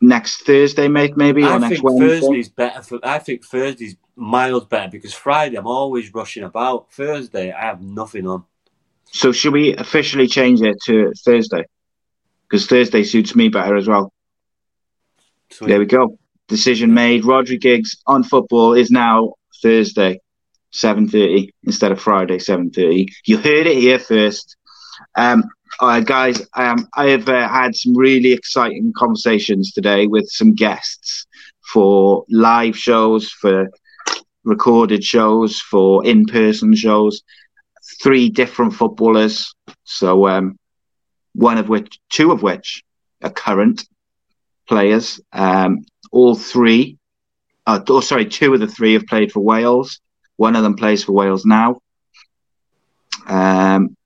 next 0.00 0.42
Thursday, 0.44 0.88
mate, 0.88 1.16
maybe 1.16 1.42
or 1.42 1.50
I 1.50 1.58
next 1.58 1.80
think 1.80 1.84
Wednesday. 1.84 2.20
Thursday's 2.20 2.48
better. 2.48 2.82
For, 2.82 2.98
I 3.02 3.18
think 3.18 3.44
Thursday's 3.44 3.96
miles 4.16 4.66
better 4.66 4.90
because 4.90 5.14
Friday 5.14 5.56
I'm 5.56 5.66
always 5.66 6.12
rushing 6.12 6.44
about. 6.44 6.92
Thursday 6.92 7.52
I 7.52 7.62
have 7.62 7.82
nothing 7.82 8.26
on. 8.26 8.44
So 9.10 9.32
should 9.32 9.54
we 9.54 9.74
officially 9.76 10.26
change 10.26 10.60
it 10.60 10.76
to 10.84 11.12
Thursday? 11.24 11.64
Because 12.48 12.66
Thursday 12.66 13.04
suits 13.04 13.34
me 13.36 13.48
better 13.48 13.76
as 13.76 13.86
well. 13.86 14.12
So 15.50 15.66
There 15.66 15.78
we 15.78 15.86
go. 15.86 16.18
Decision 16.48 16.94
made. 16.94 17.24
Rhodri 17.24 17.60
Giggs 17.60 17.96
on 18.06 18.22
football 18.22 18.72
is 18.72 18.90
now 18.90 19.34
Thursday, 19.62 20.20
seven 20.70 21.08
thirty 21.08 21.52
instead 21.64 21.92
of 21.92 22.00
Friday, 22.00 22.38
seven 22.38 22.70
thirty. 22.70 23.08
You 23.26 23.36
heard 23.36 23.66
it 23.66 23.76
here 23.76 23.98
first. 23.98 24.56
Um, 25.14 25.44
all 25.80 25.88
right, 25.88 26.04
guys. 26.04 26.46
Um, 26.54 26.88
I 26.96 27.08
have 27.10 27.28
uh, 27.28 27.48
had 27.48 27.76
some 27.76 27.96
really 27.96 28.32
exciting 28.32 28.92
conversations 28.96 29.72
today 29.72 30.06
with 30.06 30.28
some 30.28 30.54
guests 30.54 31.26
for 31.72 32.24
live 32.30 32.76
shows, 32.76 33.30
for 33.30 33.68
recorded 34.44 35.04
shows, 35.04 35.60
for 35.60 36.04
in-person 36.06 36.74
shows. 36.74 37.22
Three 38.02 38.28
different 38.30 38.74
footballers. 38.74 39.54
So 39.84 40.26
um, 40.28 40.58
one 41.38 41.56
of 41.56 41.68
which, 41.68 42.00
two 42.10 42.32
of 42.32 42.42
which, 42.42 42.82
are 43.22 43.30
current 43.30 43.86
players. 44.66 45.20
Um, 45.32 45.84
all 46.10 46.34
three, 46.34 46.98
uh, 47.64 48.00
sorry, 48.00 48.26
two 48.26 48.54
of 48.54 48.60
the 48.60 48.66
three 48.66 48.94
have 48.94 49.06
played 49.06 49.30
for 49.30 49.38
Wales. 49.38 50.00
One 50.36 50.56
of 50.56 50.64
them 50.64 50.74
plays 50.74 51.04
for 51.04 51.12
Wales 51.12 51.46
now. 51.46 51.80
Um, 53.28 53.96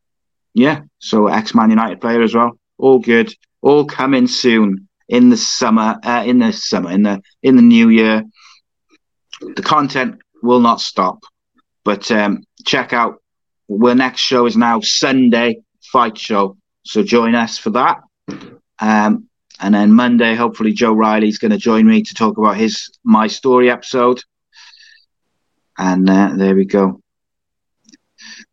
yeah, 0.53 0.83
so 0.99 1.29
ex 1.29 1.55
Man 1.55 1.71
United 1.71 2.03
player 2.03 2.21
as 2.21 2.35
well. 2.35 2.59
All 2.77 2.99
good. 2.99 3.35
All 3.63 3.87
coming 3.87 4.27
soon 4.27 4.89
in 5.09 5.31
the 5.31 5.39
summer. 5.39 5.99
Uh, 6.03 6.25
in 6.27 6.39
the 6.39 6.53
summer, 6.53 6.91
in 6.91 7.03
the 7.03 7.23
in 7.43 7.57
the 7.57 7.63
new 7.63 7.89
year. 7.89 8.25
The 9.41 9.63
content 9.63 10.21
will 10.43 10.61
not 10.61 10.83
stop, 10.83 11.21
but 11.83 12.11
um, 12.11 12.45
check 12.67 12.93
out. 12.93 13.23
Our 13.71 13.95
next 13.95 14.21
show 14.21 14.45
is 14.45 14.57
now 14.57 14.81
Sunday 14.81 15.63
fight 15.93 16.19
show, 16.19 16.57
so 16.85 17.03
join 17.03 17.35
us 17.35 17.59
for 17.59 17.71
that. 17.71 18.03
Um, 18.79 19.29
and 19.61 19.75
then 19.75 19.93
Monday, 19.93 20.35
hopefully, 20.35 20.73
Joe 20.73 20.93
Riley's 20.93 21.39
going 21.39 21.53
to 21.53 21.59
join 21.59 21.87
me 21.87 22.03
to 22.03 22.15
talk 22.15 22.39
about 22.39 22.57
his 22.57 22.91
My 23.05 23.27
Story 23.29 23.71
episode. 23.71 24.21
And 25.79 26.09
uh, 26.09 26.33
there 26.37 26.55
we 26.55 26.65
go. 26.65 27.01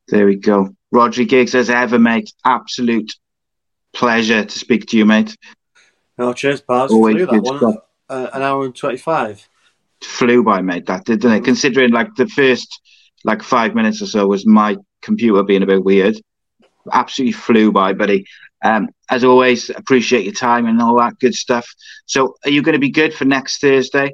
There 0.07 0.25
we 0.25 0.35
go. 0.35 0.75
Rhodri 0.93 1.27
Giggs, 1.27 1.55
as 1.55 1.69
ever, 1.69 1.99
mate. 1.99 2.31
Absolute 2.45 3.11
pleasure 3.93 4.45
to 4.45 4.59
speak 4.59 4.87
to 4.87 4.97
you, 4.97 5.05
mate. 5.05 5.35
No, 6.17 6.33
cheers, 6.33 6.61
pals. 6.61 6.91
Always 6.91 7.15
Flew 7.15 7.25
that 7.25 7.41
one. 7.41 7.77
Uh, 8.09 8.27
an 8.33 8.41
hour 8.41 8.65
and 8.65 8.75
twenty-five. 8.75 9.47
Flew 10.01 10.43
by, 10.43 10.61
mate. 10.61 10.85
That 10.87 11.05
didn't 11.05 11.31
it? 11.31 11.43
Considering 11.43 11.91
like 11.91 12.15
the 12.15 12.27
first 12.27 12.81
like 13.23 13.43
five 13.43 13.75
minutes 13.75 14.01
or 14.01 14.07
so 14.07 14.27
was 14.27 14.45
my 14.45 14.77
computer 15.01 15.43
being 15.43 15.63
a 15.63 15.67
bit 15.67 15.83
weird. 15.83 16.19
Absolutely 16.91 17.33
flew 17.33 17.71
by, 17.71 17.93
buddy. 17.93 18.25
Um, 18.63 18.89
as 19.09 19.23
always, 19.23 19.69
appreciate 19.69 20.25
your 20.25 20.33
time 20.33 20.65
and 20.65 20.81
all 20.81 20.97
that 20.97 21.17
good 21.19 21.33
stuff. 21.33 21.67
So, 22.05 22.35
are 22.43 22.49
you 22.49 22.61
going 22.61 22.73
to 22.73 22.79
be 22.79 22.89
good 22.89 23.13
for 23.13 23.25
next 23.25 23.61
Thursday? 23.61 24.13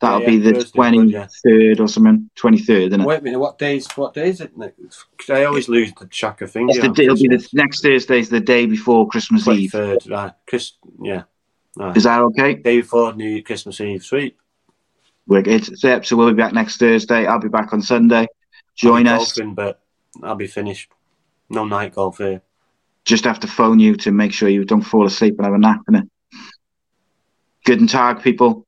That'll 0.00 0.20
Yeah, 0.20 0.26
be 0.26 0.36
yeah, 0.36 0.44
the 0.44 0.52
Thursday, 0.52 0.76
twenty 0.76 1.12
third 1.12 1.80
or 1.80 1.88
something. 1.88 2.30
Twenty 2.36 2.58
third? 2.58 2.92
Wait 2.92 3.18
a 3.18 3.22
minute, 3.22 3.38
what 3.38 3.58
days? 3.58 3.88
What 3.96 4.14
day 4.14 4.28
is 4.28 4.40
it? 4.40 4.52
Because 4.56 5.30
I 5.30 5.44
always 5.44 5.68
lose 5.68 5.92
the 5.98 6.06
track 6.06 6.40
of 6.40 6.52
things. 6.52 6.76
It'll 6.76 6.92
be 6.92 7.06
the 7.06 7.48
next 7.52 7.82
Thursday's 7.82 8.28
the 8.28 8.40
day 8.40 8.66
before 8.66 9.08
Christmas 9.08 9.48
Eve. 9.48 9.72
third, 9.72 10.08
right? 10.08 10.32
Chris, 10.46 10.72
yeah. 11.02 11.22
Right. 11.76 11.96
Is 11.96 12.04
that 12.04 12.20
okay? 12.20 12.54
Day 12.54 12.80
before 12.80 13.14
New 13.14 13.42
Christmas 13.42 13.80
Eve, 13.80 14.04
sweet. 14.04 14.36
We're 15.26 15.42
good. 15.42 15.78
So 15.78 16.16
we'll 16.16 16.30
be 16.30 16.34
back 16.34 16.52
next 16.52 16.78
Thursday. 16.78 17.26
I'll 17.26 17.40
be 17.40 17.48
back 17.48 17.72
on 17.72 17.82
Sunday. 17.82 18.26
Join 18.76 19.06
us. 19.06 19.32
golfing, 19.32 19.54
but 19.54 19.80
I'll 20.22 20.34
be 20.34 20.46
finished. 20.46 20.90
No 21.50 21.64
night 21.64 21.94
golf 21.94 22.18
here. 22.18 22.42
Just 23.04 23.24
have 23.24 23.40
to 23.40 23.46
phone 23.46 23.78
you 23.78 23.96
to 23.96 24.12
make 24.12 24.32
sure 24.32 24.48
you 24.48 24.64
don't 24.64 24.82
fall 24.82 25.06
asleep 25.06 25.36
and 25.38 25.46
have 25.46 25.54
a 25.54 25.58
nap 25.58 25.80
in 25.88 25.94
it. 25.94 26.04
Good 27.64 27.80
and 27.80 27.88
tag, 27.88 28.22
people. 28.22 28.66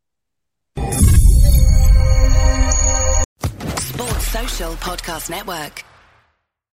Sports 3.78 4.26
Social 4.28 4.72
Podcast 4.74 5.30
Network. 5.30 5.84